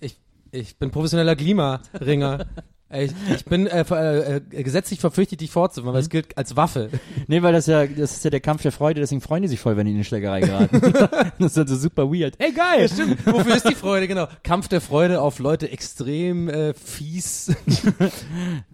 Ich, 0.00 0.16
ich 0.50 0.76
bin 0.76 0.90
professioneller 0.90 1.36
Klimaringer. 1.36 2.46
Ey, 2.90 3.04
Ich, 3.04 3.12
ich 3.34 3.44
bin 3.44 3.66
äh, 3.66 3.84
ver- 3.84 4.36
äh, 4.36 4.40
gesetzlich 4.40 4.98
verpflichtet, 4.98 5.42
dich 5.42 5.50
fortzuführen, 5.50 5.92
weil 5.94 6.00
es 6.00 6.08
gilt 6.08 6.38
als 6.38 6.56
Waffe. 6.56 6.88
Nee, 7.26 7.42
weil 7.42 7.52
das 7.52 7.66
ja, 7.66 7.86
das 7.86 8.12
ist 8.12 8.24
ja 8.24 8.30
der 8.30 8.40
Kampf 8.40 8.62
der 8.62 8.72
Freude, 8.72 9.00
deswegen 9.00 9.20
freuen 9.20 9.42
die 9.42 9.48
sich 9.48 9.60
voll, 9.60 9.76
wenn 9.76 9.84
die 9.84 9.90
in 9.92 9.98
eine 9.98 10.04
Schlägerei 10.04 10.40
geraten. 10.40 10.80
das 11.38 11.52
ist 11.52 11.56
halt 11.58 11.68
so 11.68 11.76
super 11.76 12.10
weird. 12.10 12.34
Hey, 12.38 12.52
geil! 12.52 12.88
Stimmt. 12.88 13.26
Wofür 13.26 13.56
ist 13.56 13.68
die 13.68 13.74
Freude, 13.74 14.08
genau. 14.08 14.26
Kampf 14.42 14.68
der 14.68 14.80
Freude 14.80 15.20
auf 15.20 15.38
Leute 15.40 15.70
extrem 15.70 16.48
äh, 16.48 16.72
fies. 16.72 17.54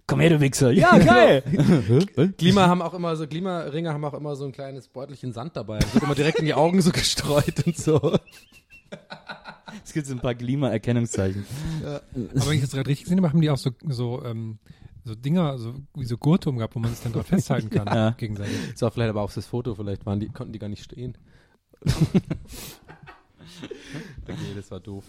Komm 0.07 0.19
her, 0.21 0.29
du 0.29 0.39
Wichser. 0.39 0.71
Ja, 0.71 0.97
geil! 0.97 1.43
Klima 2.37 2.67
haben 2.67 2.81
auch 2.81 2.93
immer 2.93 3.15
so, 3.17 3.27
Klimaringer 3.27 3.91
haben 3.93 4.05
auch 4.05 4.13
immer 4.13 4.35
so 4.37 4.45
ein 4.45 4.53
kleines 4.53 4.87
Beutelchen 4.87 5.33
Sand 5.33 5.57
dabei. 5.57 5.79
Das 5.79 5.93
wird 5.93 6.03
immer 6.05 6.15
direkt 6.15 6.39
in 6.39 6.45
die 6.45 6.53
Augen 6.53 6.81
so 6.81 6.91
gestreut 6.91 7.65
und 7.65 7.75
so. 7.77 8.17
Es 9.83 9.93
gibt 9.93 10.07
so 10.07 10.13
ein 10.13 10.19
paar 10.19 10.35
Klima-Erkennungszeichen. 10.35 11.45
Aber 11.83 12.01
wenn 12.13 12.53
ich 12.53 12.61
das 12.61 12.71
gerade 12.71 12.89
richtig 12.89 13.05
gesehen 13.05 13.17
habe, 13.19 13.29
haben 13.29 13.41
die 13.41 13.49
auch 13.49 13.57
so, 13.57 13.71
so, 13.87 14.23
ähm, 14.23 14.59
so 15.03 15.13
Dinger, 15.15 15.57
so, 15.57 15.75
wie 15.95 16.05
so 16.05 16.17
Gurte 16.17 16.49
umgehabt, 16.49 16.75
wo 16.75 16.79
man 16.79 16.91
sich 16.91 17.01
dann 17.03 17.13
dort 17.13 17.27
festhalten 17.27 17.69
kann, 17.69 17.87
Ja. 17.87 18.11
gegenseitig. 18.11 18.55
Das 18.71 18.81
war 18.81 18.91
vielleicht 18.91 19.09
aber 19.09 19.21
auch 19.21 19.31
das 19.31 19.45
Foto, 19.45 19.75
vielleicht 19.75 20.05
waren 20.05 20.19
die, 20.19 20.29
konnten 20.29 20.53
die 20.53 20.59
gar 20.59 20.69
nicht 20.69 20.83
stehen. 20.83 21.17
okay, 24.23 24.35
das 24.55 24.71
war 24.71 24.79
doof. 24.79 25.03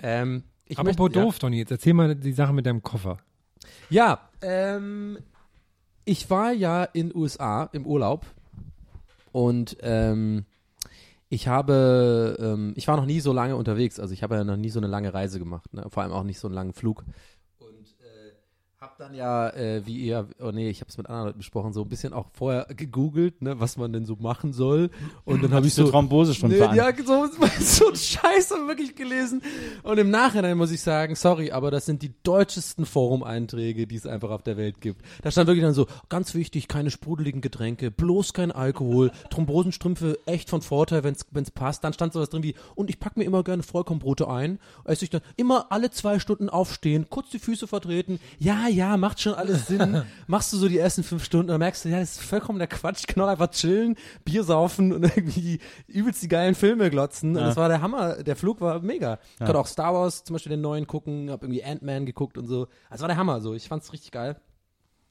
ähm, 0.00 0.44
ich 0.66 0.78
Apropos 0.78 0.98
möchte- 1.08 1.18
ja. 1.18 1.24
doof, 1.24 1.38
Donny, 1.38 1.58
jetzt 1.58 1.70
erzähl 1.72 1.94
mal 1.94 2.14
die 2.14 2.32
Sache 2.32 2.52
mit 2.52 2.66
deinem 2.66 2.82
Koffer. 2.82 3.18
Ja, 3.90 4.28
ähm, 4.40 5.18
ich 6.04 6.30
war 6.30 6.52
ja 6.52 6.84
in 6.84 7.14
USA 7.14 7.64
im 7.72 7.86
Urlaub 7.86 8.26
und 9.32 9.76
ähm, 9.82 10.44
ich 11.32 11.48
habe, 11.48 12.36
ähm, 12.38 12.74
ich 12.76 12.86
war 12.88 12.96
noch 12.98 13.06
nie 13.06 13.20
so 13.20 13.32
lange 13.32 13.56
unterwegs, 13.56 13.98
also 13.98 14.12
ich 14.12 14.22
habe 14.22 14.34
ja 14.34 14.44
noch 14.44 14.58
nie 14.58 14.68
so 14.68 14.78
eine 14.78 14.86
lange 14.86 15.14
Reise 15.14 15.38
gemacht, 15.38 15.72
ne? 15.72 15.86
vor 15.88 16.02
allem 16.02 16.12
auch 16.12 16.24
nicht 16.24 16.38
so 16.38 16.46
einen 16.46 16.54
langen 16.54 16.74
Flug. 16.74 17.04
Habe 18.82 18.94
dann 18.98 19.14
ja, 19.14 19.48
äh, 19.50 19.86
wie 19.86 19.96
ihr, 19.96 20.26
oh 20.40 20.50
nee, 20.50 20.68
ich 20.68 20.80
habe 20.80 20.90
es 20.90 20.98
mit 20.98 21.06
anderen 21.06 21.26
Leuten 21.26 21.38
besprochen, 21.38 21.72
so 21.72 21.82
ein 21.82 21.88
bisschen 21.88 22.12
auch 22.12 22.26
vorher 22.32 22.66
gegoogelt, 22.76 23.40
ne, 23.40 23.60
was 23.60 23.76
man 23.76 23.92
denn 23.92 24.06
so 24.06 24.16
machen 24.16 24.52
soll. 24.52 24.90
Und 25.24 25.44
dann 25.44 25.54
habe 25.54 25.68
ich 25.68 25.74
so 25.74 25.88
Thrombose 25.88 26.34
schon 26.34 26.50
Nee, 26.50 26.58
ja, 26.58 26.92
so, 27.06 27.28
so 27.60 27.90
ein 27.90 27.94
Scheiß 27.94 28.50
wirklich 28.66 28.96
gelesen. 28.96 29.40
Und 29.84 29.98
im 29.98 30.10
Nachhinein 30.10 30.58
muss 30.58 30.72
ich 30.72 30.80
sagen, 30.80 31.14
sorry, 31.14 31.52
aber 31.52 31.70
das 31.70 31.86
sind 31.86 32.02
die 32.02 32.12
deutschesten 32.24 32.84
Forum-Einträge, 32.84 33.86
die 33.86 33.94
es 33.94 34.04
einfach 34.04 34.30
auf 34.30 34.42
der 34.42 34.56
Welt 34.56 34.80
gibt. 34.80 35.02
Da 35.22 35.30
stand 35.30 35.46
wirklich 35.46 35.64
dann 35.64 35.74
so, 35.74 35.86
ganz 36.08 36.34
wichtig, 36.34 36.66
keine 36.66 36.90
sprudeligen 36.90 37.40
Getränke, 37.40 37.92
bloß 37.92 38.32
kein 38.32 38.50
Alkohol, 38.50 39.12
Thrombosenstrümpfe 39.30 40.18
echt 40.26 40.50
von 40.50 40.60
Vorteil, 40.60 41.04
wenn 41.04 41.14
es 41.14 41.50
passt. 41.52 41.84
Dann 41.84 41.92
stand 41.92 42.14
sowas 42.14 42.30
drin 42.30 42.42
wie, 42.42 42.56
und 42.74 42.90
ich 42.90 42.98
pack 42.98 43.16
mir 43.16 43.22
immer 43.22 43.44
gerne 43.44 43.62
Vollkornbrote 43.62 44.26
ein, 44.26 44.58
esse 44.84 45.04
ich 45.04 45.10
dann 45.10 45.22
immer 45.36 45.70
alle 45.70 45.92
zwei 45.92 46.18
Stunden 46.18 46.48
aufstehen, 46.48 47.06
kurz 47.10 47.30
die 47.30 47.38
Füße 47.38 47.68
vertreten. 47.68 48.18
Ja, 48.40 48.71
ja, 48.72 48.96
macht 48.96 49.20
schon 49.20 49.34
alles 49.34 49.66
Sinn. 49.68 50.02
Machst 50.26 50.52
du 50.52 50.56
so 50.56 50.68
die 50.68 50.78
ersten 50.78 51.02
fünf 51.02 51.24
Stunden, 51.24 51.48
dann 51.48 51.58
merkst 51.58 51.84
du, 51.84 51.88
ja, 51.88 52.00
das 52.00 52.12
ist 52.12 52.22
vollkommen 52.22 52.58
der 52.58 52.68
Quatsch. 52.68 53.00
Ich 53.00 53.06
kann 53.06 53.22
auch 53.22 53.28
einfach 53.28 53.50
chillen, 53.50 53.96
Bier 54.24 54.44
saufen 54.44 54.92
und 54.92 55.04
irgendwie 55.04 55.60
übelst 55.86 56.22
die 56.22 56.28
geilen 56.28 56.54
Filme 56.54 56.90
glotzen. 56.90 57.36
Und 57.36 57.42
das 57.42 57.56
war 57.56 57.68
der 57.68 57.82
Hammer. 57.82 58.22
Der 58.22 58.36
Flug 58.36 58.60
war 58.60 58.80
mega. 58.80 59.18
Ich 59.34 59.38
konnte 59.38 59.58
auch 59.58 59.66
Star 59.66 59.94
Wars 59.94 60.24
zum 60.24 60.34
Beispiel 60.34 60.50
den 60.50 60.60
neuen 60.60 60.86
gucken, 60.86 61.30
hab 61.30 61.42
irgendwie 61.42 61.64
Ant-Man 61.64 62.06
geguckt 62.06 62.38
und 62.38 62.46
so. 62.46 62.68
Also 62.90 63.02
war 63.02 63.08
der 63.08 63.16
Hammer 63.16 63.40
so. 63.40 63.54
Ich 63.54 63.68
fand's 63.68 63.92
richtig 63.92 64.10
geil, 64.12 64.36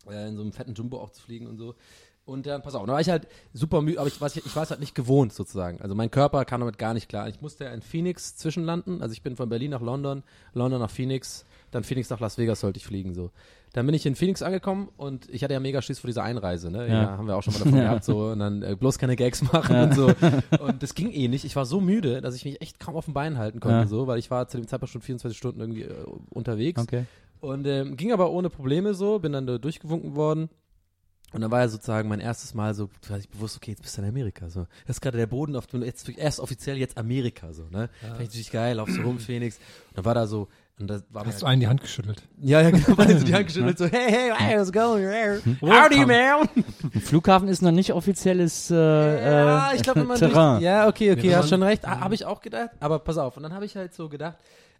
äh, 0.09 0.27
in 0.27 0.35
so 0.35 0.41
einem 0.41 0.53
fetten 0.53 0.73
Jumbo 0.73 0.99
auch 0.99 1.11
zu 1.11 1.21
fliegen 1.21 1.47
und 1.47 1.57
so. 1.57 1.75
Und 2.23 2.45
dann, 2.45 2.61
pass 2.61 2.75
auf, 2.75 2.85
da 2.85 2.93
war 2.93 3.01
ich 3.01 3.09
halt 3.09 3.27
super 3.51 3.81
müde, 3.81 3.99
aber 3.99 4.07
ich, 4.07 4.21
weiß, 4.21 4.37
ich 4.37 4.55
war 4.55 4.63
es 4.63 4.69
halt 4.69 4.79
nicht 4.79 4.93
gewohnt 4.93 5.33
sozusagen. 5.33 5.81
Also 5.81 5.95
mein 5.95 6.11
Körper 6.11 6.45
kam 6.45 6.61
damit 6.61 6.77
gar 6.77 6.93
nicht 6.93 7.09
klar. 7.09 7.27
Ich 7.27 7.41
musste 7.41 7.65
in 7.65 7.81
Phoenix 7.81 8.35
zwischenlanden. 8.37 9.01
Also 9.01 9.13
ich 9.13 9.23
bin 9.23 9.35
von 9.35 9.49
Berlin 9.49 9.71
nach 9.71 9.81
London, 9.81 10.23
London 10.53 10.79
nach 10.79 10.91
Phoenix, 10.91 11.45
dann 11.71 11.83
Phoenix 11.83 12.09
nach 12.09 12.19
Las 12.19 12.37
Vegas 12.37 12.59
sollte 12.59 12.77
ich 12.77 12.85
fliegen 12.85 13.13
so. 13.13 13.31
Dann 13.73 13.85
bin 13.85 13.95
ich 13.95 14.05
in 14.05 14.15
Phoenix 14.15 14.41
angekommen 14.41 14.89
und 14.97 15.29
ich 15.29 15.43
hatte 15.43 15.53
ja 15.53 15.59
mega 15.59 15.81
Schiss 15.81 15.99
vor 15.99 16.07
dieser 16.09 16.23
Einreise, 16.23 16.69
ne? 16.69 16.87
Ja, 16.87 16.93
Ja. 17.03 17.09
haben 17.17 17.27
wir 17.27 17.35
auch 17.37 17.43
schon 17.43 17.53
mal 17.53 17.59
davon 17.59 17.73
gehabt, 17.79 18.03
so 18.03 18.27
und 18.31 18.39
dann 18.39 18.61
äh, 18.61 18.75
bloß 18.77 18.97
keine 18.99 19.15
Gags 19.15 19.41
machen 19.41 19.75
und 19.77 19.95
so. 19.95 20.11
Und 20.59 20.83
das 20.83 20.93
ging 20.93 21.11
eh 21.11 21.27
nicht. 21.29 21.45
Ich 21.45 21.55
war 21.55 21.65
so 21.65 21.79
müde, 21.81 22.21
dass 22.21 22.35
ich 22.35 22.43
mich 22.45 22.61
echt 22.61 22.79
kaum 22.79 22.95
auf 22.95 23.05
den 23.05 23.13
Beinen 23.13 23.37
halten 23.37 23.59
konnte, 23.61 23.77
Ja. 23.77 23.87
so, 23.87 24.07
weil 24.07 24.19
ich 24.19 24.29
war 24.29 24.47
zu 24.47 24.57
dem 24.57 24.67
Zeitpunkt 24.67 24.91
schon 24.91 25.01
24 25.01 25.37
Stunden 25.37 25.59
irgendwie 25.61 25.83
äh, 25.83 26.05
unterwegs. 26.29 26.81
Okay. 26.81 27.05
Und 27.39 27.65
ähm, 27.65 27.95
ging 27.97 28.11
aber 28.11 28.29
ohne 28.31 28.49
Probleme 28.49 28.93
so, 28.93 29.17
bin 29.19 29.31
dann 29.31 29.47
da 29.47 29.57
durchgewunken 29.57 30.15
worden. 30.15 30.49
Und 31.33 31.39
dann 31.39 31.49
war 31.49 31.61
ja 31.61 31.69
sozusagen 31.69 32.09
mein 32.09 32.19
erstes 32.19 32.53
Mal 32.53 32.73
so, 32.73 32.89
da 33.07 33.17
ich 33.17 33.29
bewusst, 33.29 33.55
okay, 33.55 33.71
jetzt 33.71 33.81
bist 33.81 33.97
du 33.97 34.01
in 34.01 34.07
Amerika. 34.09 34.49
So. 34.49 34.67
Das 34.85 34.97
ist 34.97 35.01
gerade 35.01 35.17
der 35.17 35.27
Boden, 35.27 35.55
auf 35.55 35.65
dem 35.65 35.81
jetzt 35.81 36.09
erst 36.09 36.41
offiziell 36.41 36.77
jetzt 36.77 36.97
Amerika. 36.97 37.53
So, 37.53 37.63
ne? 37.69 37.89
Fand 38.01 38.19
ich 38.19 38.27
natürlich 38.27 38.51
geil, 38.51 38.75
laufst 38.75 38.95
so 38.97 39.01
rum, 39.03 39.17
Phoenix. 39.17 39.55
Und 39.89 39.97
dann 39.99 40.05
war 40.05 40.13
da 40.13 40.27
so, 40.27 40.49
und 40.79 40.87
da 40.87 41.01
war 41.09 41.25
Hast 41.25 41.41
du 41.41 41.45
einen 41.45 41.59
die 41.61 41.67
Hand 41.67 41.81
geschüttelt? 41.81 42.27
ja, 42.39 42.61
ja, 42.61 42.71
genau, 42.71 42.87
weil 42.97 43.17
so 43.17 43.25
die 43.25 43.33
Hand 43.33 43.47
geschüttelt 43.47 43.77
so, 43.77 43.85
hey, 43.85 44.11
hey, 44.11 44.31
hey, 44.35 44.61
it 44.61 44.73
going? 44.73 45.05
Howdy, 45.61 46.05
man! 46.05 46.49
Ein 46.93 47.01
Flughafen 47.01 47.47
ist 47.47 47.61
noch 47.61 47.71
nicht 47.71 47.93
offizielles 47.93 48.71
äh, 48.71 48.75
Ja, 48.75 49.71
äh, 49.71 49.75
ich 49.75 49.83
glaube, 49.83 50.01
wenn 50.01 50.07
man 50.07 50.17
Terrain. 50.17 50.55
Durch, 50.55 50.63
ja, 50.63 50.87
okay, 50.87 51.11
okay, 51.11 51.29
Ja, 51.29 51.37
hast 51.39 51.49
schon 51.49 51.63
recht. 51.63 51.85
Habe 51.87 52.15
ich 52.15 52.25
auch 52.25 52.41
gedacht. 52.41 52.71
Aber 52.79 52.99
pass 52.99 53.17
auf. 53.17 53.37
Und 53.37 53.43
dann 53.43 53.53
habe 53.53 53.65
ich 53.65 53.75
halt 53.75 53.93
so 53.93 54.09
gedacht, 54.09 54.37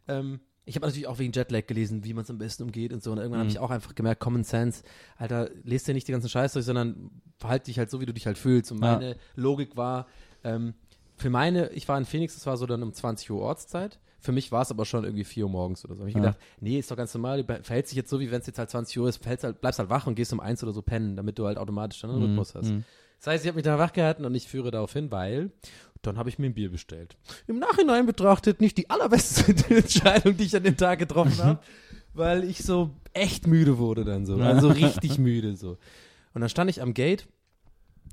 ähm, 0.08 0.40
ich 0.66 0.76
habe 0.76 0.86
natürlich 0.86 1.08
auch 1.08 1.20
wegen 1.20 1.34
Jetlag 1.34 1.66
gelesen, 1.68 2.04
wie 2.04 2.14
man 2.14 2.24
es 2.24 2.30
am 2.30 2.38
besten 2.38 2.64
umgeht 2.64 2.94
und 2.94 3.04
so. 3.04 3.12
Und 3.12 3.18
irgendwann 3.18 3.40
habe 3.42 3.50
ich 3.50 3.60
auch 3.60 3.72
einfach 3.72 3.96
gemerkt, 3.96 4.22
Common 4.22 4.44
Sense, 4.44 4.84
Alter, 5.18 5.50
lest 5.64 5.88
dir 5.88 5.94
nicht 5.94 6.08
die 6.08 6.12
ganzen 6.12 6.30
Scheiß 6.30 6.54
durch, 6.54 6.66
sondern 6.66 7.10
verhalte 7.38 7.66
dich 7.66 7.78
halt 7.80 7.90
so, 7.90 8.00
wie 8.00 8.06
du 8.06 8.14
dich 8.14 8.26
halt 8.28 8.38
fühlst. 8.38 8.72
Und 8.72 8.82
Ja. 8.84 8.94
meine 8.94 9.18
Logik 9.36 9.76
war, 9.76 10.08
ähm, 10.44 10.76
für 11.18 11.30
meine, 11.30 11.70
ich 11.70 11.88
war 11.88 11.98
in 11.98 12.06
Phoenix, 12.06 12.36
das 12.36 12.46
war 12.46 12.58
so 12.58 12.66
dann 12.66 12.82
um 12.84 12.94
20 12.94 13.30
Uhr 13.32 13.42
Ortszeit. 13.42 14.00
Für 14.22 14.32
mich 14.32 14.52
war 14.52 14.62
es 14.62 14.72
aber 14.72 14.86
schon 14.86 15.04
irgendwie 15.04 15.24
4 15.24 15.46
Uhr 15.46 15.50
morgens 15.50 15.84
oder 15.84 15.96
so. 15.96 16.02
Hab 16.02 16.08
ich 16.08 16.14
Ja. 16.16 16.22
gedacht, 16.22 16.38
nee, 16.60 16.78
ist 16.80 16.90
doch 16.92 16.96
ganz 16.96 17.14
normal, 17.14 17.44
du 17.44 17.64
verhältst 17.64 17.92
dich 17.92 17.98
jetzt 17.98 18.10
so, 18.10 18.20
wie 18.20 18.30
wenn 18.32 18.40
es 18.40 18.48
jetzt 18.48 18.60
halt 18.60 18.70
20 18.70 18.98
Uhr 19.00 19.10
ist, 19.10 19.26
halt, 19.26 19.62
bleibst 19.62 19.80
halt 19.80 19.90
wach 19.90 20.08
und 20.08 20.16
gehst 20.16 20.32
um 20.32 20.40
1 20.40 20.64
oder 20.64 20.72
so 20.72 20.82
pennen, 20.82 21.16
damit 21.16 21.40
du 21.40 21.48
halt 21.48 21.58
automatisch 21.58 22.00
dann 22.02 22.12
einen 22.12 22.22
Rhythmus 22.22 22.56
hast. 22.56 22.70
mhm. 22.70 22.84
Das 23.18 23.28
heißt, 23.28 23.44
ich 23.44 23.48
habe 23.50 23.56
mich 23.58 23.66
da 23.66 23.78
wach 23.78 23.94
gehalten 23.94 24.26
und 24.26 24.34
ich 24.34 24.48
führe 24.48 24.72
darauf 24.72 24.94
hin, 24.94 25.12
weil 25.12 25.52
dann 26.02 26.18
habe 26.18 26.30
ich 26.30 26.40
mir 26.40 26.48
ein 26.48 26.54
Bier 26.56 26.72
bestellt. 26.72 27.18
Im 27.46 27.60
Nachhinein 27.60 28.06
betrachtet 28.08 28.62
nicht 28.62 28.78
die 28.78 28.90
allerbeste 28.90 29.52
Entscheidung, 29.76 30.38
die 30.38 30.46
ich 30.46 30.56
an 30.56 30.64
dem 30.64 30.78
Tag 30.78 30.98
getroffen 31.00 31.38
habe, 31.38 31.60
weil 32.14 32.44
ich 32.44 32.64
so 32.64 32.92
echt 33.14 33.46
müde 33.46 33.78
wurde 33.78 34.06
dann 34.06 34.26
so, 34.26 34.38
also 34.38 34.70
richtig 34.70 35.20
müde 35.20 35.56
so. 35.56 35.78
Und 36.34 36.42
dann 36.42 36.50
stand 36.50 36.70
ich 36.72 36.82
am 36.82 36.94
Gate 36.94 37.28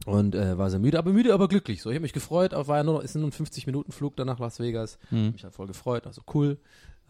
und 0.07 0.35
äh, 0.35 0.57
war 0.59 0.71
sehr 0.71 0.79
müde, 0.79 0.99
aber 0.99 1.13
müde, 1.13 1.35
aber 1.35 1.49
glücklich. 1.49 1.83
So, 1.83 1.91
ich 1.91 1.97
habe 1.97 2.03
mich 2.03 2.13
gefreut. 2.13 2.55
Auf 2.55 2.69
war 2.69 2.79
ja 2.79 2.85
nur 2.85 2.95
noch, 2.95 3.03
ist 3.03 3.15
nur 3.15 3.29
ein 3.29 3.33
50 3.33 3.67
Minuten 3.67 3.93
Flug 3.93 4.17
dann 4.17 4.27
nach 4.27 4.39
Las 4.39 4.59
Vegas. 4.61 4.99
Mhm. 5.11 5.33
Mich 5.33 5.45
halt 5.45 5.55
voll 5.55 5.67
gefreut. 5.67 6.07
Also 6.07 6.23
cool. 6.35 6.59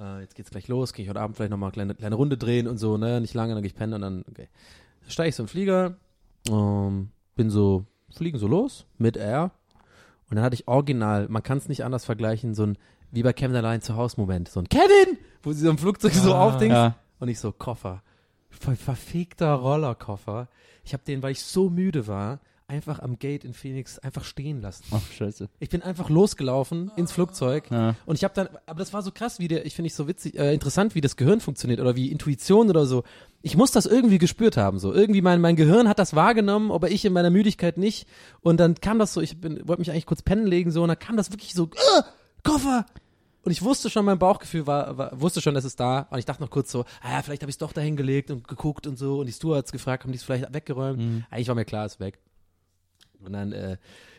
Äh, 0.01 0.21
jetzt 0.21 0.35
geht's 0.35 0.51
gleich 0.51 0.69
los. 0.69 0.93
Gehe 0.93 1.05
ich 1.05 1.09
heute 1.09 1.21
Abend 1.21 1.37
vielleicht 1.37 1.51
noch 1.51 1.59
mal 1.59 1.67
eine 1.67 1.73
kleine, 1.73 1.95
kleine 1.95 2.15
Runde 2.15 2.37
drehen 2.37 2.67
und 2.67 2.79
so. 2.79 2.97
Ne, 2.97 3.21
nicht 3.21 3.35
lange, 3.35 3.55
dann 3.55 3.63
gehe 3.63 3.69
ich 3.69 3.75
pennen 3.77 3.95
und 3.95 4.01
dann 4.01 4.25
okay. 4.31 4.49
Dann 5.03 5.11
steige 5.11 5.29
ich 5.29 5.37
so 5.37 5.43
im 5.45 5.49
Flieger. 5.49 5.97
Ähm, 6.51 7.11
bin 7.37 7.51
so 7.51 7.85
fliegen 8.11 8.39
so 8.39 8.47
los 8.49 8.87
mit 8.97 9.17
Air 9.19 9.51
und 10.31 10.37
dann 10.37 10.45
hatte 10.45 10.55
ich 10.55 10.67
original, 10.67 11.29
man 11.29 11.43
kann 11.43 11.59
es 11.59 11.69
nicht 11.69 11.85
anders 11.85 12.05
vergleichen, 12.07 12.55
so 12.55 12.65
ein 12.65 12.79
wie 13.11 13.23
bei 13.23 13.33
Kevin 13.35 13.55
allein 13.57 13.81
zu 13.83 13.97
Hause 13.97 14.19
Moment, 14.19 14.49
so 14.49 14.61
ein 14.61 14.69
Kevin, 14.69 15.19
wo 15.43 15.53
sie 15.53 15.61
so 15.61 15.71
im 15.71 15.79
Flugzeug 15.79 16.13
so 16.15 16.35
Ah, 16.35 16.47
aufdingst 16.49 16.75
ja. 16.75 16.97
und 17.21 17.29
ich 17.29 17.39
so 17.39 17.53
Koffer, 17.53 18.03
voll 18.51 18.77
verfickter 18.77 19.53
Rollerkoffer. 19.53 20.49
Ich 20.85 20.93
habe 20.95 21.03
den, 21.07 21.23
weil 21.23 21.33
ich 21.33 21.43
so 21.43 21.69
müde 21.71 22.07
war, 22.07 22.41
einfach 22.69 22.99
am 23.01 23.19
Gate 23.19 23.45
in 23.45 23.55
Phoenix 23.55 23.99
einfach 23.99 24.25
stehen 24.25 24.61
lassen. 24.61 24.85
Ach, 24.93 25.01
scheiße. 25.13 25.49
Ich 25.59 25.71
bin 25.71 25.83
einfach 25.83 26.11
losgelaufen 26.11 26.91
ins 26.97 27.11
Flugzeug 27.13 27.71
Ja. 27.71 27.95
und 28.07 28.15
ich 28.17 28.25
habe 28.25 28.35
dann, 28.35 28.49
aber 28.67 28.79
das 28.79 28.93
war 28.93 29.03
so 29.03 29.11
krass, 29.11 29.39
wie 29.39 29.49
der, 29.49 29.65
ich 29.67 29.75
finde 29.75 29.87
ich 29.87 29.95
so 29.95 30.07
witzig, 30.07 30.39
äh, 30.39 30.53
interessant, 30.53 30.95
wie 30.95 31.01
das 31.01 31.17
Gehirn 31.17 31.41
funktioniert 31.41 31.81
oder 31.81 31.97
wie 31.97 32.13
Intuition 32.13 32.69
oder 32.69 32.85
so. 32.87 33.05
Ich 33.41 33.57
muss 33.57 33.71
das 33.71 33.87
irgendwie 33.87 34.19
gespürt 34.19 34.57
haben, 34.57 34.79
so 34.79 34.93
irgendwie 34.93 35.23
mein 35.23 35.41
mein 35.41 35.57
Gehirn 35.57 35.89
hat 35.89 35.99
das 35.99 36.15
wahrgenommen, 36.15 36.71
aber 36.71 36.91
ich 36.91 37.05
in 37.05 37.13
meiner 37.15 37.31
Müdigkeit 37.31 37.79
nicht. 37.79 38.07
Und 38.41 38.61
dann 38.61 38.75
kam 38.75 38.99
das 38.99 39.15
so, 39.15 39.21
ich 39.23 39.41
bin, 39.41 39.67
wollte 39.67 39.81
mich 39.81 39.91
eigentlich 39.91 40.07
kurz 40.07 40.23
pennen 40.23 40.47
legen 40.47 40.71
so 40.71 40.83
und 40.83 40.89
dann 40.89 40.99
kam 40.99 41.17
das 41.17 41.31
wirklich 41.31 41.55
so, 41.55 41.65
äh, 41.65 42.03
Koffer. 42.45 42.85
Und 43.45 43.53
ich 43.53 43.63
wusste 43.63 43.89
schon, 43.89 44.05
mein 44.05 44.19
Bauchgefühl 44.19 44.67
war, 44.67 44.99
war 44.99 45.21
wusste 45.21 45.41
schon, 45.41 45.55
dass 45.55 45.65
es 45.65 45.75
da. 45.75 46.01
Und 46.11 46.19
ich 46.19 46.27
dachte 46.27 46.43
noch 46.43 46.51
kurz 46.51 46.71
so, 46.71 46.85
ah 47.01 47.13
ja, 47.13 47.23
vielleicht 47.23 47.41
habe 47.43 47.49
ich 47.49 47.55
es 47.55 47.59
doch 47.59 47.73
dahin 47.73 47.97
gelegt 47.97 48.31
und 48.31 48.47
geguckt 48.47 48.87
und 48.87 48.99
so. 48.99 49.21
Und 49.21 49.27
die 49.27 49.33
Stewards 49.33 49.73
gefragt, 49.73 50.05
haben 50.05 50.13
die 50.13 50.19
es 50.19 50.25
vielleicht 50.25 50.53
weggeräumt. 50.53 51.25
Eigentlich 51.31 51.49
war 51.49 51.55
mir 51.55 51.65
klar, 51.65 51.87
es 51.87 51.95
ist 51.95 52.01
weg. 52.01 52.19
Und 53.25 53.33
dann 53.33 53.53
äh, 53.53 53.77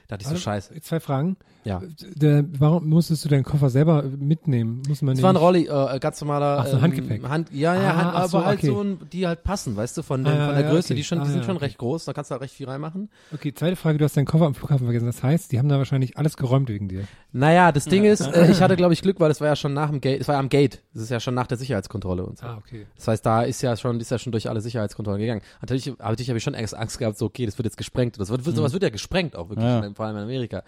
dachte 0.07 0.21
ich 0.21 0.27
so, 0.27 0.33
Also, 0.33 0.41
scheiße. 0.43 0.81
Zwei 0.81 0.99
Fragen. 0.99 1.37
Ja. 1.69 1.81
Der, 2.15 2.45
warum 2.59 2.87
musstest 2.89 3.23
du 3.25 3.29
deinen 3.29 3.43
Koffer 3.43 3.69
selber 3.69 4.03
mitnehmen? 4.03 4.81
Muss 4.87 5.01
man 5.01 5.13
nicht. 5.13 5.23
war 5.23 5.31
ein 5.31 5.35
Rolli, 5.35 5.67
äh, 5.67 5.99
ganz 5.99 6.19
normaler. 6.21 6.57
Ach 6.59 6.67
so, 6.67 6.77
ähm, 6.77 6.81
Handgepäck. 6.81 7.23
Hand, 7.27 7.49
ja, 7.53 7.75
ja, 7.75 7.91
Ah, 7.91 7.95
Hand, 7.95 8.15
aber 8.15 8.27
so, 8.27 8.45
halt 8.45 8.57
okay. 8.59 8.67
so, 8.67 8.81
ein, 8.81 8.99
die 9.11 9.27
halt 9.27 9.43
passen, 9.43 9.75
weißt 9.77 9.97
du, 9.97 10.01
von, 10.03 10.23
dem, 10.23 10.33
Ah, 10.33 10.45
von 10.47 10.55
der 10.55 10.65
ja, 10.65 10.71
Größe. 10.71 10.87
okay. 10.87 10.95
Die, 10.95 11.03
schon, 11.03 11.19
Ah, 11.19 11.23
die 11.23 11.29
sind 11.31 11.39
ja, 11.41 11.45
schon 11.45 11.55
okay. 11.57 11.65
recht 11.65 11.77
groß, 11.77 12.05
da 12.05 12.13
kannst 12.13 12.31
du 12.31 12.33
halt 12.33 12.41
recht 12.41 12.53
viel 12.53 12.67
reinmachen. 12.67 13.09
Okay, 13.33 13.53
zweite 13.53 13.75
Frage, 13.75 13.97
du 13.97 14.05
hast 14.05 14.17
deinen 14.17 14.25
Koffer 14.25 14.45
am 14.45 14.55
Flughafen 14.55 14.85
vergessen. 14.85 15.05
Das 15.05 15.21
heißt, 15.23 15.51
die 15.51 15.59
haben 15.59 15.69
da 15.69 15.77
wahrscheinlich 15.77 16.17
alles 16.17 16.35
geräumt 16.37 16.69
wegen 16.69 16.87
dir. 16.89 17.03
Naja, 17.31 17.71
das 17.71 17.85
Ding 17.85 18.03
ist, 18.05 18.21
äh, 18.21 18.49
ich 18.51 18.61
hatte, 18.61 18.75
glaube 18.75 18.93
ich, 18.93 19.01
Glück, 19.01 19.19
weil 19.19 19.29
das 19.29 19.39
war 19.39 19.47
ja 19.47 19.55
schon 19.55 19.73
nach 19.73 19.89
dem 19.91 20.01
Gate, 20.01 20.21
es 20.21 20.27
war 20.27 20.35
ja 20.35 20.39
am 20.39 20.49
Gate. 20.49 20.81
Das 20.93 21.03
ist 21.03 21.09
ja 21.11 21.19
schon 21.19 21.35
nach 21.35 21.45
der 21.47 21.57
Sicherheitskontrolle 21.57 22.25
und 22.25 22.39
so. 22.39 22.45
Ah, 22.47 22.57
okay. 22.57 22.87
Das 22.95 23.07
heißt, 23.07 23.25
da 23.25 23.43
ist 23.43 23.61
ja 23.61 23.77
schon, 23.77 23.99
ist 23.99 24.09
ja 24.09 24.17
schon 24.17 24.31
durch 24.31 24.49
alle 24.49 24.61
Sicherheitskontrollen 24.61 25.21
gegangen. 25.21 25.41
Natürlich, 25.61 25.91
aber 25.99 26.09
natürlich 26.09 26.29
habe 26.29 26.37
ich 26.37 26.43
schon 26.43 26.55
Angst, 26.55 26.75
Angst 26.75 26.97
gehabt, 26.97 27.17
so, 27.19 27.25
okay, 27.27 27.45
das 27.45 27.57
wird 27.57 27.65
jetzt 27.65 27.77
gesprengt. 27.77 28.19
Das 28.19 28.29
wird, 28.29 28.45
wird, 28.45 28.55
sowas 28.55 28.73
wird 28.73 28.81
ja 28.83 28.89
gesprengt 28.89 29.35
auch 29.35 29.49
wirklich, 29.49 29.65
Ja. 29.67 29.87
vor 29.93 30.05
allem 30.07 30.17
in 30.17 30.23
Amerika. 30.23 30.63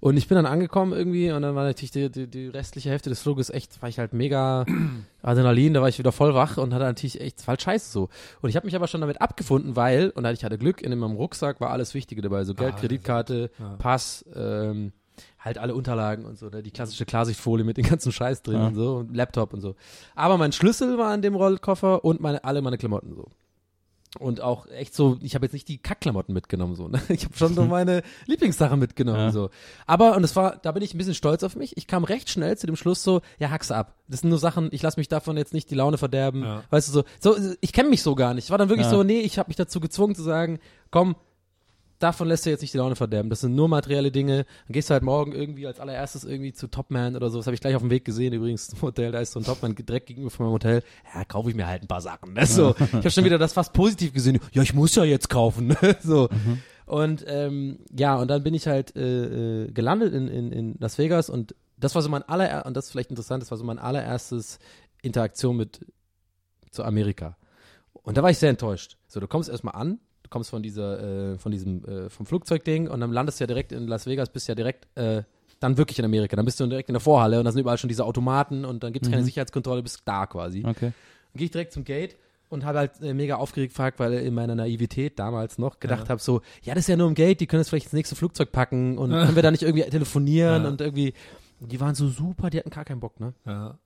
Und 0.00 0.16
ich 0.16 0.26
bin 0.28 0.36
dann 0.36 0.45
dann 0.46 0.52
angekommen 0.54 0.92
irgendwie 0.92 1.30
und 1.30 1.42
dann 1.42 1.54
war 1.54 1.64
natürlich 1.64 1.90
die, 1.90 2.10
die, 2.10 2.26
die 2.26 2.46
restliche 2.48 2.90
Hälfte 2.90 3.10
des 3.10 3.20
Fluges 3.20 3.50
echt, 3.50 3.80
war 3.82 3.88
ich 3.88 3.98
halt 3.98 4.12
mega 4.12 4.64
Adrenalin, 5.22 5.74
da 5.74 5.80
war 5.82 5.88
ich 5.88 5.98
wieder 5.98 6.12
voll 6.12 6.34
wach 6.34 6.56
und 6.56 6.72
hatte 6.72 6.84
natürlich 6.84 7.20
echt, 7.20 7.40
war 7.40 7.52
halt 7.52 7.62
scheiße 7.62 7.90
so. 7.90 8.08
Und 8.42 8.48
ich 8.50 8.56
habe 8.56 8.66
mich 8.66 8.76
aber 8.76 8.86
schon 8.86 9.00
damit 9.00 9.20
abgefunden, 9.20 9.76
weil, 9.76 10.10
und 10.10 10.24
ich 10.26 10.44
hatte 10.44 10.58
Glück, 10.58 10.82
in 10.82 10.96
meinem 10.98 11.16
Rucksack 11.16 11.60
war 11.60 11.70
alles 11.70 11.94
Wichtige 11.94 12.22
dabei, 12.22 12.44
so 12.44 12.54
Geld, 12.54 12.74
Ah, 12.76 12.80
Kreditkarte, 12.80 13.50
Pass, 13.78 14.24
ähm, 14.34 14.92
halt 15.38 15.58
alle 15.58 15.74
Unterlagen 15.74 16.24
und 16.24 16.36
so, 16.38 16.48
ne? 16.48 16.62
die 16.62 16.70
klassische 16.70 17.06
Klarsichtfolie 17.06 17.64
mit 17.64 17.76
den 17.76 17.86
ganzen 17.86 18.12
Scheiß 18.12 18.42
drin 18.42 18.58
Ja. 18.60 18.66
und 18.68 18.74
so, 18.74 18.96
und 18.96 19.16
Laptop 19.16 19.52
und 19.54 19.60
so. 19.60 19.74
Aber 20.14 20.36
mein 20.38 20.52
Schlüssel 20.52 20.98
war 20.98 21.14
in 21.14 21.22
dem 21.22 21.34
Rollkoffer 21.34 22.04
und 22.04 22.20
meine, 22.20 22.42
alle 22.44 22.62
meine 22.62 22.78
Klamotten 22.78 23.14
so. 23.14 23.26
Und 24.18 24.40
auch 24.40 24.66
echt 24.68 24.94
so, 24.94 25.18
ich 25.20 25.34
habe 25.34 25.46
jetzt 25.46 25.52
nicht 25.52 25.68
die 25.68 25.78
Kackklamotten 25.78 26.32
mitgenommen, 26.34 26.74
so, 26.74 26.88
ne? 26.88 27.00
Ich 27.08 27.24
habe 27.24 27.36
schon 27.36 27.54
so 27.54 27.64
meine 27.66 28.02
Lieblingssachen 28.26 28.78
mitgenommen, 28.78 29.18
Ja. 29.18 29.30
so. 29.32 29.50
Aber, 29.86 30.16
und 30.16 30.24
es 30.24 30.34
war, 30.36 30.56
da 30.56 30.72
bin 30.72 30.82
ich 30.82 30.94
ein 30.94 30.98
bisschen 30.98 31.14
stolz 31.14 31.42
auf 31.42 31.56
mich. 31.56 31.76
Ich 31.76 31.86
kam 31.86 32.04
recht 32.04 32.28
schnell 32.30 32.56
zu 32.58 32.66
dem 32.66 32.76
Schluss 32.76 33.02
so, 33.02 33.20
ja, 33.38 33.50
hack's 33.50 33.70
ab. 33.70 33.94
Das 34.08 34.20
sind 34.20 34.30
nur 34.30 34.38
Sachen, 34.38 34.68
ich 34.72 34.82
lasse 34.82 34.98
mich 35.00 35.08
davon 35.08 35.36
jetzt 35.36 35.52
nicht 35.52 35.70
die 35.70 35.74
Laune 35.74 35.98
verderben. 35.98 36.42
Ja. 36.42 36.62
Weißt 36.70 36.88
du, 36.88 36.92
so, 36.92 37.04
so 37.38 37.54
ich 37.60 37.72
kenne 37.72 37.88
mich 37.88 38.02
so 38.02 38.14
gar 38.14 38.34
nicht. 38.34 38.44
Ich 38.44 38.50
war 38.50 38.58
dann 38.58 38.68
wirklich 38.68 38.86
Ja. 38.86 38.90
so, 38.92 39.02
nee, 39.02 39.20
ich 39.20 39.38
habe 39.38 39.48
mich 39.48 39.56
dazu 39.56 39.80
gezwungen 39.80 40.14
zu 40.14 40.22
sagen, 40.22 40.58
komm, 40.90 41.16
davon 41.98 42.28
lässt 42.28 42.46
du 42.46 42.50
jetzt 42.50 42.60
nicht 42.60 42.74
die 42.74 42.78
Laune 42.78 42.96
verderben. 42.96 43.30
Das 43.30 43.40
sind 43.40 43.54
nur 43.54 43.68
materielle 43.68 44.10
Dinge. 44.10 44.44
Dann 44.66 44.72
gehst 44.72 44.90
du 44.90 44.94
halt 44.94 45.02
morgen 45.02 45.32
irgendwie 45.32 45.66
als 45.66 45.80
allererstes 45.80 46.24
irgendwie 46.24 46.52
zu 46.52 46.68
Topman 46.68 47.16
oder 47.16 47.30
so. 47.30 47.38
Das 47.38 47.46
habe 47.46 47.54
ich 47.54 47.60
gleich 47.60 47.74
auf 47.74 47.82
dem 47.82 47.90
Weg 47.90 48.04
gesehen 48.04 48.32
übrigens 48.32 48.68
im 48.68 48.82
Hotel. 48.82 49.12
Da 49.12 49.20
ist 49.20 49.32
so 49.32 49.40
ein 49.40 49.44
Topman 49.44 49.74
direkt 49.74 50.06
gegenüber 50.06 50.30
von 50.30 50.46
meinem 50.46 50.54
Hotel. 50.54 50.82
Ja, 51.14 51.24
kaufe 51.24 51.50
ich 51.50 51.56
mir 51.56 51.66
halt 51.66 51.82
ein 51.82 51.88
paar 51.88 52.00
Sachen. 52.00 52.32
Ne? 52.34 52.46
So, 52.46 52.74
ich 52.78 52.92
habe 52.92 53.10
schon 53.10 53.24
wieder 53.24 53.38
das 53.38 53.52
fast 53.52 53.72
positiv 53.72 54.12
gesehen. 54.12 54.38
Ja, 54.52 54.62
ich 54.62 54.74
muss 54.74 54.94
ja 54.94 55.04
jetzt 55.04 55.28
kaufen. 55.28 55.68
Ne? 55.68 55.76
So. 56.02 56.28
Und 56.84 57.24
ähm, 57.26 57.78
ja, 57.90 58.14
und 58.16 58.28
dann 58.28 58.44
bin 58.44 58.54
ich 58.54 58.68
halt 58.68 58.94
äh, 58.94 59.64
äh, 59.64 59.72
gelandet 59.72 60.14
in, 60.14 60.28
in, 60.28 60.52
in 60.52 60.76
Las 60.78 60.98
Vegas 60.98 61.28
und 61.28 61.54
das 61.76 61.94
war 61.94 62.02
so 62.02 62.08
mein 62.08 62.22
aller 62.22 62.64
und 62.64 62.76
das 62.76 62.86
ist 62.86 62.90
vielleicht 62.92 63.10
interessant, 63.10 63.42
das 63.42 63.50
war 63.50 63.58
so 63.58 63.64
mein 63.64 63.78
allererstes 63.78 64.58
Interaktion 65.02 65.56
mit 65.56 65.84
zu 66.70 66.84
Amerika. 66.84 67.36
Und 67.92 68.16
da 68.16 68.22
war 68.22 68.30
ich 68.30 68.38
sehr 68.38 68.50
enttäuscht. 68.50 68.98
So, 69.08 69.18
du 69.18 69.26
kommst 69.26 69.48
erstmal 69.48 69.74
an, 69.74 69.98
du 70.26 70.30
kommst 70.30 70.50
von 70.50 70.62
dieser, 70.62 71.32
äh, 71.34 71.38
von 71.38 71.52
diesem, 71.52 71.84
äh, 71.84 72.10
vom 72.10 72.26
Flugzeugding 72.26 72.88
und 72.88 73.00
dann 73.00 73.12
landest 73.12 73.38
du 73.40 73.44
ja 73.44 73.46
direkt 73.46 73.72
in 73.72 73.86
Las 73.86 74.06
Vegas, 74.06 74.28
bist 74.30 74.48
ja 74.48 74.54
direkt 74.54 74.86
äh, 74.96 75.22
dann 75.60 75.78
wirklich 75.78 75.98
in 75.98 76.04
Amerika. 76.04 76.36
Dann 76.36 76.44
bist 76.44 76.60
du 76.60 76.66
direkt 76.66 76.88
in 76.88 76.94
der 76.94 77.00
Vorhalle 77.00 77.38
und 77.38 77.44
da 77.44 77.52
sind 77.52 77.60
überall 77.60 77.78
schon 77.78 77.88
diese 77.88 78.04
Automaten 78.04 78.64
und 78.64 78.82
dann 78.82 78.92
gibt 78.92 79.06
es 79.06 79.10
keine 79.10 79.24
Sicherheitskontrolle, 79.24 79.82
bist 79.82 80.02
da 80.04 80.26
quasi. 80.26 80.64
Okay. 80.66 80.92
Dann 81.32 81.38
gehe 81.38 81.46
ich 81.46 81.50
direkt 81.50 81.72
zum 81.72 81.84
Gate 81.84 82.16
und 82.48 82.64
habe 82.64 82.78
halt 82.78 83.00
äh, 83.00 83.14
mega 83.14 83.36
aufgeregt 83.36 83.72
gefragt, 83.72 83.98
weil 83.98 84.12
in 84.14 84.34
meiner 84.34 84.54
Naivität 84.54 85.18
damals 85.18 85.58
noch 85.58 85.80
gedacht 85.80 86.10
habe 86.10 86.20
so, 86.20 86.42
ja, 86.62 86.74
das 86.74 86.84
ist 86.84 86.88
ja 86.88 86.96
nur 86.96 87.08
im 87.08 87.14
Gate, 87.14 87.40
die 87.40 87.46
können 87.46 87.60
das 87.60 87.68
vielleicht 87.68 87.86
ins 87.86 87.92
nächste 87.94 88.16
Flugzeug 88.16 88.52
packen 88.52 88.98
und 88.98 89.10
können 89.10 89.34
wir 89.36 89.42
da 89.42 89.50
nicht 89.50 89.62
irgendwie 89.62 89.82
telefonieren 89.88 90.62
Ja. 90.64 90.68
und 90.68 90.80
irgendwie, 90.80 91.14
die 91.60 91.80
waren 91.80 91.94
so 91.94 92.08
super, 92.08 92.50
die 92.50 92.58
hatten 92.58 92.70
gar 92.70 92.84
keinen 92.84 93.00
Bock, 93.00 93.18
ne? 93.20 93.32
Ja. 93.46 93.78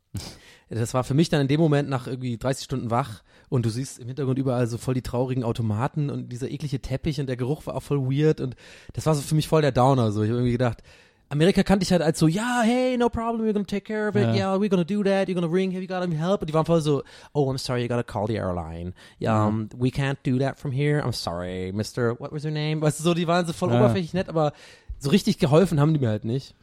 Das 0.70 0.94
war 0.94 1.02
für 1.04 1.14
mich 1.14 1.28
dann 1.28 1.40
in 1.40 1.48
dem 1.48 1.60
Moment 1.60 1.88
nach 1.88 2.06
irgendwie 2.06 2.38
30 2.38 2.64
Stunden 2.64 2.90
wach 2.90 3.22
und 3.48 3.66
du 3.66 3.70
siehst 3.70 3.98
im 3.98 4.06
Hintergrund 4.06 4.38
überall 4.38 4.66
so 4.68 4.78
voll 4.78 4.94
die 4.94 5.02
traurigen 5.02 5.42
Automaten 5.42 6.10
und 6.10 6.28
dieser 6.30 6.48
eklige 6.50 6.80
Teppich 6.80 7.20
und 7.20 7.26
der 7.26 7.36
Geruch 7.36 7.66
war 7.66 7.74
auch 7.74 7.82
voll 7.82 7.98
weird 8.00 8.40
und 8.40 8.54
das 8.92 9.04
war 9.06 9.14
so 9.16 9.22
für 9.22 9.34
mich 9.34 9.48
voll 9.48 9.62
der 9.62 9.72
Downer. 9.72 10.12
So, 10.12 10.22
ich 10.22 10.28
habe 10.28 10.38
irgendwie 10.38 10.52
gedacht, 10.52 10.82
Amerika 11.28 11.62
kannte 11.64 11.82
ich 11.84 11.92
halt 11.92 12.02
als 12.02 12.18
so, 12.18 12.26
ja, 12.28 12.60
hey, 12.64 12.96
no 12.96 13.08
problem, 13.08 13.46
we're 13.48 13.52
gonna 13.52 13.64
take 13.64 13.82
care 13.82 14.08
of 14.08 14.14
it, 14.16 14.22
Ja. 14.22 14.34
yeah, 14.34 14.54
we're 14.56 14.68
gonna 14.68 14.84
do 14.84 15.02
that, 15.04 15.28
you're 15.28 15.34
gonna 15.34 15.46
ring, 15.52 15.70
have 15.72 15.80
you 15.80 15.86
got 15.88 16.02
any 16.02 16.16
help? 16.16 16.40
Und 16.40 16.48
die 16.50 16.54
waren 16.54 16.66
voll 16.66 16.80
so, 16.80 17.02
oh, 17.32 17.48
I'm 17.50 17.58
sorry, 17.58 17.82
you 17.82 17.88
gotta 17.88 18.02
call 18.04 18.26
the 18.28 18.36
airline. 18.36 18.94
Yeah, 19.20 19.46
um, 19.46 19.68
we 19.76 19.90
can't 19.90 20.18
do 20.24 20.38
that 20.38 20.58
from 20.58 20.72
here, 20.72 21.00
I'm 21.04 21.12
sorry, 21.12 21.72
Mr., 21.74 22.18
what 22.20 22.32
was 22.32 22.44
your 22.44 22.50
name? 22.52 22.80
Weißt 22.80 22.98
du, 23.00 23.04
so, 23.04 23.14
die 23.14 23.26
waren 23.28 23.46
so 23.46 23.52
voll 23.52 23.70
Ja. 23.72 23.76
oberflächlich 23.78 24.12
nett, 24.14 24.28
aber 24.28 24.52
so 24.98 25.10
richtig 25.10 25.38
geholfen 25.38 25.78
haben 25.80 25.94
die 25.94 26.00
mir 26.00 26.08
halt 26.08 26.24
nicht. 26.24 26.54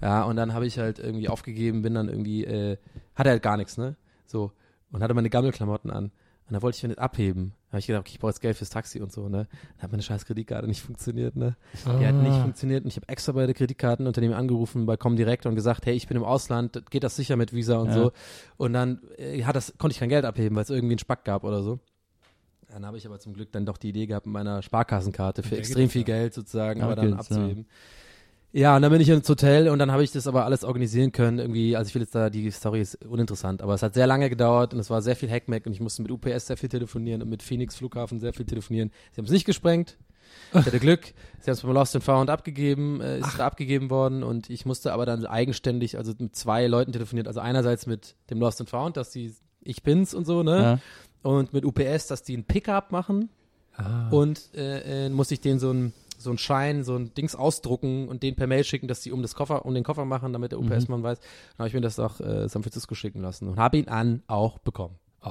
Ja, 0.00 0.22
und 0.24 0.36
dann 0.36 0.54
habe 0.54 0.66
ich 0.66 0.78
halt 0.78 0.98
irgendwie 0.98 1.28
aufgegeben, 1.28 1.82
bin 1.82 1.94
dann 1.94 2.08
irgendwie, 2.08 2.44
äh, 2.44 2.78
hatte 3.14 3.30
halt 3.30 3.42
gar 3.42 3.56
nichts, 3.56 3.76
ne? 3.76 3.96
So. 4.26 4.52
Und 4.92 5.02
hatte 5.02 5.14
meine 5.14 5.30
Gammelklamotten 5.30 5.90
an. 5.90 6.10
Und 6.48 6.54
da 6.54 6.62
wollte 6.62 6.76
ich 6.76 6.82
mir 6.82 6.88
nicht 6.88 6.98
abheben. 6.98 7.52
Da 7.68 7.74
habe 7.74 7.78
ich 7.78 7.86
gedacht, 7.86 8.00
okay, 8.00 8.10
ich 8.14 8.18
brauche 8.18 8.30
jetzt 8.30 8.40
Geld 8.40 8.56
fürs 8.56 8.70
Taxi 8.70 9.00
und 9.00 9.12
so, 9.12 9.28
ne? 9.28 9.46
Dann 9.76 9.82
hat 9.82 9.92
meine 9.92 10.02
scheiß 10.02 10.24
Kreditkarte 10.24 10.66
nicht 10.66 10.82
funktioniert, 10.82 11.36
ne? 11.36 11.56
Die 12.00 12.04
hat 12.06 12.18
nicht 12.18 12.40
funktioniert 12.40 12.82
und 12.82 12.88
ich 12.90 12.96
habe 12.96 13.08
extra 13.08 13.30
bei 13.32 13.46
der 13.46 13.54
Kreditkartenunternehmen 13.54 14.36
angerufen, 14.36 14.84
bei 14.84 14.96
Comdirect 14.96 15.46
und 15.46 15.54
gesagt, 15.54 15.86
hey, 15.86 15.94
ich 15.94 16.08
bin 16.08 16.16
im 16.16 16.24
Ausland, 16.24 16.90
geht 16.90 17.04
das 17.04 17.14
sicher 17.14 17.36
mit 17.36 17.52
Visa 17.52 17.76
und 17.78 17.88
Ja. 17.88 17.94
so. 17.94 18.12
Und 18.56 18.72
dann 18.72 19.00
äh, 19.16 19.44
hat 19.44 19.54
das, 19.54 19.74
konnte 19.78 19.92
ich 19.92 20.00
kein 20.00 20.08
Geld 20.08 20.24
abheben, 20.24 20.56
weil 20.56 20.64
es 20.64 20.70
irgendwie 20.70 20.94
einen 20.94 20.98
Spack 20.98 21.24
gab 21.24 21.44
oder 21.44 21.62
so. 21.62 21.78
Dann 22.72 22.84
habe 22.84 22.96
ich 22.96 23.06
aber 23.06 23.20
zum 23.20 23.32
Glück 23.32 23.52
dann 23.52 23.64
doch 23.64 23.76
die 23.76 23.90
Idee 23.90 24.06
gehabt, 24.06 24.26
mit 24.26 24.32
meiner 24.32 24.62
Sparkassenkarte 24.62 25.44
für 25.44 25.56
extrem 25.56 25.88
viel. 25.88 26.04
Geld 26.04 26.34
sozusagen, 26.34 26.82
aber 26.82 26.96
dann 26.96 27.16
geht's, 27.16 27.28
ja. 27.28 27.48
Ja, 28.52 28.74
und 28.74 28.82
dann 28.82 28.90
bin 28.90 29.00
ich 29.00 29.08
ins 29.08 29.28
Hotel 29.28 29.68
und 29.68 29.78
dann 29.78 29.92
habe 29.92 30.02
ich 30.02 30.10
das 30.10 30.26
aber 30.26 30.44
alles 30.44 30.64
organisieren 30.64 31.12
können. 31.12 31.38
Irgendwie, 31.38 31.76
also 31.76 31.88
ich 31.88 31.94
will 31.94 32.02
jetzt 32.02 32.14
da, 32.14 32.30
die 32.30 32.50
Story 32.50 32.80
ist 32.80 33.04
uninteressant, 33.04 33.62
aber 33.62 33.74
es 33.74 33.82
hat 33.82 33.94
sehr 33.94 34.08
lange 34.08 34.28
gedauert 34.28 34.74
und 34.74 34.80
es 34.80 34.90
war 34.90 35.02
sehr 35.02 35.14
viel 35.14 35.30
Hackmack 35.30 35.66
und 35.66 35.72
ich 35.72 35.80
musste 35.80 36.02
mit 36.02 36.10
UPS 36.10 36.48
sehr 36.48 36.56
viel 36.56 36.68
telefonieren 36.68 37.22
und 37.22 37.28
mit 37.28 37.44
Phoenix 37.44 37.76
Flughafen 37.76 38.18
sehr 38.18 38.32
viel 38.32 38.46
telefonieren. 38.46 38.90
Sie 39.12 39.18
haben 39.18 39.26
es 39.26 39.30
nicht 39.30 39.44
gesprengt. 39.44 39.98
Ich 40.52 40.66
hatte 40.66 40.80
Glück. 40.80 41.12
Sie 41.40 41.50
haben 41.50 41.54
es 41.54 41.60
beim 41.62 41.72
Lost 41.72 41.94
and 41.94 42.04
Found 42.04 42.28
abgegeben, 42.28 43.00
äh, 43.00 43.20
ist 43.20 43.38
da 43.38 43.46
abgegeben 43.46 43.88
worden 43.88 44.24
und 44.24 44.50
ich 44.50 44.66
musste 44.66 44.92
aber 44.92 45.06
dann 45.06 45.24
eigenständig, 45.26 45.96
also 45.96 46.12
mit 46.18 46.34
zwei 46.34 46.66
Leuten 46.66 46.92
telefoniert. 46.92 47.28
Also 47.28 47.38
einerseits 47.40 47.86
mit 47.86 48.16
dem 48.30 48.40
Lost 48.40 48.60
and 48.60 48.68
Found, 48.70 48.96
dass 48.96 49.10
die 49.10 49.32
ich 49.62 49.82
bin's 49.84 50.12
und 50.12 50.24
so, 50.24 50.42
ne? 50.42 50.60
Ja. 50.60 50.78
Und 51.22 51.52
mit 51.52 51.64
UPS, 51.64 52.06
dass 52.08 52.22
die 52.24 52.36
ein 52.36 52.44
Pickup 52.44 52.90
machen 52.90 53.28
Ah. 53.76 54.08
und 54.10 54.50
äh, 54.54 55.06
äh, 55.06 55.08
muss 55.08 55.30
ich 55.30 55.40
denen 55.40 55.58
so 55.60 55.70
ein 55.72 55.92
so 56.20 56.30
ein 56.30 56.38
Schein, 56.38 56.84
so 56.84 56.96
ein 56.96 57.14
Dings 57.14 57.34
ausdrucken 57.34 58.08
und 58.08 58.22
den 58.22 58.36
per 58.36 58.46
Mail 58.46 58.64
schicken, 58.64 58.88
dass 58.88 59.00
die 59.00 59.12
um 59.12 59.22
das 59.22 59.34
Koffer, 59.34 59.64
um 59.64 59.74
den 59.74 59.84
Koffer 59.84 60.04
machen, 60.04 60.32
damit 60.32 60.52
der 60.52 60.60
UPS-Mann 60.60 61.02
weiß. 61.02 61.18
Dann 61.18 61.58
habe 61.58 61.68
ich 61.68 61.74
mir 61.74 61.80
das 61.80 61.98
auch 61.98 62.20
äh, 62.20 62.48
San 62.48 62.62
Francisco 62.62 62.94
schicken 62.94 63.20
lassen 63.20 63.48
und 63.48 63.58
habe 63.58 63.78
ihn 63.78 63.88
an 63.88 64.22
auch 64.26 64.58
bekommen. 64.58 64.96
Oh. 65.22 65.30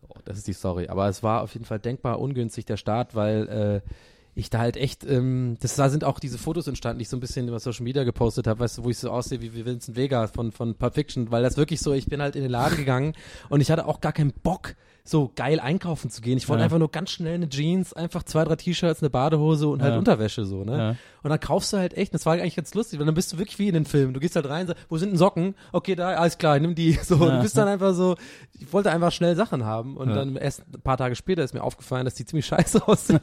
So, 0.00 0.08
das 0.24 0.38
ist 0.38 0.46
die 0.46 0.52
Story. 0.52 0.88
Aber 0.88 1.08
es 1.08 1.22
war 1.22 1.42
auf 1.42 1.52
jeden 1.54 1.64
Fall 1.64 1.78
denkbar 1.78 2.20
ungünstig 2.20 2.64
der 2.64 2.76
Start, 2.76 3.14
weil 3.14 3.82
äh, 3.84 3.90
ich 4.38 4.50
da 4.50 4.58
halt 4.60 4.76
echt, 4.76 5.04
ähm, 5.04 5.56
das 5.60 5.74
da 5.74 5.88
sind 5.88 6.04
auch 6.04 6.20
diese 6.20 6.38
Fotos 6.38 6.68
entstanden, 6.68 6.98
die 6.98 7.02
ich 7.02 7.08
so 7.08 7.16
ein 7.16 7.20
bisschen 7.20 7.48
über 7.48 7.58
Social 7.58 7.82
Media 7.82 8.04
gepostet 8.04 8.46
habe, 8.46 8.60
weißt 8.60 8.78
du, 8.78 8.84
wo 8.84 8.90
ich 8.90 8.98
so 8.98 9.10
aussehe 9.10 9.40
wie, 9.40 9.54
wie 9.54 9.66
Vincent 9.66 9.96
Vega 9.96 10.28
von, 10.28 10.52
von 10.52 10.76
Pulp 10.76 10.94
Fiction, 10.94 11.30
weil 11.32 11.42
das 11.42 11.56
wirklich 11.56 11.80
so, 11.80 11.92
ich 11.92 12.06
bin 12.06 12.22
halt 12.22 12.36
in 12.36 12.42
den 12.42 12.50
Laden 12.50 12.76
gegangen 12.76 13.14
und 13.48 13.60
ich 13.60 13.70
hatte 13.70 13.86
auch 13.86 14.00
gar 14.00 14.12
keinen 14.12 14.32
Bock, 14.32 14.76
so 15.08 15.30
geil 15.34 15.60
einkaufen 15.60 16.10
zu 16.10 16.20
gehen. 16.20 16.36
Ich 16.38 16.48
wollte 16.48 16.60
Ja. 16.60 16.64
einfach 16.64 16.78
nur 16.78 16.90
ganz 16.90 17.10
schnell 17.10 17.34
eine 17.34 17.48
Jeans, 17.48 17.92
einfach 17.92 18.22
zwei, 18.22 18.44
drei 18.44 18.56
T-Shirts, 18.56 19.02
eine 19.02 19.10
Badehose 19.10 19.68
und 19.68 19.82
halt. 19.82 19.96
Unterwäsche 19.98 20.44
so, 20.44 20.64
ne? 20.64 20.96
Und 21.22 21.30
dann 21.30 21.40
kaufst 21.40 21.72
du 21.72 21.78
halt 21.78 21.94
echt, 21.96 22.14
das 22.14 22.26
war 22.26 22.34
eigentlich 22.34 22.56
ganz 22.56 22.74
lustig, 22.74 22.98
weil 22.98 23.06
dann 23.06 23.14
bist 23.14 23.32
du 23.32 23.38
wirklich 23.38 23.58
wie 23.58 23.68
in 23.68 23.74
den 23.74 23.84
Filmen. 23.84 24.14
Du 24.14 24.20
gehst 24.20 24.36
halt 24.36 24.48
rein, 24.48 24.66
sagst, 24.66 24.82
wo 24.88 24.98
sind 24.98 25.10
denn 25.10 25.18
Socken? 25.18 25.54
Okay, 25.72 25.94
da, 25.94 26.10
alles 26.10 26.38
klar, 26.38 26.58
nimm 26.58 26.74
die. 26.74 26.92
So, 27.02 27.16
Ja. 27.16 27.36
du 27.36 27.42
bist 27.42 27.56
dann 27.56 27.68
einfach 27.68 27.94
so, 27.94 28.16
ich 28.58 28.72
wollte 28.72 28.90
einfach 28.90 29.12
schnell 29.12 29.34
Sachen 29.36 29.64
haben. 29.64 29.96
Und 29.96 30.10
Ja. 30.10 30.14
dann 30.16 30.36
erst 30.36 30.62
ein 30.72 30.80
paar 30.82 30.96
Tage 30.96 31.14
später 31.16 31.42
ist 31.42 31.54
mir 31.54 31.62
aufgefallen, 31.62 32.04
dass 32.04 32.14
die 32.14 32.24
ziemlich 32.26 32.46
scheiße 32.46 32.86
aussehen. 32.88 33.20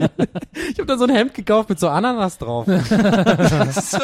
ich 0.71 0.77
habe 0.79 0.85
dann 0.85 0.99
so 0.99 1.05
ein 1.05 1.11
Hemd 1.15 1.33
gekauft 1.33 1.69
mit 1.69 1.79
so 1.79 1.87
Ananas 1.89 2.37
drauf. 2.37 2.65
so. 2.67 3.99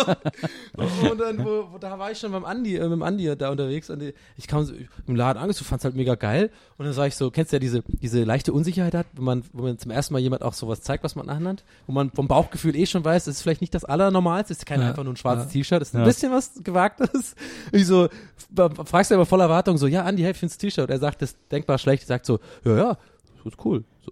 Und 1.12 1.20
dann, 1.20 1.44
wo, 1.44 1.68
wo, 1.72 1.78
da 1.80 1.98
war 2.00 2.12
ich 2.12 2.18
schon 2.20 2.32
beim 2.32 2.46
Andi, 2.46 2.76
äh, 2.78 2.84
mit 2.84 2.92
dem 2.94 3.04
Andi 3.04 3.36
da 3.38 3.50
unterwegs. 3.50 3.90
Und 3.90 4.04
ich 4.38 4.48
kam 4.48 4.64
so 4.64 4.74
im 5.08 5.16
Laden 5.16 5.38
an, 5.42 5.48
du 5.50 5.64
fand's 5.64 5.84
halt 5.86 5.96
mega 5.96 6.16
geil. 6.16 6.50
Und 6.78 6.86
dann 6.86 6.94
sag 6.94 7.08
ich 7.08 7.16
so, 7.16 7.30
kennst 7.32 7.52
du 7.52 7.58
ja 7.58 7.60
diese, 7.60 7.84
diese 7.88 8.24
leichte 8.24 8.54
Unsicherheit 8.54 8.94
hat, 8.94 9.08
wenn 9.14 9.24
man, 9.24 9.44
wenn 9.54 9.64
man 9.66 9.78
zum 9.78 9.92
ersten 9.92 10.14
Mal 10.14 10.20
jemand 10.20 10.44
auch 10.44 10.54
sowas 10.54 10.82
zeigt, 10.82 11.04
was 11.04 11.16
man 11.16 11.30
anhat, 11.30 11.64
wo 11.88 11.92
man 11.94 12.12
vom 12.12 12.28
Bauchgefühl 12.28 12.76
eh 12.76 12.86
schon 12.86 13.04
weiß, 13.04 13.26
das 13.26 13.36
ist 13.36 13.42
vielleicht 13.42 13.62
nicht 13.62 13.74
das 13.74 13.81
Allernormalste, 13.86 14.54
ist 14.54 14.66
kein 14.66 14.82
Ja. 14.82 14.90
einfach 14.90 15.04
nur 15.04 15.14
ein 15.14 15.18
schwarzes 15.18 15.46
Ja. 15.46 15.52
T-Shirt, 15.52 15.82
ist 15.82 15.94
ein 15.96 16.00
Ja. 16.00 16.06
bisschen 16.06 16.32
was 16.32 16.52
Gewagtes. 16.64 17.36
Ich 17.72 17.86
so, 17.88 18.10
fragst 18.86 19.12
du 19.12 19.16
aber 19.16 19.26
voller 19.26 19.46
Erwartung 19.46 19.78
so, 19.78 19.88
ja, 19.88 20.04
Andi, 20.04 20.24
hey, 20.24 20.34
findest 20.34 20.60
T-Shirt? 20.62 20.90
Er 20.90 21.00
sagt, 21.00 21.22
das 21.22 21.36
denkbar 21.52 21.78
schlecht. 21.78 22.04
Er 22.04 22.08
sagt 22.08 22.26
so, 22.26 22.40
ja, 22.66 22.76
ja, 22.78 22.98
das 23.44 23.54
ist 23.54 23.66
cool. 23.66 23.84
So. 24.06 24.12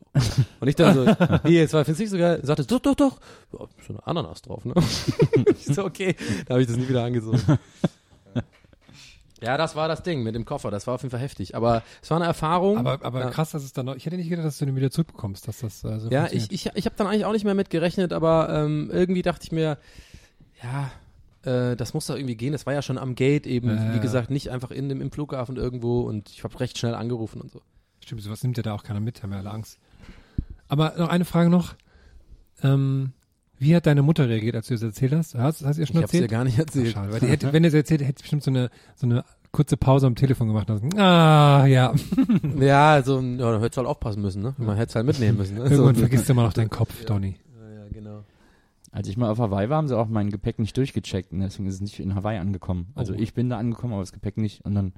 Und 0.59 0.67
ich 0.67 0.75
dann 0.75 0.93
so, 0.93 1.05
wie, 1.43 1.57
jetzt 1.57 1.73
war, 1.73 1.83
findest 1.83 1.99
du 1.99 2.03
nicht 2.03 2.11
so 2.11 2.17
geil? 2.17 2.39
Er 2.41 2.45
sagte, 2.45 2.65
doch, 2.65 2.79
doch, 2.79 2.95
doch. 2.95 3.19
Ja, 3.53 3.59
so 3.87 3.93
eine 3.93 4.07
Ananas 4.07 4.41
drauf, 4.41 4.63
ne? 4.65 4.73
ich 5.57 5.65
so, 5.65 5.83
okay. 5.85 6.15
Da 6.45 6.53
habe 6.53 6.61
ich 6.61 6.67
das 6.67 6.77
nie 6.77 6.87
wieder 6.87 7.03
angezogen. 7.03 7.41
Ja, 9.41 9.57
das 9.57 9.75
war 9.75 9.87
das 9.87 10.03
Ding 10.03 10.23
mit 10.23 10.35
dem 10.35 10.45
Koffer. 10.45 10.71
Das 10.71 10.87
war 10.87 10.95
auf 10.95 11.01
jeden 11.01 11.11
Fall 11.11 11.19
heftig. 11.19 11.55
Aber 11.55 11.83
es 12.01 12.09
war 12.09 12.17
eine 12.17 12.25
Erfahrung. 12.25 12.77
Aber, 12.77 13.03
aber 13.05 13.21
ja. 13.21 13.29
krass, 13.29 13.51
dass 13.51 13.63
es 13.63 13.73
dann 13.73 13.85
noch, 13.85 13.95
ich 13.95 14.05
hätte 14.05 14.17
nicht 14.17 14.29
gedacht, 14.29 14.45
dass 14.45 14.57
du 14.57 14.65
den 14.65 14.75
wieder 14.75 14.91
zurückbekommst, 14.91 15.47
dass 15.47 15.59
das 15.59 15.83
äh, 15.83 15.99
so 15.99 16.09
Ja, 16.09 16.27
ich, 16.31 16.51
ich, 16.51 16.69
ich 16.73 16.85
habe 16.85 16.95
dann 16.97 17.07
eigentlich 17.07 17.25
auch 17.25 17.31
nicht 17.31 17.45
mehr 17.45 17.55
mit 17.55 17.69
gerechnet, 17.69 18.13
aber 18.13 18.49
ähm, 18.49 18.89
irgendwie 18.91 19.21
dachte 19.21 19.43
ich 19.43 19.51
mir, 19.51 19.77
ja, 20.61 20.91
äh, 21.43 21.75
das 21.75 21.93
muss 21.93 22.07
doch 22.07 22.15
irgendwie 22.15 22.35
gehen. 22.35 22.51
Das 22.51 22.65
war 22.65 22.73
ja 22.73 22.81
schon 22.81 22.97
am 22.97 23.15
Gate 23.15 23.47
eben, 23.47 23.69
Ja, 23.69 23.95
wie 23.95 23.99
gesagt, 23.99 24.29
nicht 24.29 24.49
einfach 24.49 24.71
in 24.71 24.89
dem, 24.89 25.01
im 25.01 25.11
Flughafen 25.11 25.55
irgendwo 25.55 26.01
und 26.01 26.29
ich 26.29 26.43
habe 26.43 26.59
recht 26.59 26.77
schnell 26.77 26.95
angerufen 26.95 27.41
und 27.41 27.51
so. 27.51 27.61
Stimmt, 28.03 28.21
sowas 28.21 28.43
nimmt 28.43 28.57
ja 28.57 28.63
da 28.63 28.73
auch 28.73 28.83
keiner 28.83 28.99
mit, 28.99 29.23
haben 29.23 29.31
ja 29.31 29.39
alle 29.39 29.51
Angst. 29.51 29.79
Aber 30.67 30.93
noch 30.97 31.09
eine 31.09 31.25
Frage 31.25 31.49
noch. 31.49 31.75
Ähm, 32.61 33.13
wie 33.59 33.75
hat 33.75 33.85
deine 33.85 34.01
Mutter 34.01 34.27
reagiert, 34.29 34.55
als 34.55 34.67
du 34.67 34.73
das 34.73 34.83
erzählt 34.83 35.13
hast? 35.13 35.35
Hast, 35.35 35.63
hast 35.65 35.77
du 35.77 35.81
ihr 35.81 35.87
schon 35.87 35.97
Ich 35.97 36.01
habe 36.03 36.11
dir 36.11 36.17
erzählt? 36.17 36.31
gar 36.31 36.43
nicht 36.43 36.57
erzählt. 36.59 36.93
Schade, 36.93 37.11
weil 37.13 37.19
die 37.19 37.27
hätte, 37.27 37.51
wenn 37.53 37.63
er 37.63 37.67
es 37.67 37.73
erzählt, 37.73 38.01
hätte 38.01 38.19
sie 38.19 38.23
bestimmt 38.23 38.43
so 38.43 38.51
eine, 38.51 38.69
so 38.95 39.05
eine 39.05 39.23
kurze 39.51 39.77
Pause 39.77 40.07
am 40.07 40.15
Telefon 40.15 40.47
gemacht. 40.47 40.69
Und 40.69 40.93
dann, 40.95 40.99
ah, 40.99 41.65
ja. 41.65 41.93
Ja, 42.59 42.91
also, 42.93 43.19
ja, 43.21 43.51
da 43.51 43.57
hättest 43.59 43.77
du 43.77 43.81
halt 43.81 43.87
aufpassen 43.89 44.21
müssen, 44.21 44.41
ne? 44.41 44.53
Man 44.57 44.75
hätte 44.77 44.89
es 44.89 44.95
halt 44.95 45.05
mitnehmen 45.05 45.37
müssen. 45.37 45.55
Ne? 45.55 45.63
Irgendwann 45.69 45.95
so, 45.95 45.99
vergisst 46.01 46.27
du 46.29 46.33
immer 46.33 46.43
noch 46.43 46.53
deinen 46.53 46.69
Kopf, 46.69 47.05
Donny. 47.05 47.35
Ja, 47.59 47.83
ja, 47.83 47.87
genau. 47.91 48.23
Als 48.91 49.07
ich 49.07 49.17
mal 49.17 49.29
auf 49.29 49.39
Hawaii 49.39 49.69
war, 49.69 49.77
haben 49.77 49.87
sie 49.87 49.97
auch 49.97 50.07
mein 50.07 50.29
Gepäck 50.29 50.57
nicht 50.59 50.75
durchgecheckt 50.77 51.31
und 51.31 51.41
deswegen 51.41 51.67
ist 51.67 51.75
es 51.75 51.81
nicht 51.81 51.99
in 51.99 52.15
Hawaii 52.15 52.37
angekommen. 52.39 52.87
Also 52.95 53.13
Oh. 53.13 53.17
ich 53.19 53.33
bin 53.33 53.49
da 53.49 53.57
angekommen, 53.57 53.93
aber 53.93 54.01
das 54.01 54.13
Gepäck 54.13 54.37
nicht. 54.37 54.65
Und 54.65 54.73
dann 54.75 54.93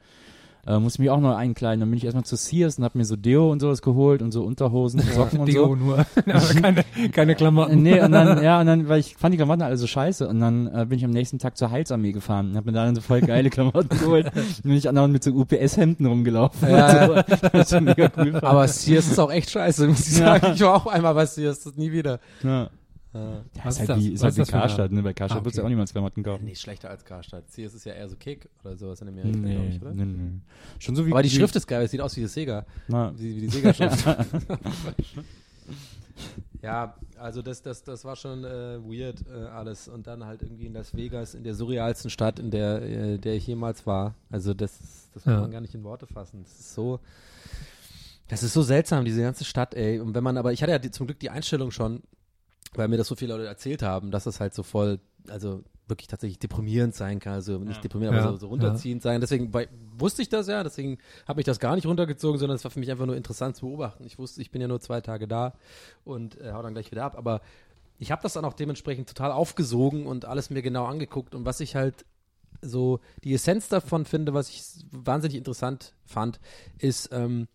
äh, 0.67 0.77
musste 0.79 0.97
ich 0.97 0.99
mich 0.99 1.09
auch 1.09 1.19
noch 1.19 1.35
einkleiden. 1.35 1.79
Dann 1.79 1.89
bin 1.89 1.97
ich 1.97 2.05
erstmal 2.05 2.23
zu 2.23 2.35
Sears 2.35 2.77
und 2.77 2.83
hab 2.83 2.95
mir 2.95 3.05
so 3.05 3.15
Deo 3.15 3.51
und 3.51 3.59
sowas 3.59 3.81
geholt 3.81 4.21
und 4.21 4.31
so 4.31 4.43
Unterhosen, 4.43 4.99
Socken 5.01 5.39
und 5.39 5.47
Deo 5.47 5.67
so. 5.67 5.75
nur, 5.75 5.97
aber 6.27 6.61
keine, 6.61 6.83
keine 7.11 7.35
Klamotten. 7.35 7.81
Nee, 7.81 8.01
und 8.01 8.11
dann, 8.11 8.43
ja, 8.43 8.59
und 8.59 8.67
dann, 8.67 8.87
weil 8.89 8.99
ich 8.99 9.15
fand 9.17 9.33
die 9.33 9.37
Klamotten 9.37 9.61
alle 9.61 9.77
so 9.77 9.87
scheiße. 9.87 10.27
Und 10.27 10.39
dann 10.39 10.67
äh, 10.67 10.85
bin 10.85 10.97
ich 10.97 11.05
am 11.05 11.11
nächsten 11.11 11.39
Tag 11.39 11.57
zur 11.57 11.71
Heilsarmee 11.71 12.11
gefahren 12.11 12.51
und 12.51 12.57
hab 12.57 12.65
mir 12.65 12.71
da 12.73 12.85
dann 12.85 12.95
so 12.95 13.01
voll 13.01 13.21
geile 13.21 13.49
Klamotten 13.49 13.89
geholt. 13.99 14.27
Dann 14.33 14.43
bin 14.63 14.73
ich 14.73 14.87
andauernd 14.87 15.13
mit 15.13 15.23
so 15.23 15.31
UPS-Hemden 15.31 16.05
rumgelaufen. 16.05 16.69
Ja, 16.69 17.05
und 17.09 17.25
so. 17.29 17.47
Das 17.53 17.71
ist 17.71 17.81
mega 17.81 18.11
cool. 18.17 18.35
Aber 18.41 18.67
Sears 18.67 19.07
ist 19.07 19.19
auch 19.19 19.31
echt 19.31 19.49
scheiße, 19.49 19.87
muss 19.87 20.07
ich 20.07 20.19
Ja. 20.19 20.39
sagen. 20.39 20.53
Ich 20.55 20.61
war 20.61 20.75
auch 20.75 20.85
einmal 20.87 21.13
bei 21.15 21.25
Sears, 21.25 21.61
das 21.63 21.75
nie 21.75 21.91
wieder. 21.91 22.19
ja. 22.43 22.69
Ja. 23.13 23.19
Ja, 23.33 23.43
Was 23.63 23.73
ist 23.75 23.79
halt 23.79 23.89
das? 23.89 23.99
wie, 23.99 24.07
ist 24.13 24.21
Was 24.21 24.23
halt 24.23 24.37
ist 24.37 24.47
wie 24.47 24.51
Karstadt, 24.51 24.91
ne? 24.91 25.03
Bei 25.03 25.13
Karstadt 25.13 25.39
Ah, 25.39 25.43
würdest 25.43 25.57
du 25.57 25.61
okay. 25.61 25.65
auch 25.65 25.69
niemals 25.69 25.91
Klamotten 25.91 26.23
kaufen. 26.23 26.45
Nee, 26.45 26.55
schlechter 26.55 26.89
als 26.89 27.03
Karstadt. 27.03 27.51
Sears 27.51 27.73
ist 27.73 27.85
ja 27.85 27.93
eher 27.93 28.07
so 28.07 28.15
Kick 28.15 28.47
oder 28.63 28.77
sowas 28.77 29.01
in 29.01 29.09
Amerika, 29.09 29.37
Nee, 29.37 29.69
ich, 29.75 29.81
oder? 29.81 29.93
nee, 29.93 30.05
nee. 30.05 30.31
Schon 30.79 30.95
so 30.95 31.05
wie 31.05 31.11
Aber 31.11 31.21
die 31.21 31.29
wie- 31.31 31.35
Schrift 31.35 31.55
ist 31.55 31.67
geil, 31.67 31.83
es 31.83 31.91
sieht 31.91 31.99
aus 32.01 32.15
wie 32.15 32.21
die 32.21 32.27
Sega. 32.27 32.65
Na, 32.87 33.11
Wie, 33.17 33.35
wie 33.35 33.41
die 33.41 33.49
Sega-Schrift. 33.49 34.05
ja, 36.61 36.95
also 37.17 37.41
das, 37.41 37.61
das, 37.61 37.83
das 37.83 38.05
war 38.05 38.15
schon 38.15 38.43
äh, 38.43 38.79
weird 38.83 39.25
äh, 39.27 39.45
alles. 39.47 39.87
Und 39.87 40.07
dann 40.07 40.25
halt 40.25 40.41
irgendwie 40.43 40.67
in 40.67 40.73
Las 40.73 40.95
Vegas, 40.95 41.33
in 41.35 41.43
der 41.43 41.53
surrealsten 41.55 42.09
Stadt, 42.09 42.39
in 42.39 42.51
der, 42.51 42.81
äh, 42.81 43.17
der 43.17 43.33
ich 43.35 43.47
jemals 43.47 43.85
war. 43.87 44.15
Also 44.29 44.53
das, 44.53 45.09
das 45.13 45.23
kann 45.23 45.33
Ja. 45.33 45.41
man 45.41 45.51
gar 45.51 45.61
nicht 45.61 45.73
in 45.75 45.83
Worte 45.83 46.07
fassen. 46.07 46.43
Das 46.43 46.59
ist 46.59 46.73
so, 46.75 46.99
das 48.27 48.43
ist 48.43 48.53
so 48.53 48.61
seltsam, 48.61 49.03
diese 49.05 49.21
ganze 49.21 49.43
Stadt, 49.43 49.73
ey. 49.73 49.99
Und 49.99 50.13
wenn 50.15 50.23
man 50.23 50.37
aber, 50.37 50.53
ich 50.53 50.61
hatte 50.61 50.71
ja 50.71 50.79
die, 50.79 50.91
zum 50.91 51.07
Glück 51.07 51.19
die 51.19 51.29
Einstellung 51.29 51.71
schon, 51.71 52.01
weil 52.75 52.87
mir 52.87 52.97
das 52.97 53.07
so 53.07 53.15
viele 53.15 53.33
Leute 53.33 53.47
erzählt 53.47 53.83
haben, 53.83 54.11
dass 54.11 54.25
es 54.25 54.39
halt 54.39 54.53
so 54.53 54.63
voll, 54.63 54.99
also 55.27 55.63
wirklich 55.87 56.07
tatsächlich 56.07 56.39
deprimierend 56.39 56.95
sein 56.95 57.19
kann, 57.19 57.33
also 57.33 57.57
nicht 57.57 57.83
deprimierend, 57.83 58.17
aber 58.17 58.25
Ja, 58.25 58.31
so, 58.31 58.37
so 58.37 58.47
runterziehend 58.47 59.01
sein. 59.01 59.19
Deswegen 59.19 59.51
bei, 59.51 59.67
wusste 59.97 60.21
ich 60.21 60.29
das 60.29 60.47
ja, 60.47 60.63
deswegen 60.63 60.97
habe 61.27 61.41
ich 61.41 61.45
das 61.45 61.59
gar 61.59 61.75
nicht 61.75 61.85
runtergezogen, 61.85 62.39
sondern 62.39 62.55
es 62.55 62.63
war 62.63 62.71
für 62.71 62.79
mich 62.79 62.89
einfach 62.89 63.05
nur 63.05 63.17
interessant 63.17 63.57
zu 63.57 63.65
beobachten. 63.65 64.05
Ich 64.05 64.17
wusste, 64.17 64.41
ich 64.41 64.51
bin 64.51 64.61
ja 64.61 64.67
nur 64.67 64.79
zwei 64.79 65.01
Tage 65.01 65.27
da 65.27 65.53
und 66.05 66.39
äh, 66.39 66.53
hau 66.53 66.61
dann 66.61 66.73
gleich 66.73 66.91
wieder 66.91 67.03
ab, 67.03 67.17
aber 67.17 67.41
ich 67.99 68.11
habe 68.11 68.23
das 68.23 68.33
dann 68.33 68.45
auch 68.45 68.53
dementsprechend 68.53 69.09
total 69.09 69.31
aufgesogen 69.31 70.07
und 70.07 70.25
alles 70.25 70.49
mir 70.49 70.61
genau 70.61 70.85
angeguckt. 70.85 71.35
Und 71.35 71.45
was 71.45 71.59
ich 71.59 71.75
halt 71.75 72.05
so 72.61 72.99
die 73.23 73.33
Essenz 73.33 73.67
davon 73.67 74.05
finde, 74.05 74.33
was 74.33 74.49
ich 74.49 74.63
wahnsinnig 74.91 75.37
interessant 75.37 75.93
fand, 76.05 76.39
ist, 76.79 77.09
ähm, 77.11 77.47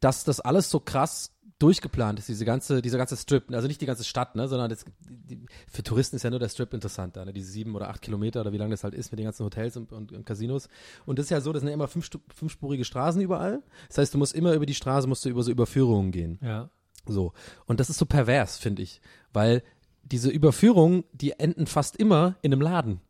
dass 0.00 0.24
das 0.24 0.40
alles 0.40 0.70
so 0.70 0.80
krass 0.80 1.32
durchgeplant 1.60 2.18
ist, 2.18 2.28
diese 2.28 2.44
ganze, 2.44 2.82
dieser 2.82 2.98
ganze 2.98 3.16
Strip, 3.16 3.52
also 3.52 3.68
nicht 3.68 3.80
die 3.80 3.86
ganze 3.86 4.04
Stadt, 4.04 4.34
ne, 4.34 4.48
sondern 4.48 4.70
das, 4.70 4.84
die, 5.08 5.40
für 5.68 5.82
Touristen 5.82 6.16
ist 6.16 6.22
ja 6.22 6.30
nur 6.30 6.38
der 6.38 6.48
Strip 6.48 6.72
interessant, 6.74 7.16
da, 7.16 7.24
ne, 7.24 7.32
diese 7.32 7.50
sieben 7.50 7.76
oder 7.76 7.90
acht 7.90 8.02
Kilometer 8.02 8.40
oder 8.40 8.52
wie 8.52 8.56
lang 8.56 8.70
das 8.70 8.82
halt 8.82 8.94
ist 8.94 9.12
mit 9.12 9.18
den 9.18 9.24
ganzen 9.24 9.44
Hotels 9.44 9.76
und, 9.76 9.92
und, 9.92 10.12
und 10.12 10.26
Casinos. 10.26 10.68
Und 11.06 11.18
das 11.18 11.26
ist 11.26 11.30
ja 11.30 11.40
so, 11.40 11.52
das 11.52 11.60
sind 11.60 11.68
ja 11.68 11.74
immer 11.74 11.88
fünf, 11.88 12.10
fünfspurige 12.34 12.84
Straßen 12.84 13.20
überall. 13.20 13.62
Das 13.88 13.98
heißt, 13.98 14.14
du 14.14 14.18
musst 14.18 14.34
immer 14.34 14.54
über 14.54 14.66
die 14.66 14.74
Straße, 14.74 15.06
musst 15.06 15.24
du 15.24 15.28
über 15.28 15.42
so 15.42 15.50
Überführungen 15.50 16.10
gehen. 16.10 16.38
Ja. 16.42 16.70
So. 17.06 17.32
Und 17.66 17.80
das 17.80 17.90
ist 17.90 17.98
so 17.98 18.06
pervers, 18.06 18.58
finde 18.58 18.82
ich. 18.82 19.00
Weil 19.32 19.62
diese 20.02 20.30
Überführungen, 20.30 21.04
die 21.12 21.32
enden 21.32 21.66
fast 21.66 21.96
immer 21.96 22.36
in 22.42 22.52
einem 22.52 22.62
Laden. 22.62 23.00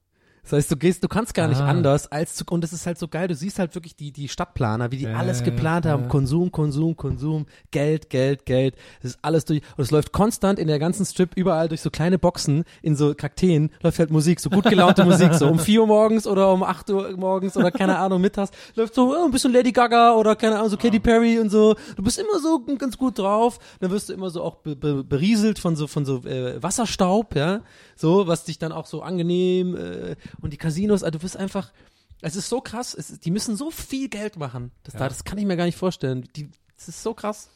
Das 0.43 0.53
heißt, 0.53 0.71
du 0.71 0.77
gehst, 0.77 1.05
du 1.05 1.09
kannst 1.09 1.35
gar 1.35 1.49
nicht 1.49 1.61
Ah. 1.61 1.67
anders 1.69 2.11
als 2.11 2.35
zu, 2.35 2.45
und 2.51 2.63
das 2.63 2.73
ist 2.73 2.87
halt 2.87 2.99
so 2.99 3.09
geil, 3.09 3.29
du 3.29 3.35
siehst 3.35 3.59
halt 3.59 3.75
wirklich 3.75 3.95
die, 3.97 4.11
die 4.13 4.29
Stadtplaner, 4.29 4.91
wie 4.91 4.97
die 4.97 5.05
Ja, 5.05 5.15
alles 5.15 5.43
geplant 5.43 5.87
haben. 5.87 6.09
Konsum, 6.09 6.51
Konsum, 6.51 6.97
Konsum, 6.97 7.47
Geld, 7.71 8.11
Geld, 8.11 8.47
Geld. 8.47 8.75
Das 9.03 9.13
ist 9.13 9.19
alles 9.23 9.45
durch, 9.45 9.63
und 9.77 9.83
es 9.85 9.91
läuft 9.91 10.13
konstant 10.13 10.59
in 10.59 10.67
der 10.69 10.79
ganzen 10.79 11.05
Strip 11.07 11.37
überall 11.37 11.69
durch 11.69 11.81
so 11.83 11.91
kleine 11.91 12.19
Boxen 12.19 12.65
in 12.83 12.97
so 12.97 13.15
Kakteen 13.15 13.71
läuft 13.83 13.99
halt 13.99 14.11
Musik, 14.11 14.41
so 14.41 14.51
gut 14.51 14.65
gelaunte 14.65 15.05
Musik, 15.05 15.35
so 15.35 15.49
um 15.49 15.59
4 15.61 15.81
Uhr 15.83 15.87
morgens 15.87 16.27
oder 16.27 16.53
um 16.53 16.63
8 16.63 16.91
Uhr 16.91 17.17
morgens 17.17 17.57
oder 17.57 17.71
keine 17.71 17.99
Ahnung, 17.99 18.21
mittags 18.21 18.51
läuft 18.77 18.95
so 18.95 19.15
oh, 19.15 19.25
ein 19.25 19.31
bisschen 19.31 19.53
Lady 19.53 19.73
Gaga 19.73 20.15
oder 20.15 20.37
keine 20.37 20.57
Ahnung, 20.57 20.71
so 20.71 20.77
Katy 20.77 21.01
Perry 21.01 21.39
und 21.39 21.51
so. 21.51 21.75
Du 21.97 22.03
bist 22.03 22.19
immer 22.19 22.39
so 22.41 22.61
ganz 22.79 22.97
gut 22.97 23.19
drauf. 23.19 23.59
Dann 23.81 23.91
wirst 23.91 24.09
du 24.09 24.13
immer 24.15 24.31
so 24.31 24.43
auch 24.43 24.57
be 24.57 24.75
be 24.77 25.05
berieselt 25.05 25.59
von 25.59 25.77
so, 25.77 25.87
von 25.87 26.05
so 26.05 26.25
äh, 26.25 26.63
Wasserstaub, 26.63 27.35
ja. 27.37 27.61
So, 27.97 28.27
was 28.27 28.45
dich 28.45 28.59
dann 28.59 28.73
auch 28.73 28.87
so 28.87 29.03
angenehm 29.03 29.77
äh, 29.77 30.17
und 30.41 30.53
die 30.53 30.57
Casinos, 30.57 31.03
also 31.03 31.13
du 31.13 31.19
bist 31.21 31.37
einfach, 31.37 31.73
es 32.21 32.37
ist 32.37 32.49
so 32.49 32.61
krass, 32.61 32.95
es, 32.95 33.19
die 33.21 33.31
müssen 33.31 33.57
so 33.57 33.71
viel 33.71 34.09
Geld 34.09 34.37
machen. 34.37 34.71
Das, 34.85 34.95
da, 34.95 35.09
das 35.09 35.25
kann 35.25 35.39
ich 35.39 35.47
mir 35.47 35.57
gar 35.57 35.65
nicht 35.65 35.77
vorstellen. 35.79 36.29
Die, 36.37 36.49
das 36.77 36.89
ist 36.89 37.03
so 37.03 37.15
krass. 37.15 37.49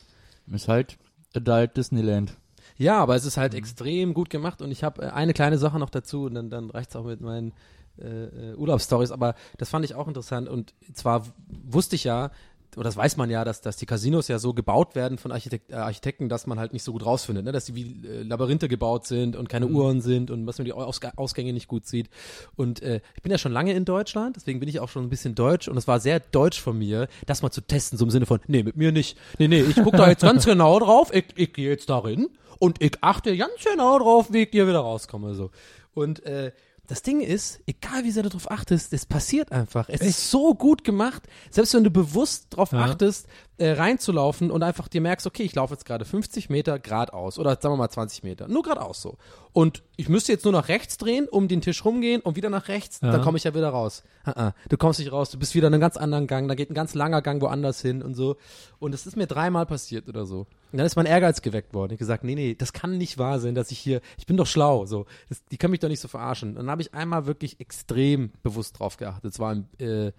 ist 0.52 0.68
halt 0.68 0.96
Adult 1.34 1.76
Disneyland. 1.76 2.36
Ja, 2.76 2.98
aber 2.98 3.14
es 3.14 3.24
ist 3.24 3.36
Mhm. 3.36 3.40
halt 3.42 3.54
extrem 3.54 4.14
gut 4.14 4.30
gemacht 4.30 4.60
und 4.62 4.70
ich 4.70 4.82
habe 4.82 5.02
äh, 5.02 5.10
eine 5.10 5.32
kleine 5.32 5.58
Sache 5.58 5.78
noch 5.78 5.90
dazu 5.90 6.24
und 6.24 6.34
dann, 6.34 6.50
dann 6.50 6.70
reicht's 6.70 6.96
auch 6.96 7.04
mit 7.04 7.20
meinen 7.20 7.52
äh, 7.98 8.06
äh, 8.50 8.54
Urlaubsstories, 8.56 9.12
aber 9.12 9.34
das 9.58 9.68
fand 9.68 9.84
ich 9.84 9.94
auch 9.94 10.08
interessant 10.08 10.48
und 10.48 10.74
zwar 10.94 11.24
wusste 11.46 11.94
ich 11.94 12.04
ja, 12.04 12.30
oder 12.76 12.84
das 12.84 12.96
weiß 12.96 13.16
man 13.16 13.30
ja, 13.30 13.44
dass, 13.44 13.60
dass 13.60 13.76
die 13.76 13.86
Casinos 13.86 14.28
ja 14.28 14.38
so 14.38 14.54
gebaut 14.54 14.94
werden 14.94 15.18
von 15.18 15.32
Architekt, 15.32 15.70
äh, 15.70 15.74
Architekten, 15.74 16.28
dass 16.28 16.46
man 16.46 16.58
halt 16.58 16.72
nicht 16.72 16.82
so 16.82 16.92
gut 16.92 17.04
rausfindet, 17.04 17.44
ne? 17.44 17.52
dass 17.52 17.66
die 17.66 17.74
wie 17.74 18.06
äh, 18.06 18.22
Labyrinthe 18.22 18.68
gebaut 18.68 19.06
sind 19.06 19.36
und 19.36 19.48
keine 19.48 19.66
Uhren 19.66 20.00
sind 20.00 20.30
und 20.30 20.46
dass 20.46 20.58
man 20.58 20.64
die 20.64 20.72
Aus 20.72 21.00
Ausgänge 21.16 21.52
nicht 21.52 21.68
gut 21.68 21.86
sieht. 21.86 22.08
Und 22.56 22.82
äh, 22.82 23.00
ich 23.14 23.22
bin 23.22 23.32
ja 23.32 23.38
schon 23.38 23.52
lange 23.52 23.72
in 23.72 23.84
Deutschland, 23.84 24.36
deswegen 24.36 24.60
bin 24.60 24.68
ich 24.68 24.80
auch 24.80 24.88
schon 24.88 25.04
ein 25.04 25.10
bisschen 25.10 25.34
deutsch 25.34 25.68
und 25.68 25.76
es 25.76 25.88
war 25.88 26.00
sehr 26.00 26.20
deutsch 26.20 26.60
von 26.60 26.78
mir, 26.78 27.08
das 27.26 27.42
mal 27.42 27.50
zu 27.50 27.60
testen, 27.60 27.98
so 27.98 28.04
im 28.04 28.10
Sinne 28.10 28.26
von, 28.26 28.40
nee, 28.46 28.62
mit 28.62 28.76
mir 28.76 28.92
nicht. 28.92 29.18
Nee, 29.38 29.48
nee, 29.48 29.60
ich 29.60 29.76
gucke 29.76 29.96
da 29.96 30.08
jetzt 30.08 30.22
ganz 30.22 30.44
genau 30.44 30.78
drauf, 30.78 31.12
ich, 31.14 31.26
ich 31.36 31.52
gehe 31.52 31.70
jetzt 31.70 31.88
darin 31.90 32.28
und 32.58 32.82
ich 32.82 32.96
achte 33.00 33.36
ganz 33.36 33.64
genau 33.64 33.98
drauf, 33.98 34.32
wie 34.32 34.42
ich 34.42 34.50
hier 34.50 34.66
wieder 34.66 34.80
rauskomme. 34.80 35.34
So. 35.34 35.50
Und 35.94 36.24
äh, 36.24 36.52
das 36.86 37.02
Ding 37.02 37.20
ist, 37.20 37.60
egal 37.66 38.04
wie 38.04 38.10
sehr 38.10 38.22
du 38.22 38.28
darauf 38.28 38.50
achtest, 38.50 38.92
es 38.92 39.06
passiert 39.06 39.52
einfach. 39.52 39.88
Es 39.88 40.00
ist 40.02 40.30
so 40.30 40.54
gut 40.54 40.84
gemacht, 40.84 41.22
selbst 41.50 41.72
wenn 41.74 41.84
du 41.84 41.90
bewusst 41.90 42.46
darauf 42.50 42.72
Ja. 42.72 42.80
achtest, 42.84 43.26
äh, 43.56 43.70
reinzulaufen 43.70 44.50
und 44.50 44.62
einfach 44.62 44.88
dir 44.88 45.00
merkst, 45.00 45.26
okay, 45.26 45.44
ich 45.44 45.54
laufe 45.54 45.74
jetzt 45.74 45.84
gerade 45.84 46.04
50 46.04 46.50
Meter 46.50 46.78
geradeaus 46.80 47.38
oder 47.38 47.50
sagen 47.60 47.74
wir 47.74 47.76
mal 47.76 47.88
20 47.88 48.22
Meter, 48.24 48.48
nur 48.48 48.62
geradeaus 48.62 49.00
so. 49.00 49.16
Und 49.52 49.84
ich 49.96 50.08
müsste 50.08 50.32
jetzt 50.32 50.44
nur 50.44 50.52
nach 50.52 50.66
rechts 50.68 50.98
drehen, 50.98 51.28
um 51.28 51.46
den 51.46 51.60
Tisch 51.60 51.84
rumgehen 51.84 52.20
und 52.20 52.34
wieder 52.34 52.50
nach 52.50 52.66
rechts, 52.66 53.00
Ja. 53.00 53.12
dann 53.12 53.22
komme 53.22 53.38
ich 53.38 53.44
ja 53.44 53.54
wieder 53.54 53.68
raus. 53.68 54.02
Ah, 54.24 54.48
ah. 54.48 54.54
Du 54.68 54.76
kommst 54.76 54.98
nicht 54.98 55.12
raus, 55.12 55.30
du 55.30 55.38
bist 55.38 55.54
wieder 55.54 55.68
in 55.68 55.74
einem 55.74 55.80
ganz 55.80 55.96
anderen 55.96 56.26
Gang, 56.26 56.48
da 56.48 56.56
geht 56.56 56.70
ein 56.70 56.74
ganz 56.74 56.94
langer 56.94 57.22
Gang 57.22 57.40
woanders 57.42 57.80
hin 57.80 58.02
und 58.02 58.14
so. 58.14 58.36
Und 58.80 58.92
es 58.94 59.06
ist 59.06 59.16
mir 59.16 59.26
dreimal 59.28 59.66
passiert 59.66 60.08
oder 60.08 60.26
so. 60.26 60.46
Und 60.72 60.78
dann 60.78 60.86
ist 60.86 60.96
mein 60.96 61.06
Ehrgeiz 61.06 61.40
geweckt 61.40 61.72
worden. 61.74 61.92
Ich 61.92 61.98
gesagt, 62.00 62.24
nee, 62.24 62.34
nee, 62.34 62.56
das 62.56 62.72
kann 62.72 62.98
nicht 62.98 63.18
wahr 63.18 63.38
sein, 63.38 63.54
dass 63.54 63.70
ich 63.70 63.78
hier, 63.78 64.00
ich 64.18 64.26
bin 64.26 64.36
doch 64.36 64.46
schlau, 64.48 64.86
so. 64.86 65.06
Das, 65.28 65.44
die 65.44 65.56
können 65.58 65.70
mich 65.70 65.80
doch 65.80 65.88
nicht 65.88 66.00
so 66.00 66.08
verarschen. 66.08 66.50
Und 66.50 66.56
dann 66.56 66.70
habe 66.70 66.82
ich 66.82 66.92
einmal 66.92 67.26
wirklich 67.26 67.60
extrem 67.60 68.32
bewusst 68.42 68.80
drauf 68.80 68.96
geachtet. 68.96 69.32
Es 69.32 69.38
war 69.38 69.52
im, 69.52 69.66
äh, 69.78 70.10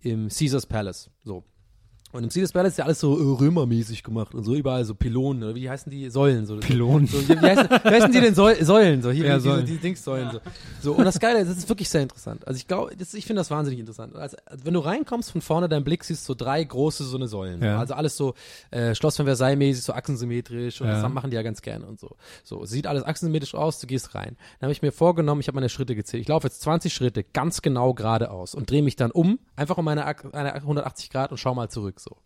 im 0.00 0.28
Caesars 0.28 0.66
Palace, 0.66 1.10
so. 1.22 1.44
Und 2.12 2.24
im 2.24 2.28
Caesars 2.30 2.52
Palace 2.52 2.72
ist 2.72 2.78
ja 2.78 2.84
alles 2.86 2.98
so 3.00 3.16
äh, 3.18 3.38
römermäßig 3.40 4.02
gemacht 4.02 4.34
und 4.34 4.42
so 4.44 4.54
überall 4.54 4.84
so 4.84 4.94
Pylonen 4.94 5.44
oder 5.44 5.54
wie 5.54 5.70
heißen 5.70 5.90
die 5.90 6.10
Säulen 6.10 6.44
so 6.46 6.56
Pylonen. 6.58 7.06
so, 7.06 7.18
wie, 7.28 7.36
heißen, 7.38 7.68
wie 7.70 7.88
heißen 7.88 8.10
die 8.12 8.20
denn 8.20 8.34
Säu 8.34 8.54
Säulen 8.64 9.00
so 9.02 9.10
hier 9.12 9.26
Ja, 9.26 9.34
diese, 9.36 9.48
Säulen. 9.50 9.66
diese 9.66 9.78
Dingssäulen 9.78 10.30
so. 10.32 10.40
so 10.82 10.92
und 10.94 11.04
das 11.04 11.20
Geile 11.20 11.38
ist, 11.40 11.48
das 11.48 11.58
ist 11.58 11.68
wirklich 11.68 11.88
sehr 11.88 12.02
interessant 12.02 12.46
also 12.48 12.56
ich 12.56 12.66
glaube 12.66 12.92
ich 12.98 13.24
finde 13.26 13.40
das 13.40 13.50
wahnsinnig 13.50 13.78
interessant 13.78 14.16
also, 14.16 14.36
wenn 14.64 14.74
du 14.74 14.80
reinkommst 14.80 15.30
von 15.30 15.40
vorne 15.40 15.68
dein 15.68 15.84
Blick 15.84 16.02
siehst 16.02 16.24
so 16.24 16.34
drei 16.34 16.64
große 16.64 17.04
so 17.04 17.16
eine 17.16 17.28
Säulen 17.28 17.62
Ja. 17.62 17.78
also 17.78 17.94
alles 17.94 18.16
so 18.16 18.34
äh, 18.72 18.94
Schloss 18.96 19.16
von 19.16 19.26
Versailles 19.26 19.56
mäßig 19.56 19.84
so 19.84 19.92
achsensymmetrisch 19.92 20.80
und 20.80 20.88
Ja. 20.88 21.00
das 21.00 21.12
machen 21.12 21.30
die 21.30 21.36
ja 21.36 21.42
ganz 21.42 21.62
gerne 21.62 21.86
und 21.86 22.00
so 22.00 22.16
so 22.42 22.64
sieht 22.64 22.86
alles 22.88 23.04
achsensymmetrisch 23.04 23.54
aus 23.54 23.78
du 23.78 23.86
gehst 23.86 24.14
rein 24.16 24.36
dann 24.58 24.66
habe 24.66 24.72
ich 24.72 24.82
mir 24.82 24.90
vorgenommen 24.92 25.40
ich 25.40 25.46
habe 25.46 25.54
meine 25.54 25.68
Schritte 25.68 25.94
gezählt 25.94 26.22
ich 26.22 26.28
laufe 26.28 26.48
jetzt 26.48 26.60
20 26.62 26.92
Schritte 26.92 27.22
ganz 27.22 27.62
genau 27.62 27.94
geradeaus 27.94 28.54
und 28.56 28.68
drehe 28.68 28.82
mich 28.82 28.96
dann 28.96 29.12
um 29.12 29.38
einfach 29.54 29.78
um 29.78 29.84
meine, 29.84 30.06
Ach- 30.06 30.32
eine 30.32 30.54
180 30.54 31.10
Grad 31.10 31.30
und 31.30 31.38
schau 31.38 31.54
mal 31.54 31.68
zurück 31.68 31.99
so 32.02 32.16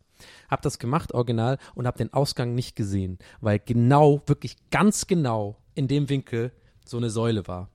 hab 0.49 0.63
das 0.63 0.79
gemacht, 0.79 1.13
original, 1.13 1.59
und 1.75 1.87
hab 1.87 1.97
den 1.97 2.13
Ausgang 2.13 2.55
nicht 2.55 2.77
gesehen, 2.77 3.19
weil 3.41 3.59
genau, 3.59 4.23
wirklich 4.27 4.57
ganz 4.71 5.07
genau 5.07 5.57
in 5.75 5.89
dem 5.89 6.09
Winkel 6.09 6.53
so 6.85 6.97
eine 6.97 7.11
Säule 7.11 7.47
war. 7.49 7.69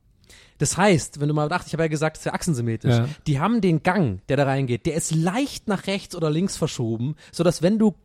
Das 0.57 0.77
heißt, 0.77 1.19
wenn 1.19 1.27
du 1.27 1.33
mal 1.33 1.49
dachtest, 1.49 1.69
ich 1.69 1.73
habe 1.73 1.83
ja 1.83 1.87
gesagt, 1.89 2.15
es 2.17 2.21
ist 2.21 2.25
ja 2.25 2.33
achsensymmetrisch, 2.33 2.95
Ja. 2.95 3.09
die 3.27 3.39
haben 3.39 3.61
den 3.61 3.83
Gang, 3.83 4.21
der 4.29 4.37
da 4.37 4.43
reingeht, 4.45 4.85
der 4.85 4.93
ist 4.95 5.13
leicht 5.13 5.67
nach 5.67 5.87
rechts 5.87 6.15
oder 6.15 6.29
links 6.29 6.55
verschoben, 6.57 7.15
sodass 7.31 7.61
wenn 7.61 7.77
du 7.77 7.95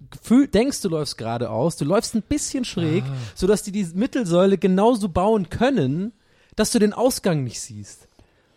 denkst, 0.52 0.80
du 0.82 0.88
läufst 0.88 1.16
geradeaus, 1.18 1.76
du 1.76 1.84
läufst 1.84 2.14
ein 2.14 2.22
bisschen 2.22 2.64
schräg, 2.64 3.04
sodass 3.34 3.62
die 3.62 3.72
die 3.72 3.84
Mittelsäule 3.94 4.58
genauso 4.58 5.08
bauen 5.08 5.48
können, 5.48 6.12
dass 6.56 6.70
du 6.72 6.78
den 6.78 6.92
Ausgang 6.92 7.44
nicht 7.44 7.60
siehst. 7.60 8.08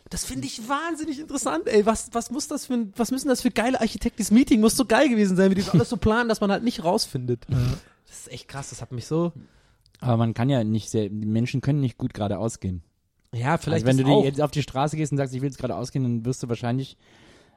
Das 0.09 0.23
finde 0.25 0.47
ich 0.47 0.67
wahnsinnig 0.69 1.19
interessant, 1.19 1.67
ey. 1.67 1.85
Was, 1.85 2.09
was 2.13 2.31
muss 2.31 2.47
das 2.47 2.65
für 2.67 2.73
ein, 2.75 2.93
was 2.95 3.11
müssen 3.11 3.27
das 3.27 3.41
für 3.41 3.51
geile 3.51 3.79
Architekten? 3.81 4.17
Dieses 4.17 4.31
Meeting 4.31 4.61
muss 4.61 4.75
so 4.77 4.85
geil 4.85 5.09
gewesen 5.09 5.35
sein, 5.35 5.51
wie 5.51 5.55
die 5.55 5.61
das 5.61 5.71
alles 5.71 5.89
so 5.89 5.97
planen, 5.97 6.29
dass 6.29 6.39
man 6.41 6.51
halt 6.51 6.63
nicht 6.63 6.83
rausfindet. 6.83 7.45
Das 8.07 8.19
ist 8.19 8.31
echt 8.31 8.47
krass, 8.47 8.69
das 8.69 8.81
hat 8.81 8.91
mich 8.91 9.05
so. 9.05 9.33
Aber 9.99 10.15
man 10.17 10.33
kann 10.33 10.49
ja 10.49 10.63
nicht 10.63 10.89
sehr, 10.89 11.09
die 11.09 11.25
Menschen 11.25 11.59
können 11.61 11.81
nicht 11.81 11.97
gut 11.97 12.13
geradeaus 12.13 12.59
gehen. 12.59 12.83
Ja, 13.33 13.57
vielleicht 13.57 13.85
also 13.85 13.97
wenn 13.99 14.05
du 14.05 14.23
jetzt 14.23 14.39
auf 14.41 14.51
die 14.51 14.61
Straße 14.61 14.95
gehst 14.95 15.11
und 15.11 15.17
sagst, 15.17 15.33
ich 15.35 15.41
will 15.41 15.49
jetzt 15.49 15.57
geradeaus 15.57 15.91
gehen, 15.91 16.03
dann 16.03 16.25
wirst 16.25 16.41
du 16.43 16.47
wahrscheinlich 16.49 16.95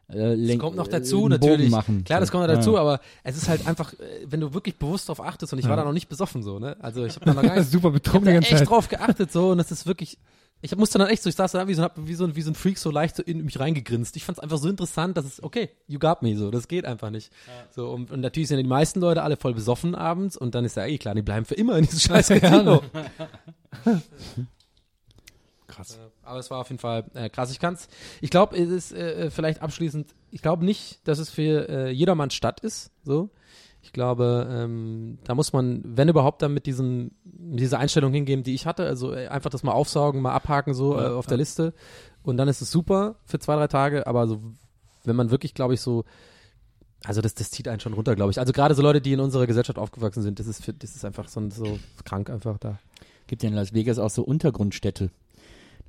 äh, 0.09 0.37
Das 0.49 0.59
kommt 0.59 0.75
noch 0.77 0.89
äh, 0.89 0.91
dazu, 0.91 1.29
natürlich. 1.29 1.71
machen. 1.71 2.03
Klar, 2.03 2.19
das 2.19 2.33
kommt 2.33 2.43
noch 2.43 2.49
Ja. 2.51 2.57
dazu, 2.57 2.77
aber 2.77 2.99
es 3.23 3.37
ist 3.37 3.49
halt 3.49 3.65
einfach, 3.69 3.93
äh, 3.95 4.27
wenn 4.27 4.41
du 4.41 4.53
wirklich 4.53 4.77
bewusst 4.77 5.09
darauf 5.09 5.25
achtest, 5.25 5.53
und 5.53 5.61
ich 5.61 5.67
war 5.67 5.73
Ja. 5.73 5.77
da 5.77 5.85
noch 5.85 5.93
nicht 5.93 6.09
besoffen 6.09 6.43
so, 6.43 6.59
ne? 6.59 6.77
Also 6.81 7.05
ich 7.05 7.15
habe 7.15 7.27
da 7.27 7.35
noch 7.35 7.43
gar 7.45 7.57
nicht, 7.57 7.71
Super 7.71 7.89
ich 7.89 7.95
hab 7.95 8.03
betrunken 8.03 8.37
echt 8.43 8.49
Zeit. 8.59 8.69
drauf 8.69 8.89
geachtet 8.89 9.31
so 9.31 9.51
und 9.51 9.59
das 9.59 9.71
ist 9.71 9.87
wirklich, 9.87 10.19
ich 10.63 10.77
musste 10.77 10.99
dann 10.99 11.09
echt 11.09 11.23
so, 11.23 11.29
ich 11.31 11.37
saß 11.37 11.53
da 11.53 11.67
wie 11.69 11.75
so, 11.75 11.89
wie 11.97 12.15
so, 12.15 12.25
ein- 12.25 12.37
wie 12.37 12.43
so 12.43 12.51
ein 12.51 12.55
Freak 12.55 12.77
so 12.79 12.91
leicht 12.91 13.17
so 13.17 13.23
in 13.23 13.45
mich 13.45 13.59
reingegrinst. 13.59 14.15
Ich 14.17 14.25
fand's 14.25 14.41
einfach 14.41 14.59
so 14.59 14.69
interessant, 14.69 15.17
dass 15.17 15.25
es, 15.25 15.43
okay, 15.43 15.71
you 15.87 15.99
got 15.99 16.23
me, 16.23 16.37
so, 16.37 16.51
das 16.51 16.69
geht 16.69 16.85
einfach 16.85 17.11
nicht. 17.11 17.33
So, 17.75 17.91
und, 17.91 18.11
und 18.11 18.21
natürlich 18.21 18.49
sind 18.49 18.59
ja 18.59 18.63
die 18.63 18.69
meisten 18.69 19.01
Leute 19.01 19.23
alle 19.23 19.37
voll 19.37 19.55
besoffen 19.55 19.95
abends 19.95 20.37
und 20.37 20.55
dann 20.55 20.65
ist 20.65 20.77
ja 20.77 20.85
eh 20.87 20.99
klar, 20.99 21.15
die 21.15 21.23
bleiben 21.23 21.47
für 21.47 21.55
immer 21.55 21.77
in 21.79 21.85
diesem 21.85 21.99
scheiß 22.15 22.29
Ja, 22.29 22.39
Casino. 22.41 22.83
Krass. 25.67 25.99
Aber 26.25 26.39
es 26.41 26.51
war 26.51 26.59
auf 26.59 26.69
jeden 26.69 26.81
Fall 26.81 27.05
äh, 27.15 27.29
krass. 27.31 27.53
Ich 27.53 27.61
kann's. 27.61 27.89
Ich 28.21 28.31
glaube, 28.31 28.57
es 28.59 28.69
ist 28.69 28.93
äh, 28.93 29.31
vielleicht 29.31 29.63
abschließend. 29.63 30.09
Ich 30.33 30.43
glaube 30.43 30.65
nicht, 30.65 30.99
dass 31.07 31.19
es 31.21 31.31
für 31.31 31.69
äh, 31.69 31.91
jedermanns 31.91 32.35
Stadt 32.35 32.61
ist. 32.61 32.91
So. 33.05 33.31
Ich 33.83 33.93
glaube, 33.93 34.49
ähm, 34.51 35.19
da 35.25 35.35
muss 35.35 35.53
man, 35.53 35.83
wenn 35.85 36.09
überhaupt, 36.09 36.43
dann 36.43 36.53
mit 36.53 36.67
diesen, 36.67 37.13
mit 37.25 37.61
dieser 37.61 37.79
Einstellung 37.79 38.13
hingehen, 38.13 38.43
die 38.43 38.55
ich 38.55 38.67
hatte. 38.67 38.85
Also 38.85 39.15
äh, 39.15 39.29
einfach 39.29 39.51
das 39.51 39.63
mal 39.63 39.73
aufsaugen, 39.73 40.21
mal 40.21 40.33
abhaken 40.33 40.75
so 40.75 40.99
äh, 40.99 41.07
auf 41.09 41.27
der 41.27 41.39
Liste. 41.39 41.73
Und 42.23 42.37
dann 42.37 42.49
ist 42.49 42.61
es 42.61 42.71
super 42.71 43.17
für 43.25 43.39
zwei, 43.39 43.57
drei 43.57 43.69
Tage. 43.69 44.07
Aber 44.07 44.27
so, 44.27 44.41
wenn 45.05 45.17
man 45.17 45.31
wirklich, 45.31 45.55
glaube 45.55 45.75
ich, 45.75 45.81
so 45.81 46.05
also 47.05 47.21
das, 47.21 47.35
das 47.35 47.51
zieht 47.51 47.67
einen 47.69 47.81
schon 47.81 47.95
runter, 47.95 48.15
glaube 48.15 48.31
ich. 48.31 48.39
Also 48.39 48.53
gerade 48.53 48.75
so 48.75 48.83
Leute, 48.83 49.01
die 49.01 49.13
in 49.13 49.21
unserer 49.21 49.47
Gesellschaft 49.47 49.79
aufgewachsen 49.79 50.23
sind, 50.23 50.39
das 50.39 50.47
ist, 50.47 50.65
für, 50.65 50.73
das 50.73 50.95
ist 50.95 51.05
einfach 51.05 51.29
so, 51.29 51.49
so 51.51 51.79
krank 52.05 52.29
einfach 52.29 52.59
da. 52.59 52.79
Gibt 53.27 53.43
ja 53.43 53.49
in 53.49 53.55
Las 53.55 53.73
Vegas 53.73 53.99
auch 53.99 54.11
so 54.11 54.23
Untergrundstädte. 54.23 55.11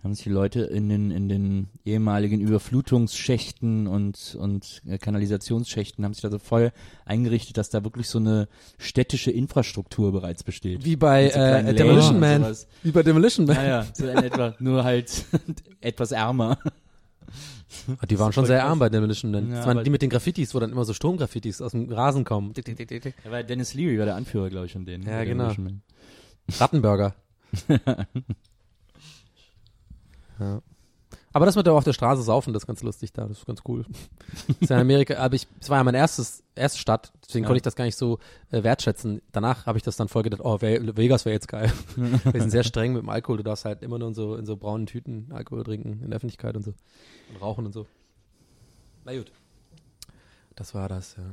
Da 0.01 0.05
haben 0.05 0.15
sich 0.15 0.23
die 0.23 0.31
Leute 0.31 0.61
in 0.61 0.89
den, 0.89 1.11
in 1.11 1.29
den 1.29 1.67
ehemaligen 1.85 2.41
Überflutungsschächten 2.41 3.85
und, 3.85 4.35
und 4.39 4.81
äh, 4.87 4.97
Kanalisationsschächten 4.97 6.03
haben 6.03 6.15
sich 6.15 6.23
da 6.23 6.31
so 6.31 6.39
voll 6.39 6.71
eingerichtet, 7.05 7.57
dass 7.57 7.69
da 7.69 7.83
wirklich 7.83 8.09
so 8.09 8.17
eine 8.17 8.47
städtische 8.79 9.29
Infrastruktur 9.29 10.11
bereits 10.11 10.43
besteht. 10.43 10.85
Wie 10.85 10.95
bei 10.95 11.29
so 11.29 11.37
äh, 11.37 11.75
Demolition 11.75 12.19
Man. 12.19 12.41
sowas. 12.41 12.67
Wie 12.81 12.89
bei 12.91 13.03
Demolition 13.03 13.45
Man. 13.45 13.55
Ja, 13.57 13.63
ja, 13.63 13.85
so 13.93 14.07
in 14.07 14.17
etwa, 14.17 14.55
nur 14.57 14.83
halt 14.83 15.23
etwas 15.81 16.11
ärmer. 16.11 16.57
Ah, 17.99 18.05
Die 18.07 18.17
waren 18.17 18.33
schon 18.33 18.47
sehr 18.47 18.57
krass. 18.61 18.69
arm 18.71 18.79
bei 18.79 18.89
Demolition 18.89 19.29
Man. 19.29 19.51
Ja, 19.51 19.57
das 19.57 19.67
waren 19.67 19.83
die 19.83 19.91
mit 19.91 20.01
den 20.01 20.09
Graffitis, 20.09 20.55
wo 20.55 20.59
dann 20.59 20.71
immer 20.71 20.83
so 20.83 20.93
Stromgraffitis 20.93 21.61
aus 21.61 21.73
dem 21.73 21.91
Rasen 21.91 22.23
kommen. 22.23 22.53
Ja, 22.57 23.31
weil 23.31 23.43
Dennis 23.43 23.75
Leary 23.75 23.99
war 23.99 24.05
der 24.05 24.15
Anführer, 24.15 24.49
glaube 24.49 24.65
ich, 24.65 24.73
von 24.73 24.83
denen. 24.83 25.05
Ja, 25.07 25.23
genau. 25.23 25.53
Rattenburger. 26.59 27.13
ja. 30.41 30.61
Aber 31.33 31.45
das 31.45 31.55
mit 31.55 31.65
der 31.65 31.73
auf 31.73 31.83
der 31.85 31.93
Straße 31.93 32.21
saufen, 32.23 32.53
das 32.53 32.63
ist 32.63 32.67
ganz 32.67 32.83
lustig 32.83 33.11
da, 33.13 33.25
das 33.27 33.39
ist 33.39 33.45
ganz 33.45 33.61
cool. 33.67 33.85
Das 34.47 34.57
ist 34.61 34.69
ja 34.69 34.75
in 34.77 34.81
Amerika, 34.81 35.15
aber 35.17 35.35
ich, 35.35 35.47
es 35.59 35.69
war 35.69 35.77
ja 35.77 35.83
mein 35.83 35.95
erstes, 35.95 36.43
erste 36.55 36.79
Stadt, 36.79 37.11
deswegen 37.25 37.43
Ja. 37.43 37.47
konnte 37.47 37.57
ich 37.57 37.63
das 37.63 37.75
gar 37.75 37.85
nicht 37.85 37.97
so 37.97 38.19
äh, 38.49 38.63
wertschätzen. 38.63 39.21
Danach 39.31 39.65
habe 39.65 39.77
ich 39.77 39.83
das 39.83 39.95
dann 39.97 40.07
voll 40.09 40.23
gedacht, 40.23 40.41
oh, 40.43 40.57
Ve- 40.61 40.95
Vegas 40.97 41.23
wäre 41.25 41.33
jetzt 41.33 41.47
geil. 41.47 41.71
Wir 41.95 42.41
sind 42.41 42.49
sehr 42.51 42.63
streng 42.63 42.93
mit 42.93 43.01
dem 43.03 43.09
Alkohol, 43.09 43.37
du 43.37 43.43
darfst 43.43 43.63
halt 43.65 43.81
immer 43.81 43.97
nur 43.99 44.09
in 44.09 44.13
so, 44.13 44.35
in 44.35 44.45
so 44.45 44.55
braunen 44.57 44.87
Tüten 44.87 45.31
Alkohol 45.31 45.63
trinken, 45.63 46.01
in 46.01 46.09
der 46.09 46.17
Öffentlichkeit 46.17 46.55
und 46.55 46.63
so. 46.63 46.73
Und 47.33 47.41
rauchen 47.41 47.65
und 47.65 47.71
so. 47.73 47.87
Na 49.05 49.15
gut. 49.17 49.31
Das 50.55 50.73
war 50.75 50.87
das, 50.89 51.15
ja. 51.17 51.23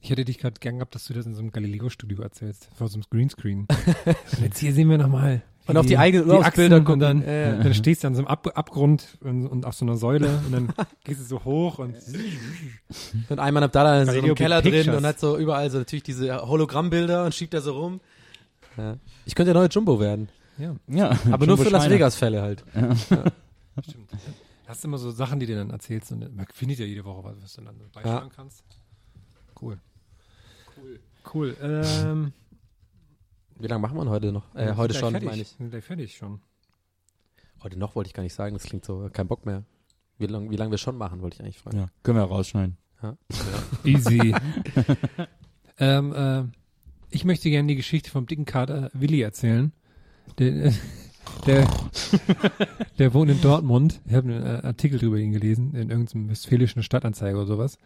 Ich 0.00 0.10
hätte 0.10 0.24
dich 0.24 0.38
gerade 0.38 0.58
gern 0.60 0.76
gehabt, 0.76 0.94
dass 0.94 1.04
du 1.06 1.14
das 1.14 1.26
in 1.26 1.34
so 1.34 1.40
einem 1.40 1.52
Galileo-Studio 1.52 2.20
erzählst, 2.22 2.68
vor 2.74 2.88
so 2.88 2.96
einem 2.96 3.04
Greenscreen. 3.10 3.68
jetzt 4.40 4.58
hier 4.58 4.72
sehen 4.74 4.88
wir 4.90 4.98
nochmal. 4.98 5.42
Und 5.66 5.76
auf 5.76 5.86
die 5.86 5.96
eigenen 5.96 6.26
Urlaubsbilder 6.28 6.76
und 6.78 6.88
dann, 7.00 7.18
gucken. 7.20 7.28
Ja, 7.32 7.32
ja. 7.52 7.62
dann 7.62 7.74
stehst 7.74 8.02
du 8.02 8.08
an 8.08 8.14
so 8.14 8.20
einem 8.20 8.26
Ab 8.28 8.48
Abgrund 8.56 9.16
und, 9.20 9.46
und 9.46 9.64
auf 9.64 9.74
so 9.74 9.84
einer 9.84 9.96
Säule 9.96 10.40
und 10.46 10.52
dann 10.52 10.72
gehst 11.04 11.20
du 11.20 11.24
so 11.24 11.44
hoch 11.44 11.78
und 11.78 11.94
Und 13.28 13.38
Ayman 13.38 13.62
Abdallah 13.62 14.00
in 14.00 14.06
so 14.06 14.10
einem 14.12 14.20
Galileo 14.20 14.34
Keller 14.34 14.60
drin 14.62 14.72
Pictures. 14.72 14.96
und 14.98 15.06
hat 15.06 15.20
so 15.20 15.38
überall 15.38 15.70
so 15.70 15.78
natürlich 15.78 16.02
diese 16.02 16.40
Hologrammbilder 16.46 17.24
und 17.24 17.34
schiebt 17.34 17.54
da 17.54 17.60
so 17.60 17.72
rum. 17.80 18.00
Ja. 18.76 18.96
Ich 19.24 19.34
könnte 19.34 19.52
der 19.52 19.60
neue 19.60 19.68
Jumbo 19.68 20.00
werden. 20.00 20.28
ja, 20.58 20.74
Ja, 20.88 21.10
Aber 21.30 21.46
nur 21.46 21.56
Jumbo 21.56 21.62
für 21.64 21.70
Las. 21.70 21.88
Vegas-Fälle 21.88 22.42
halt. 22.42 22.64
stimmt. 23.88 24.10
Hast 24.66 24.84
immer 24.84 24.98
so 24.98 25.10
Sachen, 25.10 25.38
die 25.38 25.46
du 25.46 25.54
dann 25.54 25.70
erzählst 25.70 26.10
und 26.12 26.34
man 26.34 26.46
findet 26.52 26.78
ja 26.80 26.86
jede 26.86 27.04
Woche 27.04 27.22
was, 27.24 27.36
was 27.42 27.52
du 27.54 27.62
dann 27.62 27.76
so 27.78 27.84
beisteuern 27.92 28.30
kannst. 28.34 28.64
Cool. 29.60 29.78
Cool. 30.76 31.00
Cool. 31.32 31.56
Ähm, 31.62 32.32
Wie 33.62 33.68
lange 33.68 33.80
machen 33.80 33.96
wir 33.96 34.10
heute 34.10 34.32
noch? 34.32 34.52
Äh, 34.56 34.74
heute 34.74 34.92
schon, 34.92 35.12
meine 35.12 35.40
ich. 35.40 35.50
Sind 35.50 35.70
gleich 35.70 35.84
fertig 35.84 36.16
schon. 36.16 36.40
Heute 37.62 37.78
noch 37.78 37.94
wollte 37.94 38.08
ich 38.08 38.14
gar 38.14 38.24
nicht 38.24 38.34
sagen, 38.34 38.56
das 38.56 38.64
klingt 38.64 38.84
so, 38.84 39.08
kein 39.12 39.28
Bock 39.28 39.46
mehr. 39.46 39.62
Wie 40.18 40.26
lange 40.26 40.50
wie 40.50 40.56
lang 40.56 40.72
wir 40.72 40.78
schon 40.78 40.98
machen, 40.98 41.22
wollte 41.22 41.36
ich 41.36 41.42
eigentlich 41.42 41.60
fragen. 41.60 41.78
Ja, 41.78 41.86
können 42.02 42.18
wir 42.18 42.24
rausschneiden. 42.24 42.76
Ja. 43.04 43.16
Easy. 43.84 44.34
ähm, 45.78 46.12
äh, 46.12 46.42
ich 47.10 47.24
möchte 47.24 47.50
gerne 47.50 47.68
die 47.68 47.76
Geschichte 47.76 48.10
vom 48.10 48.26
dicken 48.26 48.46
Kater 48.46 48.90
Willi 48.94 49.20
erzählen. 49.20 49.70
Der, 50.38 50.64
äh, 50.64 50.72
der, 51.46 51.68
der 52.98 53.14
wohnt 53.14 53.30
in 53.30 53.40
Dortmund. 53.40 54.00
Ich 54.06 54.14
habe 54.14 54.28
einen 54.28 54.44
äh, 54.44 54.66
Artikel 54.66 54.98
drüber 54.98 55.18
ihn 55.18 55.30
gelesen, 55.30 55.76
in 55.76 55.88
irgendeinem 55.88 56.30
westfälischen 56.30 56.82
Stadtanzeiger 56.82 57.38
oder 57.38 57.46
sowas. 57.46 57.78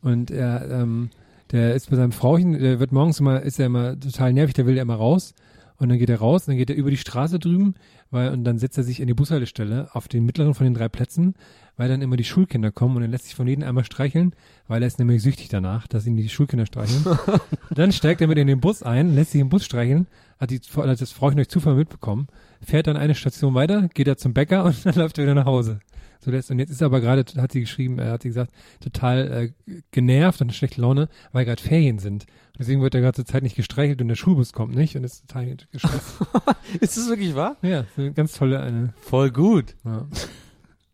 Und 0.00 0.30
er, 0.30 0.70
ähm, 0.70 1.10
der 1.52 1.74
ist 1.74 1.90
bei 1.90 1.96
seinem 1.96 2.12
Frauchen, 2.12 2.58
der 2.58 2.80
wird 2.80 2.92
morgens 2.92 3.20
immer, 3.20 3.42
ist 3.42 3.58
er 3.58 3.66
immer 3.66 3.98
total 3.98 4.32
nervig, 4.32 4.54
der 4.54 4.66
will 4.66 4.76
ja 4.76 4.82
immer 4.82 4.96
raus. 4.96 5.34
Und 5.78 5.90
dann 5.90 5.98
geht 5.98 6.08
er 6.08 6.18
raus, 6.18 6.42
und 6.42 6.52
dann 6.52 6.58
geht 6.58 6.70
er 6.70 6.76
über 6.76 6.90
die 6.90 6.96
Straße 6.96 7.38
drüben, 7.38 7.74
weil, 8.10 8.30
und 8.30 8.44
dann 8.44 8.58
setzt 8.58 8.78
er 8.78 8.84
sich 8.84 9.00
in 9.00 9.08
die 9.08 9.14
Bushaltestelle 9.14 9.90
auf 9.92 10.08
den 10.08 10.24
mittleren 10.24 10.54
von 10.54 10.64
den 10.64 10.72
drei 10.72 10.88
Plätzen, 10.88 11.34
weil 11.76 11.88
dann 11.88 12.00
immer 12.00 12.16
die 12.16 12.24
Schulkinder 12.24 12.72
kommen 12.72 12.96
und 12.96 13.02
er 13.02 13.08
lässt 13.08 13.24
sich 13.24 13.34
von 13.34 13.46
jedem 13.46 13.64
einmal 13.64 13.84
streicheln, 13.84 14.34
weil 14.68 14.82
er 14.82 14.86
ist 14.86 14.98
nämlich 14.98 15.22
süchtig 15.22 15.48
danach, 15.48 15.86
dass 15.86 16.06
ihn 16.06 16.16
die 16.16 16.28
Schulkinder 16.28 16.66
streicheln. 16.66 17.04
dann 17.74 17.92
steigt 17.92 18.20
er 18.20 18.28
mit 18.28 18.38
in 18.38 18.46
den 18.46 18.60
Bus 18.60 18.82
ein, 18.82 19.14
lässt 19.14 19.32
sich 19.32 19.40
im 19.40 19.50
Bus 19.50 19.64
streicheln, 19.64 20.06
hat, 20.40 20.50
die, 20.50 20.60
hat 20.60 21.00
das 21.00 21.12
Frauchen 21.12 21.36
durch 21.36 21.48
Zufall 21.48 21.74
mitbekommen, 21.74 22.28
fährt 22.62 22.86
dann 22.86 22.96
eine 22.96 23.14
Station 23.14 23.54
weiter, 23.54 23.88
geht 23.92 24.08
er 24.08 24.16
zum 24.16 24.32
Bäcker 24.32 24.64
und 24.64 24.86
dann 24.86 24.94
läuft 24.96 25.18
er 25.18 25.24
wieder 25.24 25.34
nach 25.34 25.46
Hause. 25.46 25.80
So 26.20 26.30
lässt, 26.30 26.50
und 26.50 26.58
jetzt 26.58 26.70
ist 26.70 26.80
er 26.80 26.86
aber 26.86 27.00
gerade, 27.00 27.24
hat 27.40 27.52
sie 27.52 27.60
geschrieben, 27.60 27.98
er 27.98 28.12
hat 28.12 28.22
sie 28.22 28.28
gesagt, 28.28 28.52
total 28.80 29.52
äh, 29.66 29.80
genervt 29.90 30.40
und 30.40 30.52
schlechte 30.54 30.80
Laune, 30.80 31.08
weil 31.32 31.44
gerade 31.44 31.62
Ferien 31.62 31.98
sind. 31.98 32.24
Und 32.24 32.58
deswegen 32.60 32.80
wird 32.82 32.94
er 32.94 33.00
gerade 33.00 33.16
zur 33.16 33.26
Zeit 33.26 33.42
nicht 33.42 33.56
gestreichelt 33.56 34.00
und 34.00 34.08
der 34.08 34.16
Schulbus 34.16 34.52
kommt 34.52 34.74
nicht 34.74 34.96
und 34.96 35.04
ist 35.04 35.26
total 35.28 35.56
gestresst. 35.70 36.16
Ist 36.80 36.96
das 36.96 37.08
wirklich 37.08 37.34
wahr? 37.34 37.56
ja, 37.62 37.84
so 37.94 38.02
eine 38.02 38.12
ganz 38.12 38.32
tolle 38.32 38.60
eine. 38.60 38.92
Voll 39.00 39.30
gut. 39.30 39.76
Ja. 39.84 40.06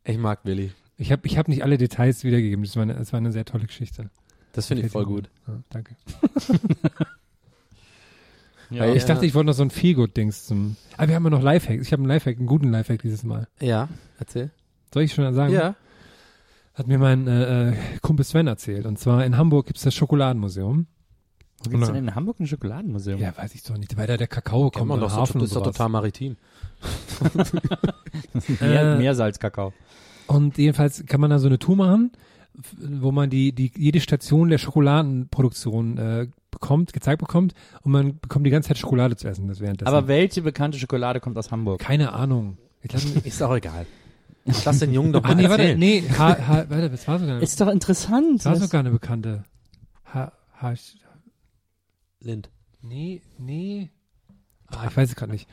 Ich 0.05 0.19
mag 0.19 0.40
Willi. 0.44 0.73
Ich 0.99 1.11
habe 1.12 1.27
ich 1.27 1.39
hab 1.39 1.49
nicht 1.49 1.62
alle 1.65 1.78
Details 1.78 2.24
wiedergegeben. 2.24 2.65
Das 2.65 2.77
war 2.77 2.82
eine, 2.82 2.94
das 2.94 3.12
war 3.12 3.19
eine 3.19 3.32
sehr 3.32 3.44
tolle 3.44 3.66
Geschichte. 3.66 4.11
Das 4.53 4.66
finde 4.66 4.85
ich 4.85 4.93
voll 4.93 5.07
gut. 5.07 5.31
Ja, 5.47 5.62
danke. 5.70 5.97
Ja, 8.70 8.93
Ich 8.94 9.05
dachte, 9.05 9.27
ich 9.27 9.35
wollte 9.35 9.49
noch 9.49 9.53
so 9.55 9.62
ein 9.62 9.70
Feelgood-Dings 9.70 10.47
zum. 10.47 10.77
Aber 10.97 11.09
wir 11.09 11.15
haben 11.15 11.24
ja 11.24 11.31
noch 11.31 11.43
Lifehacks. 11.43 11.82
Ich 11.86 11.93
habe 11.93 12.01
einen 12.01 12.09
Lifehack, 12.09 12.39
einen 12.39 12.47
guten 12.47 12.70
Lifehack 12.70 13.03
dieses 13.03 13.23
Mal. 13.23 13.47
Ja, 13.61 13.89
erzähl. 14.19 14.51
Soll 14.93 15.05
ich 15.05 15.14
schon 15.14 15.32
sagen? 15.35 15.52
Ja. 15.52 15.74
Hat 16.74 16.86
mir 16.86 16.98
mein 16.98 17.27
äh, 17.27 17.70
äh, 17.70 17.74
Kumpel 18.01 18.24
Sven 18.24 18.47
erzählt. 18.47 18.86
Und 18.86 18.98
zwar 18.98 19.24
in 19.24 19.36
Hamburg 19.36 19.66
gibt's 19.66 19.82
das 19.82 19.94
Schokoladenmuseum. 19.94 20.86
Wo 21.64 21.70
gibt's 21.70 21.86
denn 21.89 21.97
in 21.97 22.14
Hamburg 22.14 22.40
ein 22.40 22.47
Schokoladenmuseum? 22.47 23.20
Ja, 23.20 23.36
weiß 23.36 23.55
ich 23.55 23.62
doch 23.62 23.77
nicht. 23.77 23.97
Weil 23.97 24.06
da 24.06 24.16
der 24.16 24.27
Kakao 24.27 24.70
Kann 24.70 24.81
kommt 24.81 24.89
man 24.89 24.98
und 24.98 25.02
doch 25.02 25.10
so, 25.10 25.20
Hafen 25.20 25.39
das 25.40 25.51
ist 25.51 25.56
doch 25.56 25.62
total 25.62 25.89
maritim. 25.89 26.36
Äh, 28.60 28.97
Meersalzkakao. 28.97 29.73
Und 30.27 30.59
jedenfalls 30.59 31.05
kann 31.06 31.20
man 31.20 31.31
da 31.31 31.39
so 31.39 31.47
eine 31.47 31.59
Tour 31.59 31.77
machen, 31.77 32.10
wo 32.78 33.12
man 33.12 33.31
die, 33.31 33.52
die 33.52 33.70
jede 33.77 34.01
Station 34.01 34.48
der 34.48 34.59
Schokoladenproduktion 34.59 35.98
äh, 35.98 36.27
bekommt, 36.51 36.93
gezeigt 36.93 37.20
bekommt 37.20 37.55
und 37.82 37.93
man 37.93 38.19
bekommt 38.19 38.47
die 38.47 38.51
ganze 38.51 38.69
Zeit 38.69 38.78
Schokolade 38.78 39.16
zu 39.16 39.28
essen. 39.28 39.47
Das 39.48 39.60
währenddessen. 39.60 39.89
Aber 39.89 40.09
welche 40.09 40.43
bekannte 40.43 40.78
Schokolade 40.78 41.20
kommt 41.20 41.39
aus 41.39 41.51
Hamburg? 41.51 41.81
keine 41.81 42.12
Ahnung. 42.12 42.59
Ich 42.82 42.93
mich, 42.93 43.27
Ist 43.27 43.43
auch 43.43 43.55
egal. 43.55 43.86
Lass 44.44 44.78
den 44.81 44.93
Jungen 44.93 45.12
doch 45.12 45.23
ah, 45.24 45.28
mal 45.28 45.35
nee, 45.36 45.48
warte, 45.48 45.62
erzählen. 45.62 45.78
nee, 45.78 46.02
ha, 46.19 46.36
ha, 46.48 46.64
warte, 46.69 46.90
das 46.90 47.06
war 47.06 47.19
sogar, 47.19 47.40
Ist 47.40 47.60
doch 47.60 47.69
interessant. 47.69 48.39
das 48.40 48.47
war 48.47 48.56
sogar 48.56 48.81
eine 48.81 48.90
bekannte. 48.90 49.44
Ha, 50.12 50.32
ha, 50.60 50.74
Lind. 52.20 52.51
nee, 52.82 53.23
nee. 53.39 53.90
Ah, 54.69 54.86
ich 54.89 54.97
weiß 54.97 55.10
es 55.10 55.16
gerade 55.16 55.32
nicht. 55.32 55.48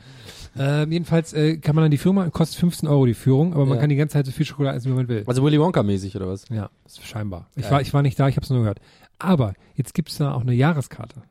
Ähm, 0.58 0.90
jedenfalls 0.92 1.32
äh, 1.34 1.58
kann 1.58 1.74
man 1.74 1.84
dann 1.84 1.90
die 1.90 1.98
Führung 1.98 2.16
machen, 2.16 2.32
kostet 2.32 2.58
15 2.58 2.88
Euro 2.88 3.04
die 3.06 3.14
Führung, 3.14 3.52
aber 3.52 3.66
man 3.66 3.74
Ja. 3.76 3.80
kann 3.82 3.90
die 3.90 3.96
ganze 3.96 4.14
Zeit 4.14 4.26
so 4.26 4.32
viel 4.32 4.46
Schokolade 4.46 4.78
essen, 4.78 4.90
wie 4.90 4.96
man 4.96 5.08
will. 5.08 5.24
Also 5.26 5.42
Willy 5.44 5.58
Wonka-mäßig 5.58 6.16
oder 6.16 6.26
was? 6.28 6.48
Ja, 6.48 6.70
ist 6.86 7.04
scheinbar. 7.06 7.50
Ich 7.54 7.62
Geil. 7.64 7.72
war, 7.72 7.80
ich 7.82 7.92
war 7.92 8.02
nicht 8.02 8.18
da, 8.18 8.28
ich 8.28 8.36
habe 8.36 8.44
es 8.44 8.50
nur 8.50 8.60
gehört. 8.60 8.80
Aber 9.18 9.52
jetzt 9.74 9.92
gibt's 9.94 10.16
da 10.16 10.32
auch 10.32 10.40
eine 10.40 10.54
Jahreskarte. 10.54 11.22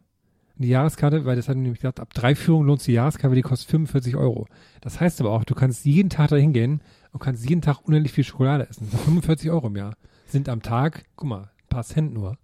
Die 0.57 0.67
Jahreskarte, 0.67 1.25
weil 1.25 1.35
das 1.35 1.47
hat 1.49 1.55
nämlich 1.55 1.79
gesagt, 1.79 1.99
ab 1.99 2.13
drei 2.13 2.35
Führungen 2.35 2.67
lohnt 2.67 2.81
sich 2.81 2.87
die 2.87 2.91
Jahreskarte, 2.93 3.29
weil 3.29 3.37
die 3.37 3.41
kostet 3.41 3.69
45 3.71 4.15
Euro. 4.17 4.45
Das 4.81 4.99
heißt 4.99 5.19
aber 5.21 5.31
auch, 5.31 5.43
du 5.43 5.55
kannst 5.55 5.85
jeden 5.85 6.09
Tag 6.09 6.29
da 6.29 6.35
hingehen 6.35 6.81
und 7.11 7.19
kannst 7.19 7.47
jeden 7.47 7.61
Tag 7.61 7.79
unendlich 7.85 8.13
viel 8.13 8.23
Schokolade 8.23 8.67
essen. 8.69 8.87
45 8.87 9.49
Euro 9.51 9.67
im 9.67 9.75
Jahr 9.75 9.95
sind 10.27 10.49
am 10.49 10.61
Tag, 10.61 11.05
guck 11.15 11.29
mal, 11.29 11.41
ein 11.41 11.69
paar 11.69 11.83
Cent 11.83 12.13
nur. 12.13 12.37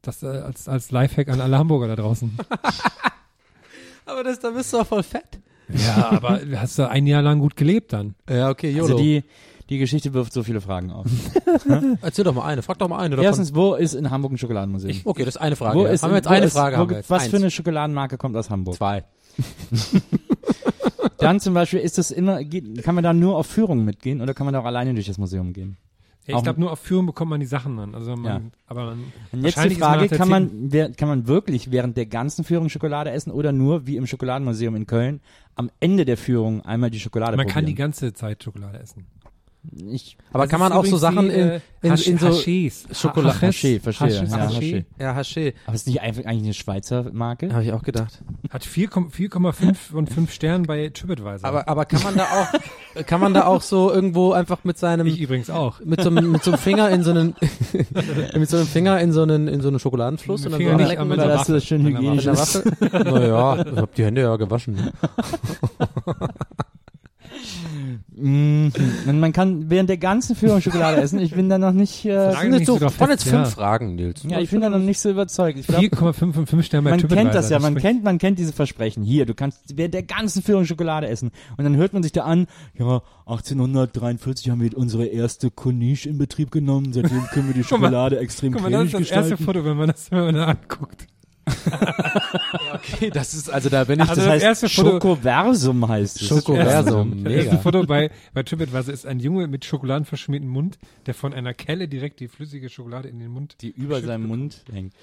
Das 0.00 0.22
äh, 0.22 0.26
als, 0.26 0.68
als 0.68 0.90
Lifehack 0.90 1.28
an 1.28 1.40
alle 1.40 1.58
Hamburger 1.58 1.88
da 1.88 1.96
draußen. 1.96 2.36
Aber 4.06 4.24
das, 4.24 4.40
da 4.40 4.50
bist 4.50 4.72
du 4.72 4.78
doch 4.78 4.86
voll 4.86 5.02
fett. 5.02 5.38
ja, 5.68 6.10
aber 6.10 6.40
hast 6.56 6.76
du 6.78 6.88
ein 6.88 7.06
Jahr 7.06 7.22
lang 7.22 7.38
gut 7.38 7.54
gelebt 7.54 7.92
dann. 7.92 8.16
Ja, 8.28 8.50
okay, 8.50 8.70
YOLO. 8.70 8.94
Also 8.94 8.98
die, 8.98 9.22
Die 9.70 9.78
Geschichte 9.78 10.12
wirft 10.12 10.32
so 10.32 10.42
viele 10.42 10.60
Fragen 10.60 10.90
auf. 10.90 11.06
Erzähl 12.02 12.24
doch 12.24 12.34
mal 12.34 12.44
eine, 12.44 12.62
frag 12.62 12.78
doch 12.78 12.88
mal 12.88 12.98
eine 12.98 13.10
davon. 13.10 13.24
Erstens, 13.24 13.54
wo 13.54 13.74
ist 13.74 13.94
in 13.94 14.10
Hamburg 14.10 14.32
ein 14.32 14.38
Schokoladenmuseum? 14.38 14.90
ich, 14.90 15.06
okay, 15.06 15.24
das 15.24 15.36
ist 15.36 15.40
eine 15.40 15.56
Frage. 15.56 15.78
wo 15.78 15.86
ja. 15.86 15.92
ist 15.92 16.02
haben 16.02 16.10
wir 16.10 16.16
jetzt 16.16 16.28
wo 16.28 16.30
eine 16.32 16.46
ist, 16.46 16.52
Frage? 16.52 16.76
wo, 16.76 16.80
haben 16.80 16.90
wir 16.90 16.96
jetzt. 16.98 17.08
was 17.10 17.22
Eins. 17.22 17.30
für 17.30 17.36
eine 17.36 17.50
Schokoladenmarke 17.50 18.18
kommt 18.18 18.36
aus 18.36 18.50
Hamburg? 18.50 18.74
Zwei. 18.74 19.04
Dann 21.18 21.40
zum 21.40 21.54
Beispiel 21.54 21.80
ist 21.80 21.98
das 21.98 22.10
immer, 22.10 22.42
geht, 22.44 22.82
kann 22.82 22.94
man 22.94 23.04
da 23.04 23.12
nur 23.12 23.36
auf 23.36 23.46
Führungen 23.46 23.84
mitgehen 23.84 24.20
oder 24.20 24.34
kann 24.34 24.44
man 24.44 24.54
da 24.54 24.60
auch 24.60 24.64
alleine 24.64 24.94
durch 24.94 25.06
das 25.06 25.18
Museum 25.18 25.52
gehen? 25.52 25.76
Ja, 26.26 26.36
ich 26.36 26.42
glaube, 26.44 26.60
nur 26.60 26.70
auf 26.70 26.78
Führung 26.78 27.06
bekommt 27.06 27.30
man 27.30 27.40
die 27.40 27.46
Sachen 27.46 27.76
dann. 27.76 27.94
Also 27.96 28.14
man, 28.14 28.24
Ja. 28.24 28.40
aber 28.68 28.84
man, 28.86 29.12
Und 29.32 29.44
jetzt 29.44 29.62
die 29.64 29.74
Frage, 29.74 30.02
nach 30.02 30.08
der 30.08 30.18
kann 30.18 30.28
man, 30.28 30.70
kann 30.96 31.08
man 31.08 31.26
wirklich 31.26 31.72
während 31.72 31.96
der 31.96 32.06
ganzen 32.06 32.44
Führung 32.44 32.68
Schokolade 32.68 33.10
essen 33.10 33.32
oder 33.32 33.50
nur, 33.50 33.86
wie 33.88 33.96
im 33.96 34.06
Schokoladenmuseum 34.06 34.76
in 34.76 34.86
Köln, 34.86 35.20
am 35.56 35.70
Ende 35.80 36.04
der 36.04 36.16
Führung 36.16 36.60
einmal 36.64 36.90
die 36.90 37.00
Schokolade 37.00 37.36
man 37.36 37.46
kann 37.48 37.66
die 37.66 37.72
probieren? 37.72 37.88
ganze 37.90 38.12
Zeit 38.12 38.42
Schokolade 38.42 38.78
essen. 38.78 39.06
Ich, 39.92 40.16
Aber 40.32 40.48
kann 40.48 40.58
man 40.58 40.72
auch 40.72 40.84
so 40.84 40.96
Sachen 40.96 41.28
die, 41.28 41.34
in, 41.34 41.48
äh, 41.50 41.60
in, 41.82 41.92
Hasch- 41.92 42.08
in 42.08 42.18
so 42.18 42.26
Hachés. 42.28 42.92
Schokolade- 42.92 43.40
Ha- 43.40 43.46
Haché, 43.46 43.80
verstehe, 43.80 44.08
Hasch- 44.08 44.28
ja, 44.28 44.48
Haché. 44.48 44.84
Ja, 44.98 45.16
Haché. 45.16 45.54
aber 45.66 45.74
ist 45.76 45.86
nicht 45.86 46.00
einfach 46.00 46.24
eigentlich 46.24 46.42
eine 46.44 46.54
Schweizer 46.54 47.06
Marke? 47.12 47.52
Habe 47.52 47.62
ich 47.62 47.72
auch 47.72 47.84
gedacht. 47.84 48.22
Hat 48.50 48.64
4,- 48.64 48.90
4,5 49.10 49.74
von 49.92 50.06
5 50.08 50.32
Sternen 50.32 50.64
bei 50.66 50.88
TripAdvisor. 50.88 51.48
Aber, 51.48 51.68
aber 51.68 51.84
kann 51.84 52.02
man 52.02 52.16
da 52.16 52.24
auch, 52.24 53.04
kann 53.06 53.20
man 53.20 53.34
da 53.34 53.46
auch 53.46 53.62
so 53.62 53.92
irgendwo 53.92 54.32
einfach 54.32 54.64
mit 54.64 54.78
seinem, 54.78 55.06
ich 55.06 55.20
übrigens 55.20 55.48
auch. 55.48 55.78
mit 55.84 56.02
so, 56.02 56.10
einem- 56.10 56.32
mit 56.32 56.42
so 56.42 56.50
einem 56.50 56.58
Finger 56.58 56.90
in 56.90 57.04
so 57.04 57.10
einen, 57.12 57.34
mit 58.36 58.50
so 58.50 58.56
einem 58.56 58.66
Finger 58.66 59.00
in 59.00 59.12
so 59.12 59.22
einen, 59.22 59.46
in 59.46 59.60
so 59.60 59.68
einen 59.68 59.78
Schokoladenfluss 59.78 60.40
Mit 60.40 60.46
und 60.46 60.52
dann 60.52 60.58
Finger 60.58 60.72
so 60.96 61.04
nicht, 61.04 61.18
der 61.20 61.28
dass 61.28 61.46
das 61.46 61.64
schön 61.64 61.86
hygienisch. 61.86 62.26
Waffel? 62.26 62.64
naja, 63.04 63.64
ich 63.64 63.76
hab 63.78 63.94
die 63.94 64.04
Hände 64.04 64.22
ja 64.22 64.34
gewaschen. 64.36 64.90
Mhm. 68.14 68.72
Und 69.06 69.20
man 69.20 69.32
kann 69.32 69.70
während 69.70 69.88
der 69.88 69.96
ganzen 69.96 70.36
Führung 70.36 70.60
Schokolade 70.60 71.00
essen. 71.00 71.18
Ich 71.18 71.32
bin 71.32 71.48
da 71.48 71.58
noch 71.58 71.72
nicht, 71.72 72.04
äh, 72.04 72.32
sind 72.32 72.52
jetzt 72.54 72.66
so, 72.66 72.78
so 72.78 73.00
waren 73.00 73.10
jetzt 73.10 73.24
fünf 73.24 73.34
ja. 73.34 73.44
Fragen, 73.46 73.94
Nils. 73.94 74.22
ja, 74.28 74.38
ich 74.40 74.50
bin 74.50 74.60
da 74.60 74.68
noch 74.70 74.78
nicht 74.78 75.00
so 75.00 75.10
überzeugt. 75.10 75.58
Ich 75.58 75.66
glaub, 75.66 75.80
4,5 75.82 76.32
von 76.32 76.46
5 76.46 76.64
Sternen 76.64 76.84
bei 76.84 76.90
man 76.90 77.00
TripAdvisor. 77.00 77.22
kennt 77.24 77.34
das 77.34 77.50
ja, 77.50 77.58
man 77.58 77.72
spricht- 77.72 77.86
kennt, 77.86 78.04
man 78.04 78.18
kennt 78.18 78.38
diese 78.38 78.52
Versprechen. 78.52 79.02
Hier, 79.02 79.26
du 79.26 79.34
kannst 79.34 79.76
während 79.76 79.94
der 79.94 80.02
ganzen 80.02 80.42
Führung 80.42 80.64
Schokolade 80.64 81.08
essen. 81.08 81.30
Und 81.56 81.64
dann 81.64 81.76
hört 81.76 81.92
man 81.92 82.02
sich 82.02 82.12
da 82.12 82.22
an, 82.24 82.46
ja, 82.78 83.02
1843 83.26 84.50
haben 84.50 84.60
wir 84.60 84.76
unsere 84.76 85.06
erste 85.06 85.50
Corniche 85.50 86.08
in 86.08 86.18
Betrieb 86.18 86.50
genommen, 86.50 86.92
seitdem 86.92 87.22
können 87.32 87.48
wir 87.48 87.54
die 87.54 87.64
Schokolade 87.64 88.18
extrem 88.18 88.52
Guck 88.52 88.62
mal, 88.62 88.70
das 88.70 88.78
cremig 88.90 88.94
ist 88.94 89.10
das 89.10 89.16
erste 89.16 89.36
gestalten. 89.36 89.44
Foto, 89.44 89.64
wenn 89.64 89.76
man 89.76 89.88
das, 89.88 90.10
wenn 90.10 90.20
man 90.20 90.34
das 90.34 90.48
anguckt. 90.48 91.06
Okay, 92.74 93.10
das 93.10 93.34
ist, 93.34 93.50
also 93.50 93.68
da 93.68 93.84
bin 93.84 94.00
ich, 94.00 94.08
Also 94.08 94.14
Das 94.16 94.24
das 94.24 94.32
heißt, 94.34 94.44
erste 94.44 94.68
Foto- 94.68 94.90
Schokoversum 94.92 95.88
heißt 95.88 96.20
es. 96.20 96.28
Schokoversum, 96.28 97.24
Das 97.24 97.32
erste 97.32 97.50
mega. 97.50 97.56
Foto 97.62 97.84
bei, 97.84 98.10
bei 98.34 98.42
TripAdvisor 98.42 98.92
ist 98.92 99.06
ein 99.06 99.20
Junge 99.20 99.46
mit 99.46 99.64
schokoladenverschmierten 99.64 100.48
Mund, 100.48 100.78
der 101.06 101.14
von 101.14 101.32
einer 101.34 101.54
Kelle 101.54 101.88
direkt 101.88 102.20
die 102.20 102.28
flüssige 102.28 102.68
Schokolade 102.68 103.08
in 103.08 103.18
den 103.18 103.28
Mund 103.30 103.56
die 103.60 103.70
über 103.70 104.00
seinem 104.00 104.26
Mund 104.28 104.62
hängt. 104.72 104.94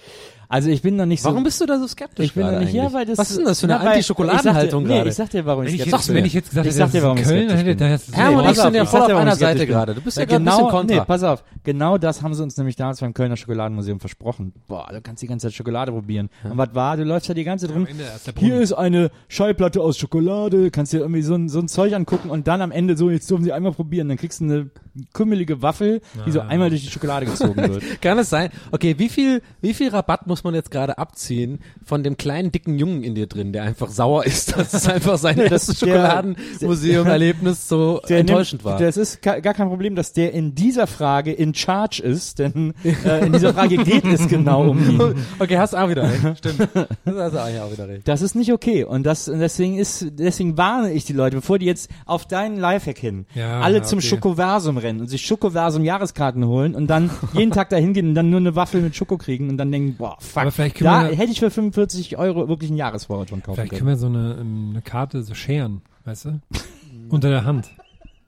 Also 0.47 0.69
ich 0.69 0.81
bin 0.81 0.95
noch 0.95 1.05
nicht 1.05 1.21
so. 1.21 1.29
Warum 1.29 1.43
bist 1.43 1.61
du 1.61 1.65
da 1.65 1.79
so 1.79 1.87
skeptisch 1.87 2.25
ich 2.25 2.33
bin 2.33 2.43
gerade 2.43 2.59
nicht, 2.63 2.73
ja, 2.73 2.83
eigentlich? 2.83 2.93
weil 2.95 3.05
das. 3.05 3.17
Was 3.17 3.29
ist 3.31 3.37
denn 3.37 3.45
das 3.45 3.59
für 3.59 3.67
eine 3.67 3.79
Anti-Schokoladenhaltung 3.79 4.83
ich 4.85 4.89
sag 4.89 4.89
dir- 4.89 4.93
gerade? 4.93 5.03
Nee, 5.03 5.09
ich 5.09 5.15
sag 5.15 5.29
dir, 5.29 5.45
warum 5.45 5.63
ich 5.65 5.73
ich, 5.75 5.81
skeptisch 5.81 6.07
bin. 6.07 6.15
wenn 6.15 6.25
ich 6.25 6.33
jetzt 6.33 6.49
gesagt 6.49 6.65
Ich 6.67 6.71
hätte, 6.73 6.77
sag 6.77 6.85
das 6.85 6.91
dir, 6.93 7.03
warum 7.03 7.17
ich 7.17 7.23
Köln, 7.23 7.47
dann 7.47 7.57
hätte 7.57 7.69
bin. 7.69 7.77
da 7.77 7.87
jetzt 7.89 8.15
Hermann 8.15 8.45
und 8.45 8.51
ich 8.51 8.57
sind 8.57 8.65
auf, 8.67 8.73
ja 8.73 8.83
ich 8.83 8.89
voll 8.89 8.99
sag 9.01 9.09
auf 9.11 9.17
einer 9.17 9.33
ich 9.33 9.39
Seite 9.39 9.67
gerade. 9.67 9.95
Du 9.95 10.01
bist 10.01 10.17
ja 10.17 10.25
gerade 10.25 10.35
ein 10.41 10.45
genau, 10.45 10.57
bisschen 10.57 10.69
kontra. 10.71 10.95
Nee, 10.95 11.03
pass 11.05 11.23
auf. 11.23 11.43
Genau 11.63 11.97
das 11.97 12.21
haben 12.21 12.33
sie 12.33 12.43
uns 12.43 12.57
nämlich 12.57 12.75
damals 12.75 12.99
beim 12.99 13.13
Kölner 13.13 13.37
Schokoladenmuseum 13.37 13.99
versprochen. 13.99 14.53
Boah, 14.67 14.87
du 14.91 15.01
kannst 15.01 15.21
die 15.21 15.27
ganze 15.27 15.47
Zeit 15.47 15.53
Schokolade 15.55 15.91
probieren. 15.91 16.28
Und 16.43 16.57
was 16.57 16.73
war? 16.73 16.97
Du 16.97 17.03
läufst 17.03 17.27
ja 17.27 17.33
die 17.33 17.43
ganze 17.43 17.67
Zeit 17.67 17.75
rum. 17.75 17.85
Ende 17.85 18.03
erst 18.03 18.27
der 18.27 18.33
Hier 18.37 18.61
ist 18.61 18.73
eine 18.73 19.11
Schallplatte 19.27 19.81
aus 19.81 19.97
Schokolade. 19.97 20.71
Kannst 20.71 20.93
dir 20.93 20.99
irgendwie 20.99 21.21
so 21.21 21.35
ein, 21.35 21.49
so 21.49 21.59
ein 21.59 21.67
Zeug 21.67 21.93
angucken 21.93 22.29
und 22.29 22.47
dann 22.47 22.61
am 22.61 22.71
Ende 22.71 22.95
so, 22.95 23.09
jetzt 23.09 23.29
dürfen 23.29 23.43
sie 23.43 23.51
einmal 23.51 23.73
probieren. 23.73 24.07
Dann 24.07 24.17
kriegst 24.17 24.39
du 24.39 24.45
eine 24.45 24.69
kümmelige 25.13 25.61
Waffel, 25.61 26.01
die 26.25 26.31
so 26.31 26.41
Ah. 26.41 26.47
einmal 26.47 26.69
durch 26.69 26.83
die 26.83 26.89
Schokolade 26.91 27.25
gezogen 27.25 27.55
wird. 27.57 27.83
Kann 28.01 28.17
es 28.19 28.29
sein? 28.29 28.49
Okay, 28.71 28.95
wie 28.97 29.09
viel, 29.09 29.41
wie 29.61 29.73
viel 29.73 29.89
Rabatt 29.89 30.27
muss 30.27 30.43
man 30.43 30.53
jetzt 30.55 30.71
gerade 30.71 30.97
abziehen 30.97 31.59
von 31.85 32.03
dem 32.03 32.17
kleinen 32.17 32.51
dicken 32.51 32.77
Jungen 32.79 33.03
in 33.03 33.15
dir 33.15 33.27
drin, 33.27 33.53
der 33.53 33.63
einfach 33.63 33.89
sauer 33.89 34.25
ist, 34.25 34.55
dass 34.57 34.73
es 34.73 34.87
einfach 34.87 35.17
sein 35.17 35.41
das- 35.49 35.77
Schokoladenmuseum-Erlebnis 35.79 37.67
so 37.67 38.01
Der 38.09 38.19
enttäuschend 38.19 38.63
nimmt, 38.63 38.73
war? 38.73 38.79
Das 38.79 38.97
ist 38.97 39.21
gar 39.21 39.39
kein 39.41 39.67
Problem, 39.67 39.95
dass 39.95 40.13
der 40.13 40.33
in 40.33 40.55
dieser 40.55 40.87
Frage 40.87 41.31
in 41.31 41.53
charge 41.53 42.01
ist, 42.03 42.39
denn 42.39 42.73
äh, 42.83 43.25
in 43.25 43.33
dieser 43.33 43.53
Frage 43.53 43.77
geht 43.77 44.05
es 44.05 44.27
genau 44.27 44.69
um 44.69 44.79
ihn. 44.89 45.15
Okay, 45.39 45.57
hast 45.57 45.75
auch 45.75 45.89
wieder 45.89 46.03
recht. 46.03 46.37
Stimmt. 46.39 46.59
Das 47.05 47.15
hast 47.15 47.33
du 47.33 47.41
eigentlich 47.41 47.61
auch 47.61 47.71
wieder 47.71 47.87
recht. 47.87 48.07
Das 48.07 48.21
ist 48.21 48.35
nicht 48.35 48.51
okay 48.51 48.83
und 48.83 49.03
das 49.03 49.25
deswegen 49.25 49.77
ist 49.77 50.05
deswegen 50.11 50.57
warne 50.57 50.91
ich 50.93 51.05
die 51.05 51.13
Leute, 51.13 51.35
bevor 51.37 51.59
die 51.59 51.65
jetzt 51.65 51.89
auf 52.05 52.25
deinen 52.25 52.57
Lifehack 52.57 52.97
hin 52.97 53.25
Ja, 53.35 53.59
alle 53.61 53.77
ja, 53.77 53.83
zum 53.83 53.99
okay. 53.99 54.07
Schokoversum 54.07 54.77
rennen 54.79 54.99
und 55.01 55.07
sich 55.07 55.25
Schokoversum 55.25 55.83
Jahreskarten 55.83 56.45
holen 56.45 56.75
und 56.75 56.87
dann 56.87 57.09
jeden 57.33 57.51
Tag 57.51 57.69
dahin 57.69 57.93
gehen 57.93 58.09
und 58.09 58.15
dann 58.15 58.29
nur 58.29 58.39
eine 58.39 58.55
Waffel 58.55 58.81
mit 58.81 58.95
Schoko 58.95 59.17
kriegen 59.17 59.49
und 59.49 59.57
dann 59.57 59.71
denken, 59.71 59.95
boah, 59.97 60.17
fuck, 60.19 60.41
Aber 60.43 60.51
vielleicht 60.51 60.75
können 60.77 60.89
da 60.89 61.09
wir- 61.09 61.15
hätte 61.17 61.31
ich 61.31 61.39
für 61.39 61.51
45 61.51 62.17
Euro 62.17 62.47
wirklich 62.47 62.69
einen 62.71 62.77
Jahresvorrat 62.77 63.29
schon 63.29 63.43
kaufen 63.43 63.55
Vielleicht 63.55 63.71
können 63.71 63.79
können. 63.79 63.89
wir 63.89 63.97
so 63.97 64.07
eine, 64.07 64.37
ähm, 64.41 64.69
eine 64.71 64.81
Karte 64.81 65.21
so 65.23 65.33
scheren, 65.33 65.81
weißt 66.05 66.25
du? 66.25 66.39
Unter 67.09 67.29
der 67.29 67.45
Hand. 67.45 67.69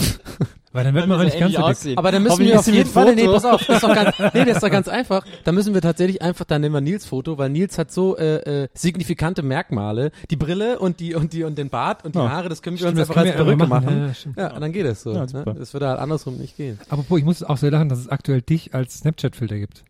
Weil 0.78 0.84
dann 0.84 0.94
wird 0.94 1.09
man 1.09 1.18
auch 1.18 1.24
nicht 1.24 1.40
ganz 1.40 1.55
so 1.56 1.88
dick. 1.88 1.98
Aber 1.98 2.12
dann 2.12 2.22
müssen 2.22 2.32
Hoffentlich 2.34 2.52
wir 2.52 2.60
auf 2.60 2.66
jeden 2.66 2.78
mit 2.78 2.86
Fall, 2.88 3.14
nee, 3.16 3.22
Foto. 3.22 3.32
pass 3.34 3.44
auf, 3.46 3.66
das 3.66 3.76
ist 3.76 3.82
doch 3.82 3.94
ganz, 3.94 4.16
nee, 4.34 4.44
das 4.44 4.56
ist 4.59 4.62
doch 4.62 4.70
ganz 4.70 4.86
einfach. 4.86 5.24
Da 5.42 5.50
müssen 5.50 5.74
wir 5.74 5.80
tatsächlich 5.80 6.22
einfach, 6.22 6.44
dann 6.44 6.60
nehmen 6.60 6.72
wir 6.76 6.80
Nils 6.80 7.05
Foto, 7.05 7.36
weil 7.36 7.50
Nils 7.50 7.78
hat 7.78 7.90
so 7.90 8.16
äh, 8.16 8.62
äh, 8.62 8.68
signifikante 8.74 9.42
Merkmale. 9.42 10.12
Die 10.30 10.36
Brille 10.36 10.78
und 10.78 11.00
die 11.00 11.16
und 11.16 11.32
die 11.32 11.42
und 11.42 11.59
den 11.59 11.68
Bart 11.68 12.05
und 12.05 12.14
die 12.14 12.20
Ja. 12.20 12.30
Haare, 12.30 12.48
das 12.48 12.62
können 12.62 12.76
wir 12.76 12.86
Stimmt, 12.86 13.00
uns 13.00 13.09
das 13.09 13.16
einfach 13.16 13.22
als 13.28 13.34
Perücke 13.34 13.66
machen. 13.66 13.84
machen. 14.14 14.34
Ja, 14.36 14.42
ja, 14.55 14.60
dann 14.60 14.70
geht 14.72 14.86
es 14.86 15.02
so. 15.02 15.12
Ja, 15.12 15.26
ne? 15.26 15.44
Das 15.59 15.72
würde 15.72 15.88
halt 15.88 15.98
andersrum 15.98 16.36
nicht 16.36 16.56
gehen. 16.56 16.78
Apropos, 16.88 17.18
ich 17.18 17.24
muss 17.24 17.42
auch 17.42 17.56
so 17.56 17.68
lachen, 17.68 17.88
dass 17.88 17.98
es 17.98 18.09
aktuell 18.09 18.40
dich 18.40 18.72
als 18.72 18.98
Snapchat-Filter 18.98 19.59
gibt. 19.59 19.82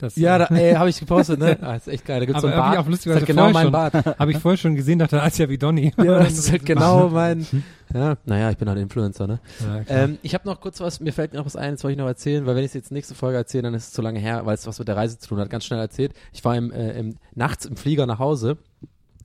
Das, 0.00 0.16
Ja, 0.16 0.36
äh, 0.36 0.38
da, 0.38 0.46
ey, 0.54 0.74
habe 0.74 0.88
ich 0.88 0.98
gepostet, 0.98 1.38
ne? 1.38 1.58
Ah, 1.62 1.74
ist 1.76 1.88
echt 1.88 2.04
geil. 2.04 2.20
Da 2.20 2.26
gibt's 2.26 2.40
so 2.42 2.48
Aber 2.48 2.56
einen 2.56 2.62
irgendwie 2.64 2.76
Bart. 2.76 2.86
auch 2.86 2.90
lustig, 2.90 3.12
das 3.12 3.22
ist 3.22 3.28
halt 3.28 3.36
genau 3.36 3.50
mein 3.50 3.62
schon- 3.64 3.72
Bart. 3.72 4.18
Habe 4.18 4.30
ich 4.32 4.38
vorher 4.38 4.56
schon 4.58 4.74
gesehen, 4.76 4.98
dachte, 4.98 5.16
das 5.16 5.26
ist 5.32 5.38
ja 5.38 5.48
wie 5.48 5.58
Donny. 5.58 5.92
Ja, 5.96 6.18
das 6.20 6.32
ist 6.38 6.50
halt 6.50 6.64
genau 6.66 7.08
mein. 7.08 7.46
Ja, 7.92 8.16
naja, 8.24 8.50
ich 8.50 8.56
bin 8.56 8.68
halt 8.68 8.78
Influencer, 8.78 9.26
ne? 9.26 9.40
Ja. 9.60 9.82
Ähm, 10.04 10.18
ich 10.22 10.34
habe 10.34 10.48
noch 10.48 10.60
kurz 10.60 10.80
was, 10.80 11.00
mir 11.00 11.12
fällt 11.12 11.34
noch 11.34 11.44
was 11.44 11.56
ein, 11.56 11.72
das 11.72 11.84
wollte 11.84 11.92
ich 11.94 11.98
noch 11.98 12.06
erzählen, 12.06 12.46
weil 12.46 12.54
wenn 12.56 12.62
ich 12.64 12.68
es 12.70 12.74
jetzt 12.74 12.92
nächste 12.92 13.14
Folge 13.14 13.36
erzähle, 13.36 13.62
dann 13.64 13.74
ist 13.74 13.84
es 13.88 13.92
zu 13.92 14.00
lange 14.02 14.20
her, 14.20 14.46
weil 14.46 14.54
es 14.54 14.66
was 14.66 14.78
mit 14.78 14.86
der 14.88 14.96
Reise 14.96 15.18
zu 15.18 15.28
tun 15.28 15.38
hat. 15.40 15.50
Ganz 15.50 15.64
schnell 15.64 15.80
erzählt. 15.80 16.12
Ich 16.32 16.44
war 16.44 16.56
im, 16.56 16.70
äh, 16.72 16.92
im, 16.98 17.16
nachts 17.34 17.64
im 17.66 17.76
Flieger 17.76 18.06
nach 18.06 18.18
Hause 18.20 18.58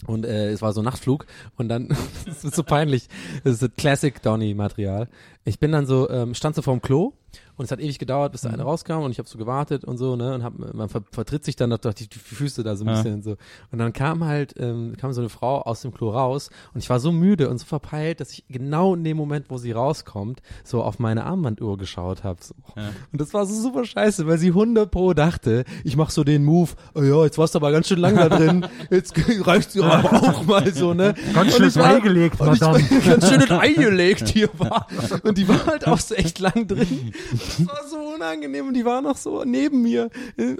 und 0.07 0.25
äh, 0.25 0.49
es 0.49 0.61
war 0.61 0.73
so 0.73 0.81
ein 0.81 0.85
Nachtflug 0.85 1.25
und 1.57 1.69
dann, 1.69 1.89
das 2.25 2.43
ist 2.43 2.55
so 2.55 2.63
peinlich, 2.63 3.07
das 3.43 3.53
ist 3.53 3.59
so 3.61 3.67
Classic 3.69 4.19
Donny-Material. 4.21 5.07
Ich 5.45 5.59
bin 5.59 5.71
dann 5.71 5.85
so, 5.85 6.09
ähm, 6.09 6.33
stand 6.33 6.55
so 6.55 6.61
vorm 6.63 6.81
Klo 6.81 7.13
und 7.57 7.65
es 7.65 7.71
hat 7.71 7.79
ewig 7.79 7.99
gedauert, 7.99 8.31
bis 8.31 8.41
der 8.41 8.53
eine 8.53 8.63
rauskam 8.63 8.99
und 9.03 9.11
ich 9.11 9.19
habe 9.19 9.27
so 9.29 9.37
gewartet 9.37 9.85
und 9.85 9.97
so, 9.97 10.15
ne, 10.15 10.33
und 10.35 10.43
hab, 10.43 10.57
man 10.57 10.89
ver 10.89 11.01
vertritt 11.11 11.45
sich 11.45 11.55
dann 11.55 11.69
doch 11.69 11.93
die, 11.93 12.07
die 12.09 12.19
Füße 12.19 12.63
da 12.63 12.75
so 12.75 12.83
ein 12.83 12.87
Ja. 12.89 12.93
bisschen 12.95 13.13
und 13.15 13.23
so. 13.23 13.35
Und 13.71 13.79
dann 13.79 13.93
kam 13.93 14.23
halt, 14.25 14.53
ähm, 14.57 14.95
kam 14.99 15.13
so 15.13 15.21
eine 15.21 15.29
Frau 15.29 15.61
aus 15.61 15.81
dem 15.81 15.93
Klo 15.93 16.09
raus 16.09 16.49
und 16.73 16.79
ich 16.83 16.89
war 16.89 16.99
so 16.99 17.11
müde 17.11 17.49
und 17.49 17.57
so 17.57 17.65
verpeilt, 17.65 18.19
dass 18.19 18.31
ich 18.31 18.43
genau 18.49 18.95
in 18.95 19.03
dem 19.03 19.17
Moment, 19.17 19.45
wo 19.49 19.57
sie 19.57 19.71
rauskommt, 19.71 20.41
so 20.63 20.83
auf 20.83 20.99
meine 20.99 21.23
Armbanduhr 21.25 21.77
geschaut 21.77 22.23
habe. 22.23 22.39
So. 22.43 22.53
Und 23.11 23.21
das 23.21 23.33
war 23.33 23.45
so 23.45 23.53
super 23.59 23.85
scheiße, 23.85 24.27
weil 24.27 24.37
sie 24.37 24.49
100 24.49 24.89
pro 24.91 25.13
dachte, 25.13 25.63
ich 25.83 25.95
mach 25.97 26.09
so 26.09 26.23
den 26.23 26.43
Move, 26.43 26.71
oh 26.93 27.01
ja, 27.03 27.23
jetzt 27.23 27.37
warst 27.37 27.55
du 27.55 27.59
aber 27.59 27.71
ganz 27.71 27.87
schön 27.87 27.99
lang 27.99 28.15
da 28.15 28.29
drin, 28.29 28.65
jetzt 28.89 29.13
reicht's 29.45 29.73
dir 29.73 29.83
aber 29.85 30.11
auch 30.29 30.45
mal 30.45 30.73
so, 30.73 30.93
ne? 30.93 31.13
Ganz 31.33 31.55
schön 31.55 31.81
eingelegt, 31.83 32.39
Madame. 32.39 32.83
ganz 33.05 33.29
schön 33.29 33.49
eingelegt 33.51 34.27
hier 34.29 34.49
war. 34.57 34.87
Und 35.23 35.37
die 35.37 35.47
war 35.47 35.65
halt 35.65 35.87
auch 35.87 35.99
so 35.99 36.15
echt 36.15 36.39
lang 36.39 36.67
drin. 36.67 37.13
Das 37.47 37.67
war 37.67 37.87
so 37.87 37.94
unangenehm 38.15 38.67
und 38.67 38.73
die 38.73 38.85
war 38.85 39.01
noch 39.01 39.17
so 39.17 39.43
neben 39.43 39.81
mir. 39.81 40.09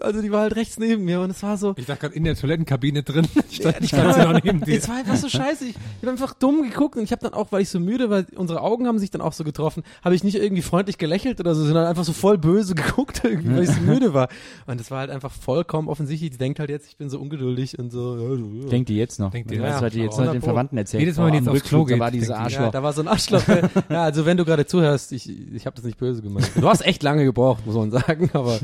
Also 0.02 0.22
die 0.22 0.32
war 0.32 0.42
halt 0.42 0.56
rechts 0.56 0.78
neben 0.78 1.06
mir 1.06 1.22
und 1.22 1.32
es 1.32 1.42
war 1.44 1.58
so, 1.58 1.74
ich 1.78 1.86
dachte 1.86 2.02
gerade 2.02 2.16
in 2.16 2.24
der 2.24 2.36
Toilettenkabine 2.36 3.04
drin. 3.04 3.28
Ich 3.50 3.58
stand, 3.58 3.78
ich 3.82 3.90
stand 3.90 4.14
sie 4.14 4.22
noch 4.22 4.44
neben 4.44 4.62
dir. 4.62 4.78
es 4.78 4.90
war 4.90 4.98
einfach 4.98 5.16
so 5.16 5.30
scheiße. 5.30 5.66
Ich, 5.66 5.76
ich 5.76 6.02
habe 6.02 6.12
einfach 6.12 6.34
dumm 6.34 6.64
geguckt 6.64 6.98
und 6.98 7.04
ich 7.04 7.12
habe 7.12 7.22
dann 7.22 7.34
auch, 7.34 7.52
weil 7.52 7.62
ich 7.62 7.70
so 7.70 7.80
müde 7.80 8.10
war, 8.10 8.24
unsere 8.36 8.62
Augen 8.62 8.88
haben 8.88 9.00
sich 9.00 9.12
dann 9.12 9.22
auch 9.22 9.34
so 9.34 9.44
getroffen, 9.44 9.84
habe 10.04 10.16
ich 10.16 10.24
nicht 10.24 10.36
irgendwie 10.36 10.62
freundlich 10.62 10.98
gelächelt 10.98 11.40
oder 11.40 11.56
so, 11.56 11.64
sondern 11.64 11.86
einfach 11.86 12.04
so 12.04 12.12
voll 12.12 12.38
böse 12.38 12.76
geguckt, 12.76 13.22
irgendwie, 13.24 13.56
weil 13.56 13.64
ich 13.64 13.70
so 13.70 13.82
müde 13.82 14.14
war. 14.14 14.28
Und 14.68 14.82
es 14.82 14.92
war 14.92 15.00
halt 15.00 15.10
einfach 15.10 15.32
vollkommen 15.32 15.88
offensichtlich. 15.88 16.32
Die 16.32 16.38
denkt 16.38 16.60
halt 16.60 16.70
jetzt, 16.70 16.88
ich 16.88 16.98
bin 16.98 17.10
so 17.10 17.20
ungeduldig 17.20 17.80
und 17.80 17.92
so. 17.92 18.18
Ja, 18.18 18.38
so, 18.38 18.46
ja. 18.54 18.70
Denkt 18.70 18.90
die 18.90 18.98
jetzt 18.98 19.20
noch? 19.20 19.32
Denkt 19.32 19.52
die, 19.52 19.56
ja. 19.56 19.82
was 19.82 19.94
die 19.94 20.00
jetzt 20.00 20.18
noch 20.18 20.26
den 20.26 20.42
100 20.42 20.44
Verwandten 20.44 20.78
erzählt? 20.78 21.02
Jedes 21.02 21.18
Mal, 21.18 21.26
wenn 21.26 21.44
Boah, 21.44 21.52
die 21.52 21.58
jetzt 21.58 21.64
aufs 21.64 21.70
Klo 21.70 21.86
da 21.86 22.00
war 22.00 22.12
geht, 22.12 22.22
dieses 22.22 22.28
denkt 22.36 22.50
die, 22.50 22.54
Ja, 22.54 22.60
Arschloch. 22.60 22.72
da 22.72 22.84
war 22.84 22.94
so 22.94 23.02
ein 23.02 23.08
Arschloch. 23.08 23.44
ja, 23.90 24.04
also 24.04 24.26
wenn 24.26 24.38
du 24.38 24.46
gerade 24.46 24.66
zuhörst, 24.66 25.12
ich, 25.12 25.30
ich 25.54 25.66
habe 25.66 25.76
das 25.76 25.86
nicht 25.86 25.98
böse 25.98 26.22
gemeint. 26.22 26.52
Du 26.56 26.68
hast 26.68 26.86
echt 26.86 27.04
lange 27.04 27.24
gebraucht, 27.24 27.45
muss 27.66 27.76
man 27.76 27.92
sagen, 28.00 28.30
aber 28.34 28.60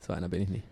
so 0.00 0.12
einer 0.12 0.28
bin 0.28 0.42
ich 0.42 0.48
nicht. 0.48 0.64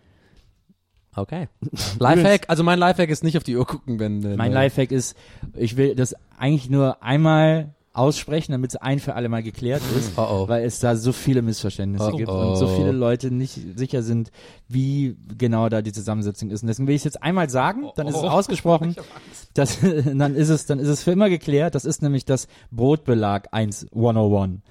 Okay. 1.15 1.47
Lifehack, 1.99 2.45
also 2.47 2.63
mein 2.63 2.79
Lifehack 2.79 3.09
ist 3.09 3.23
nicht 3.23 3.37
auf 3.37 3.43
die 3.43 3.55
Uhr 3.57 3.65
gucken, 3.65 3.99
wenn 3.99 4.23
äh, 4.23 4.35
Mein 4.37 4.53
Lifehack 4.53 4.91
ist, 4.91 5.17
ich 5.55 5.75
will 5.75 5.95
das 5.95 6.15
eigentlich 6.37 6.69
nur 6.69 7.01
einmal 7.03 7.73
aussprechen, 7.91 8.51
damit 8.53 8.69
es 8.71 8.75
ein 8.77 8.99
für 8.99 9.15
alle 9.15 9.27
Mal 9.27 9.41
geklärt 9.43 9.81
ist, 9.97 10.13
Oh, 10.15 10.21
oh. 10.29 10.47
weil 10.47 10.63
es 10.63 10.79
da 10.79 10.95
so 10.95 11.11
viele 11.11 11.41
Missverständnisse 11.41 12.11
Oh, 12.13 12.15
gibt 12.15 12.29
oh. 12.29 12.51
und 12.51 12.55
so 12.55 12.67
viele 12.67 12.91
Leute 12.91 13.31
nicht 13.31 13.59
sicher 13.75 14.03
sind, 14.03 14.31
wie 14.69 15.17
genau 15.37 15.67
da 15.67 15.81
die 15.81 15.91
Zusammensetzung 15.91 16.51
ist. 16.51 16.61
Und 16.61 16.67
deswegen 16.67 16.87
will 16.87 16.95
ich 16.95 17.01
es 17.01 17.05
jetzt 17.05 17.23
einmal 17.23 17.49
sagen, 17.49 17.89
dann 17.95 18.07
ist 18.07 18.15
es 18.15 18.21
Oh. 18.23 18.27
ausgesprochen, 18.29 18.95
das, 19.55 19.79
dann 19.81 20.35
ist 20.35 20.49
es, 20.49 20.67
dann 20.67 20.79
ist 20.79 20.87
es 20.87 21.03
für 21.03 21.11
immer 21.11 21.29
geklärt. 21.29 21.73
Das 21.75 21.83
ist 21.83 22.01
nämlich 22.03 22.23
das 22.23 22.47
Brotbelag 22.71 23.47
1 23.51 23.87
101. 23.93 24.61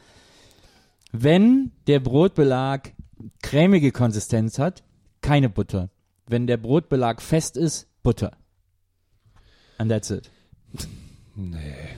Wenn 1.12 1.72
der 1.86 2.00
Brotbelag 2.00 2.92
cremige 3.42 3.92
Konsistenz 3.92 4.58
hat, 4.58 4.84
keine 5.20 5.48
Butter. 5.48 5.90
Wenn 6.26 6.46
der 6.46 6.56
Brotbelag 6.56 7.22
fest 7.22 7.56
ist, 7.56 7.88
Butter. 8.02 8.32
And 9.78 9.90
that's 9.90 10.10
it. 10.10 10.30
Äh, 10.74 11.94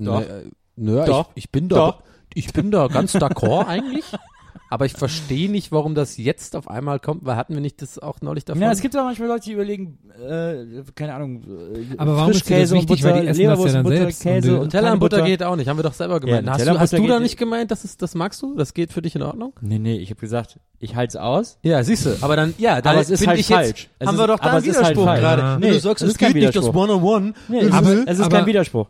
Doch. 0.00 0.20
ne, 0.20 0.50
nö, 0.76 1.04
Doch. 1.06 1.30
Ich, 1.34 1.44
ich 1.44 1.50
bin 1.50 1.68
da, 1.68 1.76
Doch. 1.76 2.02
ich 2.34 2.52
bin 2.52 2.70
da 2.70 2.88
ganz 2.88 3.14
d'accord 3.14 3.66
eigentlich. 3.66 4.04
Aber 4.70 4.84
ich 4.84 4.92
verstehe 4.92 5.50
nicht, 5.50 5.72
warum 5.72 5.94
das 5.94 6.18
jetzt 6.18 6.54
auf 6.54 6.68
einmal 6.68 7.00
kommt, 7.00 7.24
weil 7.24 7.36
hatten 7.36 7.54
wir 7.54 7.60
nicht 7.62 7.80
das 7.80 7.98
auch 7.98 8.20
neulich 8.20 8.44
davon? 8.44 8.60
Ja, 8.62 8.70
es 8.70 8.82
gibt 8.82 8.94
auch 8.96 9.04
manchmal 9.04 9.28
Leute, 9.28 9.44
die 9.44 9.52
überlegen, 9.52 9.98
äh, 10.20 10.82
keine 10.94 11.14
Ahnung, 11.14 11.42
äh, 11.42 11.94
Aber 11.96 12.16
warum 12.16 12.30
ist 12.32 12.40
das 12.40 12.48
Frischkäse 12.48 12.74
und 12.74 12.80
wichtig? 12.82 13.02
Weil 13.02 13.12
Butter, 13.12 13.22
die 13.22 13.28
essen 13.28 13.38
das 13.44 13.48
Leberwurst 13.48 13.66
ja 13.66 13.72
dann 13.72 13.78
und 13.86 13.92
Butter, 13.92 14.02
selbst. 14.02 14.22
Käse 14.22 14.54
Und 14.54 14.60
und, 14.64 14.70
Teller 14.70 14.92
und 14.92 14.98
Butter 14.98 15.22
geht 15.22 15.42
auch 15.42 15.56
nicht, 15.56 15.68
haben 15.68 15.78
wir 15.78 15.82
doch 15.84 15.94
selber 15.94 16.20
gemeint. 16.20 16.46
Ja, 16.46 16.52
hast 16.52 16.66
du, 16.66 16.78
hast 16.78 16.90
Butter 16.90 17.02
du 17.02 17.08
da 17.08 17.20
nicht 17.20 17.38
gemeint, 17.38 17.70
das, 17.70 17.84
ist, 17.84 18.02
das 18.02 18.14
magst 18.14 18.42
du? 18.42 18.54
Das 18.56 18.74
geht 18.74 18.92
für 18.92 19.00
dich 19.00 19.14
in 19.16 19.22
Ordnung? 19.22 19.54
Nee, 19.62 19.78
nee, 19.78 19.96
ich 19.96 20.10
habe 20.10 20.20
gesagt, 20.20 20.58
ich 20.78 20.94
halte 20.94 21.12
es 21.12 21.16
aus. 21.16 21.58
Ja, 21.62 21.82
siehst 21.82 22.04
du. 22.04 22.16
Aber 22.20 22.36
dann, 22.36 22.52
ja, 22.58 22.82
da 22.82 22.90
Aber 22.90 23.00
es 23.00 23.08
ist 23.08 23.20
bin 23.20 23.28
halt 23.30 23.40
ich 23.40 23.46
falsch. 23.46 23.68
Jetzt, 23.68 23.88
Es 24.00 24.06
haben 24.06 24.14
ist- 24.16 24.20
wir 24.20 24.26
doch 24.26 24.38
da 24.38 24.44
aber 24.44 24.52
einen 24.58 24.58
es 24.58 24.66
ist 24.68 24.76
halt 24.76 24.84
Widerspruch 24.96 25.04
falsch. 25.06 25.20
gerade. 25.20 25.42
Ja. 25.42 25.58
Nee, 25.58 25.70
du 25.70 25.80
sagst, 25.80 26.02
es 26.02 26.08
es 26.08 26.12
ist 26.12 26.18
geht 26.18 26.34
nicht, 26.34 26.54
das. 26.56 26.64
One-on-One. 26.74 27.32
Nee, 27.48 27.58
ist 27.60 27.66
es, 27.68 27.72
aber- 27.72 27.92
ist, 27.94 28.08
es 28.08 28.18
ist 28.18 28.30
kein 28.30 28.46
Widerspruch. 28.46 28.86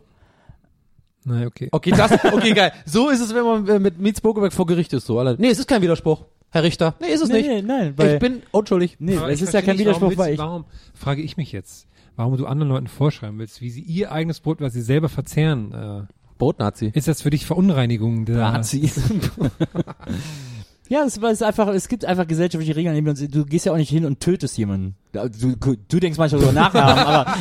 Nein, 1.25 1.47
okay. 1.47 1.69
Okay, 1.71 1.91
das, 1.91 2.11
okay, 2.33 2.53
geil. 2.53 2.71
So 2.85 3.09
ist 3.09 3.19
es, 3.19 3.33
wenn 3.35 3.43
man 3.43 3.67
äh, 3.67 3.79
mit 3.79 3.99
Mietz 3.99 4.21
Bogeberg 4.21 4.53
vor 4.53 4.65
Gericht 4.65 4.93
ist, 4.93 5.05
so. 5.05 5.19
Alle. 5.19 5.35
Nee, 5.39 5.49
es 5.49 5.59
ist 5.59 5.67
kein 5.67 5.81
Widerspruch, 5.81 6.25
Herr 6.49 6.63
Richter. 6.63 6.95
Nee, 7.01 7.07
ist 7.13 7.21
es 7.21 7.29
Nee, 7.29 7.37
nicht. 7.41 7.47
nee, 7.47 7.61
nein, 7.61 7.93
weil, 7.97 8.13
ich 8.15 8.19
bin, 8.19 8.41
oh, 8.51 8.59
Entschuldigung. 8.59 8.95
nee, 8.99 9.17
Aber 9.17 9.29
es 9.31 9.41
ist 9.41 9.53
ja 9.53 9.61
kein 9.61 9.75
nicht, 9.75 9.81
Widerspruch, 9.81 10.03
warum 10.11 10.17
weil 10.17 10.27
willst, 10.29 10.39
ich, 10.39 10.45
Warum, 10.45 10.65
frage 10.93 11.21
ich 11.21 11.37
mich 11.37 11.51
jetzt, 11.51 11.87
warum 12.15 12.37
du 12.37 12.45
anderen 12.45 12.69
Leuten 12.71 12.87
vorschreiben 12.87 13.37
willst, 13.39 13.61
wie 13.61 13.69
sie 13.69 13.81
ihr 13.81 14.11
eigenes 14.11 14.39
Brot, 14.39 14.61
was 14.61 14.73
sie 14.73 14.81
selber 14.81 15.09
verzehren, 15.09 15.73
äh, 15.73 16.13
Brotnazi. 16.37 16.91
ist 16.93 17.07
das 17.09 17.21
für 17.21 17.29
dich 17.31 17.45
Verunreinigung 17.45 18.23
der 18.25 18.37
Nazi. 18.37 18.89
Ja, 20.89 21.03
es 21.03 21.17
ist 21.17 21.43
einfach, 21.43 21.67
es 21.67 21.87
gibt 21.87 22.03
einfach 22.03 22.27
gesellschaftliche 22.27 22.75
Regeln. 22.75 23.29
Du 23.31 23.45
gehst 23.45 23.67
ja 23.67 23.71
auch 23.71 23.77
nicht 23.77 23.89
hin 23.89 24.05
und 24.05 24.19
tötest 24.19 24.57
jemanden. 24.57 24.95
Du, 25.11 25.75
du 25.87 25.99
denkst 25.99 26.17
manchmal 26.17 26.41
so 26.41 26.51
nachhaben, 26.51 26.99
aber, 26.99 27.35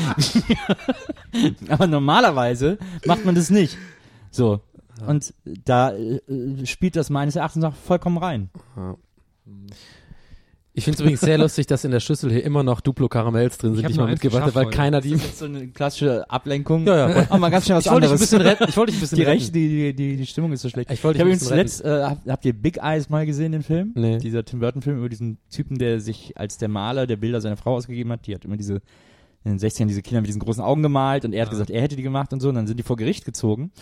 aber 1.70 1.86
normalerweise 1.86 2.78
macht 3.06 3.24
man 3.24 3.34
das 3.34 3.48
nicht. 3.48 3.78
So. 4.30 4.60
Und 5.06 5.32
da 5.64 5.92
äh, 5.92 6.20
spielt 6.64 6.96
das 6.96 7.08
meines 7.08 7.36
Erachtens 7.36 7.64
auch 7.64 7.74
vollkommen 7.74 8.18
rein. 8.18 8.50
Ich 10.78 10.84
finde 10.84 10.94
es 10.94 11.00
übrigens 11.00 11.20
sehr 11.20 11.38
lustig, 11.38 11.66
dass 11.66 11.84
in 11.84 11.90
der 11.90 11.98
Schüssel 11.98 12.30
hier 12.30 12.44
immer 12.44 12.62
noch 12.62 12.80
Duplo 12.80 13.08
Karamells 13.08 13.58
drin 13.58 13.74
sind, 13.74 13.88
die 13.88 13.92
ich 13.92 13.98
mal 13.98 14.08
mitgebracht 14.08 14.42
habe, 14.42 14.54
weil 14.54 14.66
heute. 14.66 14.76
keiner 14.76 15.00
die. 15.00 15.10
Das 15.10 15.24
ist 15.24 15.38
so 15.40 15.46
eine 15.46 15.66
klassische 15.68 16.30
Ablenkung. 16.30 16.86
Ja, 16.86 17.10
ja. 17.10 17.26
Oh, 17.30 17.36
mal 17.36 17.50
ganz 17.50 17.64
schnell 17.64 17.78
was 17.78 17.86
Ich 17.86 17.90
wollte 17.90 18.06
dich 18.06 18.10
ein 18.10 18.14
anderes. 18.14 18.20
bisschen 18.20 18.40
retten. 18.40 18.66
Ich 18.68 18.76
wollte 18.76 18.92
dich 18.92 18.98
ein 18.98 19.02
bisschen 19.02 19.16
die, 19.16 19.22
retten. 19.24 19.52
Die, 19.52 19.92
die, 19.92 20.16
die 20.16 20.26
Stimmung 20.26 20.52
ist 20.52 20.62
so 20.62 20.68
schlecht. 20.68 20.90
Ich 20.92 21.02
wollte 21.02 21.16
Ich 21.16 21.20
habe 21.20 21.30
übrigens 21.30 21.48
bisschen 21.48 21.68
zuletzt, 21.68 21.84
äh, 21.84 22.04
habt, 22.04 22.28
habt 22.28 22.44
ihr 22.44 22.52
Big 22.52 22.78
Eyes 22.78 23.10
mal 23.10 23.26
gesehen, 23.26 23.50
den 23.50 23.62
Film? 23.64 23.92
Nee. 23.96 24.18
Dieser 24.18 24.44
Tim 24.44 24.60
Burton-Film 24.60 24.98
über 24.98 25.08
diesen 25.08 25.38
Typen, 25.50 25.78
der 25.78 26.00
sich 26.00 26.34
als 26.36 26.58
der 26.58 26.68
Maler 26.68 27.08
der 27.08 27.16
Bilder 27.16 27.40
seiner 27.40 27.56
Frau 27.56 27.74
ausgegeben 27.74 28.12
hat. 28.12 28.26
Die 28.28 28.34
hat 28.34 28.44
immer 28.44 28.56
diese, 28.56 28.80
in 29.48 29.58
den 29.58 29.68
60ern 29.68 29.86
diese 29.86 30.02
Kinder 30.02 30.20
mit 30.20 30.28
diesen 30.28 30.40
großen 30.40 30.62
Augen 30.62 30.82
gemalt 30.82 31.24
und 31.24 31.32
er 31.32 31.42
hat 31.42 31.50
gesagt, 31.50 31.70
er 31.70 31.82
hätte 31.82 31.96
die 31.96 32.02
gemacht 32.02 32.32
und 32.32 32.40
so. 32.40 32.48
Und 32.48 32.54
dann 32.54 32.66
sind 32.66 32.78
die 32.78 32.82
vor 32.82 32.96
Gericht 32.96 33.24
gezogen. 33.24 33.72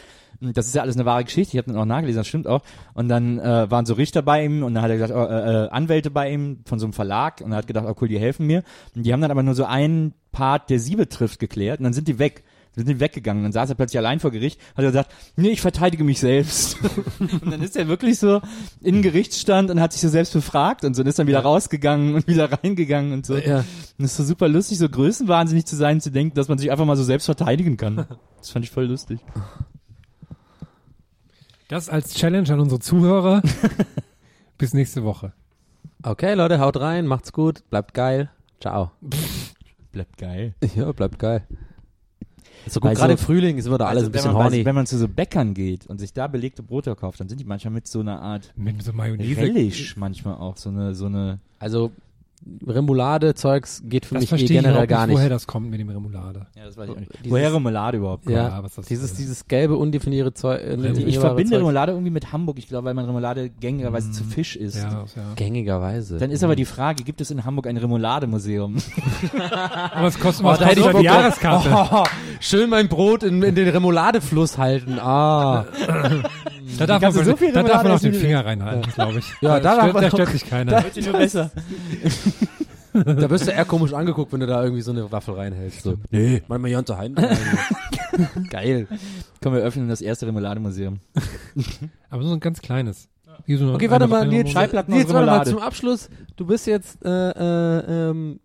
Und 0.41 0.57
das 0.57 0.67
ist 0.67 0.75
ja 0.75 0.83
alles 0.83 0.97
eine 0.97 1.05
wahre 1.05 1.25
Geschichte. 1.25 1.57
Ich 1.57 1.59
habe 1.59 1.73
dann 1.73 1.81
auch 1.81 1.87
nachgelesen, 1.87 2.21
das 2.21 2.27
stimmt 2.27 2.47
auch. 2.47 2.63
Und 2.95 3.09
dann 3.09 3.39
äh, 3.39 3.71
waren 3.71 3.87
so 3.87 3.95
Richter 3.95 4.23
bei 4.23 4.45
ihm 4.45 4.63
und 4.63 4.75
dann 4.75 4.83
hat 4.83 4.91
er 4.91 4.97
gesagt, 4.97 5.13
oh, 5.15 5.33
äh, 5.33 5.65
äh, 5.65 5.69
Anwälte 5.71 6.11
bei 6.11 6.31
ihm 6.31 6.61
von 6.65 6.79
so 6.79 6.87
einem 6.87 6.93
Verlag 6.93 7.41
und 7.41 7.53
er 7.53 7.59
hat 7.59 7.67
gedacht, 7.67 7.87
oh 7.89 7.95
cool, 8.01 8.09
die 8.09 8.19
helfen 8.19 8.47
mir. 8.47 8.63
Und 8.95 9.05
die 9.05 9.13
haben 9.13 9.21
dann 9.21 9.31
aber 9.31 9.43
nur 9.43 9.55
so 9.55 9.65
einen 9.65 10.15
Part, 10.33 10.71
der 10.71 10.79
sie 10.79 10.97
betrifft, 10.97 11.39
geklärt 11.39 11.81
und 11.81 11.85
dann 11.85 11.93
sind 11.93 12.09
die 12.09 12.19
weg. 12.19 12.45
Sind 12.77 12.89
die 12.89 13.01
weggegangen. 13.01 13.43
Dann 13.43 13.53
saß 13.53 13.71
er 13.71 13.75
plötzlich 13.75 13.99
allein 13.99 14.21
vor 14.21 14.31
Gericht, 14.31 14.61
hat 14.77 14.85
er 14.85 14.91
gesagt, 14.91 15.11
nee, 15.35 15.49
ich 15.49 15.63
verteidige 15.63 16.05
mich 16.05 16.21
selbst. 16.21 16.77
und 17.19 17.51
dann 17.51 17.63
ist 17.63 17.75
er 17.75 17.89
wirklich 17.89 18.19
so 18.19 18.43
in 18.83 18.97
den 18.97 19.03
Gerichtsstand 19.03 19.71
und 19.71 19.81
hat 19.81 19.93
sich 19.93 20.03
so 20.03 20.11
selbst 20.11 20.35
befragt 20.35 20.85
und 20.85 20.95
so 20.95 21.01
und 21.01 21.09
ist 21.09 21.19
dann 21.19 21.27
wieder 21.27 21.41
rausgegangen 21.41 22.15
und 22.15 22.29
wieder 22.29 22.53
reingegangen 22.53 23.15
und 23.15 23.25
so. 23.25 23.37
Ja. 23.39 23.65
Und 23.99 24.05
es 24.05 24.13
ist 24.13 24.17
so 24.19 24.25
super 24.25 24.49
lustig, 24.49 24.77
so 24.77 24.91
größenwahnsinnig 24.91 25.65
zu 25.65 25.75
sein, 25.75 26.03
zu 26.03 26.11
denken, 26.11 26.35
dass 26.35 26.49
man 26.49 26.59
sich 26.59 26.71
einfach 26.71 26.85
mal 26.85 26.97
so 26.97 27.03
selbst 27.03 27.25
verteidigen 27.25 27.77
kann. 27.77 28.07
Das 28.39 28.53
fand 28.53 28.65
ich 28.65 28.71
voll 28.71 28.85
lustig. 28.85 29.19
Das 31.67 31.89
als 31.89 32.15
Challenge 32.15 32.49
an 32.53 32.61
unsere 32.61 32.79
Zuhörer. 32.79 33.43
Bis 34.59 34.73
nächste 34.73 35.03
Woche. 35.03 35.33
Okay, 36.05 36.35
Leute, 36.35 36.61
haut 36.61 36.79
rein, 36.79 37.09
macht's 37.09 37.33
gut, 37.33 37.69
bleibt 37.71 37.93
geil. 37.93 38.31
Ciao. 38.61 38.93
Bleibt 39.91 40.17
geil. 40.19 40.55
Ja, 40.77 40.93
bleibt 40.93 41.19
geil. 41.19 41.43
Ist 42.65 42.75
so 42.75 42.81
gut, 42.81 42.95
gerade 42.95 43.13
so- 43.13 43.13
im 43.13 43.19
Frühling 43.19 43.61
sind 43.61 43.71
wir 43.73 43.79
da 43.79 43.87
alle 43.87 44.01
so 44.01 44.07
ein 44.07 44.13
bisschen 44.13 44.29
wenn, 44.31 44.35
man, 44.35 44.45
horny. 44.45 44.65
wenn 44.65 44.75
man 44.75 44.87
zu 44.87 44.97
so 44.99 45.09
Bäckern 45.09 45.55
geht 45.55 45.87
und 45.87 45.99
sich 45.99 46.13
da 46.13 46.27
belegte 46.27 46.63
Brote 46.63 46.95
kauft, 46.97 47.21
dann 47.21 47.29
sind 47.29 47.41
die 47.41 47.45
manchmal 47.45 47.75
mit 47.75 47.87
so 47.87 48.01
einer 48.01 48.21
Art 48.21 48.53
Mit 48.57 48.83
so 48.83 48.93
Mayonnaise. 48.93 49.41
Relish 49.41 49.97
manchmal 49.97 50.35
auch, 50.35 50.57
so 50.57 50.71
eine, 50.71 50.95
so 50.95 51.07
eine, 51.07 51.39
Also 51.59 51.91
Remoulade-Zeugs 52.67 53.83
geht 53.87 54.07
für 54.07 54.15
Das 54.15 54.21
mich 54.23 54.29
eh 54.29 54.31
verstehe 54.31 54.45
ich 54.47 54.51
generell 54.63 54.73
überhaupt 54.85 54.89
gar 54.91 55.07
nicht, 55.07 55.17
woher 55.17 55.29
das 55.29 55.47
kommt 55.47 55.71
mit 55.71 55.81
dem 55.81 55.89
Remoulade. 55.89 56.47
ja, 56.55 56.65
das 56.67 56.77
weiß 56.77 56.89
ich 56.91 56.95
auch 56.95 57.01
nicht. 57.01 57.13
Dieses- 57.19 57.31
Woher 57.33 57.55
Remoulade 57.55 57.99
überhaupt 57.99 58.29
Ja, 58.31 58.49
Ja, 58.49 58.63
was 58.63 58.75
das 58.75 58.87
dieses, 58.87 59.11
ist. 59.13 59.19
dieses 59.19 59.49
gelbe, 59.49 59.77
undefinierte 59.77 60.33
Zeug. 60.35 60.61
Äh, 60.63 60.75
Ich 61.07 61.19
verbinde 61.19 61.51
Zeug. 61.51 61.59
Remoulade 61.61 61.93
irgendwie 61.93 62.11
mit 62.11 62.33
Hamburg, 62.33 62.59
ich 62.59 62.69
glaube, 62.69 62.85
weil 62.87 62.95
man 62.95 63.05
Remoulade 63.07 63.51
gängigerweise 63.51 64.11
zu 64.13 64.23
Fisch 64.25 64.55
isst. 64.57 64.77
Ja, 64.77 65.05
ja. 65.17 65.23
Gängigerweise. 65.35 66.19
Dann 66.19 66.31
ist 66.31 66.45
aber 66.45 66.57
die 66.57 66.65
Frage, 66.67 67.03
gibt 67.05 67.21
es 67.21 67.31
in 67.31 67.45
Hamburg 67.45 67.67
ein 67.67 67.77
Remoulade-Museum? 67.77 68.77
Aber 69.93 70.07
es 70.09 70.19
kostet 70.19 70.45
Oh, 70.45 70.49
was 70.51 70.59
da 70.59 70.67
hätte 70.67 70.81
ich 70.81 70.87
die. 70.87 71.05
Jahreskarte. 71.05 71.71
Oh, 71.93 72.05
schön 72.41 72.71
mein 72.71 72.89
Brot 72.89 73.23
in, 73.23 73.43
in 73.43 73.55
den 73.55 73.69
Remouladefluss 73.69 74.59
halten. 74.59 74.99
Ah. 75.01 75.65
Da 76.79 76.87
darf, 76.87 77.03
man, 77.03 77.13
so 77.13 77.37
viel 77.37 77.53
da 77.53 77.63
darf 77.63 77.83
man 77.83 77.93
auch 77.93 78.01
den? 78.01 78.15
Finger 78.15 78.45
reinhalten, 78.45 78.93
glaube 78.93 79.19
ich. 79.19 79.27
Ja, 79.41 79.61
da 79.61 79.61
darf 79.61 79.79
stört, 79.81 79.95
man 79.95 80.03
da 80.03 80.11
stört 80.11 80.29
sich 80.31 80.47
keiner. 80.49 80.85
Wird 80.85 81.05
nur 81.05 81.13
besser. 81.13 81.51
Da 83.05 83.29
wirst 83.29 83.47
du 83.47 83.51
eher 83.51 83.67
komisch 83.67 83.93
angeguckt, 83.93 84.33
wenn 84.33 84.41
du 84.41 84.47
da 84.47 84.63
irgendwie 84.63 84.81
so 84.81 84.91
eine 84.91 85.13
Waffel 85.13 85.35
reinhältst. 85.35 85.83
So. 85.83 85.97
Nee, 86.11 86.43
mein 86.49 86.63
mal 86.63 86.71
Jonte 86.71 86.97
Hein. 86.97 87.15
Geil. 88.51 88.89
Komm, 89.43 89.53
wir 89.53 89.61
öffnen 89.61 89.89
das 89.91 90.01
erste 90.01 90.27
Remoulade-Museum. 90.27 91.01
Aber 92.11 92.23
so 92.23 92.33
ein 92.33 92.41
ganz 92.41 92.63
kleines. 92.63 93.09
So 93.47 93.55
eine- 93.65 93.75
Okay, 93.75 93.91
warte 93.91 94.07
mal, 94.07 94.27
Nils, 94.27 94.55
Nils 94.55 95.07
aus 95.09 95.13
warte 95.13 95.27
mal, 95.27 95.47
zum 95.47 95.59
Abschluss. 95.59 96.09
Du 96.37 96.47
bist 96.47 96.67
jetzt 96.67 97.05
äh, 97.05 97.09
äh, 97.33 98.09
ähm, 98.11 98.41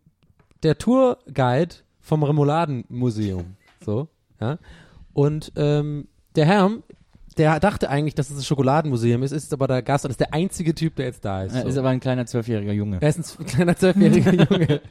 der 0.63 0.77
Tourguide 0.77 1.75
vom 2.01 2.23
Remouladenmuseum. 2.23 3.55
So, 3.85 4.09
ja. 4.41 4.57
Und 5.13 5.53
ähm, 5.55 6.09
der 6.35 6.45
Herr, 6.45 6.71
der 7.37 7.59
dachte 7.59 7.89
eigentlich, 7.89 8.13
dass 8.15 8.29
es 8.29 8.37
ein 8.39 8.43
Schokoladenmuseum 8.43 9.23
ist, 9.23 9.31
ist 9.31 9.53
aber 9.53 9.67
der 9.67 9.81
Gast 9.81 10.03
und 10.05 10.11
ist 10.11 10.19
der 10.19 10.33
einzige 10.33 10.75
Typ, 10.75 10.95
der 10.97 11.05
jetzt 11.05 11.23
da 11.23 11.43
ist. 11.43 11.53
Er 11.55 11.61
So. 11.63 11.67
ist 11.69 11.77
aber 11.77 11.89
ein 11.89 11.99
kleiner 11.99 12.25
zwölfjähriger 12.25 12.73
Junge. 12.73 12.97
er 13.01 13.09
ist 13.09 13.39
ein 13.39 13.45
kleiner 13.45 13.75
zwölfjähriger 13.75 14.33
Junge. 14.51 14.81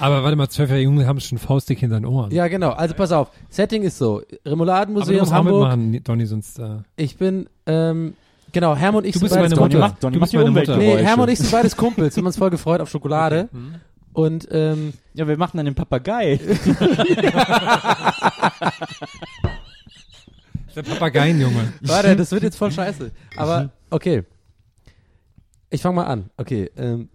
Aber 0.00 0.22
warte 0.24 0.36
mal, 0.36 0.48
zwölfjährige 0.48 0.84
Junge 0.84 1.06
haben 1.06 1.20
schon 1.20 1.38
Faustdick 1.38 1.82
in 1.82 1.90
seinen 1.90 2.04
Ohren. 2.06 2.30
Ja, 2.32 2.48
genau. 2.48 2.70
Also 2.70 2.94
pass 2.94 3.12
auf. 3.12 3.30
Setting 3.48 3.82
ist 3.82 3.98
so. 3.98 4.16
Aber 4.18 4.26
du 4.42 4.50
Remouladenmuseum 4.50 5.18
musst 5.20 5.32
auch 5.32 5.36
Hamburg. 5.36 5.76
mitmachen, 5.76 6.04
Donny, 6.04 6.26
sonst 6.26 6.58
äh, 6.58 6.78
Ich 6.96 7.16
bin, 7.16 7.48
ähm, 7.66 8.14
genau, 8.52 8.74
Herm 8.74 8.96
und 8.96 9.06
ich 9.06 9.12
Du 9.12 9.20
sind 9.20 9.30
beides 9.30 9.50
meine 9.50 9.54
Donny 9.54 9.74
Mutter. 9.74 9.78
Kumpels. 9.78 9.92
macht, 9.92 10.04
Donny 10.04 10.14
Du 10.14 10.20
bist 10.20 10.32
die 10.32 10.36
meine 10.38 10.50
Mutter. 10.50 10.76
Nee, 10.76 10.96
Herm 10.98 11.20
und 11.20 11.28
ich 11.30 11.38
sind 11.38 11.50
beides 11.52 11.76
Kumpels. 11.76 12.16
Wir 12.16 12.20
haben 12.22 12.26
uns 12.26 12.36
voll 12.36 12.50
gefreut 12.50 12.80
auf 12.80 12.90
Schokolade. 12.90 13.48
Und 14.12 14.46
ähm, 14.52 14.92
Ja, 15.14 15.26
wir 15.28 15.36
machen 15.36 15.56
dann 15.58 15.66
den 15.66 15.74
Papagei. 15.74 16.38
der 20.74 20.82
Papageienjunge. 20.82 21.72
Warte, 21.82 22.16
das 22.16 22.30
wird 22.32 22.42
jetzt 22.42 22.56
voll 22.56 22.70
scheiße. 22.72 23.10
Aber 23.36 23.70
okay. 23.90 24.22
Ich 25.70 25.82
fange 25.82 25.96
mal 25.96 26.04
an. 26.04 26.30
Okay. 26.36 26.70
Ähm, 26.76 27.08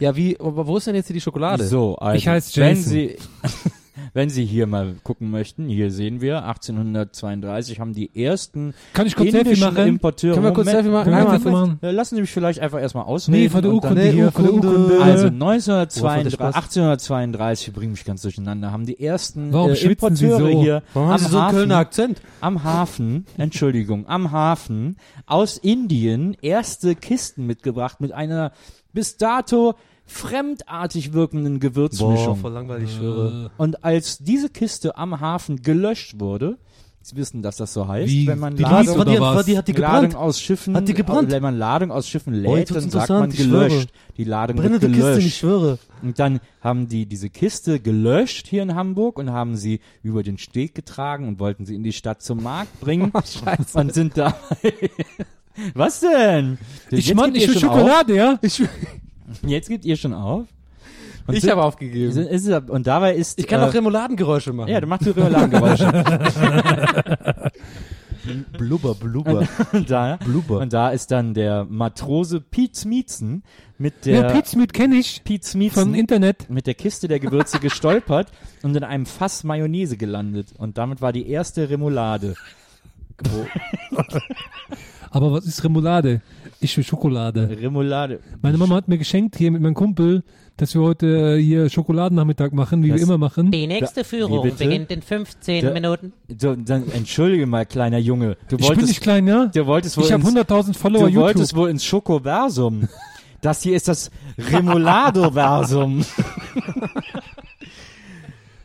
ja, 0.00 0.14
wie, 0.14 0.38
aber 0.38 0.66
wo 0.66 0.76
ist 0.76 0.86
denn 0.86 0.94
jetzt 0.94 1.06
hier 1.08 1.14
die 1.14 1.20
Schokolade? 1.20 1.64
So, 1.66 1.96
also, 1.96 2.16
Ich 2.16 2.28
heiß 2.28 2.56
wenn 2.56 2.76
Jason. 2.76 2.82
Sie, 2.84 3.16
wenn 4.14 4.30
Sie 4.30 4.44
hier 4.44 4.66
mal 4.66 4.94
gucken 5.02 5.30
möchten, 5.30 5.68
hier 5.68 5.90
sehen 5.90 6.20
wir, 6.20 6.44
1832 6.44 7.80
haben 7.80 7.92
die 7.92 8.14
ersten 8.24 8.74
Kann 8.92 9.06
ich 9.06 9.16
kurz 9.16 9.32
indischen 9.32 9.74
machen? 9.74 9.86
Importeure. 9.86 10.34
Können 10.34 10.44
wir 10.44 10.52
kurz 10.52 10.66
Moment, 10.66 10.84
Selfie 10.84 10.90
machen? 10.90 11.12
Können 11.12 11.44
wir 11.44 11.50
machen? 11.50 11.78
Ja, 11.82 11.90
Lassen 11.90 12.14
Sie 12.16 12.20
mich 12.20 12.30
vielleicht 12.30 12.60
einfach 12.60 12.80
erstmal 12.80 13.04
ausreden. 13.04 13.38
Nee, 13.38 13.48
von 13.48 13.62
der 13.62 13.72
Urkunde 13.72 14.02
hier, 14.10 14.32
von 14.32 14.44
der 14.44 14.54
Urkunde. 14.54 15.02
Also 15.02 15.24
Wofür 15.24 15.32
1932, 15.32 16.32
Spaß? 16.34 16.54
1832, 16.54 17.68
ich 17.68 17.74
bringe 17.74 17.90
mich 17.92 18.04
ganz 18.04 18.22
durcheinander, 18.22 18.72
haben 18.72 18.86
die 18.86 19.00
ersten 19.00 19.52
Warum 19.52 19.72
äh, 19.72 19.78
Importeure 19.78 20.38
so? 20.38 20.62
hier 20.62 20.82
Warum 20.94 21.10
am 21.10 21.18
so 21.18 21.26
einen 21.26 21.46
Hafen, 21.46 21.56
Kölner 21.56 21.76
Akzent? 21.76 22.22
am 22.40 22.64
Hafen, 22.64 23.26
Entschuldigung, 23.36 24.06
am 24.08 24.30
Hafen 24.30 24.96
aus 25.26 25.58
Indien 25.58 26.36
erste 26.40 26.94
Kisten 26.94 27.46
mitgebracht 27.46 28.00
mit 28.00 28.12
einer 28.12 28.52
bis 28.92 29.16
dato 29.16 29.74
fremdartig 30.08 31.12
wirkenden 31.12 31.60
Gewürzmischung. 31.60 32.40
langweilig, 32.42 32.88
ich 32.90 32.96
schwöre. 32.96 33.50
Und 33.56 33.84
als 33.84 34.18
diese 34.18 34.48
Kiste 34.50 34.96
am 34.96 35.20
Hafen 35.20 35.62
gelöscht 35.62 36.18
wurde, 36.18 36.58
Sie 37.00 37.16
wissen, 37.16 37.40
dass 37.40 37.56
das 37.56 37.72
so 37.72 37.88
heißt, 37.88 38.10
Wie? 38.12 38.26
wenn 38.26 38.38
man 38.38 38.54
Die 38.56 38.62
Ladung, 38.64 38.80
Lies 38.80 38.90
oder 38.90 39.20
was? 39.20 39.46
die, 39.46 39.56
hat 39.56 39.66
die 39.68 39.72
Ladung 39.72 40.14
aus 40.14 40.40
Schiffen, 40.42 40.76
Hat 40.76 40.88
die 40.88 40.92
gebrannt? 40.94 41.30
wenn 41.30 41.42
man 41.42 41.56
Ladung 41.56 41.90
aus 41.90 42.06
Schiffen 42.06 42.34
Oh, 42.44 42.54
lädt, 42.54 42.70
wird's 42.70 42.82
dann 42.86 42.90
sagt 42.90 43.08
man 43.08 43.30
ich 43.30 43.36
gelöscht. 43.38 43.88
Die 44.18 44.24
Ladung 44.24 44.58
wird 44.58 44.66
Brennende 44.66 44.88
Kiste, 44.88 45.02
gelöscht. 45.12 45.26
ich 45.26 45.36
schwöre. 45.36 45.78
Und 46.02 46.18
dann 46.18 46.40
haben 46.60 46.88
die 46.88 47.06
diese 47.06 47.30
Kiste 47.30 47.80
gelöscht 47.80 48.46
hier 48.48 48.62
in 48.62 48.74
Hamburg 48.74 49.18
und 49.18 49.30
haben 49.30 49.56
sie 49.56 49.80
über 50.02 50.22
den 50.22 50.36
Steg 50.36 50.74
getragen 50.74 51.28
und 51.28 51.38
wollten 51.38 51.64
sie 51.64 51.76
in 51.76 51.82
die 51.82 51.92
Stadt 51.94 52.20
zum 52.20 52.42
Markt 52.42 52.78
bringen. 52.80 53.10
Scheiße. 53.24 53.78
und 53.78 53.94
sind 53.94 54.18
dabei 54.18 54.34
Was 55.74 56.00
denn? 56.00 56.58
Ich 56.90 57.06
Jetzt 57.06 57.16
Mann, 57.16 57.32
gebt 57.32 57.44
ich 57.44 57.48
will 57.48 57.58
schon 57.60 57.70
Schokolade, 57.70 58.16
ja? 58.16 58.32
Auf? 58.34 58.60
Jetzt 59.46 59.68
gebt 59.68 59.84
ihr 59.84 59.96
schon 59.96 60.14
auf? 60.14 60.46
Und 61.26 61.34
Ich 61.36 61.48
habe 61.50 61.62
aufgegeben. 61.62 62.10
sind- 62.12 62.28
ist, 62.28 62.48
und 62.48 62.86
dabei 62.86 63.14
ist. 63.14 63.38
Ich 63.38 63.46
kann 63.46 63.60
äh, 63.60 63.64
auch 63.64 63.74
Remouladengeräusche 63.74 64.52
machen. 64.52 64.68
Ja, 64.70 64.80
du 64.80 64.86
machst 64.86 65.04
die 65.06 65.10
Remouladengeräusche. 65.10 65.92
blubber, 68.58 68.94
blubber. 68.94 69.46
und, 69.72 69.90
da, 69.90 70.16
Blubber. 70.16 70.58
und 70.60 70.72
da 70.72 70.90
ist 70.90 71.10
dann 71.10 71.34
der 71.34 71.64
Matrose 71.64 72.40
Piet 72.40 72.76
Smietzen 72.76 73.42
mit 73.78 74.06
der 74.06 74.22
Ja, 74.22 74.30
Pizmeat 74.32 74.72
kenne 74.72 74.96
ich 74.96 75.22
Piet 75.24 75.44
Smietzen 75.44 75.82
von 75.84 75.94
Internet. 75.94 76.48
mit 76.50 76.66
der 76.66 76.74
Kiste 76.74 77.08
der 77.08 77.20
Gewürze 77.20 77.58
gestolpert 77.60 78.28
und 78.62 78.74
in 78.76 78.82
einem 78.84 79.06
Fass 79.06 79.44
Mayonnaise 79.44 79.96
gelandet. 79.96 80.48
Und 80.56 80.78
damit 80.78 81.00
war 81.00 81.12
die 81.12 81.28
erste 81.28 81.68
Remoulade. 81.70 82.34
Aber 85.10 85.32
was 85.32 85.46
ist 85.46 85.62
Remoulade? 85.64 86.20
Ich 86.60 86.76
will 86.76 86.82
Schokolade. 86.82 87.48
Remoulade. 87.60 88.18
Meine 88.42 88.58
Mama 88.58 88.74
hat 88.74 88.88
mir 88.88 88.98
geschenkt 88.98 89.36
hier 89.36 89.52
mit 89.52 89.62
meinem 89.62 89.74
Kumpel, 89.74 90.24
dass 90.56 90.74
wir 90.74 90.82
heute 90.82 91.36
äh, 91.38 91.40
hier 91.42 91.70
Schokoladennachmittag 91.70 92.50
machen, 92.50 92.82
wie 92.82 92.88
Das- 92.88 92.96
wir 92.98 93.04
immer 93.04 93.16
machen. 93.18 93.52
Die 93.52 93.66
nächste 93.68 94.02
Führung 94.02 94.42
bitte? 94.42 94.56
beginnt 94.64 94.90
in 94.90 95.00
15 95.02 95.64
Da- 95.64 95.72
Minuten. 95.72 96.12
So, 96.36 96.56
dann 96.56 96.90
entschuldige 96.90 97.46
mal, 97.46 97.64
kleiner 97.64 97.98
Junge. 97.98 98.36
Du 98.48 98.56
Ich 98.56 98.62
bin 98.62 98.68
wolltest, 98.70 98.88
nicht 98.88 99.00
klein, 99.02 99.28
ja? 99.28 99.46
du 99.46 99.66
wolltest 99.66 99.96
wohl 99.96 100.04
Ich 100.04 100.12
habe 100.12 100.22
ins, 100.22 100.32
100.000 100.36 100.74
Follower 100.76 101.02
du 101.02 101.06
YouTube. 101.06 101.22
wolltest 101.22 101.54
wohl 101.54 101.70
ins 101.70 101.84
Schokoversum. 101.84 102.88
Das 103.40 103.62
hier 103.62 103.76
ist 103.76 103.86
das 103.86 104.10
Remoulado-Versum. 104.36 106.04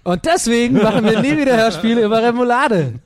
Und 0.03 0.25
deswegen 0.25 0.75
machen 0.75 1.05
wir 1.05 1.21
nie 1.21 1.37
wieder 1.37 1.55
Hörspiele 1.57 2.03
über 2.05 2.21
Remoulade. 2.21 2.99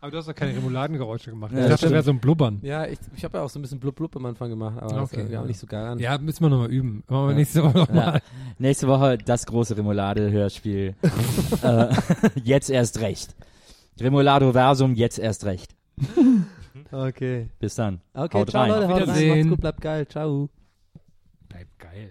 Aber 0.00 0.10
du 0.10 0.16
hast 0.18 0.26
doch 0.28 0.34
keine 0.34 0.56
Remouladengeräusche 0.56 1.30
gemacht. 1.30 1.52
Ja, 1.52 1.60
ich 1.60 1.68
dachte, 1.68 1.82
das 1.84 1.92
wäre 1.92 2.02
so 2.02 2.10
ein 2.10 2.18
Blubbern. 2.18 2.58
Ja, 2.62 2.86
ich, 2.86 2.98
ich 3.14 3.22
habe 3.22 3.38
ja 3.38 3.44
auch 3.44 3.48
so 3.48 3.60
ein 3.60 3.62
bisschen 3.62 3.78
blub 3.78 3.94
blub 3.94 4.16
am 4.16 4.26
Anfang 4.26 4.50
gemacht, 4.50 4.76
aber 4.82 4.92
das 4.94 5.12
Okay, 5.12 5.22
ist 5.22 5.30
ja 5.30 5.38
auch 5.38 5.42
ja. 5.42 5.48
nicht 5.48 5.60
so 5.60 5.66
geil 5.68 5.84
an. 5.86 5.98
Ja, 6.00 6.18
müssen 6.18 6.42
wir 6.44 6.48
nochmal 6.48 6.72
üben. 6.72 7.04
Machen 7.08 7.28
wir 7.28 7.34
nächste 7.36 7.62
Woche 7.62 7.78
Ja. 7.78 7.84
nochmal. 7.84 8.22
Nächste 8.58 8.88
Woche 8.88 9.18
das 9.18 9.46
große 9.46 9.76
Remoulade-Hörspiel. 9.76 10.96
äh, 11.62 11.88
jetzt 12.42 12.68
erst 12.68 13.00
recht. 13.00 13.36
Remoulado-Versum, 14.00 14.94
jetzt 14.96 15.20
erst 15.20 15.44
recht. 15.44 15.72
Okay. 16.90 17.48
Bis 17.60 17.76
dann. 17.76 18.00
Okay, 18.12 18.38
Haut 18.40 18.50
ciao 18.50 18.62
rein. 18.62 18.70
Leute, 18.70 18.88
haut 18.88 19.08
rein, 19.08 19.28
macht's 19.28 19.48
gut, 19.50 19.60
bleibt 19.60 19.80
geil, 19.80 20.08
ciao. 20.08 20.48
Bleibt 21.48 21.78
geil. 21.78 22.10